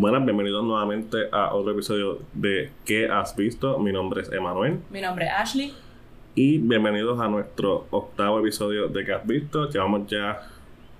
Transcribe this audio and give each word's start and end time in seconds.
Buenas, 0.00 0.24
bienvenidos 0.24 0.62
nuevamente 0.62 1.28
a 1.32 1.52
otro 1.52 1.72
episodio 1.72 2.20
de 2.32 2.70
¿Qué 2.84 3.08
has 3.08 3.34
visto? 3.34 3.80
Mi 3.80 3.90
nombre 3.90 4.22
es 4.22 4.30
Emanuel 4.30 4.78
Mi 4.90 5.00
nombre 5.00 5.24
es 5.26 5.32
Ashley. 5.32 5.74
y 6.36 6.58
bienvenidos 6.58 7.18
a 7.18 7.26
nuestro 7.26 7.88
octavo 7.90 8.38
episodio 8.38 8.86
de 8.86 9.04
¿Qué 9.04 9.12
has 9.12 9.26
visto? 9.26 9.68
Llevamos 9.68 10.06
ya 10.06 10.40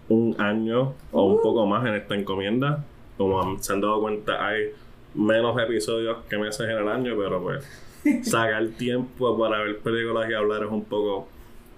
un 0.08 0.34
año 0.40 0.94
o 1.12 1.26
un 1.26 1.40
poco 1.40 1.64
más 1.64 1.86
en 1.86 1.94
esta 1.94 2.16
encomienda. 2.16 2.84
Como 3.16 3.56
se 3.60 3.72
han 3.72 3.80
dado 3.80 4.00
cuenta, 4.00 4.44
hay 4.44 4.72
menos 5.14 5.56
episodios 5.62 6.18
que 6.28 6.36
meses 6.36 6.68
en 6.68 6.78
el 6.78 6.88
año, 6.88 7.14
pero 7.16 7.40
pues 7.40 7.64
sacar 8.28 8.66
tiempo 8.70 9.38
para 9.38 9.58
ver 9.58 9.78
películas 9.78 10.28
y 10.28 10.34
hablar 10.34 10.64
es 10.64 10.70
un 10.72 10.84
poco 10.84 11.28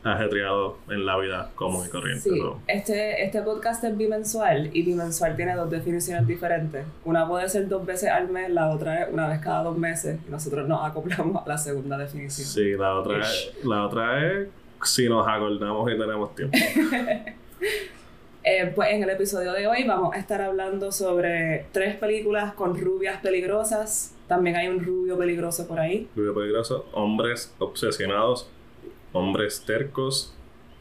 ajetreado 0.03 0.79
en 0.89 1.05
la 1.05 1.19
vida 1.19 1.51
común 1.55 1.87
y 1.87 1.91
corriente. 1.91 2.31
Sí, 2.31 2.41
¿no? 2.41 2.61
este, 2.67 3.25
este 3.25 3.43
podcast 3.43 3.85
es 3.85 3.97
bimensual 3.97 4.71
y 4.73 4.83
bimensual 4.83 5.37
tiene 5.37 5.55
dos 5.55 5.71
definiciones 5.71 6.27
diferentes. 6.27 6.87
Una 7.05 7.29
puede 7.29 7.49
ser 7.49 7.69
dos 7.69 7.85
veces 7.85 8.11
al 8.11 8.29
mes, 8.29 8.51
la 8.51 8.71
otra 8.71 9.03
es 9.03 9.13
una 9.13 9.29
vez 9.29 9.41
cada 9.41 9.63
dos 9.63 9.77
meses 9.77 10.19
y 10.27 10.31
nosotros 10.31 10.67
nos 10.69 10.85
acoplamos 10.85 11.45
a 11.45 11.49
la 11.49 11.59
segunda 11.59 11.99
definición. 11.99 12.47
Sí, 12.47 12.73
la 12.77 12.95
otra, 12.95 13.21
es, 13.21 13.53
la 13.65 13.87
otra 13.87 14.27
es 14.27 14.49
si 14.83 15.09
nos 15.09 15.27
acordamos 15.27 15.91
y 15.93 15.99
tenemos 15.99 16.35
tiempo. 16.35 16.57
Eh, 18.43 18.73
pues 18.75 18.89
en 18.93 19.03
el 19.03 19.11
episodio 19.11 19.53
de 19.53 19.67
hoy 19.67 19.85
vamos 19.87 20.15
a 20.15 20.19
estar 20.19 20.41
hablando 20.41 20.93
sobre 20.93 21.67
tres 21.73 21.97
películas 21.97 22.55
con 22.55 22.79
rubias 22.81 23.21
peligrosas. 23.21 24.15
También 24.29 24.57
hay 24.57 24.69
un 24.69 24.83
rubio 24.83 25.19
peligroso 25.19 25.69
por 25.69 25.79
ahí. 25.79 26.09
Rubio 26.17 26.35
peligroso, 26.35 26.87
hombres 26.93 27.55
obsesionados, 27.59 28.49
hombres 29.13 29.63
tercos, 29.67 30.35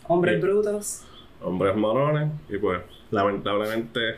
Hombres 0.07 0.35
Sí. 0.35 0.41
brutos. 0.41 1.03
hombres 1.41 1.75
morones 1.75 2.29
y 2.49 2.57
pues 2.57 2.81
lamentablemente 3.11 4.17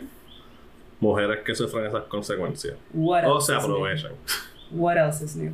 mujeres 0.99 1.39
que 1.45 1.53
sufren 1.55 1.85
esas 1.85 2.03
consecuencias 2.03 2.75
What 2.93 3.25
o 3.25 3.35
else 3.35 3.47
se 3.47 3.57
is 3.57 3.63
new? 3.67 3.75
aprovechan. 3.75 4.11
What 4.71 4.97
else 4.97 5.23
is 5.23 5.35
new? 5.35 5.51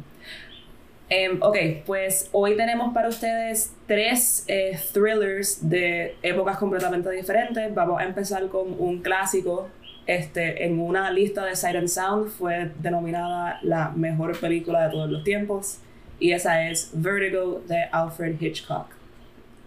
Em, 1.10 1.38
ok, 1.42 1.58
pues 1.86 2.30
hoy 2.34 2.58
tenemos 2.58 2.94
para 2.94 3.08
ustedes 3.08 3.74
tres 3.88 4.44
eh, 4.48 4.78
thrillers 4.94 5.68
de 5.70 6.16
épocas 6.22 6.58
completamente 6.58 7.10
diferentes. 7.12 7.74
Vamos 7.74 8.02
a 8.02 8.04
empezar 8.04 8.48
con 8.50 8.76
un 8.78 9.02
clásico. 9.02 9.70
Este, 10.06 10.66
en 10.66 10.80
una 10.80 11.10
lista 11.12 11.44
de 11.46 11.52
and 11.78 11.88
Sound 11.88 12.30
fue 12.30 12.72
denominada 12.80 13.60
la 13.62 13.90
mejor 13.90 14.38
película 14.40 14.86
de 14.86 14.92
todos 14.92 15.10
los 15.10 15.24
tiempos. 15.24 15.80
Y 16.20 16.32
esa 16.32 16.68
es 16.70 16.92
Vertigo 16.94 17.62
de 17.68 17.84
Alfred 17.92 18.42
Hitchcock, 18.42 18.88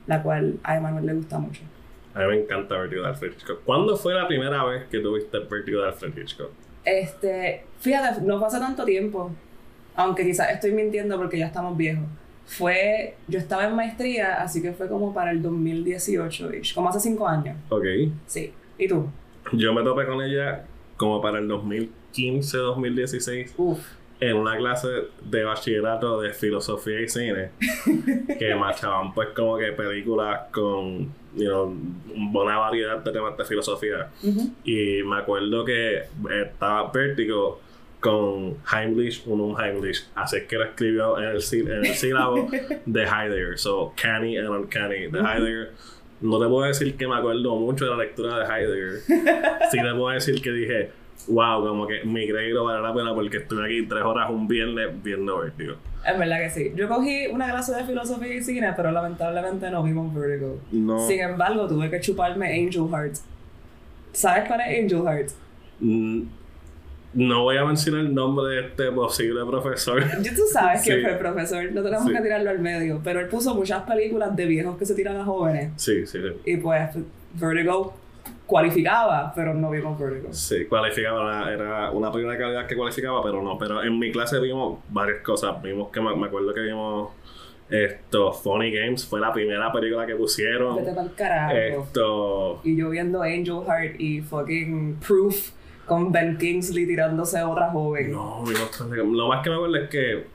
la 0.07 0.23
cual 0.23 0.59
a 0.63 0.77
Emanuel 0.77 1.07
le 1.07 1.15
gusta 1.15 1.39
mucho. 1.39 1.63
A 2.15 2.21
mí 2.21 2.27
me 2.27 2.41
encanta 2.43 2.77
Vertigo 2.77 3.03
de 3.03 3.09
Alfred 3.09 3.33
Hitchcock. 3.33 3.63
¿Cuándo 3.65 3.97
fue 3.97 4.15
la 4.15 4.27
primera 4.27 4.65
vez 4.65 4.85
que 4.91 4.99
tuviste 4.99 5.39
Vertigo 5.39 5.81
de 5.81 5.89
Alfred 5.89 6.17
Hitchcock? 6.17 6.51
Este, 6.85 7.65
fíjate, 7.79 8.23
no 8.23 8.41
pasa 8.41 8.59
tanto 8.59 8.85
tiempo, 8.85 9.31
aunque 9.95 10.25
quizás 10.25 10.51
estoy 10.51 10.73
mintiendo 10.73 11.17
porque 11.19 11.39
ya 11.39 11.47
estamos 11.47 11.77
viejos. 11.77 12.07
Fue, 12.47 13.15
yo 13.29 13.39
estaba 13.39 13.65
en 13.67 13.77
maestría, 13.77 14.43
así 14.43 14.61
que 14.61 14.73
fue 14.73 14.89
como 14.89 15.15
para 15.15 15.31
el 15.31 15.41
2018, 15.41 16.51
-ish, 16.51 16.75
como 16.75 16.89
hace 16.89 16.99
cinco 16.99 17.29
años. 17.29 17.57
Ok. 17.69 17.85
Sí. 18.27 18.53
¿Y 18.77 18.89
tú? 18.89 19.09
Yo 19.53 19.73
me 19.73 19.83
topé 19.85 20.05
con 20.07 20.21
ella 20.21 20.65
como 20.97 21.21
para 21.21 21.39
el 21.39 21.47
2015, 21.47 22.57
2016. 22.57 23.55
Uf. 23.57 23.79
En 24.21 24.37
una 24.37 24.57
clase 24.57 24.89
de 25.23 25.45
bachillerato 25.45 26.21
de 26.21 26.33
filosofía 26.35 27.01
y 27.01 27.09
cine 27.09 27.51
que 28.39 28.55
marchaban 28.59 29.15
pues 29.15 29.29
como 29.31 29.57
que 29.57 29.73
películas 29.73 30.43
con 30.53 31.13
you 31.35 31.49
know, 31.49 31.75
una 32.35 32.59
variedad 32.59 32.99
de 32.99 33.13
temas 33.13 33.37
de 33.37 33.45
filosofía. 33.45 34.11
Ujú. 34.23 34.51
y 34.65 35.03
me 35.05 35.17
acuerdo 35.19 35.65
que 35.65 36.03
estaba 36.43 36.91
Vértigo 36.93 37.61
con 38.01 38.57
Heimlich 38.73 39.23
und 39.27 39.41
Unheimlich 39.41 40.07
así 40.15 40.37
es 40.39 40.45
que 40.45 40.57
lo 40.57 40.65
escribió 40.65 41.19
en 41.19 41.25
el, 41.25 41.43
en 41.53 41.85
el 41.85 41.95
sílabo 41.95 42.49
de 42.87 43.03
Heidegger. 43.05 43.59
So 43.59 43.93
canny 43.95 44.37
and 44.39 44.49
uncanny. 44.49 45.07
De. 45.09 45.21
Heidegger 45.21 45.73
no 46.23 46.39
te 46.39 46.47
puedo 46.49 46.67
decir 46.67 46.97
que 46.97 47.07
me 47.09 47.17
acuerdo 47.17 47.57
mucho 47.57 47.87
de 47.87 47.91
la 47.93 47.97
lectura 47.99 48.39
de 48.39 48.45
Heidegger. 48.45 49.01
Sí 49.71 49.79
te 49.81 49.91
puedo 49.95 50.09
decir 50.09 50.43
que 50.43 50.51
dije 50.51 50.91
wow 51.29 51.67
como 51.67 51.87
que 51.87 52.05
mi 52.05 52.29
crédito 52.29 52.65
vale 52.65 52.83
la 52.83 52.95
pena 52.95 53.15
porque 53.15 53.39
estuve 53.39 53.65
aquí 53.67 53.87
tres 53.89 54.03
horas 54.03 54.31
un 54.31 54.47
viernes 54.49 54.89
viendo 55.03 55.39
Vértigo 55.41 55.75
Es 56.07 56.19
verdad 56.19 56.39
que 56.41 56.51
sí. 56.51 56.73
Yo 56.75 56.89
cogí 56.89 57.27
una 57.29 57.51
clase 57.51 57.75
de 57.75 57.85
filosofía 57.85 58.35
y 58.35 58.43
cine, 58.43 58.73
pero 58.77 58.91
lamentablemente 58.91 59.71
no 59.71 59.83
vimos 59.83 60.15
Vertigo. 60.15 60.59
no 60.73 61.07
Sin 61.07 61.21
embargo, 61.21 61.67
tuve 61.69 61.91
que 61.91 62.01
chuparme 62.01 62.47
Angel 62.47 62.89
Heart. 62.91 63.17
¿Sabes 64.13 64.49
cuál 64.49 64.61
es 64.63 64.83
Angel 64.83 65.03
Heart? 65.05 65.31
Mm, 65.81 66.23
no 67.15 67.43
voy 67.43 67.57
a 67.57 67.65
mencionar 67.65 68.03
el 68.03 68.15
nombre 68.15 68.55
de 68.55 68.61
este 68.69 68.91
posible 68.93 69.41
profesor 69.45 70.01
Ya 70.23 70.33
tú 70.35 70.43
sabes 70.53 70.83
Sí. 70.83 70.91
fue 71.01 71.11
el 71.13 71.19
profesor, 71.19 71.65
no 71.73 71.83
tenemos 71.83 72.07
Sí. 72.07 72.13
que 72.15 72.21
tirarlo 72.23 72.51
al 72.51 72.59
medio, 72.61 73.01
pero 73.03 73.21
él 73.21 73.29
puso 73.29 73.55
muchas 73.55 73.83
películas 73.83 74.35
de 74.37 74.47
viejos 74.47 74.77
que 74.79 74.87
se 74.87 74.95
tiran 74.95 75.17
a 75.17 75.25
jóvenes. 75.25 75.73
sí 75.77 76.07
sí 76.07 76.19
sí 76.23 76.29
Y 76.45 76.57
pues 76.59 76.89
Vertigo 77.35 77.95
cualificaba, 78.51 79.33
pero 79.35 79.55
no 79.55 79.71
vimos 79.71 79.99
Vertigo. 79.99 80.29
Sí, 80.33 80.67
cualificaba, 80.67 81.51
era- 81.51 81.91
una 81.93 82.11
película 82.11 82.35
de 82.35 82.41
calidad 82.41 82.67
que 82.67 82.77
cualificaba, 82.77 83.23
pero 83.23 83.41
no. 83.43 83.57
Pero 83.57 83.83
en 83.83 83.99
mi 83.99 84.11
clase 84.13 84.41
vimos 84.41 84.81
varias 84.91 85.23
cosas. 85.23 85.63
Vimos 85.63 85.91
que 85.91 86.01
me, 86.01 86.15
me 86.17 86.27
acuerdo 86.27 86.53
que 86.53 86.61
vimos 86.61 87.11
esto, 87.71 88.33
Funny 88.33 88.73
Games, 88.73 89.07
fue 89.07 89.21
la 89.21 89.33
primera 89.33 89.71
película 89.73 90.05
que 90.05 90.17
pusieron. 90.17 90.77
Vete 90.77 90.93
pa'l 90.93 91.15
carajo. 91.15 91.55
Esto, 91.57 92.61
Y 92.65 92.77
yo 92.77 92.91
viendo 92.91 93.23
Angel 93.23 93.61
Heart 93.67 94.01
y 94.01 94.21
fucking 94.23 94.97
Proof 95.07 95.51
con 95.87 96.11
Ben 96.11 96.37
Kingsley 96.37 96.87
tirándose 96.87 97.39
a 97.39 97.49
otra 97.49 97.71
joven. 97.71 98.11
no, 98.13 98.43
vimos 98.45 98.81
Lo 99.17 99.29
más 99.29 99.43
que 99.43 99.51
me 99.51 99.57
acuerdo 99.57 99.77
es 99.77 99.89
que 99.89 100.27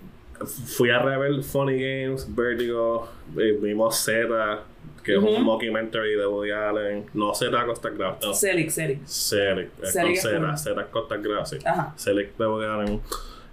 fui 0.46 0.90
a 0.90 1.00
rever 1.00 1.44
Funny 1.44 1.74
Games, 1.80 2.34
Vertigo, 2.34 3.08
eh, 3.38 3.58
vimos 3.62 3.98
Z, 3.98 4.59
que 5.06 5.18
Ujú. 5.18 5.28
es 5.30 5.38
un 5.38 5.44
mockumentary 5.44 6.16
de 6.16 6.26
Woody 6.28 6.52
Allen. 6.52 7.06
No 7.14 7.34
Z 7.34 7.66
Costa 7.66 7.90
Graf, 7.90 8.22
no. 8.24 8.34
Selig, 8.34 8.70
Selig. 8.72 9.00
Selig, 9.06 9.70
Selig 9.84 10.22
cool. 10.22 10.58
Z 10.58 10.86
Costa 10.92 11.18
Graf, 11.18 11.48
sí. 11.48 11.58
Ajá. 11.64 11.94
Select 11.96 12.38
de 12.38 12.48
Woody 12.48 12.66
Allen, 12.66 13.02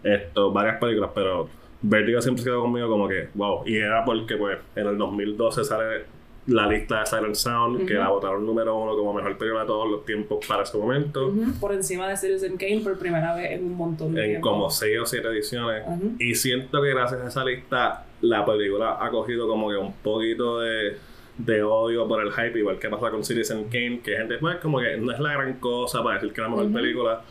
esto, 0.02 0.50
varias 0.52 0.78
películas, 0.80 1.10
pero 1.14 1.48
Vertigo 1.82 2.20
siempre 2.22 2.42
se 2.44 2.48
quedó 2.50 2.62
conmigo 2.62 2.88
como 2.88 3.08
que, 3.08 3.28
wow, 3.34 3.62
y 3.66 3.76
era 3.76 4.04
porque 4.04 4.36
pues 4.36 4.56
en 4.76 4.86
el 4.86 4.96
2012 4.98 5.64
sale 5.64 6.04
la 6.46 6.66
lista 6.66 7.00
de 7.00 7.06
Silent 7.06 7.34
Sound, 7.36 7.86
que 7.86 7.94
la 7.94 8.08
votaron 8.08 8.44
número 8.44 8.76
uno 8.76 8.96
como 8.96 9.12
mejor 9.14 9.36
película 9.38 9.60
de 9.62 9.66
todos 9.68 9.88
los 9.90 10.04
tiempos 10.04 10.44
para 10.46 10.64
ese 10.64 10.76
momento, 10.76 11.32
Por 11.60 11.72
encima 11.72 12.08
de 12.08 12.16
Citizen 12.16 12.56
Kane 12.56 12.80
por 12.82 12.98
primera 12.98 13.34
vez 13.36 13.52
en 13.52 13.64
un 13.64 13.76
montón 13.76 14.12
de 14.14 14.22
en 14.24 14.30
tiempo. 14.30 14.48
como 14.50 14.70
6 14.70 14.98
o 15.00 15.06
7 15.06 15.28
ediciones, 15.28 15.84
y 16.18 16.34
siento 16.34 16.82
que 16.82 16.90
gracias 16.90 17.20
a 17.20 17.28
esa 17.28 17.44
lista 17.44 18.06
la 18.22 18.44
película 18.44 18.96
ha 19.00 19.10
cogido 19.10 19.46
como 19.48 19.68
que 19.70 19.76
un 19.76 19.92
poquito 19.92 20.58
de, 20.60 20.96
de 21.38 21.62
odio 21.62 22.06
por 22.06 22.22
el 22.22 22.30
hype, 22.32 22.58
igual 22.58 22.78
que 22.78 22.88
pasa 22.88 23.10
con 23.10 23.24
Citizen 23.24 23.64
Kane, 23.64 24.00
que 24.04 24.16
gente 24.16 24.38
pues 24.38 24.56
como 24.56 24.80
que 24.80 24.96
no 24.98 25.12
es 25.12 25.18
la 25.18 25.32
gran 25.32 25.54
cosa 25.54 26.02
para 26.02 26.16
decir 26.16 26.32
que 26.32 26.40
es 26.40 26.46
la 26.46 26.50
mejor 26.54 26.72
película, 26.72 27.22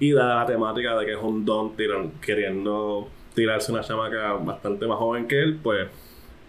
y 0.00 0.12
dada 0.12 0.40
la 0.40 0.46
temática 0.46 0.96
de 0.98 1.06
que 1.06 1.12
es 1.12 1.18
un 1.22 1.44
don 1.44 1.76
tiran- 1.76 2.12
queriendo 2.20 3.08
tirarse 3.34 3.72
una 3.72 3.82
chamaca 3.82 4.32
bastante 4.34 4.86
más 4.86 4.98
joven 4.98 5.26
que 5.28 5.40
él, 5.40 5.58
pues 5.62 5.88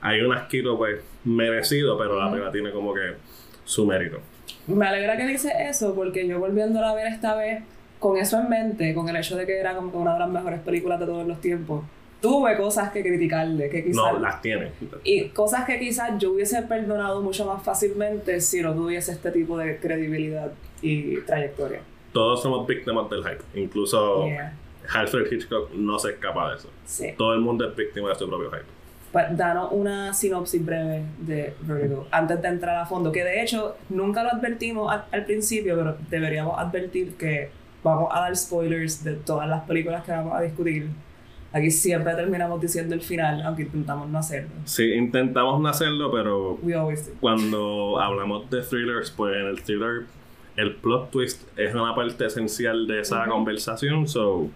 hay 0.02 0.22
un 0.22 0.34
asquito 0.34 0.78
pues 0.78 1.02
merecido, 1.26 1.98
pero 1.98 2.18
la 2.20 2.30
película 2.30 2.52
tiene 2.52 2.72
como 2.72 2.94
que 2.94 3.14
su 3.66 3.86
mérito. 3.86 4.20
Me 4.66 4.88
alegra 4.88 5.16
que 5.18 5.28
dices 5.28 5.52
eso 5.60 5.94
porque 5.94 6.28
yo 6.28 6.40
volviéndola 6.40 6.90
a 6.92 6.96
ver 6.96 7.08
esta 7.08 7.36
vez 7.36 7.64
con 8.00 8.18
eso 8.18 8.40
en 8.40 8.50
mente, 8.50 8.94
con 8.94 9.08
el 9.10 9.16
hecho 9.16 9.36
de 9.36 9.46
que 9.46 9.60
era 9.60 9.76
como 9.76 9.92
que 9.92 9.98
una 9.98 10.14
de 10.14 10.20
las 10.20 10.30
mejores 10.30 10.60
películas 10.62 11.00
de 11.00 11.06
todos 11.06 11.28
los 11.28 11.40
tiempos, 11.42 11.84
tuve 12.22 12.58
cosas 12.58 12.92
que 12.92 13.02
criticarle, 13.02 13.70
que 13.70 13.84
quizás... 13.84 13.96
No, 13.96 14.20
las 14.20 14.42
tiene. 14.42 14.72
Y 15.04 15.30
cosas 15.30 15.66
que 15.66 15.80
quizás 15.80 16.18
yo 16.18 16.34
hubiese 16.34 16.62
perdonado 16.64 17.22
mucho 17.22 17.46
más 17.46 17.64
fácilmente 17.64 18.42
si 18.42 18.62
no 18.62 18.74
tuviese 18.74 19.12
este 19.12 19.32
tipo 19.32 19.58
de 19.58 19.78
credibilidad 19.78 20.52
y 20.82 21.18
trayectoria. 21.22 21.82
Todos 22.14 22.42
somos 22.42 22.68
víctimas 22.68 23.10
del 23.10 23.24
hype, 23.24 23.60
incluso 23.60 24.26
Yeah. 24.28 24.54
Alfred 24.94 25.32
Hitchcock 25.32 25.72
no 25.74 26.00
se 26.00 26.12
escapa 26.12 26.50
de 26.50 26.58
eso. 26.58 26.70
Sí. 26.86 27.14
Todo 27.18 27.34
el 27.34 27.42
mundo 27.42 27.70
es 27.70 27.76
víctima 27.76 28.10
de 28.10 28.16
su 28.16 28.28
propio 28.28 28.50
hype. 28.50 28.66
Pues, 29.12 29.38
danos 29.38 29.70
una 29.72 30.14
sinopsis 30.14 30.64
breve 30.64 31.04
de 31.20 31.54
Vertigo 31.62 32.08
antes 32.12 32.42
de 32.42 32.48
entrar 32.48 32.76
a 32.78 32.86
fondo, 32.86 33.12
que 33.12 33.24
de 33.24 33.42
hecho 33.42 33.76
nunca 33.90 34.24
lo 34.24 34.30
advertimos 34.30 34.92
al, 34.92 35.06
al 35.12 35.26
principio, 35.26 35.76
pero 35.76 35.98
deberíamos 36.10 36.60
advertir 36.60 37.16
que 37.16 37.50
vamos 37.84 38.10
a 38.12 38.22
dar 38.22 38.36
spoilers 38.36 39.04
de 39.04 39.14
todas 39.14 39.48
las 39.48 39.64
películas 39.64 40.04
que 40.04 40.12
vamos 40.12 40.34
a 40.34 40.42
discutir. 40.42 40.90
Aquí 41.52 41.72
siempre 41.72 42.14
terminamos 42.14 42.62
diciendo 42.62 42.94
el 42.94 43.02
final, 43.02 43.42
aunque 43.42 43.64
intentamos 43.64 44.08
no 44.08 44.20
hacerlo. 44.20 44.50
Sí, 44.66 44.94
intentamos 44.94 45.60
no 45.60 45.68
hacerlo, 45.68 46.12
pero 46.12 46.60
We 46.62 46.76
always 46.76 47.08
do. 47.08 47.14
cuando 47.20 48.00
hablamos 48.00 48.50
de 48.50 48.62
thrillers, 48.62 49.10
pues 49.10 49.36
en 49.36 49.48
el 49.48 49.62
thriller 49.64 50.06
el 50.56 50.76
plot 50.76 51.10
twist 51.12 51.48
es 51.58 51.74
una 51.74 51.96
parte 51.96 52.26
esencial 52.26 52.86
de 52.86 53.00
esa 53.00 53.26
conversación, 53.26 54.08
so 54.08 54.50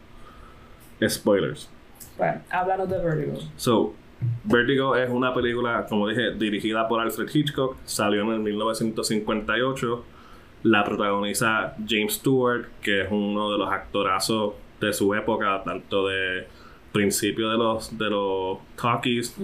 spoilers. 1.07 1.69
Bueno, 2.17 2.41
háblanos 2.49 2.89
de 2.89 2.97
Vertigo. 2.99 3.39
So, 3.55 3.93
Vertigo 4.43 4.95
es 4.95 5.09
una 5.09 5.33
película, 5.33 5.85
como 5.87 6.07
dije, 6.07 6.33
dirigida 6.35 6.87
por 6.87 6.99
Alfred 7.01 7.27
Hitchcock, 7.33 7.77
salió 7.85 8.21
en 8.23 8.31
el 8.33 8.39
1958 8.39 10.05
La 10.63 10.83
protagoniza 10.83 11.75
James 11.87 12.13
Stewart, 12.15 12.65
que 12.81 13.01
es 13.01 13.07
uno 13.11 13.51
de 13.51 13.57
los 13.57 13.71
actorazos 13.71 14.53
de 14.79 14.93
su 14.93 15.13
época, 15.13 15.61
tanto 15.63 16.07
de 16.07 16.47
principio 16.93 17.49
de 17.49 17.57
los, 17.57 17.97
de 17.97 18.09
los 18.09 18.59
talkies 18.81 19.35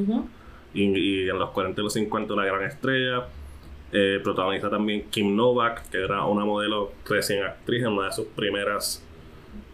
y, 0.74 0.84
y 0.84 1.30
en 1.30 1.38
los 1.38 1.50
40 1.50 1.81
y 1.81 1.84
los 1.84 1.94
50 1.94 2.34
una 2.34 2.46
gran 2.46 2.63
estrella. 2.63 3.25
Eh, 3.92 4.19
protagoniza 4.24 4.69
también 4.69 5.06
Kim 5.10 5.36
Novak, 5.36 5.90
que 5.90 5.98
era 6.04 6.24
una 6.25 6.46
modelo 6.46 6.92
recién 7.06 7.44
actriz 7.44 7.81
en 7.81 7.88
una 7.90 8.06
de 8.06 8.13
sus 8.13 8.28
primeras 8.28 9.04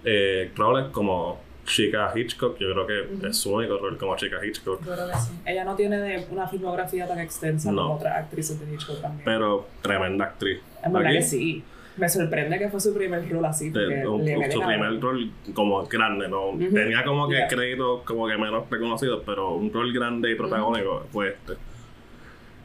eh, 0.06 0.52
roles 0.56 0.86
como 0.94 1.42
Chica 1.66 2.14
Hitchcock. 2.16 2.58
Yo 2.58 2.72
creo 2.72 2.88
que 2.88 3.28
es 3.28 3.38
su 3.38 3.54
único 3.54 3.78
rol 3.78 3.98
como 3.98 4.16
Chica 4.16 4.38
Hitchcock. 4.46 4.80
Yo 4.86 4.94
creo 4.94 5.08
que 5.10 5.18
sí. 5.18 5.32
Ella 5.46 5.66
no 5.66 5.76
tiene 5.76 5.98
de 5.98 6.28
una 6.32 6.48
filmografía 6.48 7.06
tan 7.08 7.20
extensa 7.20 7.72
No. 7.74 7.82
como 7.84 7.96
otras 7.96 8.16
actrices 8.18 8.58
de 8.60 8.74
Hitchcock 8.74 9.02
también. 9.02 9.26
Pero 9.26 9.68
tremenda 9.82 10.26
actriz. 10.26 10.60
en 10.84 10.94
verdad 10.94 11.10
Aquí, 11.10 11.18
que 11.18 11.24
sí. 11.24 11.64
Me 11.98 12.10
sorprende 12.10 12.60
que 12.60 12.68
fue 12.70 12.80
su 12.80 12.94
primer 12.94 13.30
rol 13.30 13.46
así. 13.46 13.70
de- 13.70 14.06
un- 14.08 14.24
le 14.26 14.52
su 14.52 14.60
primer 14.60 15.00
rol 15.00 15.32
como 15.54 15.84
grande, 15.86 16.28
¿no? 16.28 16.52
Tenía 16.58 17.04
como 17.06 17.28
que 17.30 17.36
Yeah. 17.36 17.48
créditos 17.48 18.02
como 18.02 18.28
que 18.28 18.38
menos 18.38 18.70
reconocidos, 18.70 19.24
pero 19.26 19.54
un 19.54 19.72
rol 19.72 19.94
grande 19.94 20.32
y 20.32 20.36
protagónico 20.36 21.06
fue 21.12 21.30
este. 21.30 21.54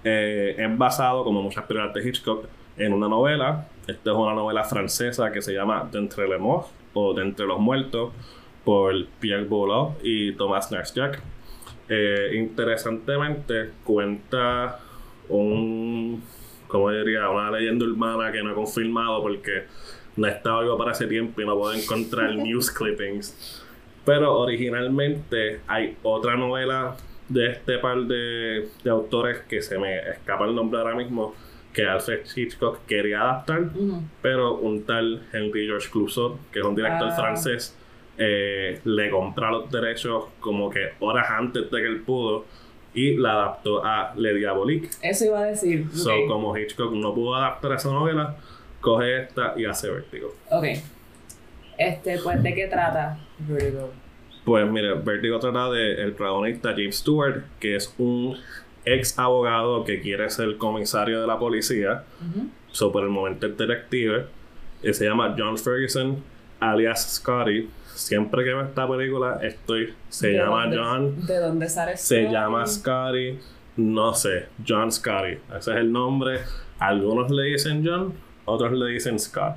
Eh, 0.02 0.56
es 0.58 0.78
basado, 0.78 1.24
como 1.24 1.42
muchas 1.42 1.64
películas 1.64 1.94
de 1.94 2.08
Hitchcock, 2.08 2.46
en 2.76 2.92
una 2.92 3.08
novela. 3.08 3.68
Esta 3.86 4.10
es 4.10 4.16
una 4.16 4.34
novela 4.34 4.64
francesa 4.64 5.30
que 5.30 5.42
se 5.42 5.52
llama 5.52 5.88
De 5.92 5.98
entre 5.98 6.26
les 6.28 6.40
morts 6.40 6.68
o 6.94 7.12
De 7.14 7.22
entre 7.22 7.46
los 7.46 7.58
muertos 7.60 8.12
por 8.64 8.94
Pierre 9.20 9.44
Boulot 9.44 9.98
y 10.02 10.32
Thomas 10.32 10.70
Narciac. 10.72 11.20
Eh, 11.88 12.30
interesantemente 12.36 13.70
cuenta 13.84 14.78
un, 15.28 16.22
como 16.70 16.90
diría, 16.90 17.28
una 17.28 17.50
leyenda 17.50 17.84
urbana 17.84 18.32
que 18.32 18.42
no 18.42 18.52
he 18.52 18.54
confirmado 18.54 19.20
porque 19.22 19.64
no 20.16 20.26
estaba 20.26 20.62
vivo 20.62 20.76
para 20.78 20.92
ese 20.92 21.06
tiempo 21.06 21.40
y 21.40 21.46
no 21.46 21.56
puedo 21.58 21.74
encontrar 21.74 22.34
news 22.36 22.70
clippings. 22.70 23.62
Pero 24.04 24.38
originalmente 24.38 25.60
hay 25.66 25.96
otra 26.02 26.36
novela 26.36 26.96
de 27.28 27.50
este 27.52 27.78
par 27.78 27.98
de, 28.02 28.68
de 28.82 28.90
autores 28.90 29.38
que 29.48 29.62
se 29.62 29.78
me 29.78 29.98
escapa 30.10 30.46
el 30.46 30.54
nombre 30.54 30.80
ahora 30.80 30.94
mismo 30.96 31.34
que 31.72 31.86
Alfred 31.86 32.22
Hitchcock 32.34 32.80
quería 32.86 33.20
adaptar, 33.20 33.70
pero 34.20 34.54
un 34.56 34.82
tal 34.84 35.22
Henry 35.32 35.66
Georges 35.66 35.88
Clouzot, 35.88 36.50
que 36.50 36.58
es 36.58 36.64
un 36.64 36.74
director 36.74 37.08
Ah. 37.12 37.16
francés, 37.16 37.76
eh, 38.18 38.80
le 38.84 39.08
compra 39.10 39.52
los 39.52 39.70
derechos 39.70 40.24
como 40.40 40.68
que 40.68 40.94
horas 40.98 41.28
antes 41.30 41.70
de 41.70 41.80
que 41.80 41.86
él 41.86 42.00
pudo 42.00 42.44
y 42.94 43.16
la 43.16 43.32
adaptó 43.32 43.84
a 43.84 44.12
Le 44.16 44.34
Diabolique. 44.34 44.88
Eso 45.02 45.26
iba 45.26 45.40
a 45.40 45.44
decir. 45.44 45.86
So, 45.92 46.12
ok. 46.14 46.28
como 46.28 46.56
Hitchcock 46.56 46.92
no 46.92 47.14
pudo 47.14 47.34
adaptar 47.36 47.72
esa 47.72 47.90
novela, 47.90 48.36
coge 48.80 49.22
esta 49.22 49.54
y 49.56 49.64
hace 49.64 49.90
Vértigo. 49.90 50.34
Ok. 50.50 50.64
Este, 51.78 52.18
pues, 52.18 52.42
¿de 52.42 52.54
qué 52.54 52.66
trata 52.66 53.18
Vertigo? 53.38 53.90
Pues 54.44 54.70
mire, 54.70 54.94
Vértigo 54.94 55.38
trata 55.38 55.70
de 55.70 56.02
el 56.02 56.12
protagonista 56.12 56.70
James 56.70 56.98
Stewart, 56.98 57.44
que 57.58 57.76
es 57.76 57.94
un 57.98 58.36
ex 58.84 59.18
abogado 59.18 59.84
que 59.84 60.00
quiere 60.00 60.28
ser 60.30 60.56
comisario 60.56 61.20
de 61.20 61.26
la 61.26 61.38
policía. 61.38 62.04
Ujú. 62.20 62.48
So, 62.72 62.92
por 62.92 63.04
el 63.04 63.10
momento 63.10 63.46
es 63.46 63.56
detective. 63.56 64.26
Y 64.82 64.92
se 64.94 65.04
llama 65.04 65.34
John 65.38 65.58
Ferguson, 65.58 66.22
alias 66.58 67.16
Scotty. 67.16 67.68
Siempre 68.00 68.42
que 68.44 68.50
veo 68.54 68.62
esta 68.62 68.88
película, 68.88 69.38
estoy. 69.42 69.94
Se 70.08 70.28
¿De 70.28 70.38
llama 70.38 70.62
dónde- 70.62 70.76
John. 70.78 71.26
¿De 71.26 71.36
dónde 71.38 71.68
sale 71.68 71.96
Se 71.98 72.22
llama 72.30 72.66
Scotty. 72.66 73.38
No 73.76 74.14
sé, 74.14 74.46
John 74.66 74.90
Scotty. 74.90 75.38
Ese 75.56 75.70
es 75.72 75.76
el 75.76 75.92
nombre. 75.92 76.40
Algunos 76.78 77.30
le 77.30 77.42
dicen 77.44 77.82
John, 77.86 78.14
otros 78.46 78.72
le 78.72 78.86
dicen 78.92 79.18
Scott. 79.18 79.56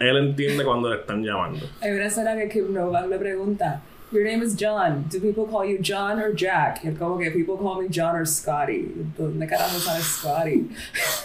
Él 0.00 0.16
entiende 0.16 0.64
cuando 0.64 0.90
le 0.90 0.96
están 0.96 1.22
llamando. 1.22 1.60
Hay 1.80 1.92
una 1.92 2.06
escena 2.06 2.34
que 2.36 2.48
Kim 2.48 2.72
Novak 2.74 3.06
le 3.08 3.16
pregunta, 3.18 3.80
Your 4.10 4.24
name 4.24 4.42
is 4.44 4.56
John. 4.58 5.04
Do 5.12 5.20
people 5.20 5.44
call 5.46 5.64
you 5.68 5.78
John 5.80 6.18
or 6.18 6.34
Jack? 6.34 6.82
Y 6.82 6.88
él 6.88 6.96
como 6.98 7.16
que 7.18 7.30
people 7.30 7.56
call 7.56 7.80
me 7.82 7.88
John 7.94 8.16
or 8.16 8.26
Scotty. 8.26 8.92
¿Dónde 9.16 9.46
carajo 9.46 9.78
sale 9.78 10.00
Scotty? 10.02 10.68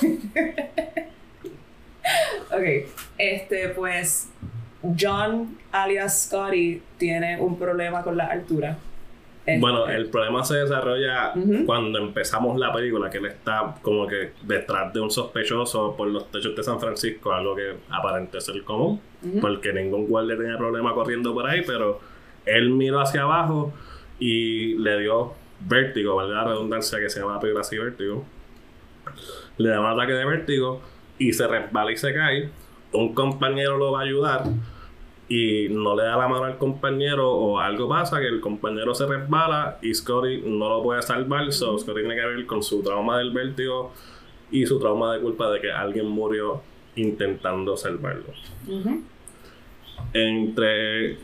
ok, 2.51 2.89
este 3.17 3.69
pues 3.69 4.29
John 4.99 5.57
alias 5.71 6.25
Scotty 6.25 6.81
tiene 6.97 7.39
un 7.39 7.57
problema 7.57 8.03
con 8.03 8.17
la 8.17 8.25
altura. 8.25 8.77
Este, 9.45 9.59
Bueno, 9.59 9.87
el 9.87 10.07
problema 10.07 10.43
se 10.43 10.55
desarrolla 10.55 11.33
cuando 11.65 11.99
empezamos 11.99 12.57
la 12.57 12.71
película, 12.71 13.09
que 13.09 13.17
él 13.17 13.25
está 13.25 13.75
como 13.81 14.07
que 14.07 14.31
detrás 14.43 14.93
de 14.93 15.01
un 15.01 15.11
sospechoso 15.11 15.95
por 15.97 16.07
los 16.07 16.31
techos 16.31 16.55
de 16.55 16.63
San 16.63 16.79
Francisco, 16.79 17.33
algo 17.33 17.55
que 17.55 17.75
aparente 17.89 18.39
ser 18.39 18.63
común, 18.63 19.01
porque 19.41 19.73
ningún 19.73 20.07
guardia 20.07 20.37
tenía 20.37 20.57
problema 20.57 20.93
corriendo 20.93 21.33
por 21.33 21.45
ahí, 21.45 21.61
pero 21.65 21.99
él 22.45 22.69
miró 22.69 23.01
hacia 23.01 23.23
abajo 23.23 23.73
y 24.19 24.75
le 24.75 24.99
dio 25.01 25.33
vértigo, 25.59 26.15
valga 26.15 26.35
la 26.35 26.43
redundancia 26.45 26.99
que 26.99 27.09
se 27.09 27.19
llama 27.19 27.33
la 27.33 27.39
película 27.41 27.61
así, 27.61 27.77
vértigo. 27.77 28.23
Le 29.57 29.69
da 29.69 29.79
un 29.81 29.87
ataque 29.87 30.13
de 30.13 30.25
vértigo 30.25 30.81
y 31.17 31.33
se 31.33 31.47
resbala 31.47 31.91
y 31.91 31.97
se 31.97 32.13
cae. 32.13 32.49
Un 32.93 33.13
compañero 33.13 33.77
lo 33.77 33.91
va 33.91 33.99
a 33.99 34.03
ayudar 34.03 34.43
y 35.29 35.67
no 35.69 35.95
le 35.95 36.03
da 36.03 36.17
la 36.17 36.27
mano 36.27 36.45
al 36.45 36.57
compañero 36.57 37.31
o 37.31 37.59
algo 37.59 37.87
pasa 37.87 38.19
que 38.19 38.27
el 38.27 38.41
compañero 38.41 38.93
se 38.93 39.05
resbala 39.05 39.79
y 39.81 39.93
Scotty 39.93 40.41
no 40.45 40.69
lo 40.69 40.83
puede 40.83 41.01
salvar, 41.01 41.51
so 41.51 41.77
Scotty 41.77 42.01
tiene 42.01 42.15
que 42.15 42.25
ver 42.25 42.45
con 42.45 42.61
su 42.61 42.83
trauma 42.83 43.17
del 43.17 43.31
vértigo 43.31 43.93
y 44.51 44.65
su 44.65 44.79
trauma 44.79 45.13
de 45.13 45.21
culpa 45.21 45.49
de 45.49 45.61
que 45.61 45.71
alguien 45.71 46.07
murió 46.07 46.61
intentando 46.95 47.75
salvarlo. 47.77 48.33
Entre 50.13 51.17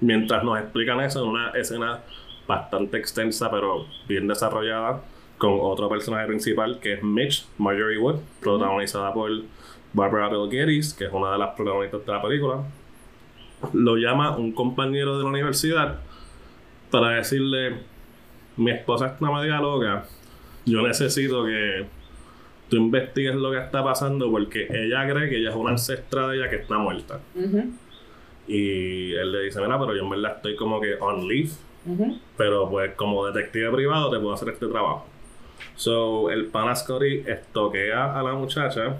mientras 0.00 0.42
nos 0.44 0.58
explican 0.58 1.00
eso, 1.00 1.24
una 1.24 1.50
escena 1.50 2.00
bastante 2.46 2.98
extensa 2.98 3.50
pero 3.50 3.86
bien 4.08 4.26
desarrollada 4.26 5.00
con 5.38 5.58
otro 5.60 5.88
personaje 5.88 6.26
principal 6.26 6.80
que 6.80 6.94
es 6.94 7.02
Mitch 7.02 7.46
Marjorie 7.56 7.98
Wood, 7.98 8.16
protagonizada 8.40 9.14
por 9.14 9.30
Barbara 9.92 10.28
Bel 10.28 10.50
Geddes, 10.50 10.92
que 10.92 11.04
es 11.04 11.12
una 11.12 11.32
de 11.32 11.38
las 11.38 11.54
protagonistas 11.54 12.04
de 12.04 12.12
la 12.12 12.22
película. 12.22 12.64
Lo 13.72 13.96
llama 13.96 14.36
un 14.36 14.52
compañero 14.52 15.16
de 15.18 15.24
la 15.24 15.30
universidad 15.30 16.00
para 16.90 17.10
decirle: 17.10 17.76
Mi 18.56 18.70
esposa 18.70 19.06
está 19.06 19.30
media 19.30 19.60
loca. 19.60 20.04
Yo 20.64 20.82
necesito 20.82 21.44
que 21.44 21.86
tú 22.68 22.76
investigues 22.76 23.34
lo 23.34 23.50
que 23.50 23.58
está 23.58 23.82
pasando 23.82 24.30
porque 24.30 24.66
ella 24.70 25.08
cree 25.08 25.28
que 25.28 25.38
ella 25.38 25.50
es 25.50 25.56
una 25.56 25.70
ancestra 25.72 26.28
de 26.28 26.38
ella 26.38 26.48
que 26.50 26.56
está 26.56 26.78
muerta. 26.78 27.20
Y 28.46 29.12
él 29.14 29.32
le 29.32 29.42
dice: 29.44 29.60
Mira, 29.60 29.78
pero 29.78 29.94
yo 29.94 30.02
en 30.02 30.10
verdad 30.10 30.36
estoy 30.36 30.56
como 30.56 30.80
que 30.80 30.94
on 31.00 31.26
leave. 31.28 31.50
Pero 32.36 32.68
pues 32.70 32.92
como 32.94 33.26
detective 33.26 33.70
privado 33.72 34.10
te 34.10 34.18
puedo 34.18 34.34
hacer 34.34 34.50
este 34.50 34.66
trabajo. 34.66 35.06
So, 35.74 36.30
el 36.30 36.46
pana 36.46 36.74
Scotty 36.76 37.24
estoquea 37.26 38.18
a 38.18 38.22
la 38.22 38.34
muchacha. 38.34 38.96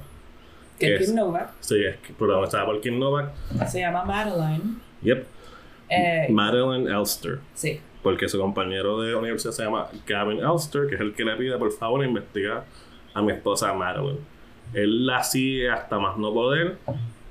Que 0.86 0.94
Es- 0.96 1.06
Kim 1.06 1.16
Novak 1.16 1.50
Sí, 1.60 1.82
es 1.84 1.96
protagonizada 2.18 2.66
por 2.66 2.80
Kim 2.80 2.98
Novak. 2.98 3.30
se 3.68 3.80
llama 3.80 4.04
Madeline. 4.04 4.76
Yep. 5.02 5.26
Eh, 5.88 6.26
Madeline 6.30 6.88
Elster. 6.88 7.38
sí. 7.54 7.80
Porque 8.02 8.28
su 8.28 8.36
compañero 8.40 9.00
de 9.00 9.14
universidad 9.14 9.52
se 9.52 9.62
llama 9.62 9.86
Gavin 10.08 10.40
Elster, 10.40 10.88
que 10.88 10.96
es 10.96 11.00
el 11.00 11.14
que 11.14 11.24
le 11.24 11.36
pide 11.36 11.56
por 11.56 11.70
favor 11.70 12.04
investigar 12.04 12.64
a 13.14 13.22
mi 13.22 13.30
esposa 13.30 13.72
Madeline. 13.74 14.18
Él 14.74 15.06
la 15.06 15.22
sigue 15.22 15.70
hasta 15.70 16.00
más 16.00 16.16
no 16.18 16.32
poder. 16.34 16.78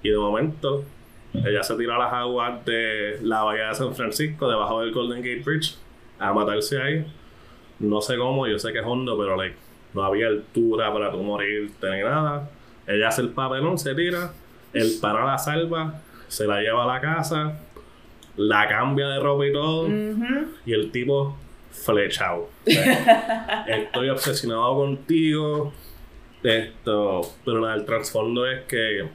Y 0.02 0.10
de 0.12 0.18
momento, 0.18 0.86
ella 1.34 1.62
se 1.64 1.76
tira 1.76 1.96
a 1.98 2.00
las 2.00 2.14
aguas 2.14 2.64
de 2.66 3.18
la 3.22 3.44
bahía 3.44 3.68
de 3.68 3.76
San 3.76 3.94
Francisco, 3.94 4.50
debajo 4.50 4.80
del 4.80 4.94
Golden 4.94 5.18
Gate 5.18 5.42
Bridge, 5.44 5.76
a 6.20 6.32
matarse 6.32 6.82
ahí. 6.82 7.06
No 7.80 8.00
sé 8.00 8.16
cómo, 8.16 8.48
yo 8.48 8.58
sé 8.58 8.72
que 8.72 8.80
es 8.80 8.86
hondo, 8.86 9.18
pero 9.18 9.36
like, 9.36 9.56
no 9.94 10.04
había 10.04 10.28
altura 10.28 10.94
para 10.94 11.12
tú 11.12 11.18
morirte 11.22 11.90
ni 11.98 12.02
nada. 12.04 12.50
Ella 12.88 13.10
hace 13.10 13.22
el 13.22 13.30
papelón, 13.30 13.78
se 13.78 13.94
tira, 13.96 14.32
el 14.74 14.98
pana 15.02 15.26
la 15.26 15.38
salva, 15.38 16.02
se 16.28 16.48
la 16.48 16.62
lleva 16.62 16.84
a 16.84 16.88
la 16.88 17.02
casa, 17.02 17.60
la 18.38 18.68
cambia 18.68 19.08
de 19.08 19.20
ropa 19.20 19.46
y 19.46 19.54
todo, 19.54 19.88
y 20.66 20.74
el 20.74 20.92
tipo 20.92 21.38
flechado. 21.72 22.50
Estoy 23.68 24.10
obsesionado 24.10 24.76
contigo. 24.76 25.74
Esto, 26.44 27.22
pero 27.46 27.60
la 27.60 27.74
del 27.74 27.86
trasfondo 27.86 28.48
es 28.48 28.62
que 28.64 29.08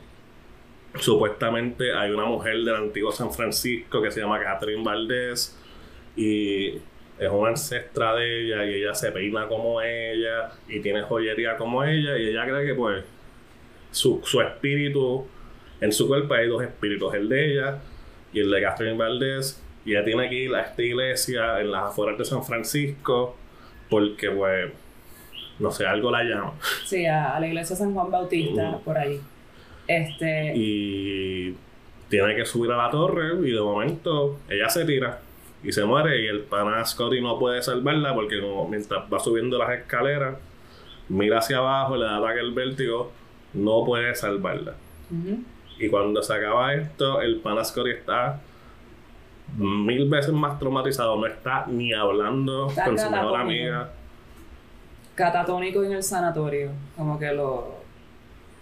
supuestamente 1.01 1.93
hay 1.93 2.11
una 2.11 2.25
mujer 2.25 2.59
del 2.59 2.77
antiguo 2.77 3.11
San 3.11 3.33
Francisco 3.33 4.01
que 4.01 4.11
se 4.11 4.21
llama 4.21 4.41
Catherine 4.41 4.85
Valdés 4.85 5.59
y 6.15 6.69
es 7.19 7.31
una 7.31 7.51
ancestra 7.51 8.15
de 8.15 8.43
ella 8.43 8.65
y 8.65 8.75
ella 8.75 8.95
se 8.95 9.11
peina 9.11 9.49
como 9.49 9.81
ella 9.83 10.53
y 10.69 10.81
tiene 10.81 11.03
joyería 11.03 11.57
como 11.57 11.83
ella 11.83 12.17
y 12.17 12.29
ella 12.29 12.47
cree 12.47 12.67
que 12.67 12.75
pues 12.75 13.05
su, 13.91 14.21
su 14.25 14.41
espíritu 14.41 15.27
en 15.81 15.93
su 15.93 16.07
cuerpo 16.09 16.35
hay 16.35 16.49
dos 16.49 16.63
espíritus, 16.63 17.15
el 17.15 17.29
de 17.29 17.53
ella 17.53 17.79
y 18.33 18.41
el 18.41 18.51
de 18.51 18.63
Catherine 18.63 18.97
Valdés 18.97 19.63
y 19.85 19.93
ella 19.93 20.05
tiene 20.05 20.29
que 20.29 20.35
ir 20.35 20.55
a 20.55 20.63
esta 20.63 20.83
iglesia 20.83 21.61
en 21.61 21.71
las 21.71 21.85
afueras 21.91 22.19
de 22.19 22.25
San 22.25 22.43
Francisco 22.45 23.37
porque 23.89 24.31
pues 24.31 24.73
no 25.59 25.71
sé, 25.71 25.87
algo 25.87 26.11
la 26.11 26.23
llama. 26.23 26.53
Sí, 26.85 27.07
a, 27.07 27.35
a 27.37 27.41
la 27.41 27.47
iglesia 27.47 27.75
San 27.77 27.95
Juan 27.95 28.11
Bautista, 28.11 28.71
Ujú. 28.71 28.83
por 28.83 28.99
ahí. 28.99 29.19
Este, 29.89 30.53
Y 30.55 31.55
tiene 32.09 32.35
que 32.37 32.45
subir 32.45 32.71
a 32.73 32.77
la 32.77 32.91
torre 32.91 33.35
y 33.47 33.53
de 33.53 33.61
momento 33.61 34.39
ella 34.49 34.69
se 34.69 34.85
tira 34.85 35.21
y 35.63 35.73
se 35.73 35.85
muere 35.85 36.23
y 36.23 36.27
el 36.27 36.41
pana 36.41 36.85
Scotty 36.85 37.21
no 37.21 37.39
puede 37.39 37.63
salvarla 37.63 38.15
porque 38.15 38.41
como 38.41 38.69
mientras 38.69 39.05
va 39.13 39.19
subiendo 39.19 39.57
las 39.59 39.71
escaleras, 39.79 40.37
mira 41.09 41.39
hacia 41.39 41.59
abajo, 41.59 41.97
le 41.97 42.05
da 42.05 42.19
ataque 42.19 42.41
el 42.41 42.53
vértigo, 42.53 43.13
no 43.57 43.85
puede 43.85 44.15
salvarla. 44.15 44.75
Y 45.79 45.89
cuando 45.89 46.23
se 46.23 46.33
acaba 46.35 46.73
esto, 46.75 47.21
el 47.21 47.41
pana 47.41 47.65
Scotty 47.65 47.91
está 47.91 48.41
mil 49.57 50.09
veces 50.09 50.33
más 50.33 50.59
traumatizado, 50.59 51.17
no 51.17 51.27
está 51.27 51.67
ni 51.69 51.93
hablando 51.93 52.69
Está 52.69 52.85
con 52.87 52.99
su 52.99 53.11
mejor 53.11 53.41
amiga. 53.41 53.91
catatónico 55.15 55.83
en 55.85 55.93
el 55.93 56.03
sanatorio. 56.03 56.71
Como 56.97 57.19
que 57.19 57.33
lo. 57.33 57.77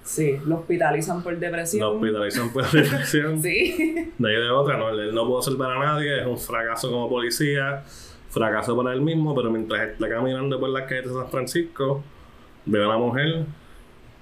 Sí, 0.03 0.37
lo 0.45 0.57
hospitalizan 0.57 1.23
por 1.23 1.33
Lo 1.33 1.41
depresión. 1.41 1.83
hospitalizan 1.97 2.53
por 2.53 2.71
depresión. 2.71 3.41
Sí. 3.43 4.13
De 4.19 4.29
ahí 4.29 4.37
de 4.43 4.51
otra, 4.51 4.77
no, 4.77 4.91
él 4.91 5.15
no 5.15 5.27
pudo 5.27 5.41
salvar 5.41 5.73
a 5.73 5.79
nadie, 5.79 6.21
es 6.21 6.27
un 6.27 6.37
fracaso 6.37 6.91
como 6.91 7.09
policía, 7.09 7.83
fracaso 8.29 8.77
para 8.77 8.93
él 8.93 9.01
mismo, 9.01 9.35
pero 9.35 9.51
mientras 9.51 9.89
está 9.89 10.07
caminando 10.09 10.61
por 10.61 10.69
las 10.69 10.83
calles 10.83 11.07
de 11.07 11.15
San 11.15 11.29
Francisco, 11.31 12.03
ve 12.67 12.85
a 12.85 12.89
una 12.89 12.99
mujer 12.99 13.47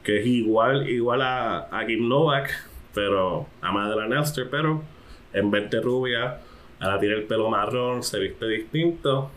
que 0.02 0.20
es 0.20 0.26
igual, 0.26 0.88
igual 0.88 1.22
a, 1.22 1.68
a 1.70 1.86
Kim 1.86 2.08
Novak, 2.08 2.50
pero 2.94 3.46
a 3.60 3.72
Madela 3.72 4.06
Nelster, 4.06 4.48
pero 4.50 4.82
en 5.32 5.50
vez 5.50 5.70
de 5.70 5.80
rubia, 5.80 6.38
ahora 6.80 6.98
tiene 6.98 7.14
el 7.16 7.24
pelo 7.24 7.48
marrón, 7.48 8.02
se 8.02 8.18
viste 8.18 8.46
distinto, 8.46 9.30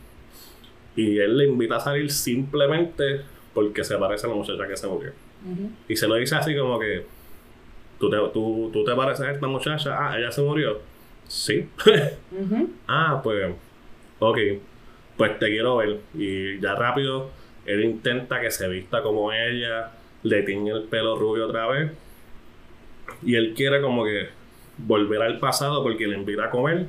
y 0.96 1.20
él 1.20 1.38
le 1.38 1.46
invita 1.46 1.78
a 1.78 1.80
salir 1.80 2.12
simplemente 2.12 3.22
porque 3.54 3.84
se 3.84 3.98
parece 3.98 4.26
a 4.26 4.30
la 4.30 4.36
muchacha 4.36 4.68
que 4.68 4.78
se 4.78 4.88
murió. 4.88 5.12
Y 5.88 5.96
se 5.96 6.08
lo 6.08 6.16
dice 6.16 6.36
así 6.36 6.56
como 6.58 6.80
que, 6.80 7.06
¿tú 8.00 8.10
te, 8.10 8.18
tú, 8.34 8.70
tú 8.74 8.84
te 8.84 8.96
pareces 8.96 9.26
a 9.28 9.32
esta 9.32 9.48
muchacha? 9.48 9.96
Ah, 9.98 10.18
ella 10.18 10.32
se 10.32 10.42
murió. 10.42 10.80
Sí. 11.28 11.68
Ah, 12.88 13.22
pues, 13.24 13.54
ok. 14.20 14.38
Pues 15.18 15.40
te 15.40 15.48
quiero 15.48 15.78
ver. 15.78 16.00
Y 16.14 16.60
ya 16.60 16.76
rápido, 16.76 17.30
él 17.66 17.84
intenta 17.86 18.42
que 18.42 18.52
se 18.52 18.68
vista 18.68 19.02
como 19.02 19.32
ella, 19.32 19.92
le 20.26 20.42
tiñe 20.42 20.72
el 20.72 20.84
pelo 20.84 21.16
rubio 21.16 21.46
otra 21.48 21.68
vez. 21.68 21.92
Y 23.24 23.36
él 23.36 23.54
quiere 23.56 23.80
como 23.82 24.04
que 24.04 24.30
volver 24.78 25.22
al 25.22 25.40
pasado 25.40 25.84
porque 25.84 26.08
le 26.08 26.18
invita 26.18 26.46
a 26.46 26.50
comer. 26.50 26.88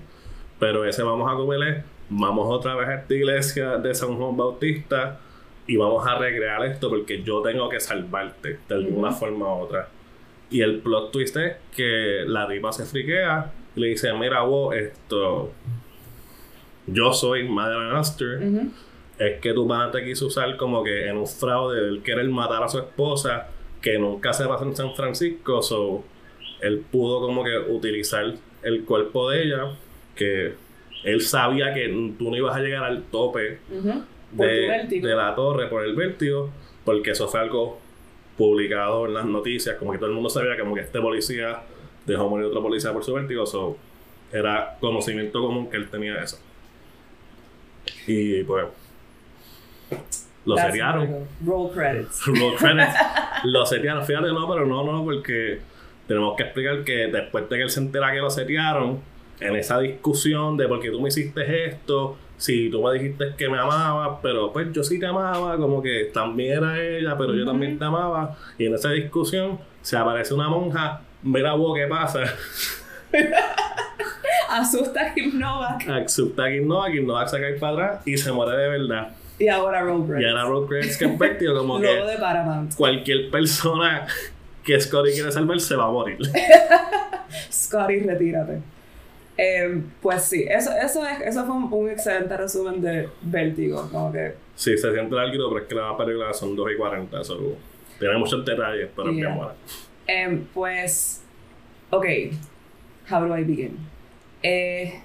Pero 0.58 0.86
ese 0.86 1.02
vamos 1.02 1.30
a 1.30 1.36
comer 1.36 1.68
es, 1.68 1.84
vamos 2.08 2.46
otra 2.48 2.74
vez 2.74 2.88
a 2.88 2.94
esta 2.94 3.14
iglesia 3.14 3.76
de 3.76 3.94
San 3.94 4.16
Juan 4.16 4.36
Bautista 4.36 5.20
y 5.66 5.76
vamos 5.76 6.06
a 6.06 6.16
recrear 6.18 6.64
esto 6.64 6.88
porque 6.88 7.22
yo 7.22 7.42
tengo 7.42 7.68
que 7.68 7.78
salvarte 7.78 8.58
de 8.66 8.74
alguna 8.74 9.12
forma 9.12 9.46
u 9.54 9.58
otra. 9.64 9.88
Y 10.48 10.62
el 10.62 10.78
plot 10.78 11.12
twist 11.12 11.36
es 11.36 11.56
que 11.74 12.24
la 12.26 12.48
tipa 12.48 12.72
se 12.72 12.86
friquea 12.86 13.52
y 13.74 13.80
le 13.80 13.88
dice, 13.88 14.12
mira 14.14 14.40
vos, 14.42 14.74
esto, 14.74 15.50
yo 16.86 17.12
soy 17.12 17.46
Madeleine 17.48 17.98
Astor, 17.98 18.38
Ujú. 18.42 18.70
Es 19.18 19.40
que 19.40 19.52
tu 19.52 19.66
pana 19.66 19.90
te 19.90 20.04
quiso 20.04 20.26
usar 20.26 20.56
como 20.56 20.82
que 20.82 21.08
en 21.08 21.16
un 21.16 21.26
fraude, 21.26 21.78
él 21.78 22.02
querer 22.02 22.28
matar 22.28 22.62
a 22.62 22.68
su 22.68 22.78
esposa, 22.78 23.48
que 23.80 23.98
nunca 23.98 24.32
se 24.32 24.46
pasó 24.46 24.64
en 24.64 24.76
San 24.76 24.94
Francisco, 24.94 25.62
so 25.62 26.04
él 26.60 26.84
pudo 26.90 27.20
como 27.20 27.44
que 27.44 27.56
utilizar 27.56 28.34
el 28.62 28.84
cuerpo 28.84 29.30
de 29.30 29.42
ella, 29.42 29.72
que 30.14 30.54
él 31.04 31.20
sabía 31.22 31.72
que 31.72 31.88
tú 32.18 32.30
no 32.30 32.36
ibas 32.36 32.56
a 32.56 32.60
llegar 32.60 32.84
al 32.84 33.04
tope 33.04 33.58
de, 34.32 35.14
la 35.14 35.34
torre 35.34 35.68
por 35.68 35.84
el 35.84 35.94
vértigo, 35.94 36.50
porque 36.84 37.12
eso 37.12 37.28
fue 37.28 37.40
algo 37.40 37.78
publicado 38.36 39.06
en 39.06 39.14
las 39.14 39.24
noticias, 39.24 39.76
como 39.76 39.92
que 39.92 39.98
todo 39.98 40.08
el 40.08 40.14
mundo 40.14 40.28
sabía 40.28 40.58
como 40.58 40.74
que 40.74 40.82
este 40.82 41.00
policía 41.00 41.62
dejó 42.04 42.28
morir 42.28 42.46
a 42.46 42.48
otro 42.48 42.62
policía 42.62 42.92
por 42.92 43.04
su 43.04 43.14
vértigo, 43.14 43.46
so 43.46 43.76
era 44.32 44.76
conocimiento 44.80 45.40
común 45.40 45.70
que 45.70 45.76
él 45.76 45.88
tenía 45.88 46.22
eso. 46.22 46.38
Y 48.06 48.42
pues 48.42 48.66
lo 50.56 50.56
seriaron. 50.56 51.26
Roll 51.44 51.72
credits. 51.72 52.26
Roll 52.26 52.56
credits. 52.56 52.94
lo 53.44 53.66
setearon, 53.66 54.04
fíjate, 54.04 54.28
no, 54.28 54.48
pero 54.48 54.66
no, 54.66 54.84
no, 54.84 55.04
porque 55.04 55.60
tenemos 56.06 56.36
que 56.36 56.44
explicar 56.44 56.84
que 56.84 57.08
después 57.08 57.48
de 57.48 57.56
que 57.56 57.62
él 57.62 57.70
se 57.70 57.80
entera 57.80 58.12
que 58.12 58.18
lo 58.18 58.30
setearon, 58.30 59.00
en 59.40 59.56
esa 59.56 59.78
discusión 59.80 60.56
de 60.56 60.66
por 60.66 60.80
qué 60.80 60.90
tú 60.90 61.00
me 61.00 61.08
hiciste 61.08 61.66
esto, 61.66 62.16
si 62.36 62.70
tú 62.70 62.82
me 62.82 62.92
dijiste 62.94 63.34
que 63.36 63.48
me 63.48 63.58
amabas, 63.58 64.18
pero 64.22 64.52
pues 64.52 64.72
yo 64.72 64.82
sí 64.82 64.98
te 64.98 65.06
amaba, 65.06 65.56
como 65.56 65.82
que 65.82 66.10
también 66.12 66.58
era 66.58 66.82
ella, 66.82 67.16
pero 67.18 67.34
yo 67.34 67.44
también 67.44 67.78
te 67.78 67.84
amaba, 67.84 68.36
y 68.58 68.66
en 68.66 68.74
esa 68.74 68.90
discusión 68.90 69.58
se 69.82 69.96
aparece 69.96 70.32
una 70.32 70.48
monja, 70.48 71.02
mira 71.22 71.52
vos 71.54 71.76
qué 71.76 71.86
pasa, 71.86 72.20
Asusta 74.48 75.08
a 75.08 75.14
Kim 75.14 75.38
Novak. 75.38 75.88
acepta 75.88 76.44
a 76.44 76.50
Kim 76.50 76.66
Novak, 76.66 76.92
Kim 76.92 77.06
Novak 77.06 77.28
se 77.28 77.40
cae 77.40 77.54
para 77.54 77.72
atrás 77.72 78.06
y 78.06 78.16
se 78.16 78.32
muere 78.32 78.56
de 78.56 78.68
verdad. 78.68 79.08
Y 79.38 79.48
ahora 79.48 79.82
credits. 80.06 80.22
Y 80.22 80.24
ahora 80.30 80.44
Road 80.44 80.68
que 80.68 80.80
es 80.80 80.96
práctico, 81.18 81.54
como 81.54 81.78
que 81.80 81.86
de 81.86 82.16
Paramount. 82.18 82.74
cualquier 82.74 83.30
persona 83.30 84.06
que 84.64 84.80
Scotty 84.80 85.12
quiere 85.12 85.30
salvar 85.30 85.60
se 85.60 85.76
va 85.76 85.84
a 85.86 85.90
morir. 85.90 86.18
Scotty, 87.52 88.00
retírate. 88.00 88.60
Eh, 89.38 89.82
pues 90.00 90.22
sí, 90.22 90.46
eso, 90.48 90.70
eso, 90.72 91.04
es, 91.06 91.20
eso 91.20 91.44
fue 91.44 91.54
un, 91.54 91.70
un 91.72 91.90
excelente 91.90 92.34
resumen 92.36 92.80
de 92.80 93.08
Vértigo. 93.22 93.88
Como 93.90 94.10
que, 94.12 94.34
Sí, 94.54 94.76
se 94.78 94.90
siente 94.92 95.14
largo, 95.14 95.50
pero 95.50 95.58
es 95.62 95.68
que 95.68 95.74
la 95.74 95.94
película 95.96 96.32
son 96.32 96.56
2 96.56 96.70
y 96.72 96.76
40. 96.76 97.22
So, 97.24 97.38
tiene 97.98 98.16
muchos 98.16 98.44
detalles, 98.44 98.88
pero 98.96 99.10
es 99.10 99.16
Yeah. 99.16 99.34
buena. 99.34 99.52
eh, 100.06 100.40
pues, 100.54 101.22
ok, 101.90 102.06
how 103.10 103.26
do 103.26 103.36
I 103.36 103.44
begin? 103.44 103.76
Eh, 104.42 105.02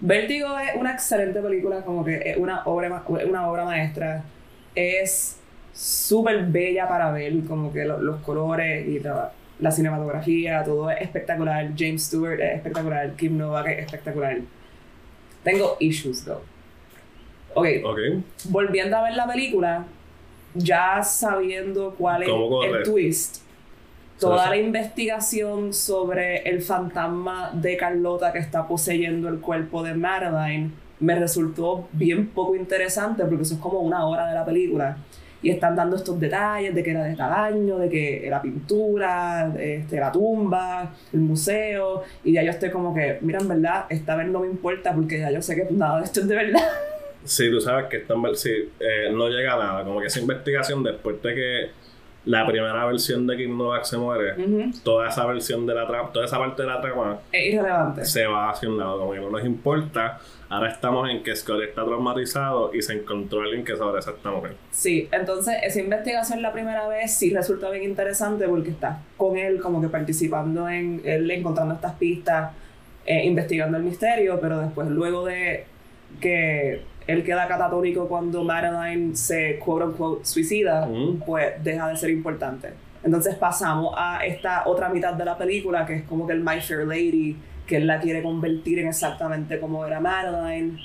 Vértigo 0.00 0.58
es 0.58 0.76
una 0.76 0.92
excelente 0.92 1.40
película, 1.40 1.82
como 1.82 2.04
que 2.04 2.16
es 2.24 2.36
una 2.36 2.62
obra, 2.64 3.02
una 3.08 3.48
obra 3.50 3.64
maestra. 3.64 4.22
Es 4.74 5.38
súper 5.72 6.44
bella 6.46 6.86
para 6.88 7.10
ver, 7.12 7.32
como 7.48 7.72
que 7.72 7.84
lo- 7.84 8.00
los 8.00 8.20
colores 8.20 8.86
y 8.86 9.00
la, 9.00 9.32
la 9.60 9.70
cinematografía, 9.70 10.62
todo 10.64 10.90
es 10.90 11.00
espectacular. 11.00 11.70
James 11.76 12.04
Stewart 12.04 12.40
es 12.40 12.56
espectacular, 12.56 13.12
Kim 13.12 13.38
Novak 13.38 13.68
es 13.68 13.78
espectacular. 13.86 14.38
Tengo 15.42 15.76
issues, 15.80 16.24
though. 16.24 16.42
Ok, 17.54 17.66
Ok. 17.84 17.98
volviendo 18.46 18.96
a 18.96 19.02
ver 19.04 19.14
la 19.14 19.26
película, 19.28 19.84
ya 20.54 21.02
sabiendo 21.04 21.94
cuál 21.96 22.24
es 22.24 22.28
el 22.28 22.82
twist, 22.82 23.36
toda 24.18 24.48
la 24.48 24.56
investigación 24.56 25.72
sobre 25.72 26.48
el 26.48 26.62
fantasma 26.62 27.50
de 27.52 27.76
Carlota 27.76 28.32
que 28.32 28.38
está 28.38 28.66
poseyendo 28.66 29.28
el 29.28 29.40
cuerpo 29.40 29.82
de 29.82 29.94
Madeline 29.94 30.72
me 31.00 31.14
resultó 31.14 31.88
bien 31.92 32.28
poco 32.28 32.54
interesante 32.56 33.24
porque 33.24 33.42
eso 33.42 33.54
es 33.54 33.60
como 33.60 33.80
una 33.80 34.06
hora 34.06 34.28
de 34.28 34.34
la 34.34 34.44
película. 34.44 34.96
Y 35.42 35.50
están 35.50 35.76
dando 35.76 35.96
estos 35.96 36.18
detalles 36.18 36.74
de 36.74 36.82
que 36.82 36.90
era 36.90 37.04
de 37.04 37.14
tal 37.14 37.30
año, 37.30 37.76
de 37.76 37.90
que 37.90 38.26
la 38.30 38.40
pintura, 38.40 39.52
este, 39.58 40.00
la 40.00 40.10
tumba, 40.10 40.94
el 41.12 41.20
museo. 41.20 42.02
Y 42.24 42.32
ya 42.32 42.42
yo 42.42 42.50
estoy 42.50 42.70
como 42.70 42.94
que, 42.94 43.18
mira, 43.20 43.40
en 43.40 43.48
verdad, 43.48 43.84
esta 43.90 44.16
vez 44.16 44.26
no 44.28 44.40
me 44.40 44.46
importa 44.46 44.94
porque 44.94 45.18
ya 45.18 45.30
yo 45.30 45.42
sé 45.42 45.54
que 45.54 45.66
nada 45.70 45.98
de 45.98 46.04
esto 46.04 46.20
es 46.20 46.28
de 46.28 46.34
verdad. 46.34 46.62
Sí, 47.26 47.50
tú 47.50 47.58
sabes 47.58 47.86
que 47.86 47.96
esta, 47.96 48.14
sí, 48.34 48.50
eh, 48.78 49.10
no 49.10 49.30
llega 49.30 49.54
a 49.54 49.56
nada. 49.56 49.84
Como 49.84 49.98
que 49.98 50.08
esa 50.08 50.20
investigación, 50.20 50.82
después 50.82 51.22
de 51.22 51.34
que 51.34 51.70
la 52.26 52.46
primera 52.46 52.86
versión 52.86 53.26
de 53.26 53.36
Kim 53.36 53.56
Novak 53.56 53.84
se 53.84 53.98
muere, 53.98 54.34
toda 54.82 55.08
esa 55.08 55.26
versión 55.26 55.66
de 55.66 55.74
la 55.74 55.86
trama, 55.86 56.10
toda 56.12 56.24
esa 56.24 56.38
parte 56.38 56.62
de 56.62 56.68
la 56.68 56.80
trama 56.80 57.18
Es 57.30 57.52
irrelevante. 57.52 58.04
se 58.04 58.26
va 58.26 58.50
hacia 58.50 58.68
un 58.68 58.78
lado, 58.78 58.98
como 58.98 59.12
que 59.12 59.20
no 59.20 59.30
nos 59.30 59.44
importa. 59.44 60.18
Ahora 60.48 60.70
estamos 60.70 61.10
en 61.10 61.22
que 61.22 61.34
Scott 61.34 61.62
está 61.62 61.84
traumatizado 61.84 62.72
y 62.74 62.80
se 62.80 62.94
encontró 62.94 63.42
alguien 63.42 63.64
que 63.64 63.72
esa 63.72 63.84
esta 63.98 64.30
mujer. 64.30 64.54
Sí, 64.70 65.08
entonces 65.10 65.56
esa 65.62 65.80
investigación 65.80 66.42
la 66.42 66.52
primera 66.52 66.86
vez 66.86 67.12
sí 67.14 67.34
resulta 67.34 67.70
bien 67.70 67.84
interesante 67.84 68.46
porque 68.46 68.70
estás 68.70 68.98
con 69.16 69.36
él 69.36 69.60
como 69.60 69.80
que 69.80 69.88
participando 69.88 70.68
en 70.68 71.02
él 71.04 71.30
encontrando 71.30 71.74
estas 71.74 71.94
pistas, 71.94 72.52
eh, 73.04 73.24
investigando 73.24 73.76
el 73.76 73.82
misterio, 73.82 74.38
pero 74.40 74.60
después 74.60 74.88
luego 74.88 75.26
de 75.26 75.66
que 76.20 76.82
él 77.06 77.22
queda 77.22 77.46
catatónico 77.48 78.08
cuando 78.08 78.44
Madeline 78.44 79.14
se 79.16 79.58
quote 79.58 79.84
unquote 79.86 80.24
suicida, 80.24 80.86
Mm. 80.86 81.20
pues 81.26 81.52
deja 81.62 81.88
de 81.88 81.96
ser 81.96 82.10
importante. 82.10 82.70
Entonces 83.02 83.34
pasamos 83.34 83.94
a 83.98 84.24
esta 84.24 84.62
otra 84.66 84.88
mitad 84.88 85.12
de 85.12 85.24
la 85.24 85.36
película 85.36 85.84
que 85.84 85.96
es 85.96 86.02
como 86.04 86.26
que 86.26 86.32
el 86.32 86.40
My 86.40 86.60
Fair 86.60 86.86
Lady, 86.86 87.36
que 87.66 87.76
él 87.76 87.86
la 87.86 88.00
quiere 88.00 88.22
convertir 88.22 88.78
en 88.78 88.88
exactamente 88.88 89.60
como 89.60 89.84
era 89.84 90.00
Madeline, 90.00 90.78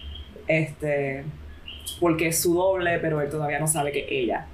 este, 0.48 1.24
porque 2.00 2.28
es 2.28 2.42
su 2.42 2.54
doble, 2.56 3.00
pero 3.00 3.22
él 3.22 3.30
todavía 3.30 3.60
no 3.60 3.68
sabe 3.68 3.92
que 3.92 4.06
ella. 4.10 4.46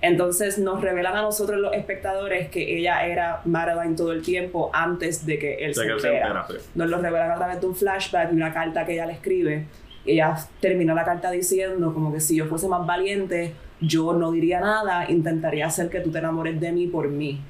Entonces 0.00 0.58
nos 0.58 0.80
revelan 0.80 1.14
a 1.16 1.22
nosotros 1.22 1.60
los 1.60 1.72
espectadores 1.74 2.48
que 2.48 2.76
ella 2.76 3.06
era 3.06 3.40
Madeline 3.44 3.94
todo 3.94 4.10
el 4.12 4.22
tiempo 4.22 4.68
antes 4.72 5.24
de 5.24 5.38
que 5.38 5.54
él 5.64 5.74
se 5.76 5.86
que 5.86 6.00
se 6.00 6.08
entera. 6.08 6.44
Nos 6.74 6.90
lo 6.90 6.98
revelan 6.98 7.30
a 7.30 7.36
través 7.36 7.60
de 7.60 7.66
un 7.68 7.76
flashback 7.76 8.32
y 8.32 8.34
una 8.34 8.52
carta 8.52 8.84
que 8.84 8.94
ella 8.94 9.06
le 9.06 9.12
escribe. 9.12 9.64
Ella 10.04 10.36
termina 10.60 10.94
la 10.94 11.04
carta 11.04 11.30
diciendo 11.30 11.94
como 11.94 12.12
que 12.12 12.20
si 12.20 12.36
yo 12.36 12.46
fuese 12.46 12.68
más 12.68 12.86
valiente, 12.86 13.54
yo 13.80 14.12
no 14.12 14.32
diría 14.32 14.60
nada, 14.60 15.10
intentaría 15.10 15.66
hacer 15.66 15.88
que 15.90 16.00
tú 16.00 16.10
te 16.10 16.18
enamores 16.18 16.60
de 16.60 16.72
mí 16.72 16.86
por 16.86 17.08
mí. 17.08 17.40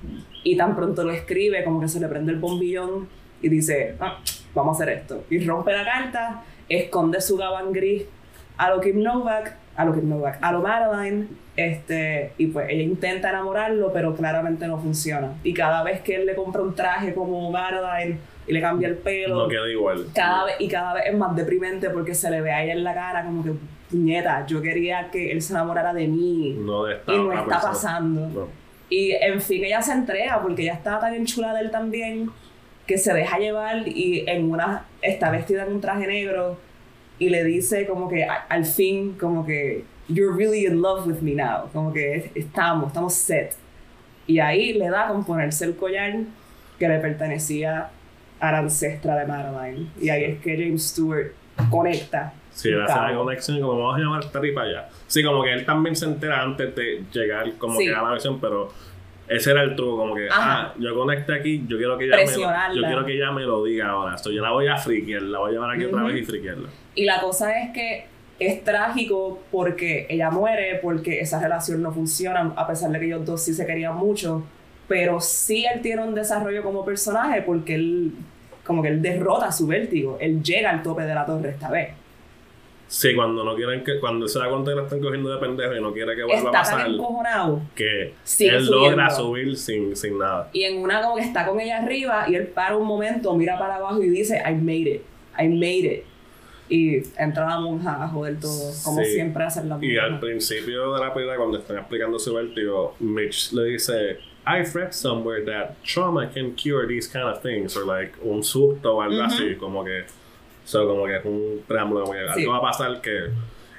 Y 0.44 0.56
tan 0.56 0.74
pronto 0.74 1.04
lo 1.04 1.12
escribe, 1.12 1.64
como 1.64 1.80
que 1.80 1.88
se 1.88 2.00
le 2.00 2.08
prende 2.08 2.32
el 2.32 2.38
bombillón 2.38 3.08
y 3.40 3.48
dice, 3.48 3.96
ah, 4.00 4.18
vamos 4.54 4.80
a 4.80 4.82
hacer 4.82 4.98
esto. 4.98 5.24
Y 5.30 5.44
rompe 5.44 5.72
la 5.72 5.84
carta, 5.84 6.44
esconde 6.68 7.20
su 7.20 7.36
gabán 7.36 7.72
gris 7.72 8.04
a 8.56 8.70
lo 8.70 8.80
Kim 8.80 9.02
Novak, 9.02 9.56
a 9.76 9.84
lo 9.84 9.94
Kim 9.94 10.08
Novak, 10.08 10.38
a 10.40 10.52
lo 10.52 10.60
Madeline, 10.60 11.28
este, 11.56 12.32
y 12.38 12.46
pues 12.46 12.68
ella 12.70 12.82
intenta 12.82 13.30
enamorarlo, 13.30 13.92
pero 13.92 14.14
claramente 14.14 14.66
no 14.66 14.78
funciona. 14.78 15.34
Y 15.42 15.52
cada 15.54 15.82
vez 15.82 16.00
que 16.00 16.16
él 16.16 16.26
le 16.26 16.34
compra 16.34 16.62
un 16.62 16.74
traje 16.74 17.14
como 17.14 17.50
Madeline 17.50 18.18
y 18.46 18.52
le 18.52 18.60
cambia 18.60 18.88
el 18.88 18.96
pelo, 18.96 19.42
No 19.44 19.48
queda 19.48 19.68
igual. 19.70 20.06
cada 20.14 20.44
vez, 20.46 20.54
y 20.58 20.68
cada 20.68 20.94
vez 20.94 21.04
es 21.06 21.14
más 21.16 21.34
deprimente 21.36 21.90
porque 21.90 22.14
se 22.14 22.30
le 22.30 22.40
ve 22.40 22.50
a 22.52 22.62
ella 22.64 22.72
en 22.72 22.84
la 22.84 22.94
cara 22.94 23.24
como 23.24 23.44
que, 23.44 23.52
puñeta, 23.90 24.46
yo 24.46 24.60
quería 24.62 25.10
que 25.10 25.30
él 25.32 25.40
se 25.42 25.52
enamorara 25.52 25.92
de 25.94 26.08
mí. 26.08 26.56
No 26.58 26.84
de 26.84 26.94
esta 26.94 27.12
y 27.12 27.16
no 27.18 27.32
está 27.32 27.44
persona. 27.44 27.72
pasando. 27.72 28.28
No. 28.40 28.48
Y 28.90 29.12
en 29.12 29.40
fin, 29.40 29.64
ella 29.64 29.80
se 29.80 29.92
entrega 29.92 30.42
porque 30.42 30.62
ella 30.62 30.74
estaba 30.74 31.00
tan 31.00 31.14
enchulada 31.14 31.54
de 31.58 31.60
él 31.66 31.70
también 31.70 32.30
que 32.86 32.98
se 32.98 33.14
deja 33.14 33.38
llevar 33.38 33.86
y 33.88 34.24
en 34.28 34.50
una 34.50 34.84
está 35.00 35.30
vestida 35.30 35.64
en 35.64 35.72
un 35.74 35.80
traje 35.80 36.06
negro 36.06 36.58
y 37.18 37.28
le 37.30 37.44
dice 37.44 37.86
como 37.86 38.08
que 38.08 38.24
al 38.26 38.64
fin 38.66 39.12
como 39.18 39.46
que 39.46 39.84
you're 40.08 40.36
really 40.36 40.66
in 40.66 40.82
love 40.82 41.06
with 41.06 41.20
me 41.20 41.32
now, 41.34 41.68
como 41.72 41.92
que 41.92 42.16
es- 42.16 42.30
estamos, 42.34 42.88
estamos 42.88 43.14
set. 43.14 43.54
Y 44.26 44.40
ahí 44.40 44.72
le 44.74 44.90
da 44.90 45.08
con 45.08 45.24
ponerse 45.24 45.64
el 45.64 45.76
collar 45.76 46.12
que 46.78 46.88
le 46.88 46.98
pertenecía 46.98 47.90
a 48.42 48.52
la 48.52 48.58
ancestra 48.58 49.16
de 49.16 49.26
Madeline. 49.26 49.88
Y 50.00 50.08
ahí 50.10 50.24
es 50.24 50.40
que 50.40 50.56
James 50.56 50.88
Stewart 50.88 51.32
conecta. 51.70 52.32
Sí, 52.50 52.70
la 52.70 52.86
Cabo. 52.86 53.24
conexión 53.24 53.60
como 53.60 53.78
vamos 53.78 53.96
a 53.96 53.98
llamar 54.00 54.24
esta 54.24 54.40
tipa 54.40 54.62
allá. 54.62 54.88
Sí, 55.06 55.22
como 55.22 55.42
que 55.42 55.52
él 55.52 55.64
también 55.64 55.96
se 55.96 56.04
entera 56.06 56.42
antes 56.42 56.74
de 56.74 57.02
llegar 57.12 57.50
como 57.56 57.78
Sí. 57.78 57.86
que 57.86 57.94
a 57.94 58.02
la 58.02 58.10
versión, 58.10 58.40
pero 58.40 58.70
ese 59.28 59.52
era 59.52 59.62
el 59.62 59.74
truco, 59.76 59.96
como 59.96 60.14
que, 60.14 60.28
Ajá. 60.28 60.60
ah, 60.60 60.74
yo 60.78 60.94
conecté 60.94 61.34
aquí, 61.34 61.64
yo 61.66 61.78
quiero 61.78 61.96
que 61.96 62.04
ella 62.06 62.16
me 62.16 62.24
lo, 62.26 62.74
yo 62.74 62.82
quiero 62.82 63.06
que 63.06 63.12
ella 63.16 63.30
me 63.30 63.42
lo 63.42 63.64
diga 63.64 63.88
ahora. 63.90 64.18
So, 64.18 64.30
yo 64.30 64.42
la 64.42 64.50
voy 64.50 64.66
a 64.66 64.76
friquear, 64.76 65.22
la 65.22 65.38
voy 65.38 65.50
a 65.50 65.52
llevar 65.52 65.70
aquí 65.74 65.84
otra 65.84 65.98
Ujú. 66.02 66.08
vez 66.12 66.22
y 66.22 66.24
friquearla. 66.26 66.68
Y 66.94 67.04
la 67.04 67.20
cosa 67.20 67.58
es 67.58 67.70
que 67.72 68.06
es 68.38 68.64
trágico 68.64 69.40
porque 69.52 70.06
ella 70.10 70.30
muere, 70.30 70.80
porque 70.82 71.20
esa 71.20 71.40
relación 71.40 71.80
no 71.80 71.92
funciona, 71.92 72.52
a 72.56 72.66
pesar 72.66 72.90
de 72.90 72.98
que 72.98 73.06
ellos 73.06 73.24
dos 73.24 73.42
sí 73.42 73.54
se 73.54 73.64
querían 73.64 73.96
mucho. 73.96 74.42
Pero 74.88 75.20
sí 75.20 75.64
él 75.64 75.80
tiene 75.80 76.02
un 76.04 76.14
desarrollo 76.14 76.62
como 76.62 76.84
personaje 76.84 77.40
porque 77.40 77.76
él, 77.76 78.12
como 78.64 78.82
que 78.82 78.88
él 78.88 79.02
derrota 79.02 79.50
su 79.52 79.66
vértigo. 79.66 80.18
Él 80.20 80.42
llega 80.42 80.70
al 80.70 80.82
tope 80.82 81.02
de 81.02 81.14
la 81.14 81.24
torre 81.26 81.50
esta 81.50 81.70
vez. 81.70 81.90
Sí, 82.86 83.14
cuando 83.14 83.42
no 83.42 83.54
quieren 83.56 83.82
que, 83.82 83.98
cuando 83.98 84.28
se 84.28 84.38
da 84.38 84.50
cuenta 84.50 84.70
que 84.70 84.76
la 84.76 84.82
están 84.82 85.00
cogiendo 85.00 85.30
de 85.30 85.38
pendejo 85.38 85.74
y 85.74 85.80
no 85.80 85.94
quiere 85.94 86.14
que 86.14 86.24
vuelva 86.24 86.34
a 86.36 86.44
Está 86.44 86.58
pasar, 86.58 86.84
tan 86.84 87.68
que 87.74 88.12
Sigue 88.22 88.50
él 88.56 88.66
subiendo. 88.66 88.90
logra 88.90 89.08
subir 89.10 89.56
sin, 89.56 89.96
sin 89.96 90.18
nada. 90.18 90.50
Y 90.52 90.64
en 90.64 90.82
una 90.82 91.00
como 91.00 91.16
que 91.16 91.22
está 91.22 91.46
con 91.46 91.58
ella 91.58 91.78
arriba 91.82 92.26
y 92.28 92.34
él 92.34 92.48
para 92.48 92.76
un 92.76 92.86
momento, 92.86 93.34
mira 93.34 93.58
para 93.58 93.76
abajo 93.76 94.02
y 94.02 94.10
dice, 94.10 94.42
I 94.46 94.52
made 94.56 94.90
it, 94.90 95.02
I 95.40 95.48
made 95.48 95.86
it. 95.94 96.04
Y 96.68 96.96
entra 97.18 97.46
la 97.46 97.60
monja 97.60 98.02
a 98.04 98.08
joder 98.08 98.38
todo, 98.38 98.70
como 98.84 99.02
Sí. 99.02 99.12
siempre 99.12 99.42
hacen 99.44 99.70
las 99.70 99.82
Y 99.82 99.96
al 99.96 100.20
principio 100.20 100.92
de 100.92 101.00
la 101.00 101.14
película, 101.14 101.38
cuando 101.38 101.58
están 101.58 101.78
explicando 101.78 102.18
su 102.18 102.34
vértigo, 102.34 102.94
Mitch 103.00 103.52
le 103.52 103.64
dice, 103.64 104.18
I've 104.46 104.74
read 104.74 104.92
somewhere 104.92 105.44
that 105.44 105.76
trauma 105.84 106.26
can 106.26 106.54
cure 106.56 106.86
these 106.86 107.06
kind 107.06 107.24
of 107.28 107.40
things, 107.42 107.76
or 107.76 107.84
like 107.84 108.12
un 108.24 108.42
susto 108.42 108.96
o 108.96 109.02
algo 109.02 109.22
así, 109.22 109.56
como 109.56 109.84
que, 109.84 110.04
so, 110.64 110.86
como 110.86 111.06
que 111.06 111.16
es 111.16 111.24
un 111.24 111.62
preámbulo, 111.68 112.04
como 112.04 112.12
que 112.14 112.26
Sí. 112.34 112.40
algo 112.42 112.52
va 112.52 112.58
a 112.58 112.62
pasar 112.72 113.00
que 113.00 113.30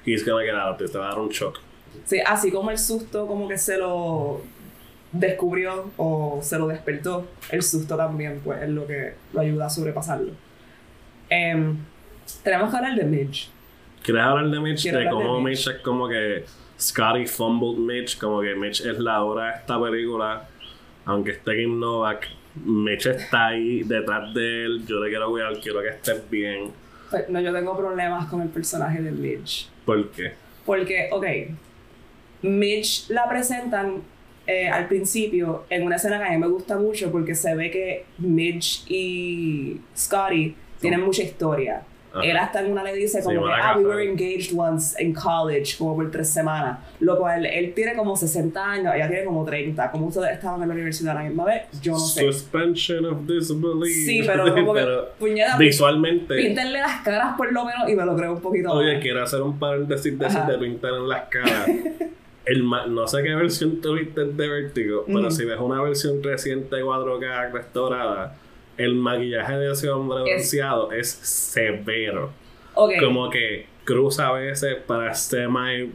he's 0.05 0.23
gonna 0.25 0.43
get 0.45 0.55
out, 0.55 0.77
te 0.77 0.97
va 0.97 1.07
a 1.07 1.09
dar 1.09 1.19
un 1.19 1.29
shock. 1.29 1.59
Sí, 2.05 2.19
así 2.25 2.51
como 2.51 2.71
el 2.71 2.77
susto 2.77 3.27
como 3.27 3.47
que 3.47 3.57
se 3.57 3.77
lo 3.77 4.41
descubrió 5.11 5.91
o 5.97 6.39
se 6.41 6.57
lo 6.57 6.67
despertó, 6.67 7.27
el 7.51 7.61
susto 7.61 7.95
también 7.95 8.41
pues 8.43 8.63
es 8.63 8.69
lo 8.69 8.87
que 8.87 9.13
lo 9.33 9.41
ayuda 9.41 9.65
a 9.67 9.69
sobrepasarlo. 9.69 10.31
Em, 11.29 11.77
tenemos 12.43 12.71
que 12.71 12.77
hablar 12.77 12.95
de 12.95 13.03
Midge. 13.05 13.49
¿Quieres 14.03 14.23
hablar 14.23 14.49
de 14.49 14.59
Mitch? 14.59 14.83
De 14.91 15.09
cómo 15.09 15.39
Mitch. 15.39 15.65
Mitch 15.67 15.75
es 15.75 15.81
como 15.81 16.07
que 16.09 16.45
Scotty 16.79 17.25
fumbled 17.27 17.77
Mitch, 17.77 18.17
como 18.17 18.41
que 18.41 18.53
Mitch 18.55 18.81
es 18.81 18.99
la 18.99 19.23
hora 19.23 19.45
de 19.51 19.59
esta 19.59 19.79
película, 19.81 20.47
aunque 21.05 21.31
esté 21.31 21.55
Kim 21.57 21.79
Novak, 21.79 22.27
Mitch 22.63 23.07
está 23.07 23.47
ahí 23.47 23.83
detrás 23.83 24.33
de 24.33 24.65
él, 24.65 24.85
yo 24.85 24.99
le 25.03 25.09
quiero 25.09 25.29
cuidar, 25.31 25.59
quiero 25.59 25.81
que 25.81 25.89
estés 25.89 26.29
bien, 26.29 26.71
Pues, 27.09 27.27
no, 27.29 27.39
yo 27.41 27.51
tengo 27.53 27.75
problemas 27.77 28.27
con 28.27 28.41
el 28.41 28.49
personaje 28.49 29.01
de 29.01 29.11
Midge. 29.11 29.67
¿por 29.85 30.09
qué? 30.11 30.33
Porque, 30.65 31.09
ok, 31.11 31.25
Midge 32.43 33.05
la 33.09 33.27
presentan 33.27 34.01
eh, 34.45 34.67
al 34.69 34.87
principio 34.87 35.65
en 35.69 35.83
una 35.83 35.95
escena 35.95 36.17
que 36.19 36.25
a 36.25 36.29
mí 36.31 36.37
me 36.37 36.47
gusta 36.47 36.77
mucho 36.77 37.11
porque 37.11 37.33
se 37.35 37.55
ve 37.55 37.71
que 37.71 38.05
Midge 38.17 38.83
y 38.87 39.79
Scotty 39.95 40.55
tienen 40.79 41.01
mucha 41.01 41.23
historia. 41.23 41.83
Él 42.21 42.37
hasta 42.37 42.61
en 42.61 42.71
una 42.71 42.83
le 42.83 42.93
dice 42.93 43.19
Sí, 43.19 43.23
como 43.23 43.33
que, 43.33 43.39
buena 43.39 43.71
ah, 43.71 43.77
we 43.77 43.85
were 43.85 44.03
engaged 44.03 44.51
once 44.55 45.01
in 45.01 45.13
college, 45.13 45.77
como 45.77 45.95
por 45.95 46.11
tres 46.11 46.29
semanas. 46.29 46.79
Lo 46.99 47.17
cual, 47.17 47.45
él 47.45 47.73
tiene 47.73 47.95
como 47.95 48.15
60 48.15 48.63
años, 48.63 48.93
ella 48.95 49.07
tiene 49.07 49.25
como 49.25 49.43
30. 49.43 49.91
Como 49.91 50.07
ustedes 50.07 50.33
estaban 50.33 50.61
en 50.61 50.67
la 50.67 50.73
universidad 50.75 51.17
a 51.17 51.21
la 51.21 51.27
misma 51.27 51.45
vez, 51.45 51.63
yo 51.81 51.93
no 51.93 51.99
sé. 51.99 52.21
Suspension 52.21 53.05
of 53.05 53.25
disbelief. 53.25 54.05
Sí, 54.05 54.21
pero 54.25 54.53
como 54.53 54.73
que, 54.73 54.87
visualmente, 55.57 56.35
píntenle 56.35 56.79
las 56.81 57.01
caras 57.01 57.35
por 57.35 57.51
lo 57.51 57.65
menos 57.65 57.89
y 57.89 57.95
me 57.95 58.05
lo 58.05 58.15
creo 58.15 58.33
un 58.33 58.41
poquito 58.41 58.71
oye, 58.71 58.93
más. 58.93 59.01
quiero 59.01 59.23
hacer 59.23 59.41
un 59.41 59.57
paréntesis 59.57 60.17
de, 60.17 60.27
de 60.27 60.57
pintar 60.57 60.93
en 60.93 61.09
las 61.09 61.23
caras. 61.29 61.67
El 62.45 62.69
no 62.69 63.07
sé 63.07 63.23
qué 63.23 63.33
versión 63.35 63.79
tuviste 63.79 64.25
de 64.25 64.47
Vertigo, 64.49 65.05
pero 65.07 65.31
si 65.31 65.45
ves 65.45 65.59
una 65.59 65.81
versión 65.81 66.21
reciente 66.21 66.75
4K 66.75 67.51
restaurada, 67.53 68.35
el 68.77 68.95
maquillaje 68.95 69.53
de 69.57 69.71
ese 69.71 69.89
hombre 69.89 70.23
bronceado 70.23 70.91
es 70.91 71.09
severo. 71.11 72.31
Como 72.73 73.29
que 73.29 73.65
cruza 73.83 74.27
a 74.29 74.31
veces 74.33 74.77
para 74.87 75.13
semi 75.13 75.91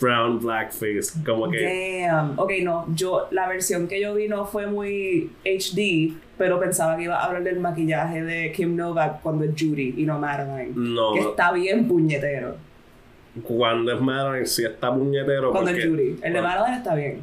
brown 0.00 0.40
blackface. 0.40 1.12
Como 1.24 1.50
que 1.50 2.04
Damn. 2.06 2.38
Ok, 2.38 2.52
no, 2.62 2.86
yo, 2.94 3.28
la 3.30 3.48
versión 3.48 3.86
que 3.88 4.00
yo 4.00 4.14
vi 4.14 4.28
no 4.28 4.44
fue 4.46 4.66
muy 4.66 5.30
HD, 5.44 6.14
pero 6.38 6.58
pensaba 6.58 6.96
que 6.96 7.04
iba 7.04 7.16
a 7.20 7.24
hablar 7.26 7.42
del 7.42 7.60
maquillaje 7.60 8.22
de 8.22 8.52
Kim 8.52 8.76
Novak 8.76 9.20
cuando 9.22 9.44
es 9.44 9.50
Judy 9.58 9.94
y 9.98 10.04
no 10.04 10.18
Madeline. 10.18 10.72
no. 10.74 11.12
Que 11.14 11.20
está 11.20 11.52
bien 11.52 11.86
puñetero. 11.88 12.56
Cuando 13.44 13.92
es 13.92 14.00
Madeline, 14.00 14.46
sí 14.46 14.64
está 14.64 14.92
puñetero. 14.92 15.52
Cuando 15.52 15.70
porque- 15.70 15.84
es 15.84 15.88
Judy. 15.90 16.16
El 16.22 16.32
de 16.32 16.42
Madeline 16.42 16.76
está 16.78 16.94
bien. 16.94 17.20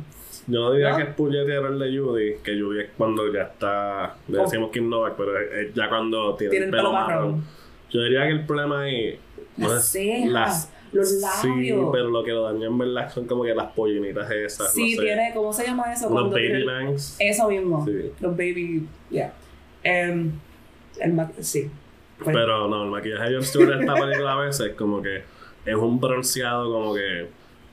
Yo 0.48 0.62
no 0.62 0.72
diría 0.72 0.92
¿No? 0.92 0.98
que 0.98 1.04
es 1.04 1.10
puñetero 1.16 1.68
el 1.68 1.78
de 1.80 1.98
Judy, 2.00 2.36
que 2.44 2.60
Judy 2.60 2.80
es 2.82 2.90
cuando 2.98 3.32
ya 3.34 3.44
está, 3.44 4.16
le 4.30 4.40
Oh. 4.40 4.44
decimos 4.44 4.72
Kim 4.72 4.90
Novak, 4.90 5.16
pero 5.18 5.38
es, 5.40 5.74
ya 5.74 5.90
cuando 5.90 6.36
tiene, 6.36 6.52
Tiene 6.52 6.66
el 6.68 6.72
pelo 6.72 6.92
marrón. 6.94 7.44
Yo 7.90 8.02
diría 8.04 8.24
que 8.28 8.32
el 8.32 8.46
problema 8.46 8.82
ahí 8.82 9.20
no 9.58 9.70
Las 9.70 9.84
es 9.86 9.92
cejas, 9.92 10.74
los 10.94 11.10
Sí, 11.10 11.48
labios. 11.48 11.90
pero 11.92 12.10
lo 12.10 12.24
que 12.24 12.32
lo 12.32 12.44
dañó 12.44 12.68
en 12.68 12.78
verdad 12.78 13.12
son 13.14 13.26
como 13.28 13.44
que 13.44 13.54
las 13.54 13.72
pollinitas 13.74 14.30
esas, 14.32 14.74
Sí, 14.74 14.96
no 14.96 15.02
sé. 15.02 15.06
tiene, 15.08 15.32
¿cómo 15.34 15.52
se 15.52 15.66
llama 15.66 15.92
eso? 15.92 16.08
Cuando 16.10 16.32
baby 16.32 16.64
bangs. 16.64 17.18
Eso 17.20 17.50
mismo. 17.50 17.86
Sí. 17.86 18.12
Los 18.22 18.32
baby, 18.38 18.88
yeah. 19.10 19.34
Em, 19.84 20.32
el 21.00 21.14
ma- 21.14 21.30
sí. 21.42 21.70
Pues, 22.24 22.36
Pero 22.36 22.68
no, 22.70 22.84
el 22.86 22.90
maquillaje 22.90 23.30
de 23.30 23.36
Jon 23.36 23.44
Stewart 23.44 23.72
en 23.74 23.80
esta 23.82 23.94
película 23.96 24.34
a 24.34 24.40
veces 24.40 24.74
como 24.76 25.02
que 25.02 25.24
es 25.66 25.76
un 25.76 26.00
bronceado 26.00 26.72
como 26.72 26.96
que 26.96 27.28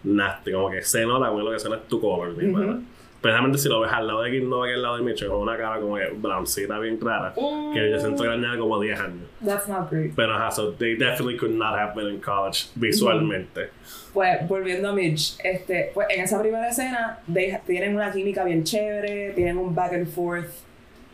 nasty, 0.04 0.52
como 0.52 0.70
que 0.70 0.82
se 0.82 1.04
nota, 1.04 1.28
como 1.28 1.40
lo 1.40 1.50
que 1.50 1.58
suena 1.58 1.76
es 1.76 1.88
tu 1.88 2.00
color, 2.00 2.36
mi 2.36 2.44
hermana. 2.44 2.80
Especialmente 3.16 3.56
si 3.56 3.70
lo 3.70 3.80
ves 3.80 3.90
al 3.90 4.06
lado 4.06 4.20
de 4.20 4.30
Kim 4.32 4.50
Novak 4.50 4.68
y 4.68 4.72
al 4.74 4.82
lado 4.82 4.96
de 4.98 5.02
Mitchell, 5.02 5.28
con 5.28 5.38
una 5.38 5.56
cara 5.56 5.80
como 5.80 5.96
que 5.96 6.08
browncita 6.14 6.78
bien 6.78 6.98
clara, 6.98 7.32
que 7.34 7.90
yo 7.90 7.98
siento 7.98 8.22
que 8.22 8.28
añade 8.28 8.58
como 8.58 8.78
10 8.78 9.00
años. 9.00 9.26
That's 9.42 9.66
not 9.66 9.90
great. 9.90 10.12
Pero 10.14 10.34
ajá, 10.34 10.50
so 10.50 10.72
they 10.74 10.94
definitely 10.94 11.38
could 11.38 11.54
not 11.54 11.74
have 11.78 11.94
been 11.94 12.10
in 12.14 12.20
college 12.20 12.66
visualmente. 12.74 13.70
Pues 14.12 14.46
volviendo 14.46 14.90
a 14.90 14.92
Mitch, 14.92 15.38
este, 15.42 15.90
pues 15.94 16.06
en 16.10 16.20
esa 16.22 16.38
primera 16.38 16.68
escena 16.68 17.18
de- 17.26 17.58
tienen 17.66 17.96
una 17.96 18.12
química 18.12 18.44
bien 18.44 18.62
chévere, 18.62 19.32
tienen 19.34 19.56
un 19.56 19.74
back 19.74 19.94
and 19.94 20.06
forth 20.06 20.50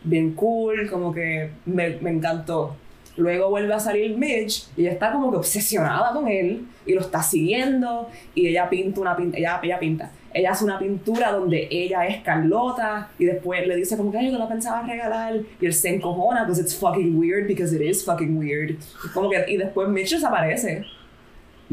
bien 0.03 0.33
cool, 0.33 0.89
como 0.89 1.13
que 1.13 1.49
me, 1.65 1.97
me 2.01 2.09
encantó. 2.09 2.75
Luego 3.17 3.49
vuelve 3.49 3.73
a 3.73 3.79
salir 3.79 4.17
Mitch 4.17 4.67
y 4.77 4.81
ella 4.81 4.91
está 4.93 5.11
como 5.11 5.31
que 5.31 5.37
obsesionada 5.37 6.13
con 6.13 6.27
él 6.27 6.65
y 6.85 6.93
lo 6.93 7.01
está 7.01 7.21
siguiendo 7.21 8.09
y 8.33 8.47
ella 8.47 8.69
pinta 8.69 9.01
una 9.01 9.15
pinta, 9.15 9.37
ella, 9.37 9.59
ella 9.61 9.79
pinta, 9.79 10.11
ella 10.33 10.51
hace 10.51 10.63
una 10.63 10.79
pintura 10.79 11.31
donde 11.31 11.67
ella 11.69 12.05
es 12.07 12.21
Carlota 12.23 13.09
y 13.19 13.25
después 13.25 13.67
le 13.67 13.75
dice 13.75 13.97
como 13.97 14.11
que 14.11 14.17
"Ay, 14.17 14.31
yo 14.31 14.37
la 14.37 14.47
pensaba 14.47 14.81
regalar 14.83 15.35
y 15.59 15.65
él 15.65 15.73
se 15.73 15.89
encojona 15.89 16.43
because 16.45 16.61
it's 16.61 16.75
fucking 16.75 17.17
weird 17.17 17.47
because 17.47 17.75
it 17.75 17.81
is 17.81 18.03
fucking 18.05 18.37
weird. 18.37 18.77
Como 19.13 19.29
que, 19.29 19.43
y 19.47 19.57
después 19.57 19.89
Mitch 19.89 20.11
desaparece. 20.11 20.85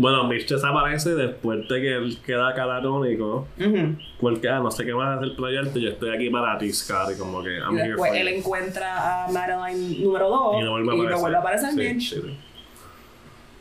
Bueno, 0.01 0.29
Mitch 0.29 0.47
desaparece 0.49 1.11
después 1.17 1.67
de 1.69 1.81
que 1.81 1.93
él 1.97 2.19
queda 2.25 2.55
catatónico. 2.55 3.49
Ujú. 3.59 3.97
Porque, 4.21 4.49
ah, 4.49 4.61
no 4.61 4.71
sé 4.71 4.85
qué 4.85 4.93
vas 4.93 5.09
a 5.09 5.15
hacer 5.19 5.35
playarte, 5.35 5.81
yo 5.81 5.91
estoy 5.91 6.15
aquí 6.15 6.31
para 6.31 6.57
ti, 6.57 6.73
Scotty, 6.73 7.15
como 7.19 7.43
que 7.43 7.57
I'm 7.59 7.75
Y 7.77 7.81
here 7.81 7.89
después 7.89 8.11
for 8.13 8.17
él 8.21 8.29
you. 8.31 8.35
encuentra 8.39 9.25
a 9.25 9.29
Madeline 9.33 10.01
número 10.05 10.29
2 10.29 10.57
Y 10.61 10.65
no 10.65 10.71
vuelve 10.71 10.93
a 10.93 11.17
aparecer. 11.17 11.35
aparecer 11.37 11.71
Sí, 11.73 11.77
Mitch. 11.77 12.15
sí, 12.15 12.21
sí. 12.23 12.39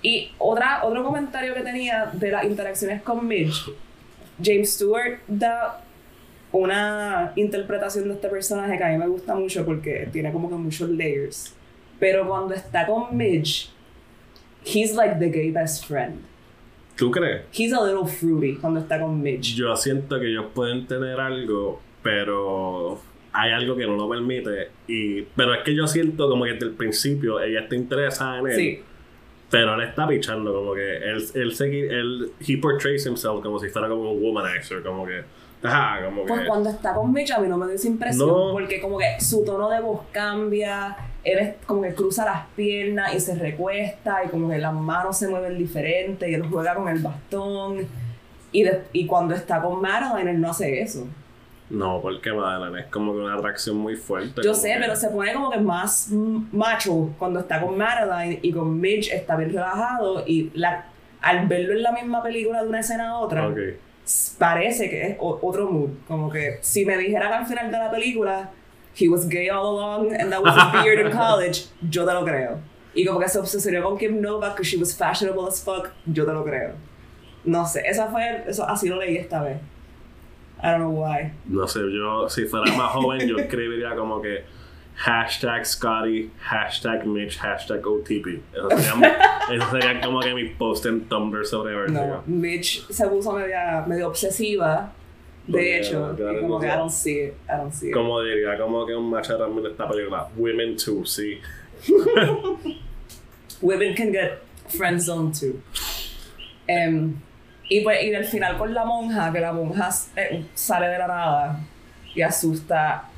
Y 0.04 0.32
otra, 0.38 0.84
otro 0.86 1.04
comentario 1.04 1.56
que 1.56 1.62
tenía 1.62 2.06
de 2.13 2.32
las 2.32 2.43
interacciones 2.45 3.02
con 3.02 3.28
Mitch 3.28 3.71
James 4.41 4.73
Stewart 4.76 5.19
da 5.28 5.82
una 6.52 7.34
interpretación 7.36 8.08
de 8.08 8.13
este 8.13 8.28
personaje 8.30 8.78
que 8.78 8.84
a 8.84 8.89
mí 8.89 8.97
me 8.97 9.08
gusta 9.08 9.34
mucho 9.34 9.65
porque 9.65 10.08
tiene 10.13 10.32
como 10.32 10.47
que 10.50 10.56
muchos 10.56 10.88
layers. 10.89 11.56
Pero 12.00 12.28
cuando 12.28 12.54
está 12.54 12.86
con 12.86 13.17
Midge, 13.17 13.69
he's 14.63 14.93
like 14.93 15.15
the 15.17 15.30
gay 15.30 15.50
best 15.50 15.86
friend. 15.86 16.19
¿Tú 16.98 17.12
crees? 17.12 17.44
He's 17.54 17.72
a 17.74 17.84
little 17.86 18.08
fruity 18.08 18.56
cuando 18.56 18.80
está 18.80 19.00
con 19.00 19.22
Midge. 19.22 19.56
Yo 19.56 19.76
siento 19.76 20.20
que 20.20 20.28
ellos 20.28 20.48
pueden 20.54 20.88
tener 20.88 21.20
algo, 21.20 21.80
pero 22.02 23.00
hay 23.32 23.52
algo 23.52 23.76
que 23.76 23.86
no 23.86 23.96
lo 23.96 24.10
permite. 24.10 24.70
Y, 24.88 25.22
pero 25.22 25.54
es 25.54 25.64
que 25.64 25.76
yo 25.76 25.86
siento 25.86 26.28
como 26.28 26.46
que 26.46 26.54
desde 26.54 26.66
el 26.66 26.72
principio 26.74 27.40
ella 27.40 27.62
está 27.62 27.76
interesada 27.76 28.40
en 28.40 28.48
él. 28.48 28.56
Sí. 28.56 28.80
Pero 29.50 29.76
él 29.76 29.88
está 29.88 30.08
pichando, 30.08 30.54
como 30.54 30.74
que 30.74 30.98
él, 30.98 31.24
él, 31.36 31.54
se, 31.54 31.88
él 31.88 32.32
he 32.46 32.58
portrays 32.58 33.06
himself 33.06 33.42
como 33.42 33.60
si 33.60 33.70
fuera 33.70 33.88
como 33.88 34.12
un 34.12 34.22
womanizer, 34.22 34.82
como 34.82 35.06
que. 35.06 35.22
Ajá, 35.63 36.06
como 36.06 36.22
que. 36.24 36.28
Pues 36.34 36.48
cuando 36.48 36.70
está 36.70 36.93
con 36.93 37.12
Mitch 37.12 37.32
a 37.32 37.39
mí 37.39 37.48
no 37.48 37.58
me 37.58 37.65
da 37.67 37.74
esa 37.74 37.88
impresión, 37.88 38.28
No. 38.28 38.52
porque 38.52 38.80
como 38.80 38.98
que 38.98 39.20
su 39.20 39.43
tono 39.43 39.70
de 39.70 39.82
voz 39.82 40.02
cambia, 40.12 40.96
él 41.24 41.39
es 41.39 41.56
como 41.65 41.82
que 41.82 41.93
cruza 41.93 42.26
las 42.26 42.46
piernas 42.56 43.13
y 43.15 43.20
se 43.20 43.36
recuesta 43.36 44.24
y 44.24 44.30
como 44.30 44.50
que 44.50 44.58
las 44.60 44.74
manos 44.74 45.17
se 45.17 45.28
mueven 45.28 45.58
diferente 45.58 46.30
y 46.30 46.34
él 46.36 46.43
juega 46.50 46.76
con 46.76 46.88
el 46.89 47.00
bastón. 47.00 47.88
Y, 48.52 48.63
de- 48.63 48.84
y 48.93 49.06
cuando 49.08 49.34
está 49.36 49.62
con 49.62 49.82
Madeline, 49.82 50.30
él 50.30 50.39
no 50.41 50.52
hace 50.52 50.82
eso. 50.82 51.06
No, 51.70 52.00
porque 52.02 52.32
Madeline 52.32 52.80
es 52.80 52.86
como 52.86 53.12
que 53.13 53.20
una 53.20 53.36
atracción 53.36 53.76
muy 53.76 53.98
fuerte. 53.98 54.41
Yo 54.43 54.54
sé, 54.54 54.74
que- 54.74 54.80
pero 54.80 54.96
se 54.96 55.10
pone 55.10 55.34
como 55.34 55.50
que 55.52 55.58
más 55.60 56.10
macho 56.54 57.10
cuando 57.20 57.41
está 57.41 57.60
con 57.60 57.78
Madeline 57.78 58.39
y 58.41 58.54
con 58.54 58.80
Mitch 58.80 59.12
está 59.12 59.36
bien 59.36 59.52
relajado 59.52 60.24
y 60.26 60.50
la, 60.54 60.86
al 61.22 61.46
verlo 61.48 61.74
en 61.74 61.84
la 61.84 61.91
misma 61.91 62.24
película 62.24 62.62
de 62.63 62.70
una 62.70 62.80
escena 62.80 63.10
a 63.10 63.17
otra, 63.17 63.48
Ok. 63.48 63.58
Parece 64.38 64.89
que 64.89 65.02
es 65.08 65.17
otro 65.20 65.70
mood. 65.70 65.89
Como 66.08 66.30
que 66.30 66.58
si 66.62 66.86
me 66.86 66.98
dijeran 66.98 67.34
al 67.34 67.46
final 67.46 67.72
de 67.72 67.78
la 67.78 67.91
película, 67.91 68.52
he 68.96 69.08
was 69.08 69.28
gay 69.28 69.50
all 69.50 69.78
along 69.78 70.13
and 70.13 70.32
that 70.32 70.41
was 70.41 70.56
his 70.56 70.84
beard 70.84 71.06
in 71.06 71.12
college, 71.12 71.67
yo 71.89 72.06
te 72.06 72.13
lo 72.13 72.24
creo. 72.24 72.60
Y 72.93 73.06
como 73.06 73.20
que 73.20 73.30
se 73.30 73.39
obsesionó 73.39 73.84
con 73.84 73.98
Kim 73.98 74.22
Novak 74.22 74.56
because 74.56 74.67
she 74.67 74.78
was 74.78 74.96
fashionable 74.96 75.48
as 75.48 75.63
fuck, 75.63 75.91
yo 76.06 76.26
te 76.26 76.34
lo 76.34 76.43
creo. 76.43 76.74
No 77.46 77.65
sé, 77.65 77.84
esa 77.86 78.08
fue, 78.08 78.43
eso 78.48 78.67
así 78.67 78.89
lo 78.89 78.98
leí 78.98 79.17
esta 79.17 79.41
vez. 79.41 79.58
I 80.62 80.72
don't 80.72 80.80
know 80.80 80.91
why. 80.91 81.32
No 81.46 81.67
sé, 81.67 81.80
yo 81.80 82.28
si 82.30 82.46
fuera 82.46 82.72
más 82.76 82.91
joven, 82.91 83.28
yo 83.28 83.38
escribiría 83.38 83.96
como 83.96 84.22
que 84.22 84.43
hashtag 84.98 85.66
Scotty, 85.66 86.32
hashtag 86.40 87.06
Mitch, 87.06 87.38
hashtag 87.38 87.86
OTP. 87.86 88.42
Eso 88.54 88.70
serían, 89.72 89.98
eso 89.98 90.08
como 90.08 90.22
que 90.22 90.34
mis 90.34 90.52
posts 90.58 90.86
en 90.88 91.08
Tumblr 91.08 91.46
sobre. 91.46 91.88
No, 91.90 92.24
Mitch 92.26 92.88
se 92.90 93.08
puso 93.08 93.34
media, 93.34 93.86
medio 93.88 94.08
obsesiva, 94.08 94.92
de 95.46 95.78
hecho, 95.78 96.16
y 96.18 96.42
como 96.42 96.60
que 96.60 96.68
I 96.68 96.76
don't 96.76 96.92
see 96.92 97.26
it, 97.26 97.34
I 97.48 97.58
don't 97.58 97.72
see 97.72 97.90
it. 97.90 97.94
Como 97.94 98.22
diría, 98.22 98.58
como 98.58 98.86
que 98.86 98.96
un 98.96 99.10
macho 99.10 99.38
también 99.38 99.64
de 99.64 99.70
esta 99.70 99.88
película. 99.88 100.28
Women 100.36 100.76
too, 100.76 101.06
sí. 101.06 101.40
Women 103.62 103.96
can 103.96 104.12
get 104.12 104.40
friend 104.68 105.00
zone 105.00 105.32
too. 105.32 105.62
Em, 106.68 107.16
y 107.70 107.82
pues, 107.82 108.04
y 108.04 108.14
al 108.14 108.26
final 108.26 108.58
con 108.58 108.74
la 108.74 108.84
monja, 108.84 109.32
que 109.32 109.40
la 109.40 109.54
monja 109.54 109.90
eh, 110.16 110.44
sale 110.54 110.88
de 110.88 110.98
la 110.98 111.08
nada 111.08 111.60
y 112.14 112.22
asusta. 112.22 113.10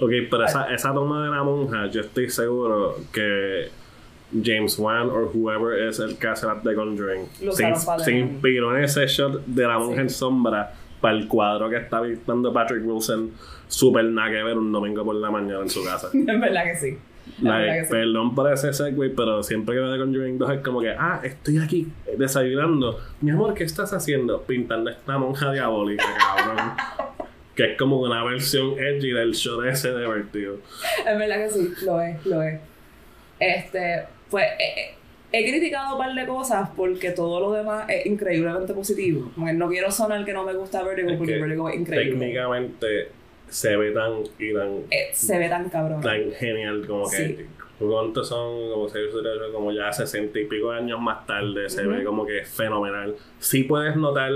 Ok, 0.00 0.10
pero 0.30 0.44
esa, 0.44 0.72
esa 0.74 0.92
toma 0.92 1.24
de 1.24 1.30
la 1.30 1.42
monja, 1.42 1.86
yo 1.86 2.02
estoy 2.02 2.28
seguro 2.28 2.96
que 3.12 3.68
James 4.42 4.78
Wan 4.78 5.08
o 5.08 5.30
whoever 5.32 5.88
es 5.88 5.98
el 6.00 6.18
que 6.18 6.26
hace 6.26 6.46
The 6.62 6.74
Conjuring 6.74 7.26
Lo 7.42 7.52
se, 7.52 7.72
para 7.86 8.10
inspiró 8.10 8.76
en 8.76 8.84
ese 8.84 9.06
shot 9.06 9.44
de 9.46 9.66
la 9.66 9.78
monja 9.78 9.94
Sí. 9.94 10.00
en 10.00 10.10
sombra 10.10 10.72
para 11.00 11.16
el 11.16 11.28
cuadro 11.28 11.70
que 11.70 11.76
está 11.76 12.02
pintando 12.02 12.52
Patrick 12.52 12.84
Wilson 12.84 13.30
super 13.68 14.04
nada 14.04 14.30
que 14.30 14.42
ver 14.42 14.58
un 14.58 14.70
domingo 14.72 15.04
por 15.04 15.14
la 15.14 15.30
mañana 15.30 15.60
en 15.60 15.70
su 15.70 15.84
casa. 15.84 16.08
en 16.12 16.26
verdad 16.40 16.64
que 16.64 16.76
sí. 16.76 16.98
Like, 17.42 17.84
sí. 17.86 17.90
Perdón 17.90 18.34
por 18.34 18.52
ese 18.52 18.72
segue, 18.72 19.10
pero 19.10 19.42
siempre 19.42 19.74
que 19.74 19.80
veo 19.80 19.92
The 19.92 19.98
Conjuring 19.98 20.38
2 20.38 20.50
es 20.50 20.60
como 20.60 20.80
que, 20.80 20.90
ah, 20.90 21.20
estoy 21.24 21.58
aquí 21.58 21.88
desayunando. 22.16 22.98
Mi 23.20 23.30
amor, 23.30 23.54
¿qué 23.54 23.64
estás 23.64 23.92
haciendo? 23.92 24.42
Pintando 24.42 24.90
esta 24.90 25.18
monja 25.18 25.52
diabólica, 25.52 26.04
cabrón. 26.18 26.72
que 27.56 27.72
es 27.72 27.78
como 27.78 28.00
una 28.00 28.22
versión 28.22 28.78
edgy 28.78 29.10
del 29.12 29.34
show 29.34 29.60
de 29.62 29.70
ese 29.70 29.90
de 29.90 30.06
Vertigo. 30.06 30.58
En 31.06 31.18
verdad 31.18 31.38
que 31.38 31.50
sí, 31.50 31.72
lo 31.84 32.00
es, 32.00 32.24
lo 32.26 32.42
es. 32.42 32.60
Este, 33.40 34.04
pues 34.30 34.44
eh, 34.44 34.58
eh, 34.76 34.94
he 35.32 35.50
criticado 35.50 35.96
un 35.96 35.98
par 35.98 36.14
de 36.14 36.26
cosas 36.26 36.68
porque 36.76 37.10
todo 37.10 37.40
lo 37.40 37.52
demás 37.52 37.88
es 37.88 38.06
increíblemente 38.06 38.72
positivo. 38.74 39.32
No 39.36 39.68
quiero 39.68 39.90
sonar 39.90 40.24
que 40.24 40.32
no 40.32 40.44
me 40.44 40.54
gusta 40.54 40.82
Vertigo 40.82 41.10
Es 41.10 41.16
porque 41.18 41.34
que 41.34 41.40
Vertigo 41.40 41.68
es 41.68 41.76
increíble. 41.76 42.10
Técnicamente 42.18 43.08
se 43.48 43.76
ve 43.76 43.92
tan 43.92 44.12
y 44.38 44.52
tan, 44.52 44.68
Eh, 44.90 45.08
se 45.12 45.38
ve 45.38 45.48
tan 45.48 45.68
cabrón. 45.68 46.00
tan 46.00 46.30
genial 46.32 46.86
como 46.86 47.08
que. 47.10 47.16
Sí. 47.16 47.46
¿Cuántos 47.78 48.28
son? 48.28 48.70
Como, 48.70 48.88
siete, 48.88 49.08
como 49.52 49.70
ya 49.70 49.92
60 49.92 50.38
y 50.38 50.44
pico 50.46 50.72
de 50.72 50.78
años 50.78 50.98
más 51.00 51.26
tarde, 51.26 51.68
se 51.68 51.86
ve 51.86 52.04
como 52.04 52.24
que 52.24 52.42
fenomenal. 52.44 53.14
Sí 53.38 53.64
puedes 53.64 53.96
notar 53.96 54.30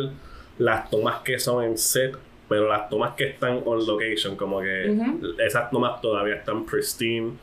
las 0.58 0.90
tomas 0.90 1.20
que 1.22 1.38
son 1.38 1.64
en 1.64 1.78
set, 1.78 2.14
pero 2.50 2.66
las 2.68 2.88
tomas 2.88 3.12
que 3.14 3.28
están 3.28 3.62
on 3.64 3.86
location, 3.86 4.34
como 4.34 4.60
que 4.60 4.92
esas 5.38 5.70
tomas 5.70 6.00
todavía 6.00 6.34
están 6.34 6.66
pristine, 6.66 7.34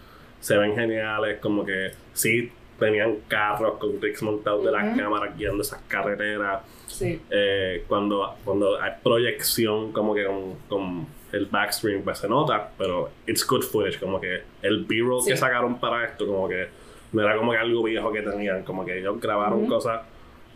se 0.41 0.57
ven 0.57 0.75
geniales, 0.75 1.39
como 1.39 1.65
que 1.65 1.91
sí 2.11 2.51
tenían 2.77 3.19
carros 3.29 3.77
con 3.79 4.01
rigs 4.01 4.21
montados 4.21 4.65
de 4.65 4.71
las 4.71 4.97
cámaras 4.97 5.35
guiando 5.37 5.61
esas 5.61 5.81
carreteras. 5.87 6.61
Sí. 6.87 7.21
Eh, 7.31 7.85
cuando, 7.87 8.35
cuando 8.43 8.79
hay 8.81 8.91
proyección 9.01 9.93
como 9.93 10.13
que 10.13 10.25
con, 10.25 10.55
con 10.67 11.07
el 11.31 11.45
backstream 11.45 12.01
pues 12.03 12.17
se 12.19 12.27
nota, 12.27 12.69
pero 12.77 13.09
it's 13.25 13.47
good 13.47 13.61
footage, 13.63 13.97
como 13.99 14.19
que 14.19 14.41
el 14.61 14.83
B-roll 14.83 15.21
Sí. 15.23 15.31
que 15.31 15.37
sacaron 15.37 15.79
para 15.79 16.03
esto, 16.05 16.27
como 16.27 16.49
que 16.49 16.67
no 17.13 17.21
era 17.21 17.37
como 17.37 17.53
que 17.53 17.57
algo 17.59 17.81
viejo 17.83 18.11
que 18.11 18.21
tenían, 18.23 18.63
como 18.63 18.83
que 18.85 18.99
ellos 18.99 19.21
grabaron 19.21 19.65
cosas 19.67 20.01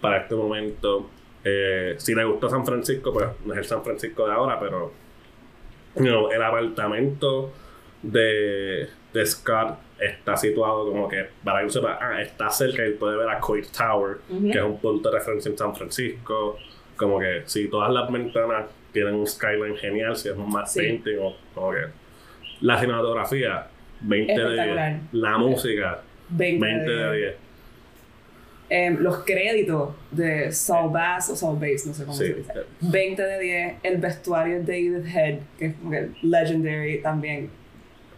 para 0.02 0.18
este 0.24 0.36
momento. 0.36 1.10
Eh, 1.44 1.96
si 1.98 2.14
le 2.14 2.24
gustó 2.24 2.50
San 2.50 2.66
Francisco, 2.66 3.12
pues 3.14 3.28
no 3.46 3.54
es 3.54 3.60
el 3.60 3.66
San 3.66 3.84
Francisco 3.84 4.26
de 4.28 4.34
ahora, 4.34 4.60
pero 4.60 4.92
you 5.96 6.04
know, 6.04 6.32
el 6.32 6.42
apartamento 6.42 7.52
de, 8.02 8.88
de 9.14 9.26
Scott 9.26 9.78
está 10.00 10.36
situado 10.38 10.88
como 10.88 11.08
que 11.08 11.28
para 11.44 11.64
que 11.64 11.70
sepa, 11.70 11.98
ah, 12.02 12.22
está 12.22 12.50
cerca 12.50 12.86
y 12.88 12.92
puede 12.94 13.18
ver 13.18 13.30
a 13.30 13.40
Coit 13.40 13.68
Tower, 13.72 14.18
que 14.52 14.58
es 14.58 14.64
un 14.64 14.80
punto 14.80 15.10
de 15.12 15.18
referencia 15.18 15.50
en 15.50 15.58
San 15.58 15.76
Francisco. 15.76 16.58
Como 16.96 17.20
que 17.20 17.44
si 17.46 17.68
todas 17.68 17.92
las 17.92 18.12
ventanas 18.12 18.66
tienen 18.92 19.16
un 19.16 19.26
skyline 19.28 19.76
genial, 19.78 20.16
si 20.16 20.30
es 20.30 20.36
un 20.36 20.52
más 20.52 20.72
Sí. 20.74 20.80
painting 20.80 21.18
o 21.20 21.36
como 21.56 21.72
que 21.72 21.86
la 22.62 22.80
cinematografía 22.80 23.68
20 24.02 24.32
de 24.34 24.38
10, 24.40 24.50
Espectacular. 24.50 25.00
la 25.12 25.38
música 25.38 26.02
20, 26.30 26.66
20 26.66 26.92
de 26.92 27.18
10. 27.18 27.36
Em, 28.74 28.98
los 29.00 29.18
créditos 29.26 29.90
de 30.12 30.50
Saul 30.54 30.94
Bass 30.94 31.30
o 31.30 31.36
Saul 31.36 31.60
Bass, 31.60 31.86
no 31.86 31.94
sé 31.94 32.06
cómo 32.06 32.16
Sí. 32.18 32.26
se 32.28 32.34
dice. 32.36 32.54
20 32.80 33.22
de 33.22 33.40
10. 33.40 33.74
El 33.84 33.98
vestuario 33.98 34.60
de 34.60 34.64
David 34.64 35.06
Head, 35.14 35.40
que 35.60 35.66
es 35.66 35.76
como 35.76 35.92
que 35.92 36.10
legendary 36.22 37.02
también. 37.02 37.50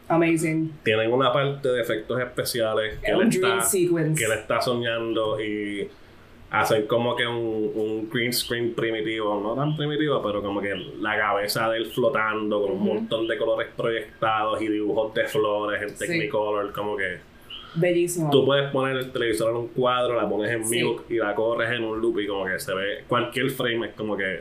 Amazing. 0.08 0.72
Tienen 0.84 1.12
una 1.12 1.32
parte 1.34 1.68
de 1.70 1.82
efectos 1.82 2.20
especiales 2.22 3.00
que 3.04 3.12
él 3.12 3.22
está, 3.30 3.62
sequence. 3.62 4.20
que 4.20 4.32
él 4.32 4.38
está 4.38 4.62
soñando 4.62 5.42
y 5.42 5.90
hacen 6.52 6.86
como 6.86 7.16
que 7.16 7.26
un, 7.26 7.72
un 7.74 8.10
green 8.12 8.32
screen 8.32 8.76
primitivo, 8.76 9.40
no 9.42 9.56
tan 9.56 9.76
primitivo, 9.76 10.22
pero 10.22 10.44
como 10.44 10.62
que 10.62 10.76
la 11.00 11.18
cabeza 11.18 11.68
de 11.72 11.78
él 11.80 11.88
flotando 11.88 12.62
con 12.62 12.74
un 12.74 12.78
Ujú. 12.78 12.94
montón 12.94 13.28
de 13.28 13.38
colores 13.40 13.70
proyectados 13.76 14.62
y 14.62 14.68
dibujos 14.68 15.16
de 15.16 15.24
flores 15.26 15.94
Sí. 15.94 15.98
Technicolor, 16.06 16.72
como 16.74 16.96
que 16.96 17.18
Bellísimo. 17.76 18.30
tú 18.30 18.46
puedes 18.46 18.70
poner 18.72 18.98
el 18.98 19.12
televisor 19.12 19.52
en 19.52 19.58
un 19.58 19.68
cuadro, 19.70 20.16
la 20.16 20.28
pones 20.30 20.52
en 20.52 20.66
Sí. 20.66 20.84
mute 20.84 21.14
y 21.14 21.18
la 21.18 21.34
corres 21.36 21.72
en 21.72 21.84
un 21.84 22.00
loop 22.02 22.20
y 22.20 22.28
como 22.28 22.46
que 22.46 22.60
se 22.60 22.74
ve, 22.74 23.04
cualquier 23.08 23.50
frame 23.52 23.88
es 23.88 23.94
como 23.94 24.16
que 24.18 24.40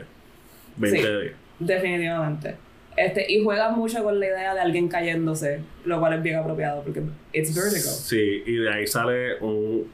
20 0.77 0.97
Sí. 0.99 1.03
de 1.07 1.21
10. 1.21 1.33
Definitivamente. 1.59 2.55
Este, 2.95 3.31
y 3.31 3.43
juega 3.43 3.71
mucho 3.71 4.03
con 4.03 4.19
la 4.19 4.25
idea 4.27 4.53
de 4.53 4.59
alguien 4.59 4.87
cayéndose, 4.87 5.61
lo 5.85 5.99
cual 5.99 6.13
es 6.13 6.21
bien 6.23 6.35
apropiado 6.37 6.83
porque 6.83 7.01
it's 7.33 7.55
vertigo. 7.55 7.89
Sí, 7.89 8.43
y 8.45 8.55
de 8.57 8.69
ahí 8.71 8.85
sale 8.87 9.37
un... 9.39 9.91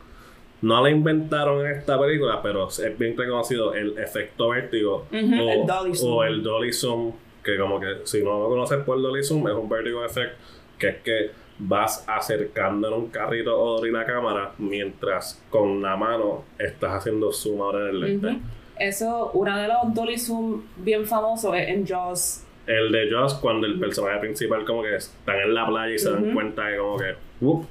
No 0.62 0.84
la 0.84 0.90
inventaron 0.90 1.66
en 1.66 1.72
esta 1.78 1.98
película, 1.98 2.42
pero 2.44 2.68
es 2.68 2.98
bien 3.00 3.16
reconocido 3.18 3.74
el 3.74 3.98
efecto 3.98 4.50
vértigo 4.50 5.06
Ujú, 5.10 5.42
o, 5.42 5.50
el 5.54 5.66
dolly 5.66 5.96
zoom. 5.96 6.14
o 6.14 6.24
el 6.26 6.44
dolly 6.44 6.74
zoom, 6.74 7.14
que 7.42 7.58
como 7.58 7.80
que 7.80 7.88
si 8.04 8.22
no 8.22 8.38
lo 8.44 8.50
conoces 8.50 8.80
por 8.80 9.02
dolly 9.02 9.24
zoom, 9.24 9.48
es 9.48 9.54
un 9.54 9.70
vertigo 9.70 10.04
effect, 10.04 10.34
que 10.78 10.88
es 10.90 10.96
que 10.98 11.32
vas 11.60 12.06
acercando 12.08 12.88
en 12.88 12.94
un 12.94 13.08
carrito 13.10 13.60
o 13.60 13.78
dolly 13.78 13.92
la 13.92 14.06
cámara 14.06 14.54
mientras 14.58 15.44
con 15.50 15.82
la 15.82 15.96
mano 15.98 16.46
estás 16.58 16.92
haciendo 16.94 17.32
zoom 17.32 17.62
ahora 17.62 17.82
en 17.82 17.88
el 17.96 18.00
lente. 18.00 18.40
Eso, 18.80 19.32
uno 19.34 19.58
de 19.58 19.68
los 19.68 19.94
dolly 19.94 20.18
zoom 20.18 20.62
bien 20.78 21.06
famosos 21.06 21.54
es 21.56 21.68
en 21.68 21.86
Jaws. 21.86 22.46
El 22.66 22.92
de 22.92 23.10
Joss, 23.12 23.34
cuando 23.36 23.66
el 23.68 23.80
personaje 23.80 24.20
principal 24.20 24.64
como 24.64 24.84
que 24.84 24.96
están 24.96 25.38
en 25.40 25.54
la 25.54 25.68
playa 25.68 25.94
y 25.94 26.00
se 26.00 26.12
dan 26.12 26.34
cuenta 26.34 26.66
de 26.68 26.78
como 26.78 26.98
que, 26.98 27.16
¡wup! 27.42 27.66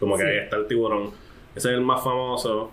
como 0.00 0.16
que 0.16 0.22
Sí. 0.22 0.28
ahí 0.28 0.36
está 0.38 0.56
el 0.56 0.66
tiburón. 0.66 1.10
Ese 1.54 1.70
es 1.70 1.74
el 1.74 1.80
más 1.80 2.02
famoso. 2.02 2.70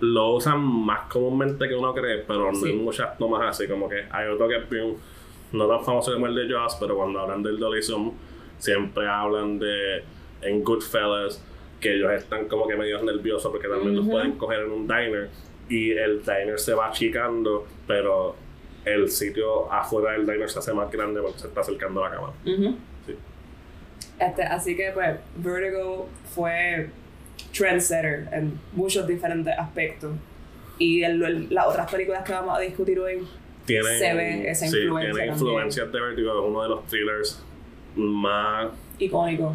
lo 0.00 0.34
usan 0.34 0.60
más 0.60 1.08
comúnmente 1.10 1.68
que 1.68 1.74
uno 1.74 1.94
cree, 1.94 2.18
pero 2.26 2.50
no 2.50 2.54
Sí. 2.58 2.66
hay 2.66 2.72
muchas 2.74 3.16
tomas 3.16 3.42
así. 3.48 3.68
Como 3.68 3.88
que 3.88 4.04
hay 4.10 4.28
otro 4.28 4.48
que 4.48 4.56
es 4.56 4.68
bien, 4.68 4.96
no 5.52 5.68
tan 5.68 5.82
famoso 5.84 6.12
como 6.12 6.26
el 6.26 6.34
de 6.34 6.52
Jaws, 6.52 6.76
pero 6.80 6.96
cuando 6.96 7.20
hablan 7.20 7.42
del 7.42 7.58
Dolly 7.58 7.80
Zoom, 7.82 8.12
siempre 8.58 9.06
hablan 9.08 9.58
de 9.58 10.02
en 10.42 10.62
Goodfellas 10.62 11.42
que 11.80 11.94
ellos 11.94 12.12
están 12.12 12.48
como 12.48 12.66
que 12.68 12.76
medio 12.76 13.02
nerviosos 13.02 13.50
porque 13.52 13.68
también 13.68 13.94
los 13.96 14.04
Ujú. 14.04 14.12
pueden 14.12 14.32
coger 14.32 14.60
en 14.60 14.70
un 14.70 14.86
diner 14.86 15.28
y 15.68 15.92
el 15.92 16.20
diner 16.20 16.58
se 16.58 16.74
va 16.74 16.88
achicando, 16.88 17.66
pero 17.86 18.36
el 18.84 19.10
sitio 19.10 19.70
afuera 19.72 20.12
del 20.12 20.26
diner 20.26 20.48
se 20.50 20.58
hace 20.58 20.72
más 20.74 20.90
grande 20.90 21.20
porque 21.22 21.38
se 21.38 21.46
está 21.48 21.60
acercando 21.60 22.04
a 22.04 22.08
la 22.10 22.14
cámara. 22.16 22.32
Ujú. 22.44 22.76
Sí. 23.06 23.14
Este, 24.18 24.42
así 24.42 24.76
que 24.76 24.90
pues 24.92 25.16
Vertigo 25.36 26.08
fue 26.34 26.88
trendsetter 27.56 28.28
en 28.32 28.58
muchos 28.72 29.06
diferentes 29.06 29.54
aspectos. 29.58 30.12
Y 30.78 31.02
el- 31.02 31.22
el- 31.22 31.54
las 31.54 31.66
otras 31.68 31.90
películas 31.90 32.24
que 32.24 32.32
vamos 32.32 32.56
a 32.56 32.60
discutir 32.60 32.98
hoy 32.98 33.26
Tienen, 33.64 33.98
Se 33.98 34.12
ve 34.12 34.50
esa 34.50 34.66
sí, 34.66 34.76
influencia 34.76 35.12
tiene 35.12 35.28
también. 35.28 35.32
influencias 35.48 35.90
de 35.92 36.00
Vertigo, 36.00 36.32
es 36.38 36.50
uno 36.50 36.62
de 36.64 36.68
los 36.68 36.86
thrillers 36.86 37.42
más 37.96 38.68
icónicos. 38.98 39.54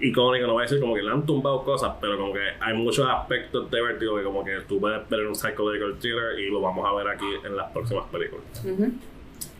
icónicos, 0.00 0.46
no 0.46 0.54
voy 0.54 0.62
a 0.62 0.64
decir 0.64 0.80
como 0.80 0.94
que 0.94 1.02
le 1.02 1.10
han 1.10 1.26
tumbado 1.26 1.64
cosas, 1.64 1.92
pero 2.00 2.16
como 2.16 2.32
que 2.32 2.40
hay 2.60 2.74
muchos 2.74 3.06
aspectos 3.08 3.70
de 3.70 3.82
Vertigo 3.82 4.16
que 4.16 4.22
como 4.22 4.44
que 4.44 4.60
tú 4.68 4.78
puedes 4.80 5.08
ver 5.08 5.20
en 5.20 5.26
un 5.28 5.34
psychological 5.34 5.98
thriller 5.98 6.38
y 6.38 6.50
lo 6.50 6.60
vamos 6.60 6.86
a 6.88 6.92
ver 6.94 7.08
aquí 7.08 7.26
en 7.44 7.56
las 7.56 7.70
próximas 7.72 8.04
películas. 8.10 8.44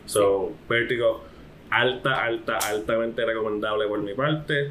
So, 0.05 0.51
Vertigo, 0.67 1.23
alta, 1.69 2.23
alta, 2.23 2.57
altamente 2.57 3.23
recomendable 3.25 3.87
por 3.87 3.99
mi 4.01 4.13
parte. 4.13 4.69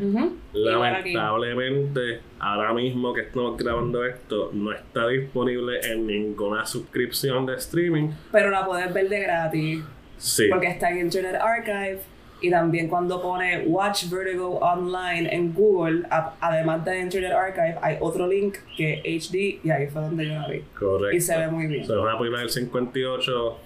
Lamentablemente, 0.53 2.21
ahora 2.41 2.73
mismo 2.73 3.13
que 3.15 3.21
estamos 3.23 3.57
grabando 3.57 4.05
esto, 4.05 4.51
no 4.53 4.73
está 4.73 5.07
disponible 5.09 5.81
en 5.85 6.07
ninguna 6.07 6.67
suscripción 6.67 7.47
de 7.47 7.55
streaming. 7.57 8.11
Pero 8.33 8.51
la 8.51 8.67
puedes 8.67 8.93
ver 8.93 9.09
de 9.09 9.21
gratis. 9.21 9.85
Sí, 10.17 10.47
Porque 10.51 10.67
está 10.67 10.91
en 10.91 10.99
Internet 10.99 11.37
Archive. 11.41 12.01
Y 12.41 12.51
también 12.51 12.89
cuando 12.89 13.21
pone 13.21 13.65
Watch 13.67 14.09
Vertigo 14.11 14.59
Online 14.59 15.29
en 15.35 15.53
Google, 15.55 16.05
a- 16.11 16.35
además 16.41 16.85
de 16.85 17.01
Internet 17.01 17.33
Archive, 17.33 17.77
hay 17.83 17.97
otro 18.01 18.27
link 18.29 18.57
que 18.77 19.01
es 19.05 19.29
HD 19.31 19.59
y 19.65 19.71
ahí 19.71 19.87
fue 19.89 20.03
donde 20.03 20.27
yo 20.27 20.35
la 20.35 20.47
vi. 20.49 20.61
correcto. 20.79 21.17
Y 21.17 21.21
se 21.21 21.37
ve 21.37 21.49
muy 21.49 21.67
bien. 21.67 21.85
So, 21.85 21.95
es 21.97 22.01
una 22.03 22.17
película 22.17 22.41
del 22.41 22.51
58, 22.51 23.59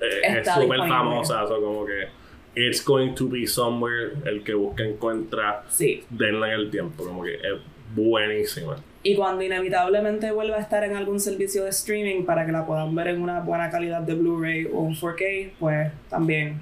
eh, 0.00 0.38
es 0.40 0.48
súper 0.48 0.78
famosa, 0.80 1.46
so, 1.46 1.60
como 1.60 1.86
que 1.86 2.08
it's 2.54 2.84
going 2.84 3.14
to 3.14 3.28
be 3.28 3.46
somewhere, 3.46 4.12
el 4.26 4.44
que 4.44 4.52
busca 4.54 4.84
encuentra, 4.84 5.62
Sí. 5.68 6.04
denle 6.10 6.48
en 6.48 6.52
el 6.52 6.70
tiempo, 6.70 7.04
como 7.04 7.22
que 7.22 7.34
es 7.36 7.60
buenísima. 7.94 8.76
Y 9.04 9.16
cuando 9.16 9.42
inevitablemente 9.42 10.30
vuelva 10.30 10.56
a 10.56 10.60
estar 10.60 10.84
en 10.84 10.94
algún 10.96 11.18
servicio 11.18 11.64
de 11.64 11.70
streaming 11.70 12.24
para 12.24 12.46
que 12.46 12.52
la 12.52 12.64
puedan 12.66 12.94
ver 12.94 13.08
en 13.08 13.22
una 13.22 13.40
buena 13.40 13.68
calidad 13.70 14.02
de 14.02 14.14
Blu-ray 14.14 14.66
o 14.66 14.78
un 14.80 14.94
4K, 14.94 15.52
pues 15.58 15.90
también 16.08 16.60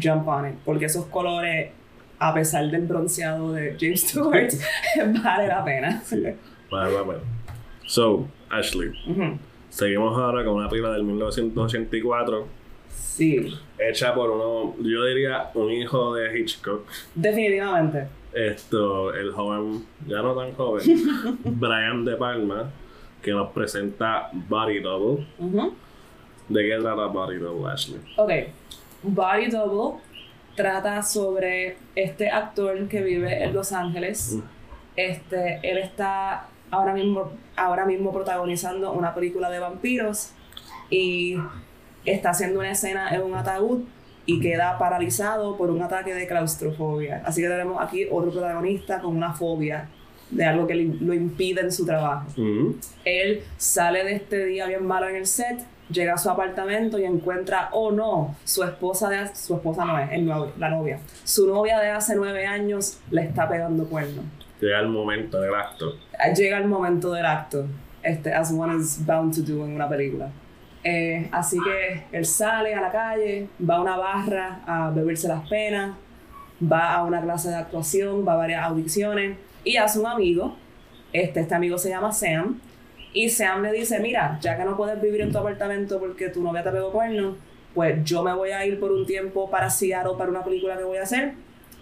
jump 0.00 0.26
on 0.28 0.48
it. 0.48 0.54
Porque 0.64 0.86
esos 0.86 1.06
colores, 1.06 1.70
a 2.18 2.32
pesar 2.34 2.70
del 2.70 2.86
bronceado 2.86 3.52
de 3.52 3.76
James 3.78 4.02
Stewart, 4.02 4.50
vale 5.22 5.48
la 5.48 5.64
pena. 5.64 6.00
Sí, 6.04 6.22
vale 6.70 6.92
la 6.92 7.02
pena. 7.04 7.18
So, 7.86 8.26
Ashley, 8.50 8.90
seguimos 9.70 10.18
ahora 10.18 10.44
con 10.44 10.54
una 10.54 10.68
película 10.68 10.92
del 10.92 11.04
1984, 11.04 12.46
Sí, 12.88 13.54
hecha 13.78 14.14
por 14.14 14.30
uno, 14.30 14.74
yo 14.82 15.04
diría, 15.04 15.50
un 15.54 15.70
hijo 15.70 16.14
de 16.14 16.38
Hitchcock. 16.38 16.86
definitivamente. 17.14 18.08
Esto, 18.34 19.14
el 19.14 19.32
joven, 19.32 19.86
ya 20.06 20.20
no 20.20 20.34
tan 20.34 20.52
joven, 20.52 20.82
Brian 21.44 22.04
De 22.04 22.16
Palma, 22.16 22.70
que 23.22 23.30
nos 23.30 23.50
presenta 23.52 24.28
Body 24.32 24.80
Double. 24.80 25.26
¿De 26.48 26.68
qué 26.68 26.76
trata 26.78 27.06
Body 27.06 27.38
Double, 27.38 27.70
Ashley? 27.72 27.98
Ok, 28.16 28.30
Body 29.06 29.46
Double 29.48 30.00
trata 30.56 31.02
sobre 31.02 31.76
este 31.94 32.28
actor 32.30 32.88
que 32.88 33.02
vive 33.02 33.44
en 33.44 33.52
Los 33.54 33.72
Ángeles. 33.72 34.38
Este, 34.96 35.60
él 35.62 35.78
está 35.78 36.46
ahora 36.70 36.92
mismo, 36.94 37.30
ahora 37.56 37.84
mismo 37.84 38.12
protagonizando 38.12 38.92
una 38.92 39.14
película 39.14 39.50
de 39.50 39.58
vampiros 39.58 40.30
y 40.90 41.36
está 42.04 42.30
haciendo 42.30 42.60
una 42.60 42.70
escena 42.70 43.14
en 43.14 43.22
un 43.22 43.34
ataúd 43.34 43.82
y 44.24 44.40
queda 44.40 44.78
paralizado 44.78 45.56
por 45.56 45.70
un 45.70 45.82
ataque 45.82 46.14
de 46.14 46.26
claustrofobia. 46.26 47.22
Así 47.24 47.42
que 47.42 47.48
tenemos 47.48 47.80
aquí 47.80 48.06
otro 48.10 48.32
protagonista 48.32 49.00
con 49.00 49.16
una 49.16 49.32
fobia 49.32 49.88
de 50.30 50.44
algo 50.44 50.66
que 50.66 50.74
le- 50.74 50.96
lo 51.00 51.14
impide 51.14 51.60
en 51.60 51.70
su 51.70 51.86
trabajo. 51.86 52.26
Él 53.04 53.42
sale 53.58 54.02
de 54.04 54.14
este 54.16 54.44
día 54.46 54.66
bien 54.66 54.84
malo 54.84 55.08
en 55.08 55.16
el 55.16 55.26
set, 55.26 55.60
llega 55.90 56.14
a 56.14 56.18
su 56.18 56.28
apartamento 56.30 56.98
y 56.98 57.04
encuentra, 57.04 57.68
oh 57.72 57.92
no, 57.92 58.36
su 58.44 58.62
esposa 58.64 59.08
de 59.08 59.34
su 59.34 59.54
esposa 59.54 59.84
no 59.84 59.98
es, 59.98 60.10
el 60.12 60.26
novio- 60.26 60.52
la 60.58 60.68
novia. 60.70 60.98
Su 61.24 61.46
novia 61.46 61.78
de 61.78 61.90
hace 61.90 62.14
nueve 62.16 62.46
años 62.46 62.98
le 63.10 63.22
está 63.22 63.48
pegando 63.48 63.84
cuernos. 63.86 64.24
Llega 64.60 64.80
el 64.80 64.88
momento 64.88 65.40
del 65.40 65.54
acto. 65.54 65.96
Llega 66.36 66.58
el 66.58 66.66
momento 66.66 67.12
del 67.12 67.26
acto, 67.26 67.66
este, 68.02 68.32
as 68.32 68.50
one 68.52 68.76
is 68.80 69.04
bound 69.04 69.34
to 69.34 69.42
do 69.42 69.64
en 69.64 69.72
una 69.74 69.88
película. 69.88 70.28
Eh, 70.82 71.28
así 71.32 71.58
que 71.62 72.04
él 72.16 72.24
sale 72.24 72.72
a 72.74 72.80
la 72.80 72.90
calle, 72.92 73.48
va 73.68 73.76
a 73.76 73.80
una 73.80 73.96
barra 73.96 74.60
a 74.66 74.90
beberse 74.90 75.26
las 75.28 75.46
penas, 75.48 75.96
va 76.62 76.94
a 76.94 77.04
una 77.04 77.20
clase 77.20 77.48
de 77.50 77.56
actuación, 77.56 78.26
va 78.26 78.34
a 78.34 78.36
varias 78.36 78.62
audiciones 78.64 79.36
y 79.64 79.76
hace 79.76 79.98
un 79.98 80.06
amigo. 80.06 80.56
Este, 81.12 81.40
este 81.40 81.54
amigo 81.54 81.76
se 81.76 81.88
llama 81.90 82.12
Sam. 82.12 82.60
Y 83.16 83.30
Sam 83.30 83.62
le 83.62 83.72
dice, 83.72 83.98
mira, 83.98 84.38
ya 84.42 84.58
que 84.58 84.64
no 84.64 84.76
puedes 84.76 85.00
vivir 85.00 85.22
en 85.22 85.32
tu 85.32 85.38
apartamento 85.38 85.98
porque 85.98 86.28
tu 86.28 86.42
novia 86.42 86.62
te 86.62 86.70
pegó 86.70 86.92
cuernos, 86.92 87.36
pues 87.74 88.04
yo 88.04 88.22
me 88.22 88.34
voy 88.34 88.50
a 88.50 88.66
ir 88.66 88.78
por 88.78 88.92
un 88.92 89.06
tiempo 89.06 89.50
para 89.50 89.70
Seattle 89.70 90.12
para 90.18 90.30
una 90.30 90.44
película 90.44 90.76
que 90.76 90.84
voy 90.84 90.98
a 90.98 91.02
hacer. 91.04 91.32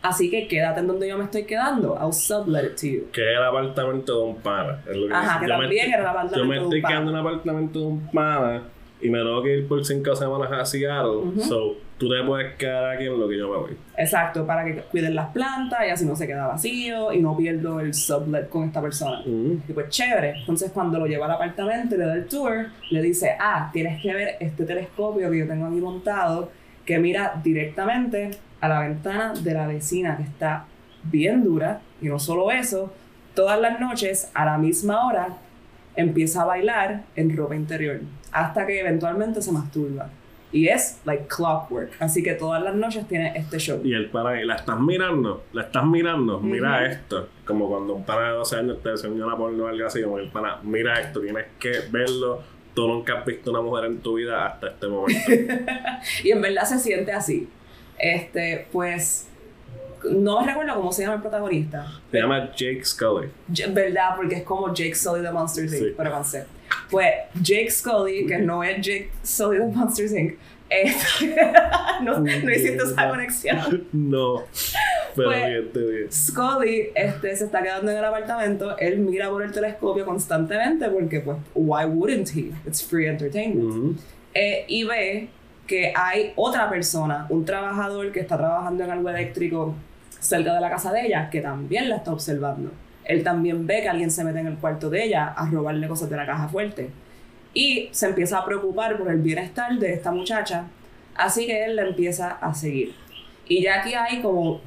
Así 0.00 0.30
que 0.30 0.46
quédate 0.46 0.80
en 0.80 0.86
donde 0.86 1.08
yo 1.08 1.16
me 1.18 1.24
estoy 1.24 1.44
quedando. 1.44 1.98
I'll 2.00 2.12
sublet 2.12 2.64
it 2.72 2.76
to 2.80 2.86
you. 2.86 3.10
Que 3.10 3.32
es 3.32 3.36
el 3.38 3.42
apartamento 3.42 4.18
de 4.20 4.24
un 4.26 4.36
pana. 4.36 4.78
es 4.88 4.96
lo 4.96 5.16
Ajá, 5.16 5.40
que 5.40 5.46
yo 5.48 5.54
me 5.56 5.60
también 5.64 5.72
estoy- 5.80 5.92
era 5.94 6.02
el 6.02 6.08
apartamento 6.08 6.36
Yo 6.38 6.44
me 6.44 6.54
de 6.54 6.60
un 6.60 6.64
estoy 6.66 6.82
pana. 6.82 6.92
quedando 6.94 7.10
en 7.10 7.16
el 7.16 7.20
apartamento 7.26 7.78
de 7.80 7.86
un 7.86 8.06
pana 8.12 8.62
y 9.04 9.10
me 9.10 9.18
tengo 9.18 9.42
que 9.42 9.58
ir 9.58 9.68
por 9.68 9.84
cinco 9.84 10.16
semanas 10.16 10.50
a 10.50 10.64
Seattle. 10.64 11.16
Ujú. 11.16 11.40
So, 11.42 11.76
tú 11.98 12.08
te 12.08 12.24
puedes 12.24 12.54
quedar 12.54 12.96
aquí 12.96 13.04
en 13.04 13.20
lo 13.20 13.28
que 13.28 13.36
yo 13.36 13.50
me 13.50 13.58
voy. 13.58 13.76
Exacto, 13.98 14.46
para 14.46 14.64
que 14.64 14.76
cuiden 14.80 15.14
las 15.14 15.28
plantas 15.28 15.80
y 15.86 15.90
así 15.90 16.06
no 16.06 16.16
se 16.16 16.26
queda 16.26 16.46
vacío 16.46 17.12
y 17.12 17.20
no 17.20 17.36
pierdo 17.36 17.80
el 17.80 17.92
sublet 17.92 18.48
con 18.48 18.64
esta 18.64 18.80
persona. 18.80 19.20
Mm. 19.26 19.62
Y 19.68 19.72
pues 19.74 19.90
chévere. 19.90 20.38
Entonces 20.40 20.70
cuando 20.72 20.98
lo 20.98 21.06
lleva 21.06 21.26
al 21.26 21.32
apartamento 21.32 21.96
y 21.96 21.98
le 21.98 22.06
da 22.06 22.14
el 22.14 22.26
tour, 22.26 22.68
le 22.90 23.02
dice, 23.02 23.36
ah, 23.38 23.68
tienes 23.74 24.00
que 24.00 24.14
ver 24.14 24.36
este 24.40 24.64
telescopio 24.64 25.30
que 25.30 25.38
yo 25.38 25.46
tengo 25.46 25.66
aquí 25.66 25.80
montado 25.82 26.50
que 26.86 26.98
mira 26.98 27.38
directamente 27.44 28.30
a 28.62 28.68
la 28.68 28.80
ventana 28.80 29.34
de 29.34 29.52
la 29.52 29.66
vecina 29.66 30.16
que 30.16 30.22
está 30.22 30.64
bien 31.02 31.44
dura. 31.44 31.82
Y 32.00 32.06
no 32.06 32.18
solo 32.18 32.50
eso, 32.50 32.90
todas 33.34 33.60
las 33.60 33.78
noches 33.78 34.30
a 34.32 34.46
la 34.46 34.56
misma 34.56 35.06
hora 35.06 35.28
empieza 35.96 36.42
a 36.42 36.44
bailar 36.46 37.04
en 37.16 37.36
ropa 37.36 37.54
interior 37.54 38.00
hasta 38.32 38.66
que 38.66 38.80
eventualmente 38.80 39.40
se 39.40 39.52
masturba. 39.52 40.10
Y 40.52 40.68
es 40.68 41.00
like 41.04 41.26
clockwork. 41.26 41.90
Así 41.98 42.22
que 42.22 42.34
todas 42.34 42.62
las 42.62 42.76
noches 42.76 43.08
tiene 43.08 43.32
este 43.36 43.58
show. 43.58 43.80
Y 43.82 43.92
el 43.92 44.08
pana 44.10 44.32
la 44.44 44.54
estás 44.54 44.78
mirando, 44.78 45.44
la 45.52 45.62
estás 45.62 45.84
mirando, 45.84 46.38
mira 46.38 46.86
esto. 46.86 47.28
Como 47.44 47.68
cuando 47.68 47.94
un 47.94 48.04
pana 48.04 48.28
de 48.28 48.34
12 48.34 48.56
años 48.56 48.82
te 48.82 48.90
enseña 48.90 49.26
una 49.26 49.36
porno 49.36 49.64
o 49.64 49.66
algo 49.66 49.84
así, 49.84 50.00
como 50.02 50.18
el 50.18 50.28
pana, 50.28 50.58
mira 50.62 51.00
esto, 51.00 51.20
tienes 51.20 51.46
que 51.58 51.72
verlo. 51.90 52.42
Tú 52.72 52.86
nunca 52.86 53.18
has 53.18 53.26
visto 53.26 53.50
una 53.50 53.62
mujer 53.62 53.86
en 53.86 53.98
tu 53.98 54.14
vida 54.14 54.46
hasta 54.46 54.68
este 54.68 54.86
momento. 54.86 55.32
Y 56.22 56.30
en 56.30 56.40
verdad 56.40 56.64
se 56.64 56.78
siente 56.78 57.10
así. 57.10 57.48
Este, 57.98 58.68
pues, 58.70 59.28
no 60.10 60.44
recuerdo 60.44 60.74
cómo 60.74 60.92
se 60.92 61.02
llama 61.02 61.14
el 61.16 61.20
protagonista. 61.20 61.86
Se 62.10 62.18
llama 62.18 62.50
Jake 62.56 62.84
Scully. 62.84 63.28
¿Verdad? 63.70 64.16
Porque 64.16 64.36
es 64.36 64.42
como 64.42 64.72
Jake 64.74 64.94
Sully 64.94 65.22
de 65.22 65.30
Monsters 65.30 65.72
Inc. 65.72 65.82
Sí. 65.82 65.94
Pero 65.96 66.10
con 66.12 66.24
C. 66.24 66.44
Pues 66.90 67.10
Jake 67.40 67.70
Scully, 67.70 68.26
que 68.26 68.38
no 68.38 68.62
es 68.64 68.76
Jake 68.76 69.10
Sully 69.22 69.58
de 69.58 69.66
Monsters 69.66 70.12
Inc. 70.12 70.34
este, 70.70 71.36
no, 72.02 72.18
no 72.20 72.50
hiciste 72.50 72.76
esa 72.82 73.08
conexión. 73.08 73.86
No. 73.92 74.42
Pero 75.14 75.28
Pues- 75.28 75.46
bien, 75.46 75.70
digo. 75.72 76.10
Scully 76.12 76.88
este, 76.94 77.36
se 77.36 77.44
está 77.44 77.62
quedando 77.62 77.90
en 77.92 77.98
el 77.98 78.04
apartamento. 78.04 78.76
Él 78.78 78.98
mira 78.98 79.30
por 79.30 79.42
el 79.42 79.52
telescopio 79.52 80.04
constantemente 80.04 80.88
porque, 80.88 81.20
pues, 81.20 81.36
why 81.54 81.84
wouldn't 81.84 82.30
he? 82.34 82.50
It's 82.66 82.82
free 82.82 83.06
entertainment. 83.06 83.98
Eh, 84.34 84.64
y 84.66 84.82
ve 84.84 85.28
que 85.68 85.92
hay 85.96 86.32
otra 86.36 86.68
persona, 86.68 87.26
un 87.30 87.44
trabajador 87.44 88.10
que 88.12 88.20
está 88.20 88.36
trabajando 88.36 88.84
en 88.84 88.90
algo 88.90 89.08
eléctrico 89.08 89.74
cerca 90.24 90.54
de 90.54 90.60
la 90.60 90.70
casa 90.70 90.92
de 90.92 91.06
ella, 91.06 91.28
que 91.30 91.40
también 91.40 91.88
la 91.88 91.96
está 91.96 92.12
observando. 92.12 92.70
Él 93.04 93.22
también 93.22 93.66
ve 93.66 93.82
que 93.82 93.88
alguien 93.88 94.10
se 94.10 94.24
mete 94.24 94.40
en 94.40 94.46
el 94.46 94.56
cuarto 94.56 94.88
de 94.88 95.04
ella 95.04 95.26
a 95.36 95.48
robarle 95.50 95.86
cosas 95.88 96.08
de 96.08 96.16
la 96.16 96.24
caja 96.26 96.48
fuerte. 96.48 96.88
Y 97.52 97.88
se 97.92 98.06
empieza 98.06 98.38
a 98.38 98.44
preocupar 98.44 98.96
por 98.98 99.10
el 99.10 99.18
bienestar 99.20 99.78
de 99.78 99.92
esta 99.92 100.10
muchacha, 100.10 100.64
así 101.14 101.46
que 101.46 101.64
él 101.64 101.76
la 101.76 101.82
empieza 101.82 102.30
a 102.30 102.54
seguir. 102.54 102.94
Y 103.46 103.62
ya 103.62 103.80
aquí 103.80 103.92
hay 103.94 104.22
como 104.22 104.60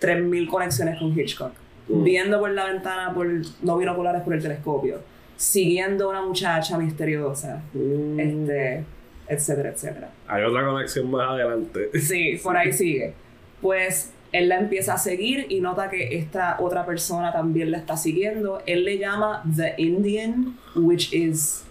3.000 0.00 0.48
conexiones 0.48 0.98
con 0.98 1.18
Hitchcock, 1.18 1.52
Mm. 1.88 2.02
viendo 2.02 2.40
por 2.40 2.50
la 2.50 2.64
ventana, 2.64 3.12
por 3.14 3.26
no 3.62 3.76
binoculares 3.78 4.22
por 4.22 4.34
el 4.34 4.42
telescopio. 4.42 5.00
siguiendo 5.36 6.06
a 6.06 6.10
una 6.10 6.22
muchacha 6.22 6.78
misteriosa, 6.78 7.60
Mm. 7.72 8.20
este, 8.20 8.84
etcétera, 9.28 9.68
etcétera. 9.70 10.08
Hay 10.28 10.42
otra 10.44 10.64
conexión 10.64 11.10
más 11.10 11.28
adelante. 11.28 11.90
Sí, 12.00 12.38
por 12.42 12.56
ahí 12.56 12.72
sigue. 12.72 13.12
Pues 13.60 14.12
él 14.36 14.48
la 14.48 14.58
empieza 14.58 14.94
a 14.94 14.98
seguir 14.98 15.46
y 15.48 15.60
nota 15.60 15.88
que 15.88 16.16
esta 16.18 16.56
otra 16.60 16.84
persona 16.84 17.32
también 17.32 17.70
la 17.70 17.78
está 17.78 17.96
siguiendo. 17.96 18.60
Él 18.66 18.84
le 18.84 18.98
llama 18.98 19.42
The 19.56 19.74
Indian, 19.78 20.56
which 20.74 21.12
is 21.12 21.64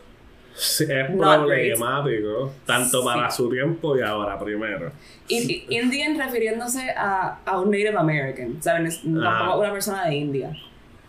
Sí, 0.55 0.83
es 0.87 1.09
problemático, 1.17 2.51
tanto 2.65 3.01
Sí. 3.01 3.05
para 3.07 3.31
su 3.31 3.49
tiempo 3.49 3.97
y 3.97 4.01
ahora 4.01 4.37
primero. 4.39 4.91
I- 5.27 5.65
I- 5.69 5.77
Indian 5.79 6.17
refiriéndose 6.17 6.91
a, 6.95 7.39
a 7.45 7.59
un 7.59 7.71
Native 7.71 7.97
American, 7.97 8.61
¿saben? 8.61 8.87
Ah. 9.25 9.55
una 9.57 9.71
persona 9.71 10.05
de 10.05 10.15
India. 10.15 10.55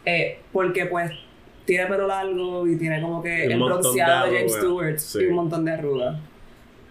Eh, 0.06 0.38
porque 0.52 0.86
pues 0.86 1.10
tiene 1.66 1.86
pelo 1.86 2.06
largo 2.06 2.66
y 2.66 2.76
tiene 2.78 3.00
como 3.02 3.22
que 3.22 3.46
Un 3.46 3.52
el 3.52 3.62
bronceado 3.62 4.26
de 4.30 4.36
James 4.38 4.52
Stewart 4.54 4.98
sí. 4.98 5.18
y 5.22 5.26
un 5.26 5.34
montón 5.34 5.64
de 5.64 5.72
arrugas. 5.72 6.16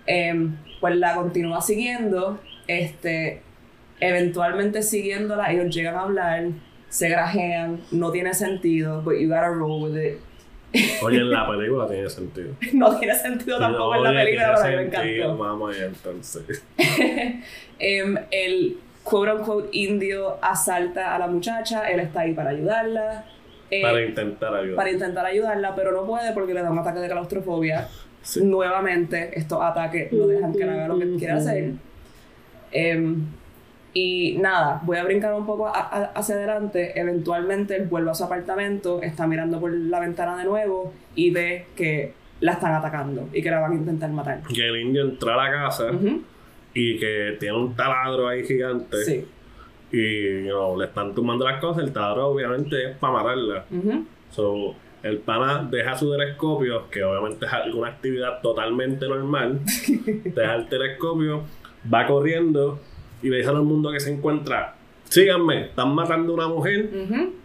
Em, 0.06 0.56
pues 0.80 0.96
la 0.98 1.16
continúa 1.16 1.62
siguiendo, 1.62 2.40
este, 2.68 3.42
eventualmente 4.08 4.82
siguiéndola, 4.84 5.52
ellos 5.52 5.74
llegan 5.76 5.96
a 5.96 6.02
hablar, 6.02 6.44
se 6.90 7.10
grajean, 7.10 7.80
no 7.92 8.12
tiene 8.12 8.34
sentido, 8.34 9.02
but 9.02 9.16
you 9.16 9.28
gotta 9.28 9.50
roll 9.50 9.84
with 9.84 9.98
it. 10.02 10.18
Oye, 11.04 11.18
en 11.20 11.30
la 11.32 11.48
película 11.52 11.88
tiene 11.88 12.10
sentido. 12.10 12.56
no 12.74 12.98
tiene 12.98 13.16
sentido 13.16 13.60
tampoco 13.60 13.96
en 13.96 14.04
la 14.04 14.10
Oye, 14.10 14.20
película, 14.24 14.56
pero 14.64 14.78
me 14.78 14.84
encantó. 14.84 15.38
Vamos 15.38 15.76
allá 15.76 15.86
entonces. 15.86 16.64
Em, 17.80 18.18
el 18.32 18.78
quote 19.04 19.34
unquote 19.34 19.70
indio 19.74 20.38
asalta 20.42 21.16
a 21.16 21.20
la 21.20 21.28
muchacha, 21.28 21.90
él 21.90 22.00
está 22.00 22.22
ahí 22.22 22.34
para 22.34 22.52
ayudarla. 22.52 23.26
eh, 23.70 23.82
Para 23.82 24.02
intentar 24.06 24.56
ayudar. 24.56 24.76
para 24.76 24.92
intentar 24.92 25.26
ayudarla, 25.26 25.76
pero 25.76 25.92
no 25.92 26.06
puede 26.06 26.32
porque 26.34 26.54
le 26.54 26.62
da 26.62 26.72
un 26.72 26.80
ataque 26.80 27.00
de 27.00 27.10
claustrofobia. 27.10 27.88
Sí. 28.24 28.42
Nuevamente, 28.42 29.38
estos 29.38 29.62
ataques 29.62 30.10
no 30.14 30.26
dejan 30.28 30.54
que 30.54 30.64
haga 30.64 30.88
lo 30.88 30.98
que 30.98 31.18
quiere 31.18 31.34
hacer. 31.34 31.74
Em, 32.72 33.26
y 33.94 34.38
nada, 34.40 34.82
voy 34.84 34.98
a 34.98 35.04
brincar 35.04 35.34
un 35.34 35.46
poco 35.46 35.68
a- 35.68 35.72
a- 35.80 36.12
hacia 36.16 36.36
adelante. 36.36 37.00
Eventualmente 37.00 37.76
él 37.76 37.88
vuelve 37.88 38.12
a 38.12 38.14
su 38.16 38.24
apartamento, 38.24 39.02
está 39.02 39.28
mirando 39.28 39.60
por 39.60 39.72
la 39.72 40.00
ventana 40.00 40.38
de 40.38 40.46
nuevo 40.46 40.94
y 41.16 41.30
ve 41.32 41.68
que 41.76 42.14
la 42.40 42.54
están 42.54 42.74
atacando 42.74 43.30
y 43.32 43.42
que 43.42 43.52
la 43.52 43.60
van 43.60 43.72
a 43.74 43.76
intentar 43.76 44.10
matar. 44.10 44.42
Que 44.54 44.68
el 44.68 44.78
indio 44.82 45.04
entra 45.04 45.34
a 45.36 45.38
la 45.46 45.52
casa 45.52 45.92
y 46.74 46.98
que 47.00 47.38
tiene 47.40 47.56
un 47.58 47.76
taladro 47.76 48.28
ahí 48.28 48.44
gigante. 48.46 48.98
Sí. 49.04 49.26
Y 49.92 50.46
you 50.46 50.50
know, 50.50 50.78
le 50.78 50.86
están 50.86 51.14
tumbando 51.14 51.46
las 51.48 51.60
cosas. 51.62 51.84
El 51.84 51.94
taladro 51.94 52.30
obviamente 52.30 52.90
es 52.92 52.98
para 52.98 53.14
matarla. 53.14 53.66
Ujú. 53.72 54.06
So, 54.32 54.76
el 55.04 55.20
pana 55.20 55.68
deja 55.70 55.96
su 55.96 56.10
telescopio, 56.12 56.90
que 56.90 57.04
obviamente 57.04 57.46
es 57.46 57.54
alguna 57.54 57.90
actividad 57.90 58.42
totalmente 58.42 59.08
normal. 59.08 59.60
deja 60.24 60.56
el 60.56 60.68
telescopio, 60.68 61.44
va 61.94 62.08
corriendo 62.08 62.80
y 63.24 63.30
le 63.30 63.38
dice 63.38 63.50
a 63.50 63.52
todo 63.54 63.62
el 63.62 63.68
mundo 63.68 63.92
que 63.92 64.00
se 64.00 64.12
encuentra: 64.14 64.76
Síganme, 65.10 65.66
están 65.66 65.94
matando 65.96 66.34
a 66.34 66.36
una 66.36 66.48
mujer. 66.48 66.90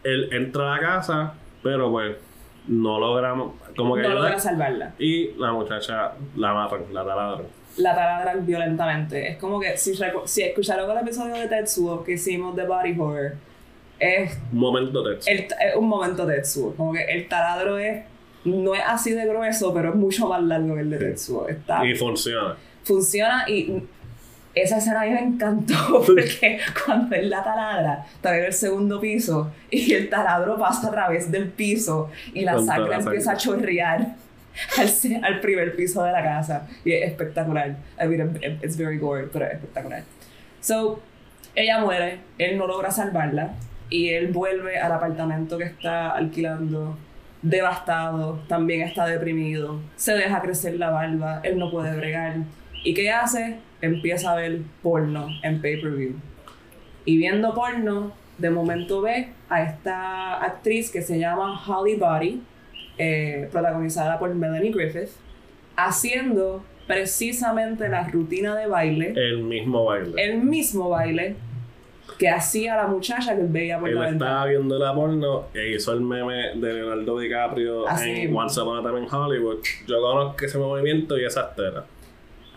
Él 0.04 0.28
entra 0.32 0.74
a 0.74 0.76
la 0.76 0.80
casa, 0.80 1.34
pero 1.62 1.90
pues 1.90 2.16
no 2.66 2.98
logramos 3.00 3.54
como 3.76 3.94
que 3.94 4.02
No 4.02 4.10
logra 4.10 4.38
salvarla. 4.38 4.92
Y 4.98 5.28
la 5.38 5.52
muchacha 5.52 6.12
la 6.36 6.52
matan, 6.52 6.80
la 6.92 7.04
taladran. 7.04 7.46
La 7.78 7.94
taladran 7.94 8.44
violentamente. 8.44 9.30
Es 9.30 9.36
como 9.38 9.60
que 9.60 9.76
si, 9.76 9.94
si 10.24 10.42
escucharon 10.42 10.90
el 10.90 10.98
episodio 10.98 11.34
de 11.36 11.46
Tetsuo 11.48 12.02
que 12.04 12.12
hicimos 12.12 12.56
de 12.56 12.66
Body 12.66 12.94
Horror, 12.98 13.32
es, 14.00 14.38
Un 14.52 14.58
momento 14.58 15.02
de 15.02 15.14
el, 15.26 15.38
es 15.40 15.76
un 15.76 15.88
momento 15.88 16.26
Tetsuo. 16.26 16.74
Como 16.74 16.92
que 16.92 17.02
el 17.04 17.28
taladro 17.28 17.78
es, 17.78 18.04
no 18.44 18.74
es 18.74 18.82
así 18.86 19.12
de 19.12 19.26
grueso, 19.26 19.72
pero 19.74 19.90
es 19.90 19.94
mucho 19.94 20.28
más 20.28 20.42
largo 20.42 20.74
que 20.74 20.80
el 20.82 20.90
de 20.90 20.98
Sí. 20.98 21.04
Tetsuo. 21.04 21.48
Está, 21.48 21.86
Y 21.86 21.94
funciona. 21.94 22.56
funciona 22.84 23.44
y 23.48 23.82
esa 24.62 24.78
escena 24.78 25.02
a 25.02 25.04
mí 25.04 25.10
me 25.10 25.20
encantó 25.20 26.02
porque 26.06 26.58
cuando 26.84 27.14
él 27.16 27.30
la 27.30 27.42
taladra, 27.42 28.04
está 28.14 28.36
en 28.38 28.44
el 28.44 28.52
segundo 28.52 29.00
piso 29.00 29.50
y 29.70 29.92
el 29.94 30.08
taladro 30.08 30.58
pasa 30.58 30.88
a 30.88 30.90
través 30.90 31.30
del 31.30 31.48
piso 31.48 32.10
y 32.34 32.44
la 32.44 32.52
sangre 32.66 32.94
empieza 33.10 33.32
a 33.32 33.36
chorrear 33.36 34.00
al, 34.78 35.24
al 35.24 35.40
primer 35.40 35.76
piso 35.76 36.02
de 36.04 36.12
la 36.12 36.22
casa 36.22 36.66
y 36.84 36.92
es 36.92 37.08
espectacular. 37.08 37.76
I 38.02 38.06
mean, 38.06 38.36
it- 38.42 38.62
it's 38.64 38.76
very 38.76 38.98
gory, 38.98 39.26
pero 39.32 39.44
es 39.46 39.52
espectacular. 39.54 40.02
So, 40.60 41.00
ella 41.54 41.78
muere, 41.80 42.20
él 42.38 42.56
no 42.58 42.66
logra 42.66 42.90
salvarla 42.90 43.52
y 43.90 44.10
él 44.10 44.28
vuelve 44.28 44.78
al 44.78 44.92
apartamento 44.92 45.56
que 45.58 45.64
está 45.64 46.10
alquilando 46.10 46.96
devastado, 47.40 48.40
también 48.48 48.82
está 48.82 49.06
deprimido, 49.06 49.80
se 49.96 50.12
deja 50.14 50.40
crecer 50.42 50.74
la 50.74 50.90
barba, 50.90 51.40
él 51.44 51.58
no 51.58 51.70
puede 51.70 51.96
bregar. 51.96 52.34
¿Y 52.88 52.94
qué 52.94 53.10
hace? 53.10 53.58
Empieza 53.82 54.32
a 54.32 54.36
ver 54.36 54.60
porno 54.82 55.28
en 55.42 55.60
pay-per-view. 55.60 56.14
Y 57.04 57.18
viendo 57.18 57.52
porno, 57.52 58.12
de 58.38 58.48
momento 58.48 59.02
ve 59.02 59.28
a 59.50 59.62
esta 59.62 60.42
actriz 60.42 60.90
que 60.90 61.02
se 61.02 61.18
llama 61.18 61.62
Holly 61.66 61.96
Body, 61.96 62.40
eh, 62.96 63.46
protagonizada 63.52 64.18
por 64.18 64.34
Melanie 64.34 64.72
Griffith, 64.72 65.10
haciendo 65.76 66.64
precisamente 66.86 67.90
la 67.90 68.08
rutina 68.08 68.56
de 68.56 68.66
baile, 68.66 69.12
El 69.14 69.42
mismo 69.42 69.84
baile. 69.84 70.14
el 70.24 70.38
mismo 70.38 70.88
baile 70.88 71.36
que 72.18 72.30
hacía 72.30 72.74
la 72.74 72.86
muchacha 72.86 73.34
que 73.34 73.42
él 73.42 73.48
veía 73.50 73.78
por 73.78 73.90
Él 73.90 73.96
la 73.96 74.00
ventana. 74.06 74.30
estaba 74.30 74.46
viendo 74.46 74.78
la 74.78 74.94
porno 74.94 75.44
e 75.52 75.74
hizo 75.74 75.92
el 75.92 76.00
meme 76.00 76.54
de 76.54 76.72
Leonardo 76.72 77.18
DiCaprio 77.18 77.86
Así 77.86 78.08
en 78.08 78.20
mismo. 78.22 78.40
Once 78.40 78.58
Upon 78.58 78.78
a 78.78 78.82
Time 78.88 79.02
in 79.02 79.08
Hollywood. 79.12 79.58
Yo 79.86 80.00
conozco 80.00 80.42
ese 80.42 80.56
movimiento 80.56 81.18
y 81.18 81.26
esa 81.26 81.50
estera. 81.50 81.84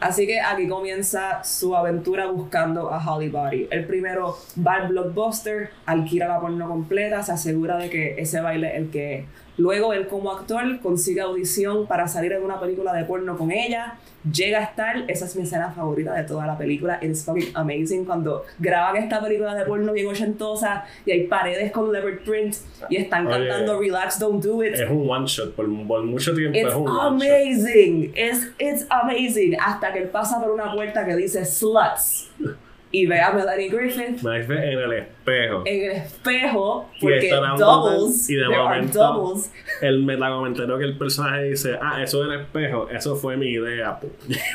Así 0.01 0.25
que 0.25 0.41
aquí 0.41 0.67
comienza 0.67 1.43
su 1.43 1.75
aventura 1.75 2.25
buscando 2.25 2.91
a 2.91 2.97
Holly 2.97 3.29
Body. 3.29 3.67
El 3.69 3.85
primero 3.85 4.35
va 4.65 4.73
al 4.73 4.87
blockbuster, 4.87 5.69
alquila 5.85 6.27
la 6.27 6.39
porno 6.39 6.67
completa, 6.67 7.21
se 7.21 7.31
asegura 7.31 7.77
de 7.77 7.91
que 7.91 8.15
ese 8.17 8.41
baile 8.41 8.69
es 8.69 8.75
el 8.75 8.89
que. 8.89 9.25
Luego 9.61 9.93
él 9.93 10.07
como 10.07 10.31
actor 10.31 10.79
consigue 10.79 11.21
audición 11.21 11.85
para 11.85 12.07
salir 12.07 12.31
en 12.33 12.41
una 12.43 12.59
película 12.59 12.93
de 12.93 13.03
porno 13.05 13.37
con 13.37 13.51
ella. 13.51 13.95
Llega 14.31 14.57
a 14.57 14.63
estar, 14.63 15.03
esa 15.07 15.25
es 15.25 15.35
mi 15.35 15.43
escena 15.43 15.71
favorita 15.71 16.15
de 16.15 16.23
toda 16.23 16.47
la 16.47 16.57
película. 16.57 16.97
It's 17.01 17.23
fucking 17.23 17.51
amazing 17.53 18.05
cuando 18.05 18.43
graban 18.57 18.95
esta 18.97 19.21
película 19.21 19.53
de 19.53 19.65
porno 19.65 19.93
bien 19.93 20.07
ochentosa 20.07 20.85
y 21.05 21.11
hay 21.11 21.27
paredes 21.27 21.71
con 21.71 21.91
leopard 21.93 22.23
print 22.23 22.55
y 22.89 22.97
están 22.97 23.27
Oye. 23.27 23.35
cantando 23.37 23.79
Relax, 23.79 24.17
Don't 24.19 24.43
Do 24.43 24.63
It. 24.63 24.73
Es 24.73 24.89
un 24.89 25.07
one 25.07 25.27
shot, 25.27 25.53
por, 25.53 25.65
por 25.87 26.03
mucho 26.05 26.33
tiempo 26.33 26.57
It's 26.57 26.69
es 26.69 26.73
un 26.75 26.87
one 26.87 27.19
shot. 27.19 27.31
amazing. 27.31 28.13
It's, 28.15 28.47
it's 28.57 28.85
amazing. 28.89 29.57
Hasta 29.59 29.93
que 29.93 29.99
él 29.99 30.09
pasa 30.09 30.41
por 30.41 30.49
una 30.51 30.73
puerta 30.73 31.05
que 31.05 31.15
dice 31.15 31.45
sluts. 31.45 32.31
Y 32.93 33.05
ve 33.05 33.21
a 33.21 33.31
Melanie 33.31 33.69
Griffith 33.69 34.21
Me 34.21 34.39
dice 34.41 34.53
en 34.53 34.79
el 34.79 34.91
espejo. 34.93 35.63
en 35.65 35.81
el 35.83 35.91
espejo. 35.97 36.89
Y 36.97 37.01
Porque 37.01 37.29
la 37.31 37.55
doubles. 37.57 38.29
y 38.29 38.35
de 38.35 38.41
there 38.43 38.55
are 38.55 38.63
momento- 38.63 38.99
doubles. 38.99 39.51
El 39.81 40.03
metacomentario 40.03 40.77
que 40.77 40.83
el 40.85 40.97
personaje 40.97 41.43
dice, 41.43 41.77
ah, 41.81 42.03
eso 42.03 42.21
del 42.23 42.41
espejo, 42.41 42.89
eso 42.89 43.15
fue 43.15 43.37
mi 43.37 43.47
idea. 43.47 43.97
pu". 43.99 44.07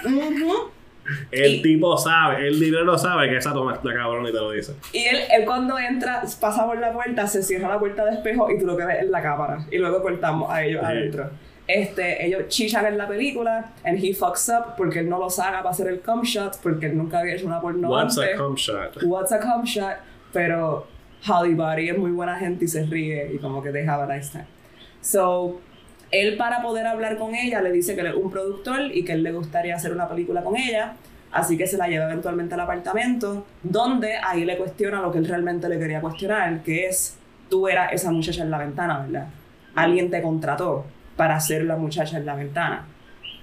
Ujú. 0.05 0.70
El 1.31 1.55
Y- 1.57 1.62
tipo 1.62 1.96
sabe, 1.96 2.49
el 2.49 2.59
dinero 2.59 2.99
sabe 2.99 3.29
que 3.31 3.37
esa 3.37 3.53
toma 3.53 3.75
está 3.75 3.94
cabrón 3.94 4.25
y 4.27 4.33
te 4.33 4.38
lo 4.38 4.51
dice. 4.51 4.72
Y 4.92 5.05
él, 5.05 5.18
él 5.38 5.44
cuando 5.44 5.79
entra, 5.79 6.22
pasa 6.40 6.66
por 6.66 6.79
la 6.81 6.92
puerta, 6.92 7.29
se 7.29 7.44
cierra 7.44 7.68
la 7.68 7.79
puerta 7.79 8.05
de 8.05 8.14
espejo 8.14 8.51
y 8.51 8.59
tú 8.59 8.66
lo 8.66 8.77
que 8.77 8.85
ves 8.85 9.05
es 9.05 9.09
la 9.11 9.22
cámara. 9.22 9.64
Y 9.70 9.79
luego 9.79 10.03
cortamos 10.03 10.51
a 10.51 10.64
ellos 10.64 10.81
Sí. 10.81 10.87
adentro. 10.87 11.31
Este, 11.68 12.24
ellos 12.24 12.46
chichan 12.48 12.87
en 12.87 12.96
la 12.96 13.09
película 13.09 13.72
and 13.85 13.98
he 13.98 14.14
fucks 14.14 14.48
up 14.48 14.76
porque 14.76 15.00
él 15.00 15.09
no 15.09 15.18
lo 15.18 15.29
saca 15.29 15.59
para 15.59 15.70
hacer 15.70 15.88
el 15.88 16.00
cum 16.00 16.22
shot 16.22 16.61
porque 16.62 16.87
él 16.87 16.96
nunca 16.96 17.18
había 17.18 17.35
hecho 17.35 17.47
una 17.47 17.61
porno 17.61 17.88
What's 17.88 18.16
antes. 18.16 18.34
a 18.34 18.38
cum 18.43 18.55
shot? 18.55 19.03
What's 19.03 19.32
a 19.32 19.41
cum 19.41 19.64
shot, 19.64 19.97
pero 20.32 20.86
Holly 21.26 21.55
Body 21.55 21.88
es 21.88 21.99
muy 21.99 22.12
buena 22.12 22.38
gente 22.38 22.66
y 22.66 22.68
se 22.68 22.84
ríe 22.84 23.32
y 23.34 23.38
como 23.38 23.62
que 23.62 23.72
they 23.72 23.84
have 23.84 24.03
a 24.03 24.07
nice 24.07 24.30
time. 24.30 24.47
So, 25.01 25.61
él 26.12 26.36
para 26.36 26.62
poder 26.62 26.86
hablar 26.86 27.18
con 27.18 27.34
ella 27.34 27.61
le 27.61 27.72
dice 27.72 27.95
que 27.97 28.01
él 28.03 28.09
es 28.09 28.14
un 28.14 28.30
productor 28.30 28.80
y 28.95 29.05
que 29.05 29.12
él 29.12 29.24
le 29.24 29.32
gustaría 29.32 29.74
hacer 29.74 29.93
una 29.93 30.09
película 30.09 30.45
con 30.45 30.57
ella, 30.57 30.95
así 31.32 31.59
que 31.59 31.66
se 31.66 31.76
la 31.76 31.88
lleva 31.88 32.05
eventualmente 32.05 32.55
al 32.55 32.61
apartamento, 32.61 33.45
donde 33.62 34.14
ahí 34.22 34.45
le 34.45 34.57
cuestiona 34.57 35.01
lo 35.01 35.11
que 35.11 35.18
él 35.18 35.26
realmente 35.26 35.68
le 35.68 35.80
quería 35.80 36.01
cuestionar, 36.01 36.62
que 36.62 36.86
es, 36.86 37.16
tú 37.51 37.66
eras 37.66 37.93
esa 37.93 38.12
muchacha 38.12 38.43
en 38.43 38.53
la 38.53 38.59
ventana, 38.59 39.01
¿verdad? 39.01 39.28
Alguien 39.74 40.11
te 40.11 40.22
contrató 40.22 40.86
para 41.17 41.39
ser 41.41 41.64
la 41.64 41.77
muchacha 41.77 42.19
en 42.19 42.27
la 42.27 42.35
ventana. 42.35 42.87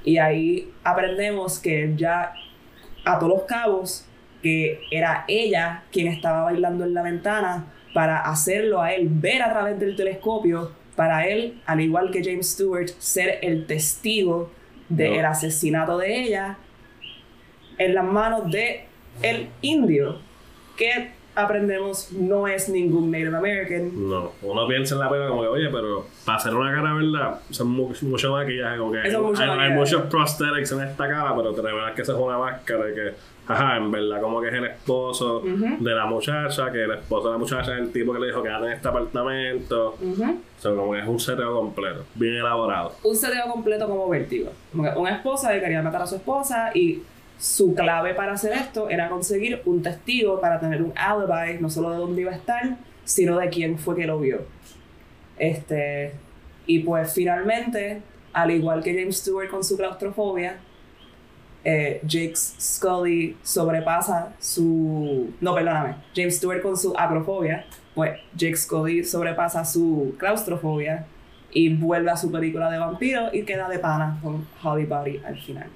Y 0.04 0.18
ahí 0.18 0.72
aprendemos 0.84 1.60
que 1.60 1.94
ya 1.96 2.34
ató 3.06 3.28
los 3.28 3.44
cabos, 3.44 4.06
que 4.42 4.82
era 4.92 5.26
ella 5.28 5.84
quien 5.92 6.08
estaba 6.08 6.44
bailando 6.44 6.84
en 6.84 6.94
la 6.94 7.02
ventana 7.02 7.66
para 7.94 8.20
hacerlo 8.20 8.82
a 8.82 8.92
él 8.94 9.08
ver 9.10 9.42
a 9.42 9.50
través 9.50 9.80
del 9.80 9.96
telescopio, 9.96 10.72
para 10.96 11.26
él, 11.28 11.62
al 11.66 11.82
igual 11.82 12.12
que 12.12 12.24
James 12.24 12.52
Stewart, 12.52 12.90
ser 13.00 13.40
el 13.42 13.66
testigo 13.66 14.52
del 14.90 15.22
No. 15.22 15.28
asesinato 15.30 15.98
de 15.98 16.24
ella 16.24 16.58
en 17.78 17.96
las 17.96 18.04
manos 18.06 18.52
de 18.52 18.86
el 19.22 19.48
indio, 19.62 20.20
que 20.78 21.12
aprendemos 21.36 22.12
no 22.14 22.48
es 22.48 22.70
ningún 22.70 23.12
Native 23.12 23.36
American. 23.38 24.10
No, 24.10 24.32
uno 24.42 24.68
piensa 24.68 24.96
en 24.96 25.02
la 25.02 25.10
película 25.10 25.30
como 25.30 25.42
que, 25.44 25.48
oye, 25.48 25.70
pero 25.70 26.06
para 26.26 26.38
hacer 26.38 26.54
una 26.54 26.74
cara 26.74 26.94
verdad, 26.94 27.40
son 27.50 27.70
mu- 27.70 27.94
mucho 28.02 28.32
maquillaje, 28.32 28.78
como 28.78 28.92
que 28.92 29.00
hay, 29.00 29.18
mucho 29.18 29.42
hay- 29.44 29.50
hay 29.60 29.72
muchos 29.72 30.02
prosthetics 30.04 30.72
en 30.74 30.82
esta 30.82 31.08
cara, 31.08 31.36
pero 31.36 31.54
te 31.54 31.62
revelas 31.62 31.94
que 31.94 32.02
eso 32.04 32.14
es 32.14 32.20
una 32.20 32.38
máscara 32.38 32.86
que, 32.94 33.14
ajá, 33.48 33.78
en 33.78 33.92
verdad, 33.92 34.22
como 34.22 34.42
que 34.42 34.48
es 34.50 34.54
el 34.54 34.66
esposo 34.66 35.42
de 35.44 35.92
la 35.96 36.06
muchacha, 36.06 36.72
que 36.72 36.84
el 36.84 36.92
esposo 36.92 37.28
de 37.28 37.34
la 37.34 37.38
muchacha 37.40 37.74
es 37.74 37.80
el 37.82 37.92
tipo 37.92 38.14
que 38.14 38.20
le 38.20 38.28
dijo 38.28 38.42
quédate 38.44 38.66
en 38.68 38.72
este 38.74 38.88
apartamento. 38.88 39.96
Ujú. 40.02 40.24
O 40.24 40.62
sea, 40.62 40.72
como 40.76 40.94
que 40.94 41.00
es 41.00 41.08
un 41.08 41.20
seteo 41.20 41.54
completo, 41.56 42.04
bien 42.16 42.36
elaborado. 42.36 42.94
Un 43.04 43.16
seteo 43.16 43.48
completo 43.52 43.88
como 43.88 44.08
vértigo. 44.08 44.52
Como 44.72 44.84
que 44.84 44.98
una 45.00 45.16
esposa 45.16 45.52
que 45.52 45.60
quería 45.60 45.82
matar 45.82 46.04
a 46.04 46.08
su 46.08 46.16
esposa 46.16 46.72
y 46.74 47.02
su 47.38 47.76
clave 47.76 48.14
para 48.14 48.34
hacer 48.34 48.54
esto 48.54 48.90
era 48.90 49.10
conseguir 49.10 49.62
un 49.66 49.82
testigo 49.82 50.40
para 50.40 50.60
tener 50.60 50.82
un 50.82 50.94
alibi, 50.96 51.60
no 51.60 51.70
solo 51.70 51.92
de 51.92 51.98
dónde 51.98 52.22
iba 52.22 52.32
a 52.32 52.36
estar, 52.36 52.78
sino 53.04 53.38
de 53.38 53.50
quién 53.50 53.78
fue 53.78 53.96
que 53.96 54.06
lo 54.06 54.20
vio. 54.20 54.46
Este, 55.38 56.14
y 56.66 56.80
pues 56.80 57.14
finalmente, 57.14 58.02
al 58.32 58.52
igual 58.52 58.84
que 58.84 58.94
James 58.94 59.18
Stewart 59.18 59.50
con 59.50 59.64
su 59.64 59.76
claustrofobia, 59.78 60.58
eh, 61.66 62.02
Jake 62.06 62.36
Scully 62.36 63.38
sobrepasa 63.42 64.34
su... 64.40 65.34
No, 65.40 65.56
perdóname. 65.56 65.96
James 66.16 66.38
Stewart 66.38 66.62
con 66.62 66.78
su 66.78 66.94
acrofobia, 66.98 67.66
pues 67.96 68.20
Jake 68.36 68.58
Scully 68.58 69.04
sobrepasa 69.04 69.64
su 69.64 70.16
claustrofobia 70.18 71.06
y 71.52 71.74
vuelve 71.74 72.12
a 72.12 72.18
su 72.18 72.32
película 72.32 72.70
de 72.70 72.80
vampiro 72.80 73.30
y 73.34 73.44
queda 73.44 73.70
de 73.70 73.80
pana 73.80 74.20
con 74.22 74.46
Holly 74.64 74.86
Berry 74.86 75.22
al 75.26 75.40
final. 75.40 75.68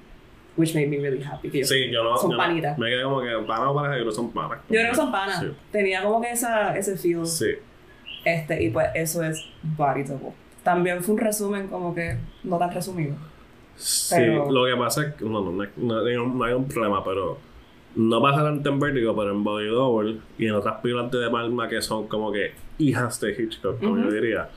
Which 0.58 0.74
made 0.74 0.88
me 0.88 0.98
really 0.98 1.22
happy. 1.22 1.48
que 1.50 1.64
Sí, 1.64 1.90
yo 1.90 2.02
no. 2.04 2.16
Son 2.18 2.30
yo 2.32 2.36
no- 2.36 2.42
panitas. 2.42 2.76
me 2.76 2.88
quedé 2.90 3.02
como 3.04 3.20
que 3.22 3.28
panas 3.46 3.68
o 3.68 3.74
pareja, 3.74 3.94
yo 3.94 4.00
creo 4.02 4.10
que 4.10 4.16
son 4.16 4.30
panas. 4.32 4.58
Yo 4.68 4.74
creo 4.80 4.90
que 4.90 4.96
son 4.96 5.10
panas. 5.12 5.40
Sí. 5.40 5.46
Tenía 5.72 6.02
como 6.02 6.20
que 6.20 6.30
esa, 6.32 6.76
ese 6.76 6.96
feel. 6.96 7.24
Sí. 7.26 7.52
Este, 8.24 8.62
y 8.62 8.70
pues 8.70 8.88
eso 8.94 9.22
es 9.22 9.44
Body 9.62 10.02
Double. 10.02 10.32
También 10.62 11.02
fue 11.02 11.14
un 11.14 11.20
resumen 11.20 11.68
como 11.68 11.94
que 11.94 12.16
no 12.44 12.58
tan 12.58 12.72
resumido. 12.72 13.14
Sí, 13.76 14.16
Pero- 14.18 14.50
lo 14.50 14.64
que 14.66 14.76
pasa 14.76 15.06
es 15.06 15.14
que 15.14 15.24
no, 15.24 15.40
no, 15.42 15.52
no, 15.52 15.62
hay- 15.62 15.68
no 15.76 16.04
hay 16.04 16.16
un, 16.16 16.36
no 16.38 16.44
hay 16.44 16.52
un 16.52 16.66
problema, 16.68 17.04
pero 17.04 17.38
no 17.94 18.20
pasa 18.20 18.42
tanto 18.42 18.68
en 18.70 18.80
Vertigo, 18.80 19.14
pero 19.16 19.30
en 19.30 19.44
Body 19.44 19.68
Double 19.68 20.16
y 20.36 20.46
en 20.46 20.54
otras 20.54 20.80
películas 20.80 21.10
de 21.12 21.30
Palma 21.30 21.68
que 21.68 21.80
son 21.80 22.08
como 22.08 22.32
que 22.32 22.52
hijas 22.78 23.20
de 23.20 23.30
Hitchcock, 23.32 23.78
como 23.80 23.96
yo 23.98 24.10
diría, 24.10 24.50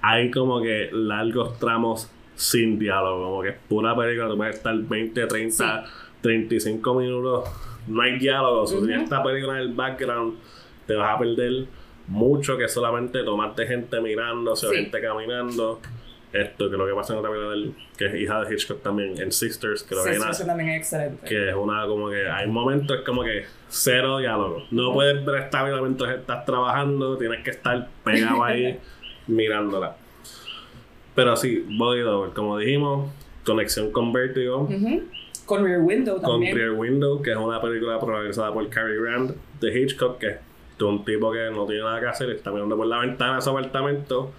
hay 0.00 0.30
como 0.30 0.60
que 0.62 0.88
largos 0.92 1.58
tramos 1.58 2.10
sin 2.38 2.78
diálogo, 2.78 3.24
como 3.24 3.42
que 3.42 3.48
es 3.48 3.56
pura 3.68 3.96
película, 3.96 4.28
tú 4.28 4.36
puedes 4.36 4.56
estar 4.56 4.74
20, 4.76 5.26
30, 5.26 5.84
35 6.20 6.94
minutos, 6.94 7.48
no 7.88 8.00
hay 8.02 8.18
diálogo, 8.18 8.66
si 8.66 8.76
tienes 8.78 9.02
esta 9.04 9.22
película 9.22 9.54
en 9.54 9.68
el 9.68 9.72
background, 9.74 10.34
te 10.86 10.94
vas 10.94 11.16
a 11.16 11.18
perder 11.18 11.64
mucho 12.06 12.56
que 12.56 12.68
solamente 12.68 13.22
tomarte 13.24 13.66
gente 13.66 14.00
mirando, 14.00 14.52
o 14.52 14.56
sea, 14.56 14.70
Sí. 14.70 14.76
gente 14.76 15.00
caminando. 15.00 15.80
Esto, 16.30 16.68
que 16.70 16.76
lo 16.76 16.86
que 16.86 16.92
pasa 16.92 17.14
en 17.14 17.20
otra 17.20 17.30
película 17.30 17.52
del, 17.54 17.74
que 17.96 18.04
es 18.04 18.14
hija 18.16 18.44
de 18.44 18.54
Hitchcock 18.54 18.82
también, 18.82 19.18
en 19.18 19.32
Sisters, 19.32 19.82
que 19.82 19.94
lo 19.94 20.02
Sí, 20.04 20.10
que 20.10 20.44
también 20.44 20.68
es 20.70 20.76
excelente. 20.82 21.26
que 21.26 21.48
es 21.48 21.54
una 21.54 21.86
como 21.86 22.10
que 22.10 22.28
hay 22.28 22.46
momentos 22.46 23.00
como 23.06 23.24
que 23.24 23.44
cero 23.68 24.18
diálogo. 24.18 24.62
No 24.70 24.92
puedes 24.92 25.24
ver 25.24 25.42
esta 25.44 25.64
vida 25.64 25.80
mientras 25.80 26.18
estás 26.18 26.44
trabajando, 26.44 27.16
tienes 27.16 27.42
que 27.42 27.50
estar 27.50 27.88
pegado 28.04 28.44
ahí 28.44 28.78
mirándola. 29.26 29.96
Pero 31.18 31.34
sí, 31.36 31.66
Body 31.68 32.02
Double, 32.02 32.32
como 32.32 32.56
dijimos, 32.58 33.10
conexión 33.44 33.90
con 33.90 34.12
Vertigo. 34.12 34.68
Con 35.46 35.64
Rear 35.64 35.80
Window 35.80 36.22
con 36.22 36.34
también. 36.34 36.56
Rear 36.56 36.70
Window, 36.70 37.20
que 37.20 37.32
es 37.32 37.36
una 37.36 37.60
película 37.60 37.98
protagonizada 37.98 38.52
por 38.52 38.68
Cary 38.68 38.96
Grant 39.02 39.32
de 39.60 39.76
Hitchcock, 39.76 40.18
que 40.18 40.28
es 40.28 40.36
un 40.80 41.04
tipo 41.04 41.32
que 41.32 41.50
no 41.50 41.66
tiene 41.66 41.82
nada 41.82 41.98
que 41.98 42.06
hacer, 42.06 42.30
está 42.30 42.52
mirando 42.52 42.76
por 42.76 42.86
la 42.86 43.00
ventana 43.00 43.34
de 43.34 43.42
su 43.42 43.50
apartamento 43.50 44.30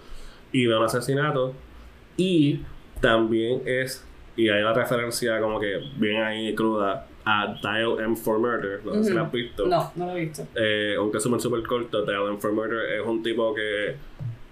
y 0.54 0.68
ve 0.68 0.78
un 0.78 0.86
asesinato. 0.86 1.54
Y 2.16 2.62
también 3.02 3.62
es, 3.66 4.08
y 4.38 4.48
hay 4.48 4.64
la 4.64 4.72
referencia 4.72 5.42
como 5.42 5.60
que 5.60 5.82
bien 5.98 6.24
ahí 6.24 6.56
cruda, 6.56 7.08
a 7.26 7.60
Dial 7.62 8.00
M 8.00 8.16
for 8.16 8.40
Murder, 8.40 8.80
no 8.86 8.94
sé 8.94 9.04
si 9.04 9.14
la 9.14 9.24
has 9.24 9.32
visto. 9.34 9.68
No, 9.68 9.92
no 9.98 10.06
lo 10.06 10.12
he 10.16 10.22
visto. 10.22 10.48
Eh, 10.56 10.96
un 10.98 11.12
resumen 11.12 11.42
súper 11.42 11.62
corto, 11.64 12.06
Dial 12.06 12.26
M 12.30 12.38
for 12.38 12.54
Murder 12.54 12.90
es 12.94 13.06
un 13.06 13.22
tipo 13.22 13.54
que 13.54 13.98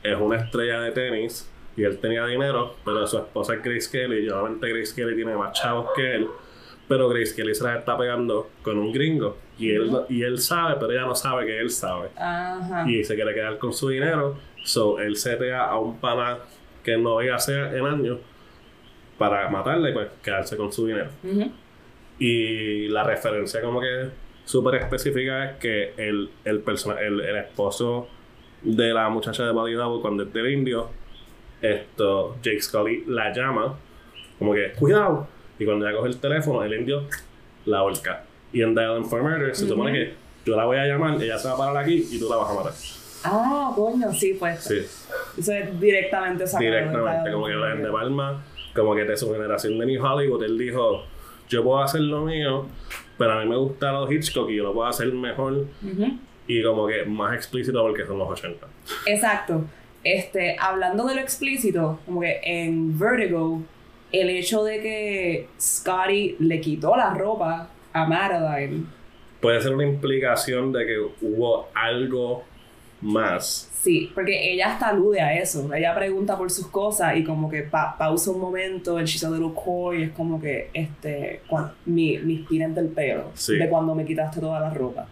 es 0.03 0.19
una 0.19 0.35
estrella 0.35 0.81
de 0.81 0.91
tenis 0.91 1.49
y 1.77 1.83
él 1.83 1.99
tenía 1.99 2.25
dinero, 2.25 2.75
pero 2.83 3.05
su 3.07 3.17
esposa 3.17 3.53
es 3.53 3.63
Grace 3.63 3.89
Kelly 3.89 4.25
y 4.25 4.29
obviamente 4.29 4.67
Grace 4.67 4.93
Kelly 4.95 5.15
tiene 5.15 5.35
más 5.37 5.53
chavos 5.53 5.91
que 5.95 6.15
él, 6.15 6.27
pero 6.87 7.07
Grace 7.07 7.35
Kelly 7.35 7.53
se 7.55 7.63
la 7.63 7.77
está 7.77 7.97
pegando 7.97 8.49
con 8.63 8.77
un 8.77 8.91
gringo 8.91 9.37
y 9.59 9.71
él, 9.71 9.91
y 10.09 10.23
él 10.23 10.39
sabe, 10.39 10.75
pero 10.79 10.91
ella 10.91 11.05
no 11.05 11.15
sabe 11.15 11.45
que 11.45 11.59
él 11.59 11.69
sabe 11.69 12.09
Ajá. 12.17 12.89
y 12.89 13.03
se 13.03 13.15
quiere 13.15 13.33
quedar 13.33 13.57
con 13.59 13.71
su 13.73 13.89
dinero, 13.89 14.37
so 14.63 14.99
él 14.99 15.15
setea 15.15 15.65
a 15.65 15.79
un 15.79 15.99
pana 15.99 16.39
que 16.83 16.97
no 16.97 17.17
veía 17.17 17.35
hacer 17.35 17.75
en 17.75 17.85
años 17.85 18.17
para 19.17 19.47
matarle 19.49 19.91
y 19.91 19.93
pues 19.93 20.07
quedarse 20.23 20.57
con 20.57 20.71
su 20.71 20.87
dinero. 20.87 21.09
Y 22.19 22.87
la 22.87 23.03
referencia 23.03 23.61
como 23.61 23.79
que 23.81 24.09
súper 24.45 24.75
específica 24.75 25.51
es 25.51 25.57
que 25.57 25.93
el, 25.97 26.29
el, 26.45 26.59
persona, 26.61 26.99
el, 27.01 27.19
el 27.19 27.35
esposo 27.37 28.07
de 28.63 28.93
la 28.93 29.09
muchacha 29.09 29.45
de 29.45 29.51
Body 29.51 29.73
Double 29.73 30.01
cuando 30.01 30.23
es 30.23 30.33
del 30.33 30.51
indio, 30.51 30.89
esto, 31.61 32.37
Jake 32.41 32.61
Scully 32.61 33.03
la 33.07 33.33
llama, 33.33 33.75
como 34.39 34.53
que, 34.53 34.71
cuidado. 34.73 35.27
Y 35.59 35.65
cuando 35.65 35.87
ella 35.87 35.97
coge 35.97 36.09
el 36.09 36.19
teléfono, 36.19 36.63
el 36.63 36.73
indio 36.73 37.03
la 37.65 37.79
ahorca. 37.79 38.23
Y 38.53 38.61
en 38.61 38.75
Dial 38.75 39.03
for 39.05 39.23
Murder 39.23 39.55
se 39.55 39.67
supone 39.67 39.91
que 39.91 40.13
yo 40.45 40.55
la 40.55 40.65
voy 40.65 40.77
a 40.77 40.85
llamar, 40.85 41.21
ella 41.21 41.37
se 41.37 41.47
va 41.47 41.55
a 41.55 41.57
parar 41.57 41.77
aquí 41.77 42.07
y 42.11 42.19
tú 42.19 42.29
la 42.29 42.37
vas 42.37 42.49
a 42.49 42.53
matar. 42.53 42.73
Ah, 43.23 43.73
coño, 43.75 44.13
sí, 44.13 44.35
pues. 44.39 44.63
Sí, 44.63 44.85
Eso 45.37 45.51
es 45.51 45.79
directamente 45.79 46.45
sacado 46.47 46.69
directamente. 46.71 47.31
Como 47.31 47.47
que. 47.47 47.55
Brian 47.55 47.83
de 47.83 47.91
Palma, 47.91 48.43
como 48.73 48.95
que 48.95 49.03
de 49.03 49.17
su 49.17 49.31
generación 49.31 49.77
de 49.77 49.85
New 49.85 50.05
Hollywood, 50.05 50.43
él 50.43 50.57
dijo, 50.57 51.03
yo 51.49 51.63
puedo 51.63 51.81
hacer 51.81 52.01
lo 52.01 52.23
mío, 52.25 52.67
pero 53.17 53.33
a 53.33 53.43
mí 53.43 53.49
me 53.49 53.57
gusta 53.57 53.91
los 53.91 54.11
Hitchcock 54.11 54.49
y 54.49 54.57
yo 54.57 54.63
lo 54.63 54.73
puedo 54.73 54.87
hacer 54.87 55.11
mejor 55.11 55.65
y 56.47 56.63
como 56.63 56.87
que 56.87 57.03
más 57.03 57.33
explícito 57.35 57.81
porque 57.81 58.05
son 58.05 58.19
los 58.19 58.29
80. 58.29 58.65
Exacto. 59.07 59.65
Este, 60.15 60.55
hablando 60.59 61.05
de 61.05 61.15
lo 61.15 61.21
explícito, 61.21 61.99
como 62.05 62.21
que 62.21 62.39
en 62.43 62.97
Vertigo, 62.97 63.61
el 64.11 64.29
hecho 64.29 64.63
de 64.63 64.79
que 64.81 65.47
Scotty 65.59 66.37
le 66.39 66.61
quitó 66.61 66.95
la 66.95 67.13
ropa 67.13 67.69
a 67.93 68.05
Madeline, 68.05 68.87
Puede 69.41 69.61
ser 69.61 69.73
una 69.75 69.83
implicación 69.85 70.71
de 70.71 70.85
que 70.85 70.97
hubo 71.25 71.67
algo 71.75 72.43
más. 73.01 73.69
sí, 73.83 74.11
porque 74.15 74.51
ella 74.53 74.73
hasta 74.73 74.87
alude 74.89 75.21
a 75.21 75.35
eso. 75.37 75.71
Ella 75.73 75.93
pregunta 75.95 76.37
por 76.37 76.49
sus 76.49 76.67
cosas 76.67 77.15
y 77.17 77.23
como 77.23 77.49
que 77.49 77.61
pa- 77.63 77.95
pausa 77.97 78.31
un 78.31 78.39
momento, 78.41 78.97
el 78.99 79.05
she's 79.05 79.23
a 79.23 79.29
little 79.29 79.51
coy, 79.53 80.03
es 80.03 80.11
como 80.11 80.41
que 80.41 80.69
este, 80.73 81.41
cuan- 81.47 81.71
mi, 81.85 82.17
del 82.17 82.87
pelo, 82.87 83.25
Sí. 83.35 83.55
de 83.57 83.69
cuando 83.69 83.93
me 83.93 84.05
quitaste 84.05 84.39
toda 84.39 84.59
la 84.59 84.71
ropa. 84.71 85.07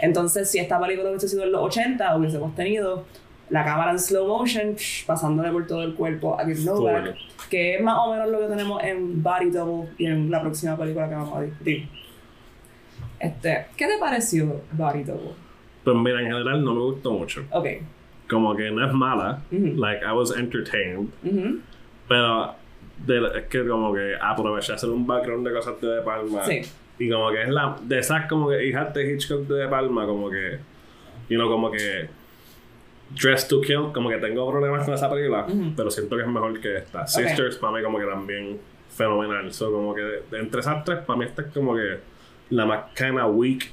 Entonces, 0.00 0.50
si 0.50 0.58
esta 0.58 0.80
película 0.80 1.10
hubiese 1.10 1.28
sido 1.28 1.44
en 1.44 1.52
los 1.52 1.62
80, 1.62 2.16
hubiésemos 2.16 2.54
tenido 2.54 3.04
la 3.50 3.64
cámara 3.64 3.90
en 3.92 3.98
slow 3.98 4.26
motion, 4.26 4.74
psh, 4.76 5.06
pasándole 5.06 5.50
por 5.50 5.66
todo 5.66 5.82
el 5.82 5.94
cuerpo 5.94 6.38
a 6.38 6.44
Give 6.44 6.60
No. 6.64 6.82
Back, 6.82 7.14
que 7.50 7.76
es 7.76 7.82
más 7.82 7.96
o 7.98 8.12
menos 8.12 8.28
lo 8.28 8.40
que 8.40 8.46
tenemos 8.46 8.82
en 8.84 9.22
Body 9.22 9.50
Double 9.50 9.90
y 9.98 10.06
en 10.06 10.30
la 10.30 10.40
próxima 10.40 10.76
película 10.76 11.08
que 11.08 11.14
vamos 11.14 11.36
a 11.36 11.42
discutir. 11.42 11.88
Este, 13.20 13.66
¿Qué 13.76 13.86
te 13.86 13.98
pareció 13.98 14.60
Body 14.72 15.02
Double? 15.02 15.32
Pues 15.84 15.96
mira, 15.96 16.20
en 16.20 16.26
general 16.26 16.64
no 16.64 16.74
me 16.74 16.80
gustó 16.82 17.12
mucho. 17.12 17.42
Ok. 17.50 17.66
Como 18.28 18.54
que 18.54 18.70
no 18.70 18.86
es 18.86 18.92
mala. 18.92 19.42
Ujú. 19.50 19.74
Like, 19.80 20.04
I 20.04 20.12
was 20.12 20.36
entertained. 20.36 21.08
Ujú. 21.24 21.60
Pero 22.06 22.54
de- 23.06 23.38
es 23.38 23.44
que 23.46 23.66
como 23.66 23.92
que 23.94 24.14
aproveché 24.20 24.74
hacer 24.74 24.90
un 24.90 25.06
background 25.06 25.46
de 25.48 25.54
cosas 25.54 25.80
de 25.80 25.88
De 25.88 26.02
Palma. 26.02 26.44
Sí. 26.44 26.60
Y 26.98 27.10
como 27.10 27.30
que 27.30 27.42
es 27.42 27.48
la... 27.48 27.76
De 27.82 27.98
esas 27.98 28.26
como 28.26 28.48
que 28.50 28.66
hijas 28.66 28.92
de 28.92 29.14
Hitchcock 29.14 29.46
de 29.46 29.54
De 29.54 29.68
Palma, 29.68 30.04
como 30.06 30.28
que... 30.30 30.58
You 31.28 31.38
know, 31.38 31.48
como 31.50 31.70
que... 31.70 32.08
Dress 33.10 33.48
to 33.48 33.60
Kill, 33.60 33.90
como 33.92 34.08
que 34.10 34.18
tengo 34.18 34.50
problemas 34.50 34.84
con 34.84 34.94
esa 34.94 35.08
película, 35.10 35.46
pero 35.76 35.90
siento 35.90 36.16
que 36.16 36.22
es 36.22 36.28
mejor 36.28 36.60
que 36.60 36.76
esta. 36.78 37.06
Sisters, 37.06 37.56
para 37.56 37.72
mí, 37.76 37.82
como 37.82 37.98
que 37.98 38.04
también 38.06 38.58
fenomenal. 38.90 39.52
So, 39.52 39.72
como 39.72 39.94
que 39.94 40.22
entre 40.32 40.60
esas 40.60 40.84
tres, 40.84 40.98
para 41.06 41.18
mí, 41.18 41.24
esta 41.24 41.42
es 41.42 41.48
como 41.52 41.74
que 41.74 41.98
la 42.50 42.66
más 42.66 42.84
kinda 42.94 43.26
weak, 43.26 43.70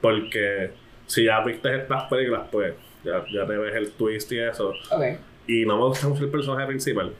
porque 0.00 0.70
si 1.06 1.24
ya 1.24 1.40
viste 1.44 1.76
estas 1.76 2.04
películas, 2.04 2.42
pues 2.50 2.74
ya, 3.04 3.24
ya 3.32 3.46
te 3.46 3.56
ves 3.56 3.74
el 3.74 3.90
twist 3.92 4.30
y 4.32 4.38
eso. 4.40 4.70
Ok. 4.90 5.02
Y 5.46 5.64
no 5.64 5.76
me 5.78 5.84
gusta 5.84 6.08
mucho 6.08 6.24
el 6.24 6.30
personaje 6.30 6.66
principal. 6.66 7.12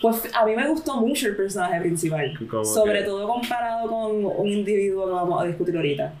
Pues 0.00 0.30
a 0.34 0.44
mí 0.46 0.54
me 0.54 0.68
gustó 0.68 0.96
mucho 1.00 1.26
el 1.28 1.36
personaje 1.36 1.80
principal. 1.80 2.32
Sobre 2.62 3.00
que- 3.00 3.04
todo 3.04 3.26
comparado 3.26 3.88
con 3.88 4.24
un 4.24 4.46
individuo 4.48 5.06
que 5.06 5.12
vamos 5.12 5.42
a 5.42 5.46
discutir 5.46 5.76
ahorita. 5.76 6.12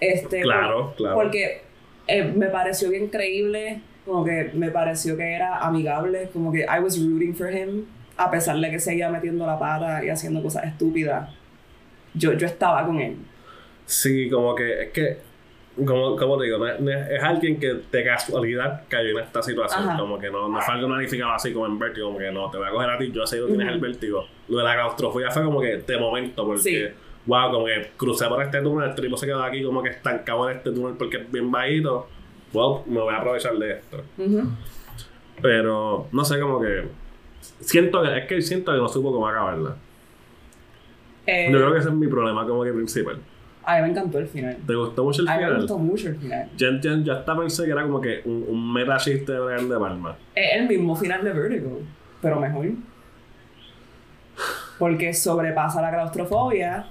Este, 0.00 0.40
Claro, 0.40 0.94
claro. 0.96 1.14
Porque 1.16 1.62
eh, 2.06 2.24
me 2.24 2.46
pareció 2.46 2.88
bien 2.90 3.08
creíble, 3.08 3.82
como 4.04 4.24
que 4.24 4.50
me 4.54 4.70
pareció 4.70 5.16
que 5.16 5.32
era 5.34 5.58
amigable, 5.58 6.28
como 6.32 6.50
que 6.52 6.60
I 6.60 6.80
was 6.82 6.98
rooting 6.98 7.34
for 7.34 7.50
him, 7.52 7.84
a 8.16 8.30
pesar 8.30 8.56
de 8.58 8.70
que 8.70 8.78
seguía 8.78 9.08
metiendo 9.08 9.46
la 9.46 9.58
pata 9.58 10.04
y 10.04 10.08
haciendo 10.10 10.42
cosas 10.42 10.64
estúpidas. 10.64 11.28
Yo, 12.14 12.32
yo 12.34 12.46
estaba 12.46 12.84
con 12.86 12.98
él. 13.00 13.16
Sí, 13.86 14.28
como 14.30 14.54
que 14.54 14.82
es 14.84 14.90
que 14.90 15.18
como, 15.84 16.16
como 16.16 16.36
te 16.36 16.44
digo, 16.44 16.58
no 16.58 16.66
es, 16.66 16.80
no 16.80 16.90
es- 16.90 17.08
es 17.10 17.22
alguien 17.22 17.58
que 17.58 17.74
de 17.90 18.04
casualidad 18.04 18.82
cayó 18.88 19.10
en 19.18 19.24
esta 19.24 19.42
situación. 19.42 19.88
Ajá. 19.88 19.98
Como 19.98 20.18
que 20.18 20.28
no, 20.30 20.48
no 20.48 20.60
fue 20.60 20.74
algo 20.74 20.88
planificado 20.88 21.32
así 21.32 21.52
como 21.52 21.66
en 21.66 21.78
vértigo, 21.78 22.08
como 22.08 22.18
que 22.18 22.30
no, 22.30 22.50
te 22.50 22.58
voy 22.58 22.66
a 22.66 22.70
coger 22.70 22.90
a 22.90 22.98
ti, 22.98 23.10
yo 23.12 23.24
sé 23.26 23.38
que 23.38 23.46
tienes 23.46 23.66
Ujú. 23.66 23.74
el 23.76 23.80
vértigo. 23.80 24.26
Lo 24.48 24.58
de 24.58 24.64
la 24.64 24.74
claustrofobia 24.74 25.30
fue 25.30 25.44
como 25.44 25.60
que 25.60 25.76
de 25.78 25.98
momento, 25.98 26.44
porque, 26.44 26.60
Sí. 26.62 26.78
wow, 27.24 27.50
como 27.52 27.64
que 27.66 27.92
crucé 27.96 28.26
por 28.26 28.42
este 28.42 28.60
túnel, 28.60 28.90
el 28.90 28.94
tripo 28.96 29.16
se 29.16 29.26
quedó 29.26 29.42
aquí 29.42 29.62
como 29.62 29.82
que 29.82 29.90
estancado 29.90 30.50
en 30.50 30.56
este 30.58 30.72
túnel 30.72 30.96
porque 30.98 31.18
es 31.18 31.30
bien 31.32 31.50
bajito. 31.50 32.08
Well, 32.52 32.82
me 32.86 33.00
voy 33.00 33.14
a 33.14 33.18
aprovechar 33.18 33.54
de 33.56 33.72
esto. 33.72 34.02
Pero, 35.40 36.06
no 36.12 36.24
sé, 36.24 36.40
como 36.40 36.60
que. 36.60 36.88
Siento 37.60 38.02
que, 38.02 38.18
es 38.18 38.26
que 38.26 38.42
siento 38.42 38.72
que 38.72 38.78
no 38.78 38.88
supo 38.88 39.12
cómo 39.12 39.26
acabarla. 39.28 39.76
Eh, 41.26 41.48
Yo 41.50 41.58
creo 41.58 41.72
que 41.72 41.78
ese 41.78 41.88
es 41.88 41.94
mi 41.94 42.06
problema 42.08 42.46
como 42.46 42.64
que 42.64 42.72
principal. 42.72 43.18
A 43.64 43.76
mí 43.76 43.82
me 43.82 43.88
encantó 43.88 44.18
el 44.18 44.26
final. 44.26 44.56
¿Te 44.66 44.74
gustó 44.74 45.04
mucho 45.04 45.22
el 45.22 45.28
A 45.28 45.32
mí 45.32 45.38
me 45.38 45.44
final? 45.46 45.60
gustó 45.62 45.78
mucho 45.78 46.08
el 46.08 46.16
final. 46.16 46.50
Ya, 46.56 46.68
ya, 46.80 46.96
ya 47.02 47.12
hasta 47.14 47.36
pensé 47.36 47.64
que 47.66 47.70
era 47.70 47.82
como 47.82 48.00
que 48.00 48.22
un, 48.24 48.44
un 48.48 48.72
meta 48.72 48.96
chiste 48.96 49.32
de 49.32 49.38
Brian 49.40 49.68
de 49.68 49.78
Palma. 49.78 50.16
Es 50.34 50.56
el 50.60 50.66
mismo 50.68 50.96
final 50.96 51.22
de 51.22 51.32
Vertigo, 51.32 51.80
pero 52.20 52.40
mejor. 52.40 52.66
Porque 54.78 55.12
sobrepasa 55.12 55.82
la 55.82 55.90
claustrofobia, 55.90 56.86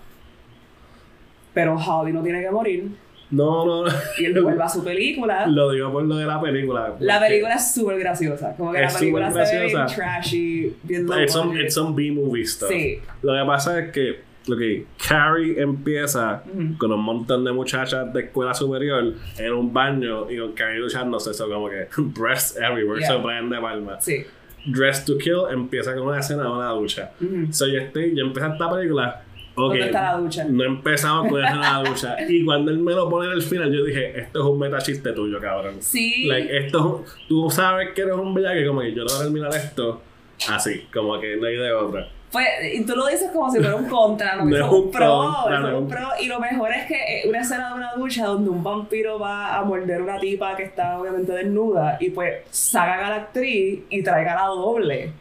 pero 1.54 1.76
Howdy 1.76 2.14
no 2.14 2.22
tiene 2.22 2.42
que 2.42 2.52
morir 2.52 2.92
No, 3.32 3.66
no, 3.66 3.84
no. 3.86 3.92
y 4.20 4.26
él 4.26 4.42
vuelve 4.42 4.64
a 4.64 4.70
su 4.70 4.84
película. 4.84 5.46
Lo 5.48 5.72
digo 5.72 5.92
por 5.92 6.04
lo 6.04 6.16
de 6.18 6.26
la 6.26 6.42
película. 6.42 6.96
La 7.00 7.20
película 7.20 7.56
es 7.56 7.74
súper 7.74 8.00
graciosa. 8.00 8.56
Como 8.58 8.72
que 8.72 8.84
Es 8.84 8.94
la 8.94 9.00
película 9.00 9.32
se 9.46 9.60
ve 9.60 9.74
trashy, 9.96 10.76
bien 10.84 11.08
It's 11.22 11.34
some, 11.34 11.50
budget. 11.52 11.66
it's 11.66 11.74
some 11.76 11.96
B-movie 11.96 12.46
stuff. 12.46 12.70
Sí. 12.70 13.00
Lo 13.22 13.34
que 13.34 13.46
pasa 13.46 13.80
es 13.80 13.92
que, 13.92 14.22
ok, 14.52 14.88
Carrie 15.08 15.62
empieza 15.62 16.44
Ujú. 16.52 16.78
con 16.78 16.92
un 16.92 17.02
montón 17.02 17.44
de 17.46 17.52
muchachas 17.52 18.12
de 18.14 18.22
escuela 18.22 18.54
superior 18.54 19.14
en 19.38 19.54
un 19.54 19.72
baño 19.72 20.30
y 20.32 20.38
con 20.40 20.54
Carrie 20.54 20.80
luchándose, 20.80 21.32
eso 21.32 21.48
como 21.48 21.70
que 21.70 21.88
breasts 21.98 22.58
everywhere, 22.58 23.00
Yeah. 23.00 23.10
so 23.10 23.22
Brian 23.22 23.50
de 23.50 23.60
Palma. 23.60 24.02
Sí. 24.02 24.26
Dress 24.66 25.06
to 25.06 25.18
Kill 25.18 25.44
empieza 25.52 25.96
con 25.96 26.08
una 26.08 26.20
escena 26.20 26.44
de 26.44 26.50
una 26.50 26.70
ducha. 26.72 27.12
Ujú. 27.22 27.48
So 27.54 27.66
yo 27.68 27.80
estoy, 27.80 28.14
yo 28.16 28.26
empecé 28.26 28.48
esta 28.48 28.70
película. 28.70 29.22
Ok, 29.66 29.70
¿Dónde 29.72 29.86
está 29.86 30.02
la 30.04 30.18
ducha? 30.18 30.46
No 30.50 30.64
empezamos 30.64 31.28
con 31.30 31.44
esa 31.44 31.56
la 31.56 31.84
ducha. 31.90 32.16
Y 32.28 32.44
cuando 32.46 32.72
él 32.72 32.80
me 32.80 32.94
lo 32.94 33.10
pone 33.10 33.28
en 33.28 33.34
el 33.34 33.42
final, 33.42 33.72
yo 33.72 33.84
dije, 33.84 34.20
esto 34.20 34.40
es 34.40 34.46
un 34.46 34.60
meta 34.60 34.78
chiste 34.80 35.12
tuyo, 35.14 35.40
cabrón. 35.40 35.76
Sí. 35.80 36.26
Like, 36.28 36.58
esto, 36.66 36.78
es 36.78 36.86
un- 36.86 37.28
tú 37.28 37.50
sabes 37.50 37.90
que 37.94 38.02
eres 38.02 38.14
un 38.16 38.34
bellaque, 38.34 38.66
como 38.66 38.82
que 38.82 38.94
yo 38.94 39.04
no 39.04 39.10
voy 39.12 39.20
a 39.20 39.24
terminar 39.24 39.56
esto 39.56 40.02
así, 40.50 40.86
como 40.94 41.20
que 41.20 41.36
no 41.38 41.48
hay 41.48 41.56
de 41.58 41.72
otra. 41.74 42.08
Pues, 42.32 42.46
y 42.76 42.86
tú 42.86 42.96
lo 42.96 43.08
dices 43.08 43.32
como 43.34 43.50
si 43.52 43.58
fuera 43.58 43.76
un 43.76 43.90
contra, 43.90 44.36
no, 44.44 44.56
es 44.56 44.62
un 44.62 44.70
un 44.86 44.92
pro, 44.92 45.34
contra, 45.34 45.60
no 45.62 45.68
es 45.70 45.74
un 45.76 45.88
pro. 45.88 46.08
Y 46.22 46.28
lo 46.28 46.40
mejor 46.40 46.70
es 46.72 46.86
que 46.86 46.94
eh, 46.96 47.24
una 47.28 47.42
escena 47.42 47.70
de 47.70 47.74
una 47.74 47.94
ducha 47.96 48.26
donde 48.28 48.52
un 48.52 48.64
vampiro 48.64 49.18
va 49.18 49.58
a 49.58 49.64
morder 49.64 50.00
a 50.00 50.04
una 50.04 50.20
tipa 50.20 50.56
que 50.56 50.62
está 50.64 51.00
obviamente 51.00 51.32
desnuda 51.32 51.98
y 52.00 52.12
pues 52.12 52.36
sacan 52.52 53.00
a 53.00 53.10
la 53.10 53.16
actriz 53.16 53.80
y 53.90 54.04
traigan 54.04 54.38
a 54.38 54.42
la 54.44 54.48
doble. 54.50 55.12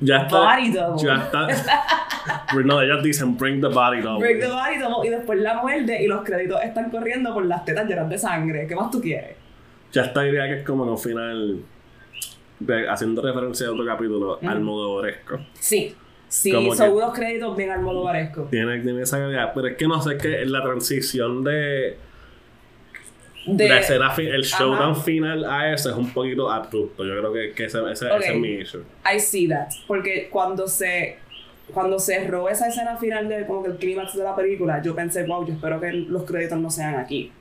Ya 0.00 0.18
está. 0.18 0.38
Body 0.56 0.70
double. 0.72 1.06
Ya 1.06 1.14
está. 1.16 1.46
Pero 2.52 2.64
no, 2.66 2.80
ellos 2.82 3.02
dicen 3.02 3.36
bring 3.36 3.60
the 3.60 3.68
body 3.68 4.00
double. 4.02 4.18
Break 4.20 4.40
the 4.40 4.48
body 4.48 4.78
double 4.78 5.06
y 5.06 5.10
después 5.10 5.38
la 5.40 5.54
muerde 5.62 6.02
y 6.02 6.06
los 6.06 6.22
créditos 6.22 6.62
están 6.62 6.90
corriendo 6.90 7.32
por 7.32 7.44
las 7.46 7.64
tetas 7.64 7.88
llenas 7.88 8.08
de 8.08 8.18
sangre. 8.18 8.66
¿Qué 8.66 8.74
más 8.74 8.90
tú 8.90 9.00
quieres? 9.00 9.36
Ya 9.92 10.02
está 10.02 10.22
diría 10.22 10.44
que 10.46 10.58
es 10.58 10.64
como 10.66 10.84
en 10.84 10.90
un 10.90 10.98
final, 10.98 11.60
de- 12.58 12.88
haciendo 12.88 13.22
referencia 13.22 13.68
a 13.68 13.72
otro 13.72 13.86
capítulo, 13.86 14.38
al 14.46 14.60
modoresco. 14.60 15.40
Sí. 15.54 15.94
Sí, 16.28 16.50
Como 16.52 16.74
son 16.74 16.90
unos 16.92 17.14
créditos 17.14 17.56
bien 17.56 17.70
almodovarescos. 17.70 18.50
Tiene, 18.50 18.80
tiene 18.80 19.00
esa 19.02 19.16
calidad, 19.18 19.52
pero 19.54 19.68
es 19.68 19.76
que 19.76 19.86
no 19.86 20.02
sé, 20.02 20.16
es 20.16 20.22
que 20.22 20.44
la 20.44 20.60
transición 20.60 21.44
de, 21.44 21.96
De, 23.46 23.68
la 23.68 23.78
escena, 23.80 24.12
el 24.18 24.42
showdown 24.42 24.92
Ajá. 24.92 25.02
final 25.02 25.44
a 25.44 25.72
eso 25.72 25.90
es 25.90 25.96
un 25.96 26.12
poquito 26.12 26.50
abrupto. 26.50 27.04
Yo 27.04 27.18
creo 27.18 27.32
que, 27.32 27.52
que 27.52 27.64
ese, 27.66 27.78
ese, 27.90 28.06
Ok. 28.06 28.20
ese 28.20 28.32
es 28.32 28.38
mi 28.38 28.48
issue. 28.54 28.82
I 29.14 29.20
see 29.20 29.48
that. 29.48 29.68
Porque 29.86 30.28
cuando 30.30 30.66
se 30.66 31.18
cuando 31.72 31.98
cerró 31.98 32.48
esa 32.48 32.68
escena 32.68 32.96
final 32.96 33.28
de 33.28 33.44
como 33.44 33.62
que 33.64 33.70
el 33.70 33.76
clímax 33.76 34.16
de 34.16 34.22
la 34.22 34.36
película, 34.36 34.80
yo 34.82 34.94
pensé, 34.94 35.24
wow, 35.24 35.44
yo 35.46 35.54
espero 35.54 35.80
que 35.80 35.90
los 35.92 36.22
créditos 36.24 36.58
no 36.58 36.70
sean 36.70 36.94
aquí. 36.94 37.32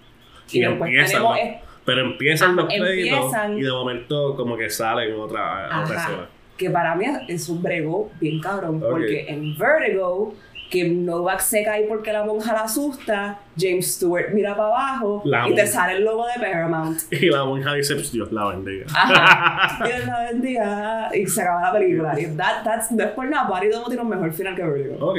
Y, 0.52 0.60
después 0.62 0.90
empiezan, 0.90 1.22
tenemos 1.22 1.38
pero 1.86 2.02
empiezan 2.02 2.50
Ajá, 2.52 2.62
los 2.62 2.74
créditos 2.74 3.20
empiezan- 3.20 3.58
y 3.60 3.62
de 3.62 3.72
momento 3.72 4.36
como 4.36 4.58
que 4.58 4.70
salen 4.70 5.14
en 5.14 5.20
otra, 5.20 5.66
otra 5.84 5.96
Ajá. 5.96 6.04
escena. 6.08 6.30
que 6.58 6.70
para 6.70 6.96
mí 6.96 7.06
es 7.28 7.50
un 7.50 7.62
brego 7.62 8.10
bien 8.20 8.40
cabrón, 8.40 8.78
Ok. 8.82 8.90
porque 8.90 9.26
en 9.28 9.58
Vertigo, 9.58 10.34
que 10.72 10.86
Novak 10.90 11.42
se 11.42 11.64
cae 11.64 11.84
porque 11.84 12.12
la 12.14 12.24
monja 12.24 12.54
la 12.54 12.62
asusta, 12.62 13.40
James 13.58 13.94
Stewart 13.96 14.30
mira 14.34 14.56
para 14.56 14.68
abajo 14.70 15.22
La 15.26 15.48
y 15.50 15.56
te 15.56 15.66
sale 15.68 15.98
el 15.98 16.04
logo 16.04 16.26
de 16.28 16.34
Paramount. 16.40 17.00
Y 17.12 17.28
la 17.30 17.44
monja 17.46 17.74
dice, 17.74 17.96
"Pues, 17.96 18.12
Dios 18.12 18.32
la 18.32 18.48
bendiga. 18.50 18.86
Ajá. 18.94 19.86
Dios 19.86 20.06
la 20.06 20.20
bendiga. 20.32 21.10
Y 21.16 21.26
se 21.28 21.42
acaba 21.42 21.62
la 21.62 21.74
película. 21.74 22.20
Y 22.20 22.26
that, 22.38 22.64
that's, 22.64 22.92
no 22.92 23.04
es 23.04 23.10
por 23.12 23.28
nada, 23.30 23.50
Barry 23.50 23.70
Domo 23.70 23.88
tiene 23.88 24.02
un 24.02 24.10
mejor 24.10 24.32
final 24.34 24.56
que 24.56 24.64
Vertigo, 24.64 24.96
ok. 25.00 25.18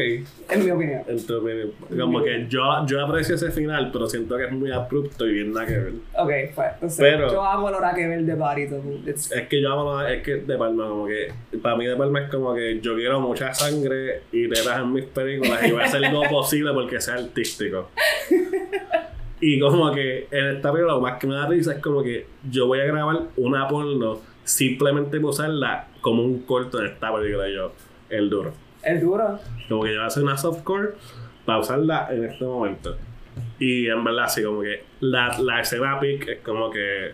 en 0.50 0.64
mi 0.64 0.70
opinión. 0.70 1.02
Entonces, 1.06 1.66
como 1.98 2.22
que 2.22 2.46
yo, 2.48 2.62
yo 2.86 3.04
aprecio 3.04 3.34
ese 3.36 3.50
final, 3.50 3.90
pero 3.92 4.08
siento 4.08 4.36
que 4.36 4.44
es 4.46 4.52
muy 4.52 4.70
abrupto 4.70 5.26
y 5.26 5.32
bien 5.32 5.52
nada 5.52 5.66
que 5.66 5.78
ver. 5.78 5.92
Ok, 6.18 6.30
pues, 6.80 6.96
Pero- 6.98 7.30
yo 7.32 7.44
amo 7.44 7.68
el 7.68 7.74
hora 7.76 7.94
que 7.94 8.06
ver 8.06 8.22
de 8.22 8.34
Barry 8.34 8.66
Domo. 8.66 8.92
Es 9.06 9.28
que 9.48 9.60
yo 9.62 9.72
amo, 9.72 10.02
es 10.02 10.22
que 10.22 10.36
de 10.36 10.56
Palma, 10.56 10.88
como 10.88 11.06
que, 11.06 11.32
para 11.62 11.76
mí 11.76 11.86
de 11.86 11.96
Palma 11.96 12.20
es 12.22 12.30
como 12.30 12.54
que 12.54 12.80
yo 12.80 12.94
quiero 12.94 13.20
mucha 13.20 13.52
sangre 13.54 14.22
y 14.32 14.48
tetas 14.48 14.78
en 14.80 14.92
mis 14.92 15.04
películas 15.06 15.64
y 15.66 15.72
voy 15.72 15.80
a 15.82 15.84
hacer 15.84 16.00
lo 16.12 16.22
posible 16.30 16.72
porque 16.72 17.00
sea 17.00 17.14
artístico. 17.14 17.90
Y 19.40 19.60
como 19.60 19.92
que 19.92 20.28
en 20.30 20.46
esta 20.56 20.72
película 20.72 20.94
lo 20.94 21.00
más 21.02 21.18
que 21.18 21.26
me 21.26 21.34
da 21.34 21.46
risa 21.46 21.74
es 21.74 21.82
como 21.82 22.02
que 22.02 22.26
yo 22.50 22.66
voy 22.68 22.80
a 22.80 22.84
grabar 22.84 23.18
una 23.36 23.68
porno 23.68 24.18
simplemente 24.44 25.20
por 25.20 25.30
usarla 25.30 25.88
como 26.00 26.22
un 26.22 26.40
corto 26.46 26.78
de 26.78 26.86
esta 26.88 27.14
película 27.14 27.46
yo, 27.50 27.72
el 28.08 28.30
duro. 28.30 28.54
Es 28.82 29.02
duro. 29.02 29.38
Como 29.68 29.82
que 29.82 29.90
yo 29.90 29.96
voy 29.96 30.04
a 30.04 30.06
hacer 30.06 30.22
una 30.22 30.38
softcore 30.38 30.92
para 31.44 31.58
usarla 31.58 32.08
en 32.10 32.24
este 32.24 32.44
momento. 32.46 32.96
Y 33.58 33.88
en 33.88 34.02
verdad, 34.02 34.26
sí, 34.28 34.42
como 34.42 34.62
que 34.62 34.84
la, 35.00 35.36
la 35.38 35.60
escena 35.60 36.00
pic 36.00 36.26
es 36.28 36.38
como 36.40 36.70
que 36.70 37.10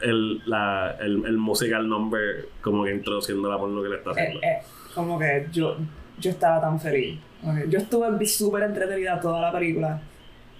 el, 0.00 0.40
la, 0.46 0.96
el, 1.00 1.26
el 1.26 1.36
musical 1.36 1.86
number, 1.86 2.48
como 2.62 2.84
que 2.84 2.92
introduciendo 2.92 3.50
la 3.50 3.58
porno 3.58 3.82
que 3.82 3.88
le 3.90 3.96
está 3.96 4.10
Eh, 4.10 4.14
haciendo. 4.14 4.40
eh, 4.42 4.58
como 4.94 5.18
que 5.18 5.46
yo, 5.52 5.76
yo 6.20 6.30
estaba 6.30 6.60
tan 6.60 6.80
feliz. 6.80 7.18
Ok, 7.44 7.68
Yo 7.68 7.78
estuve 7.78 8.26
súper 8.26 8.64
entretenida 8.64 9.20
toda 9.20 9.40
la 9.40 9.52
película. 9.52 10.00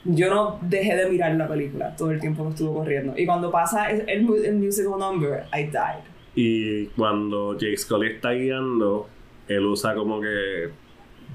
Yo 0.04 0.32
no 0.32 0.58
dejé 0.62 0.94
de 0.96 1.10
mirar 1.10 1.34
la 1.34 1.48
película 1.48 1.94
todo 1.96 2.10
el 2.12 2.20
tiempo 2.20 2.44
que 2.44 2.50
estuvo 2.50 2.74
corriendo. 2.74 3.14
Y 3.16 3.26
cuando 3.26 3.50
pasa 3.50 3.90
el, 3.90 4.08
el, 4.08 4.22
mu- 4.22 4.36
el 4.36 4.54
musical 4.54 4.98
number, 4.98 5.44
I 5.52 5.64
died. 5.64 6.04
Y 6.34 6.86
cuando 6.96 7.58
Jake 7.58 7.76
Scully 7.76 8.12
está 8.12 8.30
guiando, 8.30 9.08
él 9.48 9.66
usa 9.66 9.94
como 9.94 10.20
que 10.20 10.70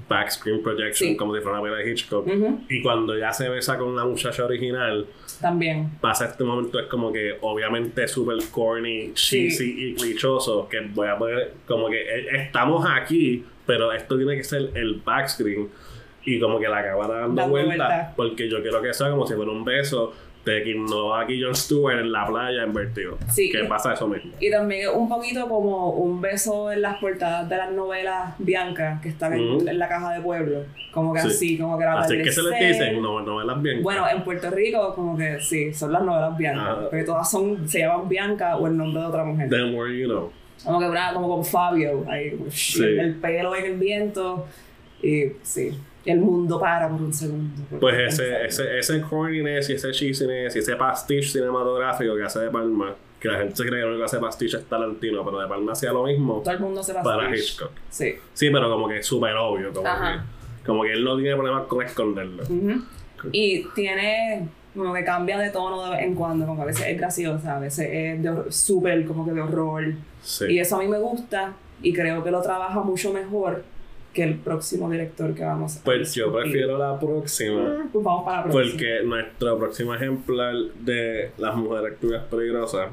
backscreen 0.08 0.62
projection, 0.62 1.10
Sí. 1.10 1.16
como 1.16 1.34
si 1.34 1.40
fuera 1.42 1.58
una 1.60 1.62
película 1.62 1.84
de 1.84 1.90
Hitchcock. 1.92 2.26
Ujú, 2.26 2.60
Y 2.68 2.82
cuando 2.82 3.16
ya 3.18 3.32
se 3.32 3.48
besa 3.48 3.78
con 3.78 3.94
la 3.96 4.04
muchacha 4.04 4.44
original, 4.44 5.06
También. 5.40 5.90
pasa 6.00 6.26
este 6.26 6.44
momento 6.44 6.78
es 6.80 6.86
como 6.86 7.12
que 7.12 7.36
obviamente 7.42 8.06
súper 8.08 8.38
corny, 8.50 9.12
Sí. 9.14 9.48
cheesy 9.48 9.90
y 9.90 9.94
clichoso 9.94 10.68
que 10.68 10.80
voy 10.92 11.08
a 11.08 11.16
poner 11.18 11.52
como 11.66 11.88
que 11.88 12.00
eh, 12.00 12.26
estamos 12.42 12.84
aquí 12.90 13.44
pero 13.66 13.92
esto 13.92 14.16
tiene 14.16 14.36
que 14.36 14.44
ser 14.44 14.70
el 14.74 15.00
backscreen 15.04 15.68
y 16.24 16.40
como 16.40 16.58
que 16.58 16.68
la 16.68 16.82
cámara 16.82 17.20
dando, 17.20 17.34
Dando 17.42 17.48
vuelta 17.50 17.76
vuelta. 17.86 18.12
porque 18.16 18.48
yo 18.48 18.62
quiero 18.62 18.80
que 18.82 18.92
sea 18.94 19.10
como 19.10 19.26
si 19.26 19.34
fuera 19.34 19.50
un 19.50 19.64
beso 19.64 20.12
de 20.44 20.62
quien 20.62 20.84
no 20.84 21.08
va 21.08 21.22
aquí 21.22 21.42
Jon 21.42 21.54
Stewart 21.54 21.98
en 22.00 22.12
la 22.12 22.26
playa 22.26 22.64
en 22.64 22.72
Vertigo 22.74 23.16
Sí. 23.32 23.50
que 23.50 23.64
pasa 23.64 23.94
eso 23.94 24.06
mismo 24.06 24.30
Y 24.40 24.50
también 24.50 24.90
un 24.94 25.08
poquito 25.08 25.48
como 25.48 25.90
un 25.92 26.20
beso 26.20 26.70
en 26.70 26.82
las 26.82 26.98
portadas 26.98 27.48
de 27.48 27.56
las 27.56 27.72
novelas 27.72 28.34
Bianca 28.38 29.00
que 29.02 29.08
están 29.08 29.32
en- 29.32 29.78
la 29.78 29.88
caja 29.88 30.12
de 30.12 30.20
pueblo. 30.20 30.60
Como 30.92 31.14
que 31.14 31.20
Sí. 31.20 31.28
así, 31.28 31.58
como 31.58 31.78
que 31.78 31.84
la 31.84 32.00
así 32.00 32.18
que 32.22 32.30
se 32.30 32.42
les 32.42 32.60
dicen 32.60 33.00
no, 33.02 33.20
novelas 33.22 33.60
bien 33.62 33.82
Bueno, 33.82 34.06
en 34.08 34.22
Puerto 34.22 34.50
Rico, 34.50 34.94
como 34.94 35.16
que 35.16 35.40
sí, 35.40 35.72
son 35.72 35.92
las 35.92 36.02
novelas 36.02 36.36
Bianca. 36.36 36.66
Ah. 36.72 36.78
Porque 36.90 37.04
todas 37.04 37.30
son, 37.30 37.66
se 37.66 37.78
llaman 37.80 38.06
Bianca 38.08 38.56
o 38.58 38.66
el 38.66 38.76
nombre 38.76 39.00
de 39.00 39.08
otra 39.08 39.24
mujer. 39.24 39.48
the 39.48 39.64
more 39.64 39.90
you 39.98 40.06
know 40.06 40.30
Como 40.64 40.80
que 40.80 40.86
una, 40.88 41.12
como 41.12 41.28
con 41.28 41.44
Fabio, 41.44 42.04
ahí, 42.08 42.38
Sí. 42.50 42.82
el 42.84 43.14
pelo 43.16 43.54
en 43.56 43.64
el 43.66 43.78
viento. 43.78 44.46
Y 45.02 45.32
sí, 45.42 45.70
el 46.06 46.18
mundo 46.20 46.58
para 46.58 46.88
por 46.88 47.00
un 47.02 47.12
segundo. 47.12 47.62
Pues 47.80 47.94
ese, 48.14 48.46
ese, 48.46 48.78
ese 48.78 49.00
corniness 49.02 49.68
y 49.70 49.74
ese 49.74 49.90
cheesiness 49.92 50.56
y 50.56 50.58
ese 50.60 50.76
pastiche 50.76 51.28
cinematográfico 51.28 52.16
que 52.16 52.22
hace 52.22 52.38
De 52.40 52.50
Palma, 52.50 52.94
que 53.20 53.28
la 53.28 53.38
gente 53.38 53.56
se 53.56 53.62
cree 53.64 53.80
que 53.80 53.82
lo 53.82 53.88
único 53.88 54.00
que 54.00 54.04
hace 54.06 54.18
pastiche 54.18 54.56
es 54.56 54.64
Tarantino, 54.64 55.24
pero 55.24 55.40
De 55.40 55.46
Palma 55.48 55.72
hacía 55.72 55.92
lo 55.92 56.04
mismo 56.04 56.40
Todo 56.42 56.54
el 56.54 56.60
mundo 56.60 56.82
se 56.82 56.92
va 56.94 57.02
para 57.02 57.34
Hitchcock. 57.36 57.70
Sí. 57.90 58.14
Sí, 58.32 58.50
pero 58.50 58.70
como 58.70 58.88
que 58.88 58.98
es 58.98 59.06
súper 59.06 59.34
obvio, 59.36 59.72
como 59.72 59.86
Ajá. 59.86 60.24
que, 60.60 60.66
como 60.66 60.82
que 60.84 60.92
él 60.92 61.04
no 61.04 61.16
tiene 61.18 61.34
problemas 61.36 61.66
con 61.66 61.84
esconderlo. 61.84 62.44
Y 63.32 63.64
tiene 63.74 64.48
como 64.74 64.92
que 64.92 65.04
cambia 65.04 65.38
de 65.38 65.50
tono 65.50 65.84
de 65.84 65.90
vez 65.90 66.02
en 66.02 66.14
cuando, 66.14 66.46
como 66.46 66.56
que 66.56 66.62
a 66.62 66.66
veces 66.66 66.86
es 66.88 66.98
graciosa, 66.98 67.56
a 67.56 67.60
veces 67.60 67.88
es 67.90 68.22
de 68.22 68.52
súper 68.52 69.04
como 69.06 69.24
que 69.24 69.32
de 69.32 69.40
horror. 69.40 69.94
Sí. 70.22 70.46
Y 70.50 70.58
eso 70.58 70.76
a 70.76 70.78
mí 70.80 70.88
me 70.88 70.98
gusta 70.98 71.54
y 71.82 71.92
creo 71.92 72.24
que 72.24 72.30
lo 72.30 72.40
trabaja 72.42 72.80
mucho 72.80 73.12
mejor 73.12 73.62
que 74.12 74.22
el 74.22 74.36
próximo 74.36 74.88
director 74.88 75.34
que 75.34 75.44
vamos 75.44 75.76
a 75.76 75.84
Pues 75.84 76.14
yo 76.14 76.32
prefiero 76.32 76.78
la 76.78 76.98
próxima. 76.98 77.88
Pues 77.92 78.04
vamos 78.04 78.24
para 78.24 78.38
la 78.38 78.42
próxima. 78.44 78.70
Porque 78.70 79.02
nuestro 79.04 79.58
próximo 79.58 79.94
ejemplar 79.94 80.54
de 80.80 81.32
las 81.36 81.56
mujeres 81.56 81.92
activas 81.92 82.22
peligrosas 82.30 82.90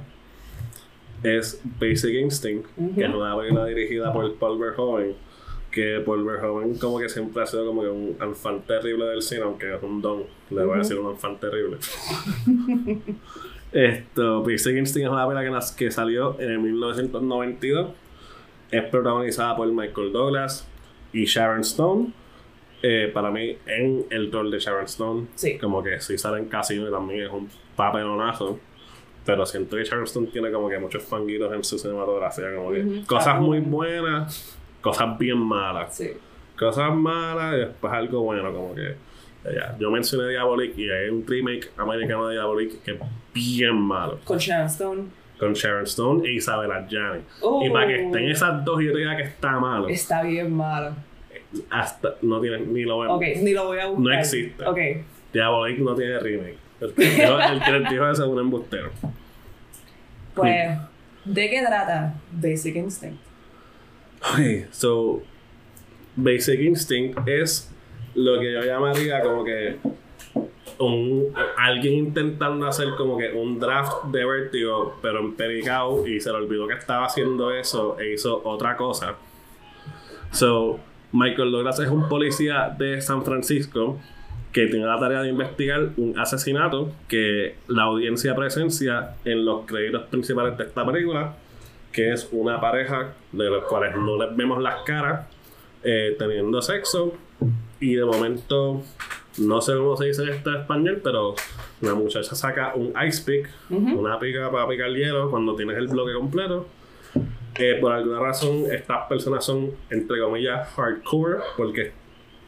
es 1.23 1.61
Basic 1.79 2.15
Instinct, 2.15 2.67
que 2.95 3.03
es 3.03 3.09
una 3.09 3.37
película 3.37 3.65
dirigida 3.65 4.11
por 4.11 4.33
Paul 4.35 4.59
Verhoeven. 4.59 5.15
Que 5.71 6.01
Paul 6.05 6.25
Verhoeven 6.25 6.77
como 6.77 6.99
que 6.99 7.07
siempre 7.07 7.41
ha 7.43 7.45
sido 7.45 7.65
como 7.65 7.81
que 7.81 7.87
un 7.87 8.17
enfant 8.21 8.65
terrible 8.67 9.05
del 9.05 9.21
cine, 9.21 9.43
aunque 9.43 9.73
es 9.73 9.81
un 9.81 10.01
don, 10.01 10.23
le 10.49 10.65
voy 10.65 10.75
a 10.75 10.77
decir 10.79 10.99
un 10.99 11.11
enfant 11.11 11.39
terrible. 11.39 11.77
Esto, 13.71 14.43
Basic 14.43 14.75
Instinct 14.75 15.05
es 15.07 15.11
una 15.11 15.25
película 15.27 15.43
que, 15.43 15.49
nas- 15.51 15.75
que 15.75 15.91
salió 15.91 16.37
en 16.39 16.51
el 16.51 16.59
1992. 16.59 17.91
Es 18.69 18.83
protagonizada 18.83 19.55
por 19.55 19.67
Michael 19.71 20.11
Douglas 20.11 20.67
y 21.13 21.25
Sharon 21.25 21.61
Stone. 21.61 22.11
Eh, 22.83 23.09
para 23.13 23.31
mí, 23.31 23.57
en 23.67 24.05
el 24.09 24.31
rol 24.31 24.49
de 24.51 24.59
Sharon 24.59 24.85
Stone, 24.85 25.27
Sí. 25.35 25.57
como 25.57 25.83
que 25.83 26.01
si 26.01 26.17
sale 26.17 26.39
en 26.39 26.45
Casino 26.49 26.89
también 26.89 27.21
es 27.27 27.31
un 27.31 27.47
papelonazo. 27.75 28.59
Pero 29.25 29.45
siento 29.45 29.77
que 29.77 29.83
Sharon 29.83 30.03
Stone 30.05 30.27
tiene 30.27 30.51
como 30.51 30.67
que 30.67 30.79
muchos 30.79 31.03
fanguitos 31.03 31.53
en 31.53 31.63
su 31.63 31.77
cinematografía, 31.77 32.55
como 32.55 32.71
que 32.71 33.03
cosas 33.07 33.39
muy 33.39 33.59
buenas, 33.59 34.57
cosas 34.81 35.17
bien 35.17 35.37
malas. 35.37 35.95
Sí. 35.95 36.11
Cosas 36.57 36.93
malas 36.93 37.55
y 37.55 37.59
después 37.59 37.93
algo 37.93 38.21
bueno, 38.21 38.51
como 38.53 38.75
que. 38.75 38.95
ya, 39.45 39.75
Yo 39.79 39.89
mencioné 39.89 40.29
Diabolic 40.29 40.77
y 40.77 40.89
hay 40.89 41.09
un 41.09 41.25
remake 41.25 41.71
americano 41.77 42.27
de 42.27 42.35
Diabolic 42.35 42.81
que 42.83 42.91
es 42.91 42.99
bien 43.33 43.75
malo. 43.75 44.19
Con 44.23 44.37
Sharon 44.37 44.67
Stone. 44.67 45.03
Con 45.39 45.53
Sharon 45.53 45.83
Stone 45.85 46.27
e 46.27 46.33
Isabella 46.33 46.85
Gianni. 46.87 47.21
Oh. 47.41 47.65
Y 47.65 47.69
para 47.71 47.87
que 47.87 48.05
estén 48.05 48.29
esas 48.29 48.63
dos 48.63 48.81
yo 48.83 48.95
diga 48.95 49.15
que 49.17 49.23
está 49.23 49.59
malo, 49.59 49.87
Está 49.89 50.21
bien 50.23 50.53
malo. 50.55 50.91
hasta 51.69 52.15
no 52.21 52.39
tiene 52.39 52.59
ni 52.59 52.83
lo 52.83 52.99
vemos. 52.99 53.17
Ok, 53.17 53.23
ni 53.41 53.53
lo 53.53 53.65
voy 53.65 53.79
a 53.79 53.87
buscar. 53.87 54.03
No 54.03 54.19
existe. 54.19 54.63
Ok. 54.65 54.77
Diabolic 55.33 55.79
no 55.79 55.95
tiene 55.95 56.19
remake. 56.19 56.57
El 56.81 56.93
que 56.93 57.05
dijo, 57.09 57.39
el 57.39 57.63
que 57.63 57.71
les 57.71 57.89
dijo 57.89 58.09
eso 58.09 58.23
es 58.23 58.29
un 58.29 58.39
embustero. 58.39 58.89
Pues, 60.33 60.77
¿de 61.25 61.49
qué 61.49 61.61
trata 61.65 62.13
Basic 62.31 62.75
Instinct? 62.75 63.19
Ok, 64.21 64.69
so 64.71 65.21
Basic 66.15 66.59
Instinct 66.59 67.27
es 67.27 67.71
lo 68.15 68.39
que 68.39 68.53
yo 68.53 68.61
llamaría 68.61 69.21
como 69.21 69.43
que 69.43 69.79
un, 70.79 71.33
alguien 71.57 71.93
intentando 71.93 72.67
hacer 72.67 72.89
como 72.97 73.17
que 73.17 73.31
un 73.31 73.59
draft 73.59 74.05
de 74.05 74.25
Vertigo, 74.25 74.97
pero 75.01 75.19
en 75.19 75.35
Pericao 75.35 76.07
y 76.07 76.19
se 76.19 76.29
le 76.29 76.37
olvidó 76.37 76.67
que 76.67 76.73
estaba 76.73 77.05
haciendo 77.05 77.51
eso 77.51 77.99
e 77.99 78.13
hizo 78.13 78.41
otra 78.43 78.75
cosa. 78.75 79.15
So, 80.31 80.79
Michael 81.11 81.51
Douglas 81.51 81.79
es 81.79 81.89
un 81.89 82.07
policía 82.07 82.73
de 82.77 83.01
San 83.01 83.23
Francisco 83.23 83.99
que 84.51 84.67
tiene 84.67 84.85
la 84.85 84.99
tarea 84.99 85.21
de 85.21 85.29
investigar 85.29 85.91
un 85.97 86.17
asesinato 86.19 86.91
que 87.07 87.55
la 87.67 87.83
audiencia 87.83 88.35
presencia 88.35 89.15
en 89.23 89.45
los 89.45 89.65
créditos 89.65 90.03
principales 90.03 90.57
de 90.57 90.65
esta 90.65 90.85
película, 90.85 91.35
que 91.91 92.11
es 92.13 92.29
una 92.31 92.59
pareja 92.61 93.13
de 93.31 93.49
los 93.49 93.63
cuales 93.65 93.95
no 93.95 94.17
les 94.23 94.35
vemos 94.35 94.61
las 94.61 94.81
caras 94.83 95.27
eh, 95.83 96.15
teniendo 96.17 96.61
sexo 96.61 97.13
y 97.79 97.95
de 97.95 98.05
momento 98.05 98.81
no 99.39 99.61
sé 99.61 99.73
cómo 99.75 99.95
se 99.97 100.05
dice 100.05 100.23
esto 100.29 100.49
en 100.51 100.61
español, 100.61 101.01
pero 101.03 101.35
la 101.81 101.93
muchacha 101.95 102.35
saca 102.35 102.73
un 102.75 102.93
ice 103.07 103.23
pick, 103.23 103.49
Ujú. 103.69 103.99
una 103.99 104.19
pica 104.19 104.51
para 104.51 104.67
picar 104.67 104.89
hielo 104.91 105.29
cuando 105.31 105.55
tienes 105.55 105.77
el 105.77 105.87
bloque 105.87 106.13
completo. 106.13 106.67
Eh, 107.55 107.77
por 107.81 107.91
alguna 107.91 108.19
razón, 108.19 108.65
estas 108.71 109.07
personas 109.07 109.43
son, 109.43 109.71
entre 109.89 110.19
comillas, 110.21 110.67
hardcore, 110.75 111.39
porque 111.57 111.91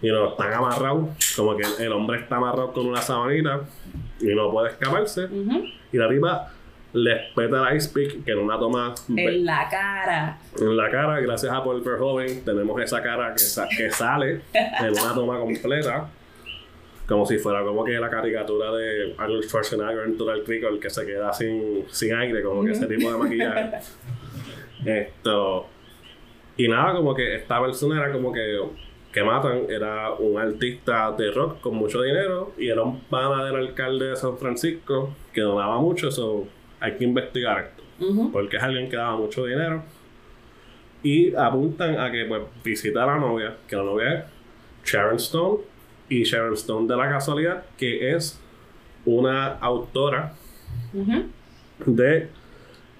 you 0.01 0.09
know, 0.11 0.29
están 0.29 0.53
amarrados, 0.53 1.09
como 1.35 1.55
que 1.55 1.63
el 1.79 1.91
hombre 1.93 2.19
está 2.19 2.35
amarrado 2.37 2.71
con 2.73 2.85
una 2.87 3.01
sabanita 3.01 3.61
y 4.19 4.27
no 4.35 4.51
puede 4.51 4.69
escaparse. 4.69 5.27
Y 5.91 5.97
la 5.97 6.09
tipa 6.09 6.51
les 6.93 7.31
peta 7.33 7.69
el 7.69 7.75
ice 7.77 7.89
pick, 7.93 8.23
que 8.23 8.31
en 8.31 8.39
una 8.39 8.57
toma 8.59 8.93
En 9.09 9.45
la 9.45 9.67
cara. 9.69 10.37
en 10.59 10.77
la 10.77 10.89
cara, 10.91 11.19
gracias 11.19 11.51
a 11.51 11.63
Paul 11.63 11.81
Verhoeven, 11.81 12.45
tenemos 12.45 12.79
esa 12.81 13.01
cara 13.01 13.33
que, 13.33 13.39
sa- 13.39 13.67
que 13.67 13.89
sale 13.89 14.41
en 14.53 14.91
una 14.91 15.13
toma 15.13 15.39
completa. 15.39 16.09
Como 17.07 17.25
si 17.25 17.37
fuera 17.37 17.63
como 17.63 17.83
que 17.83 17.91
la 17.99 18.09
caricatura 18.09 18.71
de 18.71 19.13
Arnold 19.17 19.43
Schwarzenegger 19.43 20.05
en 20.05 20.17
Total 20.17 20.41
Recall 20.47 20.79
que 20.79 20.89
se 20.89 21.05
queda 21.05 21.33
sin, 21.33 21.83
sin 21.89 22.13
aire, 22.15 22.41
como 22.41 22.63
que 22.63 22.71
ese 22.71 22.85
tipo 22.87 23.11
de 23.11 23.17
maquillaje. 23.17 23.71
Esto. 24.85 25.67
Y 26.57 26.67
nada, 26.67 26.93
como 26.93 27.13
que 27.15 27.35
esta 27.35 27.59
persona 27.61 27.97
era 28.03 28.11
como 28.11 28.31
que 28.31 28.59
que 29.11 29.23
matan 29.23 29.65
era 29.69 30.11
un 30.13 30.39
artista 30.39 31.11
de 31.11 31.29
rock 31.31 31.61
con 31.61 31.75
mucho 31.75 32.01
dinero 32.01 32.53
y 32.57 32.69
era 32.69 32.81
un 32.81 32.99
pana 33.01 33.45
del 33.45 33.57
alcalde 33.57 34.07
de 34.07 34.15
San 34.15 34.37
Francisco 34.39 35.13
que 35.31 35.41
donaba 35.41 35.77
mucho, 35.79 36.07
eso 36.07 36.47
hay 36.83 36.97
que 36.97 37.03
investigar 37.05 37.63
esto 37.71 37.83
porque 38.33 38.57
es 38.57 38.63
alguien 38.63 38.89
que 38.89 38.97
daba 38.97 39.15
mucho 39.15 39.45
dinero. 39.45 39.81
Y 41.03 41.33
apuntan 41.35 41.97
a 41.99 42.11
que 42.11 42.25
pues 42.25 42.41
visita 42.63 43.03
a 43.03 43.05
la 43.07 43.17
novia, 43.17 43.55
que 43.67 43.75
la 43.75 43.83
novia 43.83 44.13
es 44.13 44.23
Sharon 44.91 45.15
Stone, 45.17 45.59
y 46.09 46.23
Sharon 46.23 46.53
Stone 46.53 46.87
de 46.87 46.95
la 46.97 47.09
casualidad, 47.09 47.63
que 47.77 48.13
es 48.15 48.39
una 49.05 49.53
autora 49.59 50.33
de 51.85 52.19
Son 52.19 52.29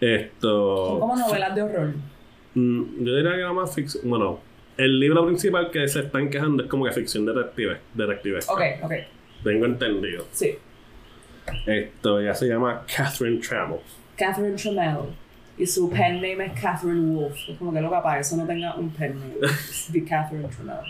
esto. 0.01 0.97
como 0.99 1.15
novelas 1.15 1.55
de 1.55 1.61
horror. 1.61 1.93
Mm, 2.55 3.03
Yo 3.05 3.15
diría 3.15 3.31
que 3.33 3.39
era 3.39 3.53
más 3.53 3.73
ficción. 3.73 4.09
Bueno, 4.09 4.39
el 4.77 4.99
libro 4.99 5.25
principal 5.25 5.71
que 5.71 5.87
se 5.87 6.01
están 6.01 6.29
quejando 6.29 6.63
es 6.63 6.69
como 6.69 6.85
que 6.85 6.91
ficción 6.91 7.25
detective. 7.25 7.77
detective 7.93 8.39
Ok, 8.47 8.61
ok. 8.83 8.91
Tengo 9.43 9.65
entendido. 9.65 10.25
Sí. 10.31 10.57
Esto 11.65 12.21
ya 12.21 12.33
se 12.33 12.47
llama 12.47 12.83
Catherine 12.95 13.39
Trammell. 13.39 13.79
Catherine 14.17 14.55
Trammell. 14.55 15.09
Y 15.57 15.65
su 15.67 15.89
pen 15.89 16.15
name 16.15 16.45
es 16.45 16.59
Catherine 16.61 17.13
Wolf. 17.15 17.35
Es 17.49 17.57
como 17.57 17.71
que 17.73 17.79
loca 17.81 18.01
para 18.01 18.19
eso 18.19 18.35
no 18.37 18.45
tenga 18.45 18.75
un 18.75 18.89
pen 18.91 19.19
name. 19.19 19.35
Es 19.41 19.91
de 19.91 20.03
Catherine 20.03 20.47
Trammell. 20.47 20.85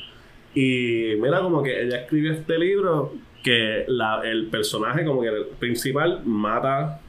Y 0.55 1.15
mira, 1.19 1.39
como 1.41 1.61
que 1.63 1.81
ella 1.83 2.01
escribió 2.01 2.31
este 2.33 2.57
libro 2.57 3.13
que 3.43 3.83
la- 3.87 4.21
el 4.23 4.47
personaje, 4.47 5.03
como 5.03 5.21
que 5.21 5.27
el 5.27 5.45
principal, 5.59 6.21
mata 6.25 6.99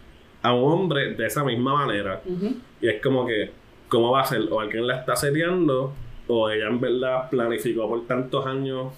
a 0.42 0.52
un 0.52 0.72
hombre 0.72 1.14
de 1.14 1.26
esa 1.26 1.44
misma 1.44 1.74
manera. 1.86 2.20
Y 2.80 2.88
es 2.88 3.00
como 3.02 3.26
que, 3.26 3.50
¿cómo 3.88 4.10
va 4.10 4.22
a 4.22 4.24
ser? 4.24 4.40
O 4.50 4.60
alguien 4.60 4.86
la 4.86 4.96
está 4.96 5.14
seteando, 5.14 5.92
o 6.26 6.50
ella 6.50 6.66
en 6.68 6.80
verdad 6.80 7.28
planificó 7.30 7.88
por 7.88 8.06
tantos 8.06 8.44
años 8.46 8.92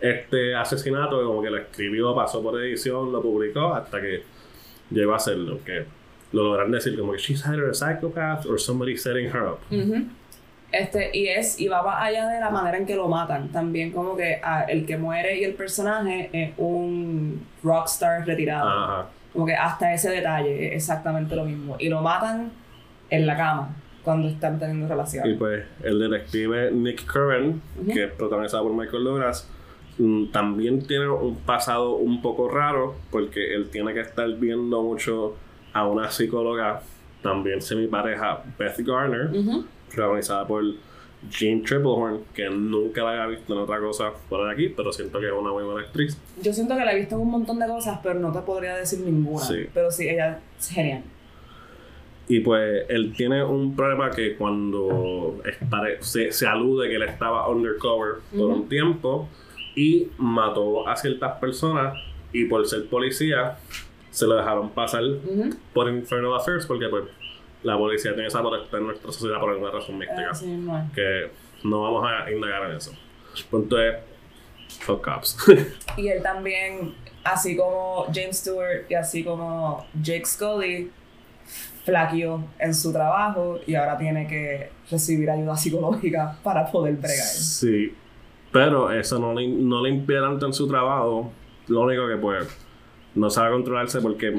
este 0.00 0.54
asesinato, 0.54 1.22
como 1.24 1.42
que 1.42 1.50
lo 1.50 1.58
escribió, 1.58 2.14
pasó 2.14 2.42
por 2.42 2.60
edición, 2.60 3.12
lo 3.12 3.22
publicó, 3.22 3.74
hasta 3.74 4.00
que 4.00 4.22
llegó 4.90 5.12
a 5.12 5.16
hacerlo. 5.16 5.58
Que 5.64 5.84
lo 6.32 6.42
logran 6.44 6.70
decir 6.70 6.98
como 6.98 7.12
que 7.12 7.18
she's 7.18 7.44
either 7.46 7.70
a 7.70 7.74
psychopath 7.74 8.44
or 8.46 8.58
somebody 8.60 8.96
setting 8.96 9.26
her 9.26 9.42
up. 9.46 9.58
Este, 10.72 11.10
y 11.16 11.28
es, 11.28 11.60
y 11.60 11.68
va 11.68 11.82
más 11.84 12.02
allá 12.02 12.28
de 12.28 12.40
la 12.40 12.50
manera 12.50 12.76
en 12.76 12.84
que 12.84 12.96
lo 12.96 13.06
matan. 13.08 13.50
También 13.52 13.92
como 13.92 14.16
que 14.16 14.40
ah, 14.42 14.64
el 14.68 14.84
que 14.84 14.96
muere 14.96 15.38
y 15.38 15.44
el 15.44 15.54
personaje 15.54 16.30
es 16.32 16.52
un 16.56 17.46
rockstar 17.62 18.26
retirado. 18.26 18.68
Ajá. 18.68 19.06
Como 19.32 19.46
que 19.46 19.54
hasta 19.54 19.94
ese 19.94 20.10
detalle 20.10 20.68
es 20.68 20.74
exactamente 20.74 21.36
lo 21.36 21.44
mismo. 21.44 21.76
Y 21.78 21.88
lo 21.88 22.02
matan 22.02 22.50
en 23.10 23.26
la 23.26 23.36
cama 23.36 23.76
cuando 24.02 24.28
están 24.28 24.58
teniendo 24.58 24.86
Y 24.86 24.88
relaciones. 24.88 25.36
pues 25.38 25.64
el 25.84 25.98
detective 26.00 26.70
Nick 26.72 27.06
Curran, 27.10 27.62
Ujú. 27.80 27.92
que 27.92 28.04
es 28.04 28.12
protagonizado 28.12 28.64
por 28.64 28.72
Michael 28.72 29.04
Douglas, 29.04 29.48
también 30.32 30.86
tiene 30.86 31.08
un 31.08 31.36
pasado 31.36 31.94
un 31.94 32.20
poco 32.20 32.48
raro 32.48 32.96
porque 33.10 33.54
él 33.54 33.68
tiene 33.70 33.94
que 33.94 34.00
estar 34.00 34.28
viendo 34.36 34.82
mucho 34.82 35.36
a 35.72 35.86
una 35.86 36.10
psicóloga, 36.10 36.82
también 37.22 37.62
semi-pareja, 37.62 38.42
Beth 38.58 38.78
Garner, 38.78 39.30
protagonizada 39.88 40.46
por 40.46 40.64
Jean 41.30 41.62
Triplehorn, 41.62 42.20
que 42.34 42.48
nunca 42.50 43.02
la 43.02 43.10
había 43.10 43.38
visto 43.38 43.54
en 43.54 43.60
otra 43.60 43.80
cosa 43.80 44.10
fuera 44.28 44.46
de 44.46 44.52
aquí, 44.52 44.68
pero 44.68 44.92
siento 44.92 45.20
que 45.20 45.26
es 45.26 45.32
una 45.32 45.52
muy 45.52 45.64
buena 45.64 45.80
actriz. 45.86 46.18
Yo 46.42 46.52
siento 46.52 46.76
que 46.76 46.84
la 46.84 46.92
he 46.92 46.98
visto 46.98 47.14
en 47.14 47.22
un 47.22 47.30
montón 47.30 47.58
de 47.58 47.66
cosas, 47.66 47.98
pero 48.02 48.18
no 48.18 48.32
te 48.32 48.40
podría 48.40 48.76
decir 48.76 49.00
ninguna. 49.00 49.44
Sí. 49.44 49.66
Pero 49.72 49.90
sí, 49.90 50.08
ella 50.08 50.40
es 50.58 50.68
genial. 50.68 51.02
Y 52.28 52.40
pues 52.40 52.86
él 52.88 53.12
tiene 53.14 53.44
un 53.44 53.76
problema 53.76 54.10
que 54.10 54.34
cuando 54.36 55.40
se, 56.00 56.32
se 56.32 56.46
alude 56.46 56.88
que 56.88 56.96
él 56.96 57.02
estaba 57.02 57.48
undercover 57.48 58.16
por 58.34 58.46
un 58.46 58.68
tiempo 58.68 59.28
y 59.74 60.08
mató 60.18 60.86
a 60.88 60.96
ciertas 60.96 61.38
personas 61.38 61.94
y 62.32 62.44
por 62.46 62.66
ser 62.66 62.86
policía 62.88 63.56
se 64.10 64.26
lo 64.26 64.34
dejaron 64.36 64.70
pasar 64.70 65.02
Ujú. 65.04 65.50
por 65.72 65.88
Infernal 65.88 66.34
Affairs 66.36 66.66
porque 66.66 66.88
pues 66.88 67.04
la 67.62 67.76
policía 67.76 68.12
tiene 68.12 68.28
esa 68.28 68.42
potestad 68.42 68.78
en 68.80 68.86
nuestra 68.86 69.10
sociedad 69.10 69.40
por 69.40 69.50
alguna 69.50 69.70
razón 69.70 69.98
mística 69.98 70.30
es. 70.32 70.40
que 70.94 71.30
no 71.64 71.82
vamos 71.82 72.04
a 72.08 72.30
indagar 72.30 72.70
en 72.70 72.76
eso. 72.76 72.92
Punto 73.50 73.80
es 73.80 73.96
fuck 74.80 75.02
cops. 75.04 75.36
Y 75.96 76.08
él 76.08 76.22
también, 76.22 76.94
así 77.24 77.56
como 77.56 78.04
James 78.12 78.38
Stewart 78.38 78.84
y 78.88 78.94
así 78.94 79.24
como 79.24 79.86
Jake 80.02 80.26
Scully, 80.26 80.90
flaqueó 81.84 82.44
en 82.58 82.74
su 82.74 82.92
trabajo 82.92 83.58
y 83.66 83.74
ahora 83.74 83.96
tiene 83.98 84.26
que 84.26 84.70
recibir 84.90 85.30
ayuda 85.30 85.56
psicológica 85.56 86.36
para 86.42 86.70
poder 86.70 86.94
bregar. 86.94 87.26
Sí, 87.26 87.94
Pero 88.54 88.92
eso 88.92 89.18
no 89.18 89.34
le, 89.34 89.48
no 89.48 89.82
le 89.82 89.90
impide 89.90 90.20
tanto 90.20 90.46
en 90.46 90.52
su 90.52 90.68
trabajo. 90.68 91.32
Lo 91.66 91.80
único 91.80 92.06
que 92.06 92.16
pues 92.16 92.46
no 93.16 93.28
sabe 93.28 93.50
controlarse 93.50 94.00
porque 94.00 94.32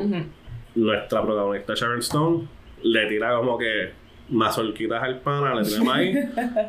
nuestra 0.74 1.22
protagonista 1.22 1.74
Sharon 1.76 1.99
Stone 1.99 2.47
le 2.82 3.07
tira 3.07 3.36
como 3.36 3.57
que 3.57 3.91
mazorquitas 4.30 5.03
al 5.03 5.20
pana, 5.20 5.53
le 5.55 5.63
tira 5.68 5.84
maíz 5.84 6.18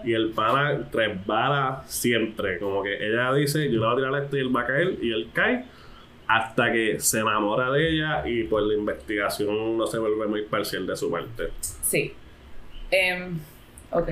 y 0.05 0.12
el 0.12 0.30
pana 0.30 0.88
resbala 0.92 1.84
siempre. 1.86 2.59
Como 2.59 2.82
que 2.82 2.97
ella 2.97 3.32
dice, 3.32 3.70
yo 3.70 3.78
le 3.78 3.86
voy 3.86 3.92
a 3.92 3.97
tirar 3.97 4.22
esto 4.24 4.36
y 4.38 4.40
él 4.40 4.57
va 4.57 4.62
a 4.62 4.66
caer 4.66 4.99
y 5.01 5.12
él 5.12 5.28
cae 5.32 5.66
hasta 6.26 6.72
que 6.72 6.99
se 6.99 7.20
enamora 7.20 7.70
de 7.70 7.90
ella 7.90 8.26
y 8.26 8.42
pues 8.42 8.64
la 8.64 8.74
investigación 8.74 9.78
no 9.78 9.86
se 9.86 10.01
vuelve 10.01 10.26
muy 10.26 10.42
parcial 10.42 10.84
de 10.84 10.97
su 10.97 11.09
parte. 11.12 11.51
Sí. 11.61 12.12
Em, 12.90 13.38
ok. 13.92 14.09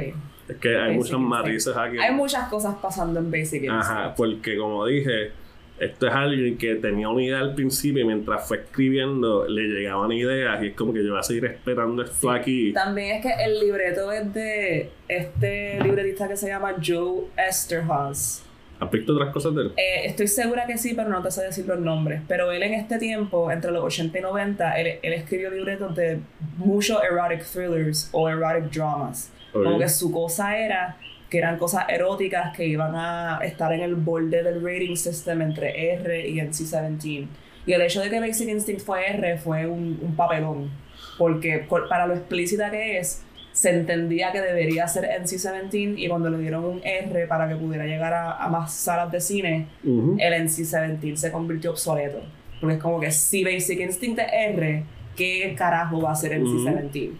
Es 0.48 0.56
que 0.56 0.76
hay 0.76 0.94
muchos 0.96 1.20
matices 1.20 1.76
aquí. 1.76 1.98
Hay 1.98 2.14
muchas 2.14 2.48
cosas 2.48 2.74
pasando 2.80 3.18
en 3.20 3.30
Basic 3.30 3.62
Instinct. 3.62 3.72
Ajá, 3.72 4.14
porque 4.14 4.56
como 4.56 4.84
dije, 4.86 5.32
esto 5.78 6.06
es 6.06 6.12
alguien 6.14 6.56
que 6.56 6.76
tenía 6.76 7.08
una 7.08 7.22
idea 7.22 7.40
al 7.40 7.54
principio 7.54 8.02
y 8.02 8.06
mientras 8.06 8.46
fue 8.46 8.58
escribiendo 8.58 9.46
le 9.48 9.62
llegaban 9.62 10.12
ideas 10.12 10.62
y 10.62 10.68
es 10.68 10.74
como 10.74 10.92
que 10.92 11.02
yo 11.02 11.10
voy 11.10 11.20
a 11.20 11.22
seguir 11.22 11.46
esperando 11.46 12.02
esto 12.02 12.30
aquí. 12.30 12.72
También 12.72 13.16
es 13.16 13.22
que 13.22 13.44
el 13.44 13.58
libreto 13.58 14.12
es 14.12 14.32
de 14.32 14.90
este 15.08 15.80
libretista 15.82 16.28
que 16.28 16.36
se 16.36 16.48
llama 16.48 16.74
Joe 16.84 17.24
Esterhaus. 17.36 18.42
¿Has 18.80 18.90
visto 18.90 19.14
otras 19.14 19.32
cosas 19.32 19.54
de 19.54 19.62
él? 19.62 19.72
Eh, 19.76 20.06
estoy 20.06 20.26
segura 20.26 20.66
que 20.66 20.76
sí, 20.76 20.94
pero 20.94 21.08
no 21.08 21.22
te 21.22 21.30
sé 21.30 21.42
decir 21.42 21.66
los 21.66 21.78
nombres. 21.78 22.22
Pero 22.28 22.50
él 22.52 22.62
en 22.62 22.74
este 22.74 22.98
tiempo, 22.98 23.50
entre 23.50 23.70
los 23.70 23.84
80 23.84 24.18
y 24.18 24.22
90, 24.22 24.80
él, 24.80 24.98
él 25.00 25.12
escribió 25.12 25.50
libretos 25.50 25.94
de 25.94 26.20
muchos 26.56 26.98
erotic 27.02 27.44
thrillers 27.44 28.08
o 28.12 28.28
erotic 28.28 28.70
dramas. 28.72 29.30
Como 29.54 29.78
que 29.78 29.88
su 29.88 30.12
cosa 30.12 30.58
era 30.58 30.98
que 31.30 31.38
eran 31.38 31.58
cosas 31.58 31.86
eróticas 31.88 32.54
que 32.54 32.66
iban 32.66 32.94
a 32.94 33.38
estar 33.42 33.72
en 33.72 33.80
el 33.80 33.94
borde 33.94 34.42
del 34.42 34.62
rating 34.62 34.94
system 34.94 35.42
entre 35.42 35.94
R 35.94 36.28
y 36.28 36.36
NC-17. 36.36 37.26
Y 37.66 37.72
el 37.72 37.80
hecho 37.80 38.00
de 38.02 38.10
que 38.10 38.20
Basic 38.20 38.48
Instinct 38.48 38.82
fue 38.82 39.06
R 39.06 39.38
fue 39.38 39.66
un, 39.66 39.98
un 40.02 40.14
papelón. 40.14 40.70
Porque 41.16 41.66
para 41.88 42.06
lo 42.06 42.14
explícita 42.14 42.70
que 42.70 42.98
es, 42.98 43.24
se 43.54 43.70
entendía 43.70 44.32
que 44.32 44.40
debería 44.40 44.86
ser 44.88 45.04
NC-17 45.04 45.94
y 45.96 46.08
cuando 46.08 46.28
le 46.28 46.38
dieron 46.38 46.64
un 46.64 46.80
R 46.84 47.26
para 47.28 47.48
que 47.48 47.54
pudiera 47.54 47.86
llegar 47.86 48.12
a, 48.12 48.48
más 48.48 48.74
salas 48.74 49.12
de 49.12 49.20
cine, 49.20 49.68
el 49.84 50.18
NC-17 50.18 51.14
se 51.14 51.30
convirtió 51.30 51.70
obsoleto. 51.70 52.18
Porque 52.60 52.76
es 52.76 52.82
como 52.82 52.98
que 52.98 53.12
si 53.12 53.44
Basic 53.44 53.78
Instinct 53.78 54.18
es 54.18 54.26
R, 54.32 54.84
¿qué 55.16 55.54
carajo 55.56 56.00
va 56.00 56.10
a 56.10 56.16
ser 56.16 56.32
NC-17? 56.32 57.12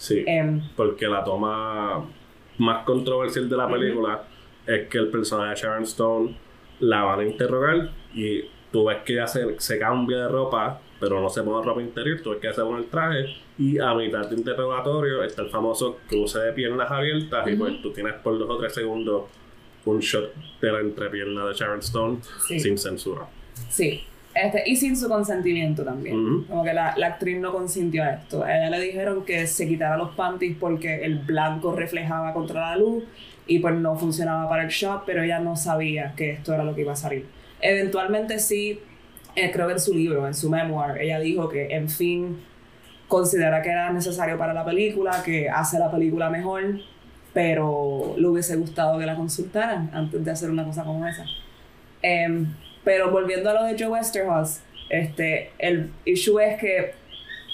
Sí. 0.00 0.24
Em, 0.26 0.62
porque 0.74 1.06
la 1.06 1.22
toma 1.22 2.06
más 2.56 2.84
controversial 2.84 3.50
de 3.50 3.56
la 3.56 3.68
película 3.68 4.22
es 4.66 4.88
que 4.88 4.96
el 4.96 5.08
personaje 5.08 5.50
de 5.50 5.56
Sharon 5.56 5.82
Stone 5.82 6.36
la 6.80 7.02
van 7.02 7.20
a 7.20 7.24
interrogar 7.24 7.90
y 8.14 8.44
tú 8.72 8.86
ves 8.86 8.98
que 9.04 9.12
ella 9.12 9.26
se, 9.26 9.78
cambia 9.78 10.22
de 10.22 10.28
ropa, 10.28 10.80
pero 10.98 11.20
no 11.20 11.28
se 11.28 11.42
pone 11.42 11.66
ropa 11.66 11.82
interior, 11.82 12.18
tú 12.22 12.30
ves 12.30 12.40
que 12.40 12.46
ella 12.46 12.56
se 12.56 12.62
pone 12.62 12.78
el 12.78 12.86
traje 12.86 13.26
y 13.58 13.78
a 13.78 13.92
mitad 13.92 14.26
de 14.26 14.36
interrogatorio 14.36 15.22
está 15.22 15.42
el 15.42 15.50
famoso 15.50 15.98
cruce 16.08 16.38
de 16.38 16.52
piernas 16.52 16.90
abiertas 16.90 17.46
y 17.46 17.56
pues 17.56 17.82
tú 17.82 17.92
tienes 17.92 18.14
por 18.14 18.38
dos 18.38 18.48
o 18.48 18.56
tres 18.56 18.72
segundos 18.72 19.24
un 19.84 20.00
shot 20.00 20.32
de 20.62 20.72
la 20.72 20.80
entrepierna 20.80 21.44
de 21.44 21.52
Sharon 21.52 21.80
Stone 21.80 22.20
sin 22.46 22.78
censura. 22.78 23.28
Sí. 23.68 24.02
Este, 24.34 24.62
y 24.64 24.76
sin 24.76 24.96
su 24.96 25.08
consentimiento 25.08 25.84
también. 25.84 26.44
Como 26.44 26.62
que 26.62 26.72
la, 26.72 26.94
la, 26.96 27.08
actriz 27.08 27.38
no 27.40 27.52
consintió 27.52 28.04
a 28.04 28.10
esto. 28.12 28.44
A 28.44 28.56
ella 28.56 28.70
le 28.70 28.80
dijeron 28.80 29.24
que 29.24 29.46
se 29.46 29.66
quitara 29.66 29.96
los 29.96 30.10
panties 30.14 30.56
porque 30.58 31.04
el 31.04 31.18
blanco 31.18 31.74
reflejaba 31.74 32.32
contra 32.32 32.60
la 32.70 32.76
luz 32.76 33.04
y 33.46 33.58
pues 33.58 33.74
no 33.74 33.96
funcionaba 33.96 34.48
para 34.48 34.62
el 34.62 34.68
shot, 34.68 35.02
pero 35.04 35.24
ella 35.24 35.40
no 35.40 35.56
sabía 35.56 36.14
que 36.16 36.30
esto 36.30 36.54
era 36.54 36.62
lo 36.62 36.74
que 36.74 36.82
iba 36.82 36.92
a 36.92 36.96
salir. 36.96 37.26
Eventualmente 37.60 38.38
sí, 38.38 38.78
eh, 39.34 39.50
creo 39.50 39.66
que 39.66 39.72
en 39.72 39.80
su 39.80 39.92
libro, 39.92 40.26
en 40.26 40.34
su 40.34 40.48
memoir, 40.48 41.00
ella 41.00 41.18
dijo 41.18 41.48
que 41.48 41.74
en 41.74 41.88
fin 41.88 42.38
considera 43.08 43.60
que 43.60 43.70
era 43.70 43.92
necesario 43.92 44.38
para 44.38 44.54
la 44.54 44.64
película, 44.64 45.22
que 45.24 45.50
hace 45.50 45.80
la 45.80 45.90
película 45.90 46.30
mejor, 46.30 46.62
pero 47.32 48.14
le 48.16 48.28
hubiese 48.28 48.54
gustado 48.54 48.98
que 49.00 49.06
la 49.06 49.16
consultaran 49.16 49.90
antes 49.92 50.24
de 50.24 50.30
hacer 50.30 50.48
una 50.48 50.64
cosa 50.64 50.84
como 50.84 51.04
esa. 51.04 51.24
Eh, 52.02 52.46
pero 52.84 53.10
volviendo 53.10 53.50
a 53.50 53.54
lo 53.54 53.64
de 53.64 53.76
Joe 53.78 53.88
Westerhaus, 53.88 54.60
este, 54.88 55.50
el 55.58 55.90
issue 56.04 56.40
es 56.40 56.58
que 56.58 56.92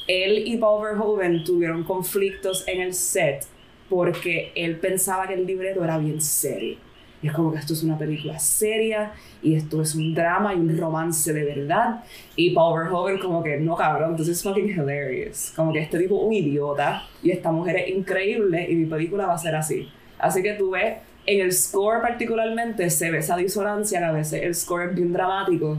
él 0.06 0.46
y 0.46 0.56
Paul 0.56 0.84
Verhoeven 0.84 1.44
tuvieron 1.44 1.84
conflictos 1.84 2.66
en 2.68 2.80
el 2.80 2.94
set 2.94 3.44
porque 3.88 4.52
él 4.54 4.76
pensaba 4.76 5.26
que 5.26 5.34
el 5.34 5.46
libreto 5.46 5.84
era 5.84 5.98
bien 5.98 6.20
serio. 6.20 6.76
Y 7.22 7.28
es 7.28 7.32
como 7.32 7.50
que 7.50 7.58
esto 7.58 7.72
es 7.72 7.82
una 7.82 7.98
película 7.98 8.38
seria 8.38 9.12
y 9.42 9.54
esto 9.54 9.80
es 9.80 9.94
un 9.94 10.14
drama 10.14 10.54
y 10.54 10.58
un 10.58 10.76
romance 10.76 11.32
de 11.32 11.44
verdad. 11.44 12.04
Y 12.36 12.50
Paul 12.50 12.84
Verhoeven 12.84 13.18
como 13.18 13.42
que, 13.42 13.56
no 13.58 13.74
cabrón, 13.74 14.16
this 14.16 14.28
is 14.28 14.42
fucking 14.42 14.68
hilarious. 14.68 15.52
Como 15.56 15.72
que 15.72 15.80
este 15.80 15.98
tipo 15.98 16.16
es 16.16 16.22
un 16.22 16.32
idiota 16.32 17.02
y 17.22 17.30
esta 17.30 17.50
mujer 17.50 17.76
es 17.76 17.88
increíble 17.88 18.66
y 18.68 18.74
mi 18.74 18.86
película 18.86 19.26
va 19.26 19.34
a 19.34 19.38
ser 19.38 19.54
así. 19.56 19.88
Así 20.18 20.42
que 20.42 20.54
tú 20.54 20.70
ves 20.70 20.98
en 21.26 21.40
el 21.40 21.52
score 21.52 22.00
particularmente 22.00 22.88
se 22.90 23.10
ve 23.10 23.18
esa 23.18 23.36
disonancia 23.36 23.98
que 23.98 24.04
a 24.04 24.12
veces 24.12 24.42
el 24.42 24.54
score 24.54 24.90
es 24.90 24.94
bien 24.94 25.12
dramático 25.12 25.78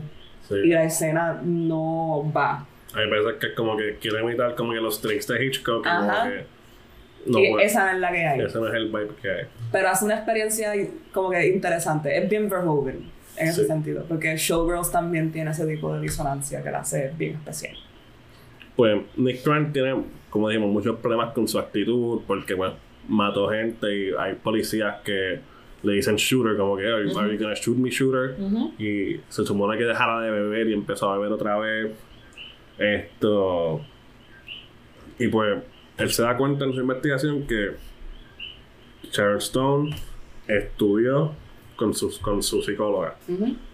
y 0.50 0.68
la 0.70 0.84
escena 0.84 1.42
no 1.44 2.32
va. 2.36 2.66
A 2.94 3.00
mí 3.00 3.06
me 3.06 3.22
parece 3.22 3.40
que 3.40 3.48
es 3.48 3.54
como 3.54 3.76
que 3.76 3.98
quiere 3.98 4.22
imitar 4.22 4.56
como 4.56 4.74
que 4.74 4.80
los 4.80 5.02
tricks 5.02 5.28
de 5.28 5.46
Hitchcock 5.46 5.86
y 5.86 5.90
como 5.90 6.24
que 6.24 6.58
no, 7.28 7.40
y 7.40 7.62
esa 7.62 7.94
es 7.94 8.00
la 8.00 8.12
que 8.12 8.26
hay. 8.26 8.42
Ese 8.42 8.58
no 8.58 8.68
es 8.68 8.74
el 8.74 8.88
vibe 8.88 9.10
que 9.22 9.30
hay. 9.30 9.46
Pero 9.72 9.90
hace 9.90 10.06
una 10.06 10.16
experiencia 10.16 10.74
como 11.12 11.30
que 11.30 11.48
interesante. 11.48 12.18
Es 12.18 12.30
bien 12.30 12.50
Verhoeven 12.50 13.12
en 13.36 13.48
ese 13.48 13.66
sentido. 13.66 14.06
Porque 14.08 14.36
Showgirls 14.36 14.92
también 14.92 15.32
tiene 15.32 15.52
ese 15.52 15.66
tipo 15.66 15.94
de 15.94 16.02
disonancia 16.02 16.64
que 16.64 16.72
la 16.72 16.80
hace 16.80 17.12
bien 17.18 17.34
especial. 17.34 17.76
Pues 18.76 19.02
Nick 19.16 19.44
Grant 19.44 19.74
tiene, 19.74 19.96
como 20.30 20.50
dijimos, 20.50 20.72
muchos 20.72 20.98
problemas 21.00 21.34
con 21.34 21.48
su 21.48 21.60
actitud. 21.60 22.22
Porque, 22.26 22.54
bueno, 22.54 22.76
mató 23.08 23.50
gente 23.50 23.96
y 23.96 24.12
hay 24.18 24.36
policías 24.36 25.02
que 25.04 25.40
le 25.84 25.94
dicen 25.94 26.16
shooter, 26.16 26.58
como 26.58 26.76
que, 26.76 26.88
are, 26.88 27.06
you 27.08 27.14
gonna 27.14 27.54
shoot 27.54 27.78
me, 27.78 27.90
shooter? 27.90 28.36
Y 28.80 29.20
se 29.30 29.46
supone 29.46 29.78
que 29.78 29.86
dejara 29.86 30.22
de 30.22 30.32
beber 30.32 30.68
y 30.68 30.74
empezó 30.74 31.12
a 31.12 31.18
beber 31.18 31.32
otra 31.32 31.58
vez. 31.58 31.92
Esto. 32.78 33.82
Y 35.20 35.28
pues, 35.28 35.58
él 35.98 36.12
se 36.12 36.24
da 36.24 36.36
cuenta 36.38 36.66
en 36.66 36.74
su 36.74 36.82
investigación 36.82 37.48
que 37.48 37.72
Sharon 39.12 39.38
Stone 39.38 39.96
estudió 40.48 41.34
con, 41.76 41.94
sus, 41.94 42.20
con 42.20 42.42
su 42.44 42.62
psicóloga, 42.62 43.16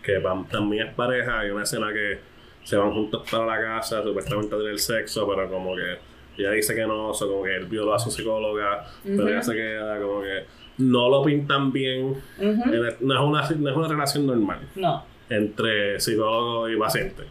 que 0.02 0.22
también 0.50 0.88
es 0.88 0.94
pareja. 0.94 1.40
Hay 1.40 1.50
una 1.50 1.64
escena 1.64 1.92
que 1.92 2.20
se 2.64 2.78
van 2.78 2.94
juntos 2.94 3.30
para 3.30 3.46
la 3.46 3.60
casa, 3.60 4.04
supuestamente 4.04 4.56
a 4.56 4.58
tener 4.58 4.80
sexo, 4.80 5.28
pero 5.28 5.50
como 5.50 5.76
que 5.76 5.98
ella 6.38 6.52
dice 6.52 6.76
que 6.76 6.86
no, 6.86 7.10
o 7.10 7.18
como 7.18 7.44
que 7.44 7.56
él 7.56 7.66
violó 7.66 7.94
a 7.94 8.00
su 8.00 8.10
psicóloga, 8.10 8.86
pero 9.04 9.28
ella 9.28 9.42
se 9.42 9.54
queda 9.54 10.00
como 10.00 10.22
que 10.22 10.44
no 10.78 11.10
lo 11.10 11.24
pintan 11.24 11.72
bien. 11.72 12.16
no, 12.40 12.84
es 12.84 13.00
una, 13.02 13.50
no 13.50 13.70
es 13.70 13.78
una 13.78 13.88
relación 13.88 14.26
normal. 14.26 14.60
No. 14.76 15.04
Entre 15.30 16.00
psicólogo 16.00 16.70
y 16.70 16.78
paciente 16.78 17.24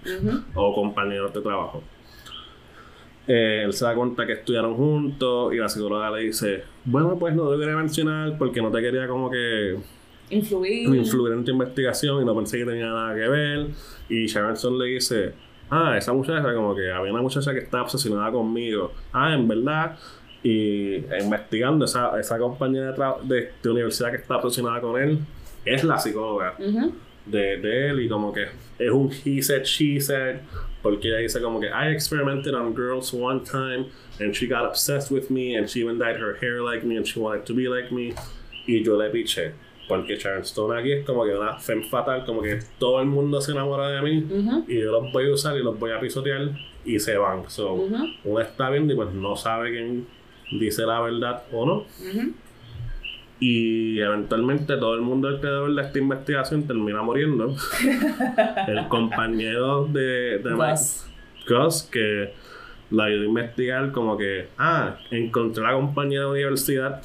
o 0.54 0.74
compañeros 0.74 1.32
de 1.32 1.40
trabajo. 1.40 1.82
Eh, 3.26 3.62
él 3.64 3.72
se 3.72 3.84
da 3.84 3.94
cuenta 3.94 4.26
que 4.26 4.32
estudiaron 4.32 4.74
juntos 4.74 5.54
y 5.54 5.56
la 5.58 5.68
psicóloga 5.68 6.10
le 6.10 6.24
dice, 6.24 6.64
bueno, 6.84 7.16
pues 7.18 7.34
no 7.34 7.50
te 7.50 7.58
quería 7.58 7.76
mencionar 7.76 8.36
porque 8.36 8.60
no 8.60 8.70
te 8.70 8.80
quería 8.80 9.06
como 9.06 9.30
que 9.30 9.76
influir. 10.30 10.92
influir 10.94 11.34
en 11.34 11.44
tu 11.44 11.52
investigación 11.52 12.22
y 12.22 12.24
no 12.24 12.34
pensé 12.34 12.58
que 12.58 12.64
tenía 12.64 12.86
nada 12.86 13.14
que 13.14 13.28
ver. 13.28 13.66
Y 14.08 14.26
Sharon 14.26 14.78
le 14.78 14.86
dice, 14.86 15.34
ah, 15.72 15.96
esa 15.96 16.12
muchacha, 16.12 16.54
como 16.54 16.76
que 16.76 16.92
había 16.92 17.12
una 17.12 17.22
muchacha 17.22 17.52
que 17.52 17.60
estaba 17.60 17.84
obsesionada 17.84 18.30
conmigo. 18.30 18.92
Ah, 19.12 19.34
en 19.34 19.48
verdad. 19.48 19.96
Y 20.42 20.96
investigando, 21.20 21.84
esa, 21.84 22.18
esa 22.18 22.38
compañera 22.38 22.94
de, 23.22 23.52
de, 23.62 23.70
universidad 23.70 24.10
que 24.10 24.16
está 24.16 24.36
obsesionada 24.36 24.80
con 24.80 25.00
él 25.00 25.18
es 25.64 25.84
la 25.84 25.98
psicóloga 25.98 26.54
de, 26.58 27.56
de, 27.58 27.90
él. 27.90 28.00
Y 28.00 28.08
como 28.08 28.32
que 28.32 28.48
es 28.78 28.90
un 28.90 29.10
he 29.24 29.40
said, 29.40 29.64
she 29.64 30.00
said. 30.00 30.40
Porque 30.82 31.08
ella 31.08 31.18
dice 31.18 31.40
como 31.40 31.60
que 31.60 31.68
I 31.68 31.92
experimented 31.92 32.54
on 32.54 32.74
girls 32.74 33.12
one 33.12 33.44
time 33.44 33.86
and 34.18 34.34
she 34.34 34.48
got 34.48 34.64
obsessed 34.64 35.12
with 35.12 35.30
me 35.30 35.54
and 35.54 35.70
she 35.70 35.80
even 35.80 35.96
dyed 35.96 36.16
her 36.16 36.34
hair 36.40 36.60
like 36.60 36.84
me 36.84 36.96
and 36.96 37.06
she 37.06 37.20
wanted 37.20 37.46
to 37.46 37.54
be 37.54 37.68
like 37.68 37.92
me. 37.92 38.14
Y 38.66 38.82
yo 38.82 38.96
le 38.96 39.08
piché. 39.10 39.52
Porque 39.92 40.16
Sharon 40.16 40.40
Stone 40.40 40.80
aquí 40.80 40.90
es 40.90 41.04
como 41.04 41.22
que 41.22 41.34
una 41.34 41.58
femme 41.58 41.84
fatal, 41.84 42.24
como 42.24 42.40
que 42.40 42.60
todo 42.78 42.98
el 43.02 43.06
mundo 43.08 43.42
se 43.42 43.52
enamora 43.52 43.88
de 43.88 44.00
mí 44.00 44.26
y 44.66 44.80
yo 44.80 44.90
los 44.90 45.12
voy 45.12 45.28
a 45.28 45.34
usar 45.34 45.54
y 45.58 45.62
los 45.62 45.78
voy 45.78 45.90
a 45.92 46.00
pisotear 46.00 46.48
y 46.82 46.98
se 46.98 47.18
van. 47.18 47.42
So, 47.50 47.74
uno 48.24 48.40
está 48.40 48.70
viendo 48.70 48.94
y 48.94 48.96
pues 48.96 49.12
no 49.12 49.36
sabe 49.36 49.70
quién 49.70 50.06
dice 50.50 50.86
la 50.86 50.98
verdad 51.02 51.42
o 51.52 51.66
no. 51.66 51.84
Y 53.38 54.00
eventualmente 54.00 54.78
todo 54.78 54.94
el 54.94 55.02
mundo 55.02 55.28
alrededor 55.28 55.74
de 55.74 55.82
esta 55.82 55.98
investigación 55.98 56.66
termina 56.66 57.02
muriendo. 57.02 57.54
el 58.68 58.88
compañero 58.88 59.84
de, 59.84 60.38
de 60.38 60.54
Gus. 60.54 61.06
Gus, 61.46 61.82
que 61.82 62.32
la 62.90 63.04
ayudó 63.04 63.24
a 63.24 63.26
investigar 63.26 63.92
como 63.92 64.16
que, 64.16 64.48
ah, 64.56 64.96
encontré 65.10 65.62
la 65.62 65.74
compañera 65.74 66.22
de 66.22 66.30
universidad 66.30 67.02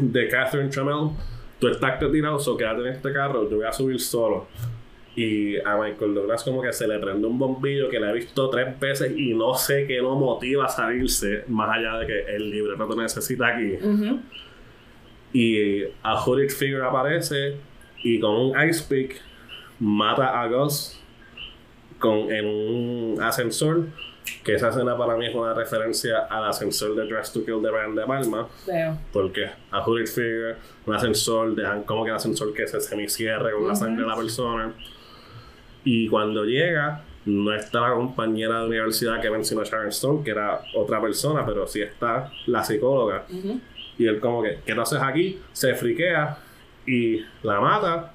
de 0.00 0.28
Catherine 0.28 0.70
Trammell 0.70 1.10
tú 1.58 1.68
estás 1.68 1.98
tirado, 1.98 2.38
so 2.38 2.56
quédate 2.56 2.82
en 2.82 2.88
este 2.88 3.12
carro, 3.12 3.48
yo 3.48 3.56
voy 3.56 3.66
a 3.66 3.72
subir 3.72 4.00
solo. 4.00 4.46
Y 5.16 5.56
a 5.58 5.76
Michael 5.76 6.14
Douglas 6.14 6.44
como 6.44 6.62
que 6.62 6.72
se 6.72 6.86
le 6.86 6.98
prende 7.00 7.26
un 7.26 7.38
bombillo 7.38 7.88
que 7.88 7.98
le 7.98 8.08
he 8.08 8.12
visto 8.12 8.48
tres 8.50 8.78
veces 8.78 9.12
y 9.16 9.34
no 9.34 9.52
sé 9.54 9.84
qué 9.86 9.96
lo 9.96 10.14
motiva 10.14 10.66
a 10.66 10.68
salirse, 10.68 11.44
más 11.48 11.76
allá 11.76 11.98
de 11.98 12.06
que 12.06 12.36
el 12.36 12.50
libreto 12.50 12.86
te 12.86 12.96
necesita 12.96 13.48
aquí. 13.48 13.74
Y 15.32 15.82
a 16.02 16.14
Hooded 16.24 16.50
Figure 16.50 16.84
aparece 16.84 17.56
y 18.04 18.20
con 18.20 18.30
un 18.30 18.68
Ice 18.68 18.84
Pick 18.88 19.20
mata 19.80 20.40
a 20.40 20.46
Gus 20.46 21.00
con, 21.98 22.30
en 22.32 22.46
un 22.46 23.18
ascensor. 23.20 23.86
Que 24.44 24.54
esa 24.54 24.68
escena 24.68 24.96
para 24.96 25.16
mí 25.16 25.26
es 25.26 25.34
una 25.34 25.54
referencia 25.54 26.26
al 26.30 26.48
ascensor 26.48 26.94
de 26.94 27.06
Dress 27.06 27.32
to 27.32 27.44
Kill 27.44 27.62
de 27.62 27.70
Brian 27.70 27.94
De 27.94 28.04
Palma. 28.04 28.48
Veo. 28.66 28.98
Porque 29.12 29.50
a 29.70 29.80
Hooded 29.80 30.06
Figure, 30.06 30.56
un 30.86 30.94
ascensor, 30.94 31.54
dejan 31.54 31.82
como 31.84 32.04
que 32.04 32.10
el 32.10 32.16
ascensor 32.16 32.52
que 32.52 32.66
se 32.66 32.80
semicierre 32.80 33.52
con 33.52 33.68
la 33.68 33.74
sangre 33.74 34.02
de 34.02 34.08
la 34.08 34.16
persona. 34.16 34.72
Y 35.84 36.08
cuando 36.08 36.44
llega, 36.44 37.02
no 37.24 37.54
está 37.54 37.80
la 37.80 37.94
compañera 37.94 38.60
de 38.60 38.66
universidad 38.66 39.20
que 39.20 39.30
mencionó 39.30 39.64
Sharon 39.64 39.88
Stone, 39.88 40.24
que 40.24 40.30
era 40.30 40.60
otra 40.74 41.00
persona, 41.00 41.44
pero 41.44 41.66
sí 41.66 41.82
está 41.82 42.30
la 42.46 42.64
psicóloga. 42.64 43.24
Y 43.98 44.06
él 44.06 44.20
como 44.20 44.42
que, 44.42 44.60
¿qué 44.64 44.74
tú 44.74 44.80
haces 44.80 45.00
aquí? 45.02 45.38
Se 45.52 45.74
friquea 45.74 46.38
y 46.86 47.20
la 47.42 47.60
mata. 47.60 48.14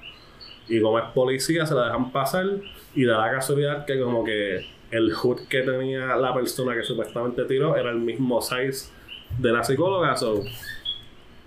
Y 0.68 0.80
como 0.80 0.98
es 0.98 1.04
policía, 1.14 1.66
se 1.66 1.74
la 1.74 1.86
dejan 1.86 2.10
pasar. 2.10 2.46
Y 2.94 3.04
da 3.04 3.18
la 3.18 3.30
casualidad 3.30 3.84
que 3.84 4.00
como 4.00 4.24
que 4.24 4.66
el 4.94 5.12
hood 5.12 5.48
que 5.48 5.62
tenía 5.62 6.14
la 6.16 6.32
persona 6.32 6.74
que 6.74 6.84
supuestamente 6.84 7.44
tiró 7.44 7.76
era 7.76 7.90
el 7.90 7.98
mismo 7.98 8.40
size 8.40 8.90
de 9.38 9.52
la 9.52 9.64
psicóloga. 9.64 10.16
So, 10.16 10.44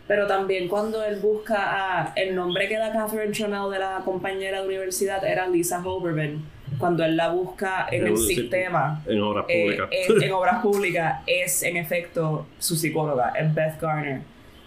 Pero 0.05 0.27
también 0.27 0.67
cuando 0.67 1.03
él 1.03 1.19
busca 1.21 1.55
a... 1.57 2.13
El 2.15 2.35
nombre 2.35 2.67
que 2.67 2.77
da 2.77 2.91
Catherine 2.91 3.31
Chanel 3.31 3.71
de 3.71 3.79
la 3.79 4.01
compañera 4.03 4.61
de 4.61 4.67
universidad 4.67 5.25
era 5.25 5.47
Lisa 5.47 5.81
Hoberman. 5.83 6.43
Cuando 6.77 7.05
él 7.05 7.15
la 7.15 7.29
busca 7.29 7.87
en 7.89 8.01
En 8.05 8.13
el 8.13 8.17
sistema, 8.17 9.01
en 9.07 9.21
obras 9.21 9.45
eh, 9.47 9.63
públicas. 9.63 10.23
en, 10.23 10.31
obras 10.33 10.61
públicas, 10.61 11.23
es 11.25 11.63
en 11.63 11.77
efecto 11.77 12.45
su 12.59 12.75
psicóloga, 12.75 13.29
es 13.29 13.55
Beth 13.55 13.79
Garner. 13.79 14.21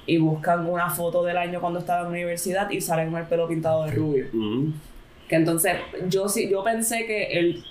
Y 0.06 0.16
buscan 0.16 0.66
una 0.66 0.88
foto 0.88 1.22
del 1.22 1.36
año 1.36 1.60
cuando 1.60 1.78
estaba 1.78 1.98
en 1.98 2.04
la 2.04 2.10
universidad 2.10 2.70
y 2.70 2.80
sale 2.80 3.04
con 3.04 3.16
el 3.20 3.26
pelo 3.26 3.46
pintado 3.46 3.84
de 3.84 3.92
rubio. 3.92 4.26
Ujú. 4.32 4.72
Que 5.28 5.36
entonces 5.36 5.76
yo 6.08 6.26
sí, 6.28 6.48
yo 6.50 6.64
pensé 6.64 7.04
que 7.04 7.38
él 7.38 7.62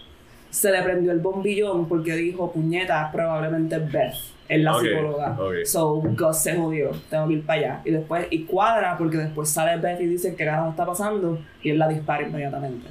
se 0.50 0.72
le 0.72 0.82
prendió 0.82 1.12
el 1.12 1.20
bombillón 1.20 1.88
porque 1.88 2.14
dijo, 2.16 2.52
puñeta, 2.52 3.10
probablemente 3.12 3.78
Beth 3.78 4.14
es 4.48 4.62
la 4.62 4.74
psicóloga. 4.80 5.36
ok. 5.40 5.54
So 5.66 5.96
Gus 6.02 6.38
se 6.38 6.56
jodió, 6.56 6.90
tengo 7.10 7.28
que 7.28 7.34
ir 7.36 7.46
para 7.46 7.60
allá. 7.60 7.82
Y 7.86 7.92
después, 7.92 8.26
y 8.32 8.46
cuadra 8.46 8.98
porque 8.98 9.18
después 9.18 9.50
sale 9.50 9.80
Beth 9.80 10.02
y 10.02 10.06
dice 10.08 10.36
qué 10.36 10.46
carajo 10.46 10.72
está 10.72 10.86
pasando 10.86 11.40
y 11.62 11.70
él 11.70 11.78
la 11.78 11.88
dispara 11.88 12.24
inmediatamente. 12.24 12.88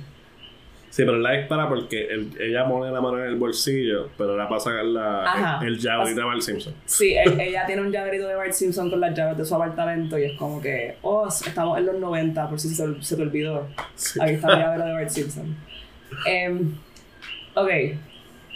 Sí, 0.91 1.05
pero 1.05 1.19
la 1.19 1.33
dispara 1.33 1.69
porque 1.69 2.07
él- 2.07 2.31
ella 2.41 2.67
pone 2.67 2.91
la 2.91 3.01
mano 3.01 3.19
en 3.19 3.27
el 3.27 3.37
bolsillo, 3.37 4.09
pero 4.17 4.37
la 4.37 4.49
pasa 4.49 4.71
la, 4.83 5.23
Ajá. 5.25 5.67
el 5.67 5.79
llave 5.79 6.15
de 6.15 6.23
Bart 6.25 6.41
Simpson. 6.41 6.75
Sí, 6.87 7.15
él- 7.15 7.39
ella 7.39 7.67
tiene 7.67 7.83
un 7.83 7.93
llaverito 7.93 8.27
de 8.27 8.35
Bart 8.35 8.53
Simpson 8.53 8.89
con 8.91 8.99
las 9.01 9.15
llaves 9.17 9.37
de 9.37 9.45
su 9.45 9.55
apartamento 9.55 10.19
y 10.19 10.25
es 10.25 10.39
como 10.39 10.61
que, 10.61 10.97
oh, 11.03 11.29
estamos 11.29 11.79
en 11.79 11.87
los 11.87 11.97
90, 11.99 12.49
por 12.49 12.59
si 12.59 12.69
se, 12.71 13.03
se 13.03 13.17
te 13.17 13.23
olvidó. 13.23 13.67
Sí. 13.95 14.19
Aquí 14.21 14.33
está 14.35 14.53
el 14.55 14.59
llavero 14.61 14.85
de 14.87 14.93
Bart 14.95 15.09
Simpson. 15.11 15.57
Em, 16.25 16.75
ok. 17.63 17.71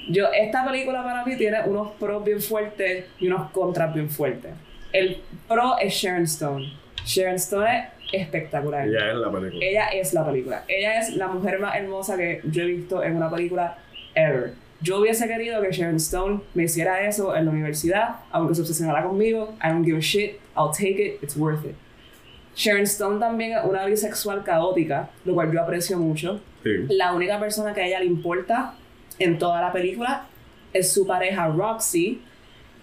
Yo, 0.08 0.26
esta 0.32 0.64
película 0.66 1.02
para 1.04 1.24
mí 1.24 1.36
tiene 1.36 1.58
unos 1.64 1.92
pros 1.92 2.24
bien 2.24 2.40
fuertes 2.40 3.06
y 3.20 3.28
unos 3.28 3.50
contras 3.52 3.94
bien 3.94 4.10
fuertes. 4.10 4.52
El 4.92 5.18
pro 5.48 5.78
es 5.78 5.94
Sharon 5.94 6.24
Stone. 6.24 6.72
Sharon 7.04 7.36
Stone 7.36 7.88
es 8.12 8.22
espectacular. 8.22 8.88
Ella 8.88 9.10
es 9.10 9.16
la 9.16 9.30
película. 9.30 9.64
Ella 9.64 9.86
es 9.88 10.12
la 10.12 10.26
película. 10.26 10.64
Ella 10.68 10.98
es 10.98 11.16
la 11.16 11.28
mujer 11.28 11.60
más 11.60 11.76
hermosa 11.76 12.16
que 12.16 12.40
yo 12.44 12.62
he 12.62 12.66
visto 12.66 13.02
en 13.02 13.16
una 13.16 13.30
película 13.30 13.78
ever. 14.14 14.54
Yo 14.80 14.98
hubiese 15.00 15.28
querido 15.28 15.62
que 15.62 15.70
Sharon 15.70 15.96
Stone 15.96 16.40
me 16.54 16.64
hiciera 16.64 17.06
eso 17.06 17.36
en 17.36 17.44
la 17.44 17.52
universidad, 17.52 18.16
aunque 18.32 18.54
se 18.56 18.62
obsesionara 18.62 19.04
conmigo. 19.04 19.54
I 19.62 19.68
don't 19.68 19.84
give 19.84 19.96
a 19.96 20.00
shit. 20.00 20.40
I'll 20.56 20.72
take 20.72 21.00
it. 21.00 21.22
It's 21.22 21.36
worth 21.36 21.64
it. 21.64 21.76
Sharon 22.56 22.82
Stone 22.82 23.20
también 23.20 23.52
es 23.52 23.64
una 23.64 23.86
bisexual 23.86 24.42
caótica, 24.42 25.08
lo 25.24 25.34
cual 25.34 25.52
yo 25.52 25.62
aprecio 25.62 25.96
mucho. 25.96 26.40
Sí. 26.64 26.70
La 26.88 27.14
única 27.14 27.38
persona 27.38 27.72
que 27.72 27.80
a 27.80 27.86
ella 27.86 28.00
le 28.00 28.06
importa 28.06 28.74
en 29.22 29.38
toda 29.38 29.60
la 29.60 29.72
película 29.72 30.26
es 30.72 30.92
su 30.92 31.06
pareja 31.06 31.48
Roxy, 31.48 32.22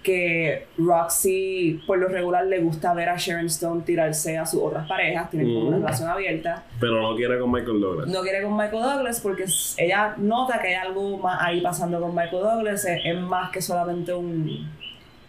que 0.03 0.65
Roxy 0.77 1.81
por 1.85 1.97
lo 1.97 2.07
regular 2.07 2.45
le 2.45 2.59
gusta 2.59 2.93
ver 2.93 3.09
a 3.09 3.17
Sharon 3.17 3.47
Stone 3.47 3.81
tirarse 3.85 4.37
a 4.37 4.45
sus 4.45 4.61
otras 4.61 4.87
parejas, 4.87 5.29
tienen 5.29 5.53
como 5.53 5.67
una 5.67 5.77
Mm. 5.77 5.81
relación 5.81 6.09
abierta. 6.09 6.63
Pero 6.79 7.01
no 7.01 7.15
quiere 7.15 7.37
con 7.39 7.51
Michael 7.51 7.81
Douglas. 7.81 8.07
No 8.07 8.21
quiere 8.21 8.43
con 8.43 8.53
Michael 8.55 8.81
Douglas 8.81 9.19
porque 9.19 9.45
ella 9.77 10.13
nota 10.17 10.59
que 10.61 10.69
hay 10.69 10.73
algo 10.75 11.17
más 11.17 11.41
ahí 11.41 11.59
pasando 11.61 11.99
con 11.99 12.15
Michael 12.15 12.41
Douglas, 12.43 12.85
es, 12.85 13.01
es 13.03 13.19
más 13.19 13.51
que 13.51 13.61
solamente 13.61 14.13
un, 14.13 14.69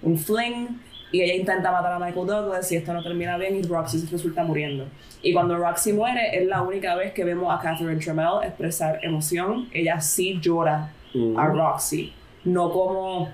un 0.02 0.18
fling. 0.18 0.68
Y 1.12 1.20
ella 1.22 1.34
intenta 1.34 1.72
matar 1.72 1.94
a 1.94 1.98
Michael 1.98 2.24
Douglas 2.28 2.70
y 2.70 2.76
esto 2.76 2.92
no 2.92 3.02
termina 3.02 3.36
bien 3.36 3.56
y 3.56 3.62
Roxy 3.62 4.06
resulta 4.12 4.44
muriendo. 4.44 4.86
Y 5.22 5.32
cuando 5.32 5.56
Roxy 5.58 5.92
muere 5.92 6.38
es 6.40 6.46
la 6.46 6.62
única 6.62 6.94
vez 6.94 7.12
que 7.12 7.24
vemos 7.24 7.52
a 7.52 7.61
Catherine 7.61 7.96
Tremel 8.00 8.44
expresar 8.44 9.00
emoción. 9.02 9.68
Ella 9.72 10.00
sí 10.00 10.38
llora 10.40 10.92
A 11.36 11.46
Roxy. 11.46 12.12
No 12.44 12.70
como 12.72 13.28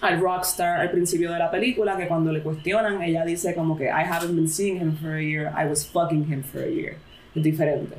al 0.00 0.20
rockstar 0.20 0.80
al 0.80 0.90
principio 0.90 1.30
de 1.32 1.38
la 1.38 1.50
película, 1.50 1.96
que 1.96 2.08
cuando 2.08 2.32
le 2.32 2.42
cuestionan, 2.42 3.02
ella 3.02 3.24
dice 3.24 3.54
como 3.54 3.76
que 3.76 3.84
I 3.84 4.04
haven't 4.04 4.34
been 4.34 4.48
seeing 4.48 4.80
him 4.80 4.96
for 4.96 5.14
a 5.14 5.22
year, 5.22 5.52
I 5.56 5.66
was 5.66 5.86
fucking 5.86 6.24
him 6.30 6.42
for 6.42 6.62
a 6.62 6.68
year. 6.68 6.96
Es 7.34 7.42
diferente. 7.42 7.96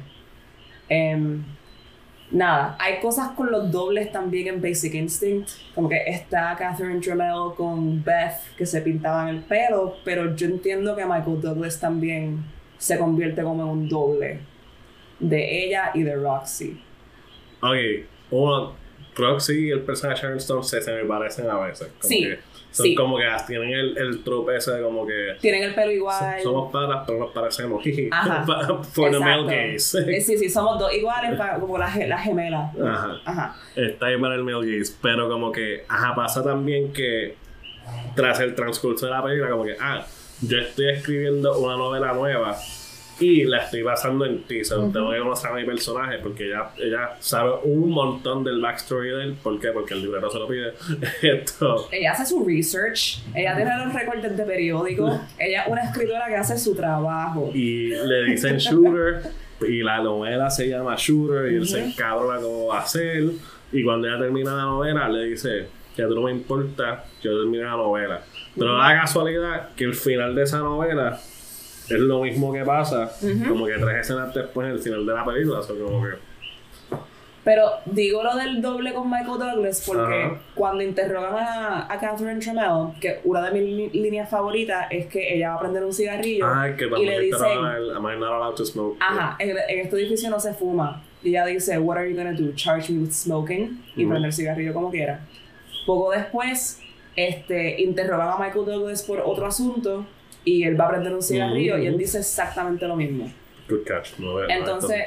Em, 0.90 1.44
nada, 2.32 2.76
hay 2.80 3.00
cosas 3.00 3.30
con 3.30 3.52
los 3.52 3.72
dobles 3.72 4.12
también 4.12 4.48
en 4.48 4.62
Basic 4.62 4.94
Instinct, 4.96 5.50
como 5.76 5.88
que 5.88 6.02
está 6.08 6.56
Catherine 6.58 7.00
Tremel 7.00 7.54
con 7.56 8.04
Beth 8.04 8.56
que 8.58 8.66
se 8.66 8.82
pintaban 8.82 9.30
el 9.30 9.42
pelo, 9.44 9.96
pero 10.04 10.36
yo 10.36 10.48
entiendo 10.48 10.96
que 10.96 11.06
Michael 11.06 11.40
Douglas 11.40 11.80
también 11.80 12.44
se 12.78 12.98
convierte 12.98 13.44
como 13.44 13.64
en 13.64 13.70
un 13.70 13.90
doble 13.90 14.40
de 15.20 15.66
ella 15.66 15.92
y 15.94 16.02
de 16.02 16.16
Roxy. 16.16 16.82
Ok, 17.62 17.78
uno, 18.32 18.81
Roxy 19.16 19.68
y 19.68 19.72
el 19.72 19.82
personaje 19.82 20.16
de 20.18 20.22
Sharon 20.24 20.38
Stone 20.38 20.64
se, 20.64 20.82
se 20.82 20.92
me 20.94 21.04
parecen 21.06 21.50
a 21.50 21.60
veces. 21.60 21.88
Como 22.00 22.10
Sí, 22.10 22.24
que 22.24 22.40
son 22.72 22.86
sí. 22.86 22.96
como 22.96 23.18
que 23.18 23.26
tienen 23.48 23.70
el, 23.72 23.98
el 23.98 24.24
trope 24.24 24.56
ese 24.56 24.72
de 24.72 24.82
como 24.82 25.06
que 25.06 25.36
Tienen 25.42 25.64
el 25.64 25.76
pelo 25.76 25.88
so- 25.88 25.92
igual. 25.92 26.42
somos 26.42 26.72
paras, 26.72 27.04
pero 27.06 27.20
nos 27.20 27.32
parecemos. 27.32 27.84
Ajá. 28.12 28.46
For 28.94 29.12
the 29.12 29.20
male 29.20 29.74
Exacto. 29.74 30.08
gaze. 30.08 30.18
Eh, 30.18 30.22
Sí, 30.22 30.38
sí, 30.38 30.50
somos 30.50 30.80
dos 30.80 30.94
iguales, 30.94 31.38
pa- 31.38 31.60
como 31.60 31.78
las 31.78 31.96
las 31.98 32.24
gemelas. 32.24 32.74
Ajá. 32.78 33.18
Ajá. 33.26 33.56
Está 33.76 34.06
ahí 34.06 34.18
para 34.20 34.36
el 34.36 34.44
male 34.44 34.78
gaze. 34.78 34.94
Pero 35.02 35.28
como 35.30 35.52
que, 35.52 35.84
ajá, 35.90 36.16
pasa 36.16 36.44
también 36.44 36.94
que 36.94 37.36
tras 38.16 38.40
el 38.40 38.56
transcurso 38.56 39.06
de 39.08 39.12
la 39.12 39.22
película, 39.24 39.52
como 39.52 39.66
que, 39.66 39.76
ah, 39.80 40.06
yo 40.42 40.58
estoy 40.60 40.90
escribiendo 40.90 41.60
una 41.60 41.76
novela 41.76 42.14
nueva 42.14 42.56
y 43.22 43.44
la 43.46 43.64
estoy 43.64 43.82
basando 43.82 44.26
en 44.26 44.44
ti. 44.44 44.64
So, 44.64 44.90
Tengo 44.92 45.12
que 45.12 45.20
conocer 45.20 45.52
a 45.52 45.56
mi 45.56 45.64
personaje 45.64 46.18
porque 46.20 46.48
ella, 46.48 46.70
ella 46.78 47.12
sabe 47.20 47.52
un 47.64 47.90
montón 47.90 48.44
del 48.44 48.60
backstory 48.62 49.10
de 49.10 49.24
él. 49.24 49.38
¿Por 49.42 49.60
qué? 49.60 49.70
Porque 49.70 49.94
el 49.94 50.02
librero 50.02 50.30
se 50.30 50.40
lo 50.40 50.48
pide. 50.48 50.74
Esto. 51.22 51.88
Ella 51.92 52.12
hace 52.12 52.26
su 52.26 52.46
research, 52.46 53.20
ella 53.36 53.56
tiene 53.56 53.86
los 53.86 53.94
recortes 53.94 54.36
de 54.36 54.44
periódico, 54.44 55.22
ella 55.40 55.64
es 55.64 55.68
una 55.68 55.84
escritora 55.84 56.28
que 56.28 56.36
hace 56.36 56.58
su 56.58 56.76
trabajo. 56.76 57.52
Y 57.54 57.90
le 57.90 58.24
dicen 58.26 58.58
shooter. 58.58 59.22
Y 59.68 59.84
la 59.84 60.02
novela 60.02 60.50
se 60.50 60.68
llama 60.68 60.96
Shooter. 60.98 61.52
Y 61.52 61.56
él 61.58 61.68
se 61.68 61.86
encabrona 61.86 62.42
cómo 62.42 62.68
va 62.68 62.80
a 62.80 62.86
ser. 62.88 63.26
Y 63.72 63.84
cuando 63.84 64.08
ella 64.08 64.18
termina 64.18 64.56
la 64.56 64.64
novela, 64.64 65.08
le 65.08 65.26
dice: 65.26 65.68
Que 65.96 66.02
a 66.02 66.08
tú 66.08 66.16
no 66.16 66.24
me 66.24 66.32
importa, 66.32 67.06
yo 67.22 67.38
termine 67.38 67.64
la 67.64 67.72
novela. 67.72 68.22
Pero 68.58 68.76
da 68.76 68.94
la 68.94 69.02
casualidad 69.02 69.70
que 69.76 69.84
el 69.84 69.94
final 69.94 70.34
de 70.34 70.44
esa 70.44 70.60
novela 70.60 71.20
es 71.90 72.00
lo 72.00 72.22
mismo 72.22 72.54
que 72.54 72.64
pasa, 72.64 73.12
como 73.48 73.66
que 73.66 73.74
tres 73.74 74.02
escenas 74.02 74.34
después 74.34 74.68
en 74.68 74.74
el 74.74 74.80
final 74.80 75.06
de 75.06 75.14
la 75.14 75.26
película. 75.26 75.60
O 75.60 75.64
sea, 75.64 75.76
como 75.76 76.04
que. 76.04 76.12
Pero 77.44 77.72
digo 77.86 78.22
lo 78.24 78.36
del 78.36 78.62
doble 78.62 78.94
con 78.94 79.10
Michael 79.10 79.40
Douglas 79.40 79.84
porque 79.88 80.24
Ajá. 80.26 80.40
cuando 80.54 80.84
interrogan 80.84 81.34
a, 81.36 81.92
a 81.92 82.00
Catherine 82.00 82.40
Tremel, 82.40 82.90
que 83.02 83.20
una 83.24 83.50
de 83.50 83.60
mis 83.60 83.94
líneas 83.96 84.30
favoritas 84.30 84.86
es 84.92 85.08
que 85.08 85.36
ella 85.38 85.50
va 85.50 85.56
a 85.56 85.60
prender 85.62 85.84
un 85.84 85.92
cigarrillo 85.92 86.46
Ay, 86.48 86.76
que 86.76 86.86
y 86.86 87.06
le 87.06 87.20
dicen, 87.20 87.42
el 87.78 87.96
Am 87.98 88.06
I 88.06 88.20
not 88.20 88.32
allowed 88.32 88.54
to 88.56 88.64
smoke? 88.64 88.96
ajá, 89.00 89.38
en, 89.40 89.50
en 89.58 89.80
este 89.80 89.96
edificio 89.96 90.30
no 90.30 90.40
se 90.40 90.54
fuma. 90.54 91.02
Y 91.24 91.30
ella 91.30 91.46
dice, 91.48 91.80
what 91.80 91.98
are 91.98 92.08
you 92.08 92.16
gonna 92.16 92.34
do? 92.34 92.52
Charge 92.54 92.92
me 92.94 93.00
with 93.02 93.12
smoking 93.12 93.84
y 93.96 94.02
Ujú. 94.04 94.10
prender 94.12 94.28
el 94.28 94.34
cigarrillo 94.34 94.74
como 94.74 94.92
quiera. 94.92 95.22
Poco 95.88 96.12
después, 96.12 96.80
este, 97.16 97.82
interrogan 97.82 98.28
a 98.30 98.38
Michael 98.38 98.66
Douglas 98.66 99.02
por 99.02 99.20
otro 99.20 99.48
asunto 99.48 100.06
y 100.44 100.64
él 100.64 100.80
va 100.80 100.86
a 100.86 100.90
prender 100.92 101.14
un 101.14 101.22
cigarrillo 101.22 101.78
y 101.78 101.86
él 101.86 101.94
Ujú. 101.94 102.00
dice 102.00 102.20
exactamente 102.20 102.88
lo 102.88 102.96
mismo. 102.96 103.32
Good 103.70 103.84
catch. 103.86 104.18
No, 104.20 104.40
no, 104.40 104.50
Entonces, 104.50 105.04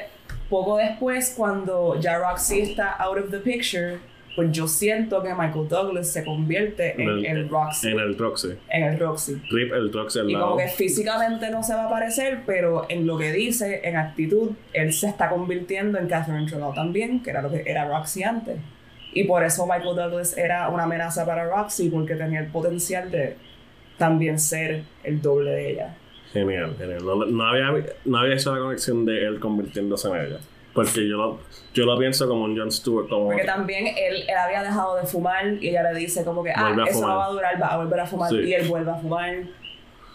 poco 0.49 0.77
después, 0.77 1.33
cuando 1.35 1.99
ya 1.99 2.17
Roxy 2.19 2.61
está 2.61 2.93
out 2.93 3.17
of 3.17 3.29
the 3.31 3.39
picture, 3.39 3.97
pues 4.35 4.51
yo 4.51 4.67
siento 4.67 5.23
que 5.23 5.29
Michael 5.33 5.67
Douglas 5.69 6.11
se 6.11 6.23
convierte 6.25 6.93
en, 7.01 7.25
el, 7.25 7.47
Roxy. 7.47 7.87
En 7.89 7.99
el 7.99 8.17
Roxy. 8.17 8.49
En 8.69 8.83
el 8.83 8.99
Roxy. 8.99 9.41
Rip 9.49 9.71
el 9.73 9.93
Roxy 9.93 10.19
al 10.19 10.29
Y 10.29 10.33
lado. 10.33 10.45
como 10.45 10.57
que 10.57 10.67
físicamente 10.67 11.49
no 11.51 11.63
se 11.63 11.73
va 11.73 11.85
a 11.85 11.89
parecer, 11.89 12.39
pero 12.45 12.85
en 12.89 13.07
lo 13.07 13.17
que 13.17 13.31
dice, 13.31 13.81
en 13.83 13.95
actitud, 13.95 14.51
él 14.73 14.91
se 14.91 15.07
está 15.07 15.29
convirtiendo 15.29 15.97
en 15.99 16.07
Catherine 16.07 16.47
Trelaw 16.47 16.73
también, 16.73 17.23
que 17.23 17.29
era 17.29 17.41
lo 17.41 17.49
que 17.49 17.63
era 17.65 17.85
Roxy 17.87 18.23
antes. 18.23 18.57
Y 19.13 19.23
por 19.23 19.41
eso 19.45 19.65
Michael 19.65 19.95
Douglas 19.95 20.37
era 20.37 20.67
una 20.67 20.83
amenaza 20.83 21.25
para 21.25 21.45
Roxy, 21.45 21.87
porque 21.89 22.15
tenía 22.15 22.41
el 22.41 22.47
potencial 22.47 23.09
de 23.11 23.37
también 23.97 24.39
ser 24.39 24.83
el 25.03 25.21
doble 25.21 25.51
de 25.51 25.71
ella. 25.71 25.97
Genial, 26.33 26.75
genial. 26.77 27.05
No, 27.05 27.25
no 27.25 27.43
había, 27.47 27.85
no 28.03 28.17
había 28.17 28.35
hecho 28.35 28.53
la 28.53 28.61
conexión 28.61 29.05
de 29.05 29.25
él 29.25 29.39
convirtiéndose 29.39 30.09
en 30.09 30.15
ella. 30.15 30.39
Porque 30.73 31.07
yo 31.07 31.15
lo, 31.15 31.39
yo 31.73 31.85
lo 31.85 31.97
pienso 31.97 32.27
como 32.27 32.43
un 32.43 32.57
Jon 32.57 32.69
Stewart. 32.69 33.07
Como 33.07 33.27
Porque 33.27 33.45
también 33.45 33.87
él, 33.87 34.23
él 34.27 34.37
había 34.37 34.61
dejado 34.61 34.97
de 34.97 35.07
fumar 35.07 35.47
y 35.61 35.69
ella 35.69 35.89
le 35.93 35.97
dice 35.99 36.25
como 36.25 36.43
que, 36.43 36.51
ah, 36.53 36.75
eso 36.87 36.99
no 37.07 37.15
va 37.15 37.27
a 37.27 37.29
durar, 37.29 37.61
va 37.61 37.67
a 37.67 37.77
volver 37.77 37.99
a 38.01 38.05
fumar 38.05 38.29
Sí. 38.29 38.37
y 38.39 38.53
él 38.53 38.67
vuelve 38.67 38.91
a 38.91 38.95
fumar. 38.95 39.43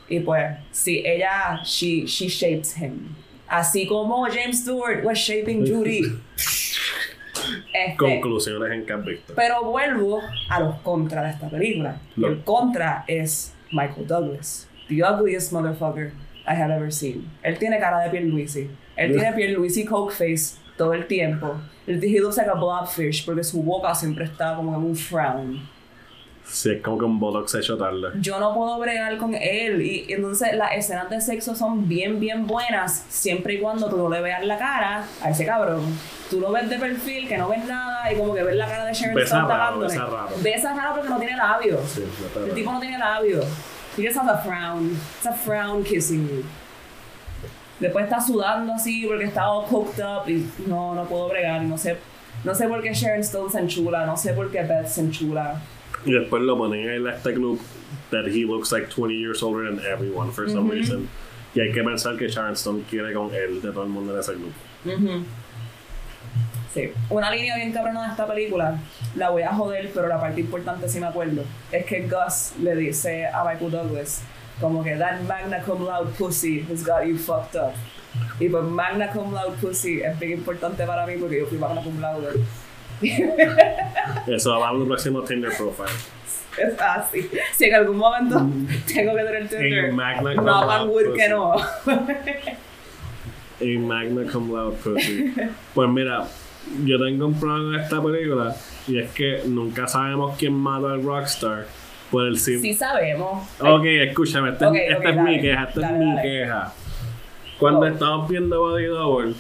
Y 0.09 0.21
pues, 0.21 0.59
sí, 0.71 1.03
ella, 1.07 1.61
she, 1.65 2.05
she 2.05 2.29
shapes 2.29 2.77
him. 2.77 3.15
Así 3.49 3.87
como 3.87 4.27
James 4.27 4.61
Stewart 4.61 5.03
was 5.05 5.19
shaping 5.19 5.67
Judy. 5.67 6.03
Este, 7.73 7.97
conclusiones 7.97 8.71
en 8.73 8.85
que 8.85 8.93
has 8.93 9.05
visto. 9.05 9.33
pero 9.35 9.65
vuelvo 9.65 10.21
a 10.51 10.61
los 10.61 10.75
contras 10.81 11.25
de 11.25 11.31
esta 11.31 11.49
película. 11.49 11.97
No. 12.17 12.29
el 12.29 12.43
contra 12.45 13.05
es 13.07 13.55
Michael 13.73 14.05
Douglas. 14.07 14.67
The 14.89 15.03
ugliest 15.03 15.53
motherfucker 15.53 16.13
I 16.47 16.55
have 16.55 16.71
ever 16.71 16.91
seen. 16.91 17.31
Él 17.45 17.59
tiene 17.59 17.79
cara 17.79 18.03
de 18.05 18.11
Pierluisi. 18.11 18.69
Él 18.97 19.13
tiene 19.13 19.33
Pierluisi 19.33 19.85
coke 19.87 20.13
face 20.13 20.59
todo 20.77 20.93
el 20.93 21.07
tiempo. 21.07 21.61
He 21.87 22.21
looks 22.21 22.37
like 22.37 22.49
a 22.49 22.55
blobfish 22.55 23.25
porque 23.25 23.45
su 23.45 23.63
boca 23.63 23.95
siempre 23.95 24.25
está 24.25 24.57
como 24.57 24.75
en 24.75 24.83
un 24.83 24.97
frown. 24.97 25.69
Sí, 26.45 26.71
es 26.71 26.83
como 26.83 26.99
que 26.99 27.05
un 27.05 27.21
botox 27.21 27.55
hecho 27.55 27.79
tarde. 27.79 28.09
Yo 28.21 28.41
no 28.41 28.53
puedo 28.55 28.79
bregar 28.79 29.17
con 29.19 29.35
él. 29.35 29.81
Y, 29.83 30.07
y 30.09 30.13
entonces 30.15 30.55
las 30.57 30.73
escenas 30.73 31.09
de 31.09 31.21
sexo 31.21 31.55
son 31.55 31.89
bien, 31.89 32.19
bien 32.19 32.47
buenas 32.47 33.05
siempre 33.09 33.55
y 33.55 33.61
cuando 33.61 33.89
tú 33.89 33.97
no 33.97 34.09
le 34.09 34.21
veas 34.21 34.45
la 34.45 34.59
cara 34.59 35.05
a 35.23 35.31
ese 35.31 35.47
cabrón. 35.47 35.81
Tú 36.29 36.41
lo 36.41 36.51
ves 36.51 36.69
de 36.69 36.79
perfil, 36.79 37.29
que 37.29 37.39
no 37.39 37.49
ves 37.49 37.65
nada 37.67 38.13
y 38.13 38.17
como 38.17 38.35
que 38.35 38.43
ves 38.43 38.57
la 38.57 38.67
cara 38.67 38.85
de 38.85 38.93
Sharon 38.93 39.19
Stone 39.21 39.49
tapándole. 39.49 39.89
besa 39.93 40.07
raro. 40.07 40.31
Besa 40.43 40.75
raro 40.75 40.95
porque 40.95 41.09
no 41.09 41.19
tiene 41.19 41.37
labios. 41.37 41.81
Sí, 41.89 42.05
no 42.35 42.45
El 42.45 42.55
tipo 42.55 42.73
no 42.73 42.81
tiene 42.81 42.99
labios. 42.99 43.47
He 43.97 44.07
just 44.07 44.17
has 44.19 44.29
a 44.29 44.39
frown. 44.39 44.91
It's 45.17 45.27
a 45.27 45.33
frown 45.33 45.85
kissing 45.85 46.29
you. 46.29 46.45
Después 47.81 48.05
está 48.05 48.21
sudando 48.21 48.75
así 48.75 49.07
porque 49.07 49.25
está 49.25 49.49
all 49.49 49.67
coked 49.67 50.03
up 50.05 50.29
y 50.29 50.47
no, 50.67 50.95
no 50.95 51.05
puedo 51.05 51.29
bregar. 51.29 51.63
No 51.63 51.79
sé, 51.79 51.97
no 52.45 52.55
sé 52.55 52.69
por 52.69 52.83
qué 52.83 52.93
Sharon 52.93 53.21
Stone 53.21 53.51
se 53.51 53.59
enchula, 53.61 54.05
no 54.05 54.17
sé 54.17 54.35
por 54.35 54.51
qué 54.51 54.63
Beth 54.63 54.87
se 54.87 55.01
enchula. 55.01 55.61
Y 56.05 56.13
después 56.13 56.43
lo 56.43 56.57
ponen 56.57 56.89
en 56.89 57.07
este 57.07 57.35
club 57.35 57.61
that 58.11 58.27
he 58.27 58.45
looks 58.45 58.73
like 58.73 58.89
20 58.89 59.15
years 59.15 59.43
older 59.43 59.65
than 59.65 59.85
everyone 59.85 60.33
for 60.33 60.49
some 60.49 60.71
reason. 60.71 61.09
Y 61.55 61.61
hay 61.61 61.73
que 61.73 61.83
pensar 61.83 62.17
que 62.17 62.29
Sharon 62.29 62.55
Stone 62.55 62.85
quiere 62.89 63.13
con 63.13 63.35
él 63.35 63.61
de 63.61 63.71
todo 63.73 63.83
el 63.83 63.89
mundo 63.89 64.15
en 64.15 64.21
ese 64.21 64.35
club. 64.35 64.53
Ujú. 64.85 65.25
Sí. 66.73 66.93
Una 67.09 67.31
línea 67.31 67.57
bien 67.57 67.73
cabrona 67.73 68.05
de 68.05 68.11
esta 68.11 68.27
película, 68.29 68.79
la 69.17 69.31
voy 69.31 69.43
a 69.43 69.53
joder, 69.53 69.91
pero 69.93 70.07
la 70.07 70.21
parte 70.21 70.41
importante 70.41 70.89
sí 70.89 71.01
me 71.01 71.07
acuerdo, 71.07 71.43
es 71.73 71.85
que 71.85 72.07
Gus 72.07 72.53
le 72.63 72.77
dice 72.77 73.27
a 73.27 73.43
Michael 73.45 73.73
Douglas, 73.73 74.23
como 74.61 74.85
que 74.85 74.95
that 74.95 75.23
magna 75.23 75.61
cum 75.63 75.85
laude 75.85 76.13
pussy 76.17 76.65
has 76.71 76.85
got 76.85 77.05
you 77.05 77.19
fucked 77.19 77.57
up. 77.57 77.73
Y 78.39 78.49
pues 78.49 78.63
magna 78.65 79.11
cum 79.11 79.35
laude 79.35 79.57
pussy 79.61 80.01
es 80.03 80.19
bien 80.21 80.33
importante 80.39 80.87
para 80.87 81.05
mí 81.07 81.15
porque 81.19 81.41
yo 81.41 81.47
fui 81.47 81.59
magna 81.59 81.83
cum 81.83 82.01
laude. 82.01 82.41
Eso 84.27 84.59
va 84.59 84.69
a 84.69 84.73
un 84.73 84.87
próximo 84.87 85.23
Tinder 85.23 85.51
profile. 85.57 85.89
Es 86.59 86.79
así. 86.81 87.31
Si 87.57 87.65
en 87.67 87.75
algún 87.75 87.97
momento 87.97 88.37
tengo 88.93 89.15
que 89.17 89.23
tener 89.23 89.49
Tinder, 89.49 89.85
En 89.87 89.97
magna 89.97 90.35
no 90.35 90.55
hagan 90.57 90.89
wood 90.89 91.15
que 91.15 91.29
no. 91.29 91.55
Y 93.61 93.77
Magna 93.79 94.31
Cum 94.31 94.51
Pussy. 94.83 95.33
Pues 95.75 95.89
mira, 95.91 96.25
yo 96.85 96.99
tengo 96.99 97.27
un 97.27 97.39
problema 97.39 97.77
en 97.77 97.83
esta 97.85 98.03
película 98.03 98.55
y 98.89 98.99
es 98.99 99.11
que 99.13 99.43
nunca 99.47 99.87
sabemos 99.87 100.37
quién 100.39 100.55
mata 100.55 100.93
al 100.93 101.03
Rockstar 101.03 101.67
por 102.11 102.27
el 102.27 102.39
sim. 102.39 102.61
Sí 102.63 102.75
sabemos. 102.75 103.47
Ok, 103.61 103.85
escúchame, 103.85 104.51
esta, 104.51 104.67
es 104.75 105.17
mi 105.17 105.41
queja, 105.41 105.65
esta 105.65 105.81
dale, 105.81 105.93
es 105.95 106.01
mi 106.01 106.17
dale. 106.17 106.23
queja. 106.23 106.73
Cuando 107.59 107.81
Oh. 107.81 107.87
estamos 107.87 108.29
viendo 108.29 108.59
Body 108.61 108.87
Double, 108.87 109.35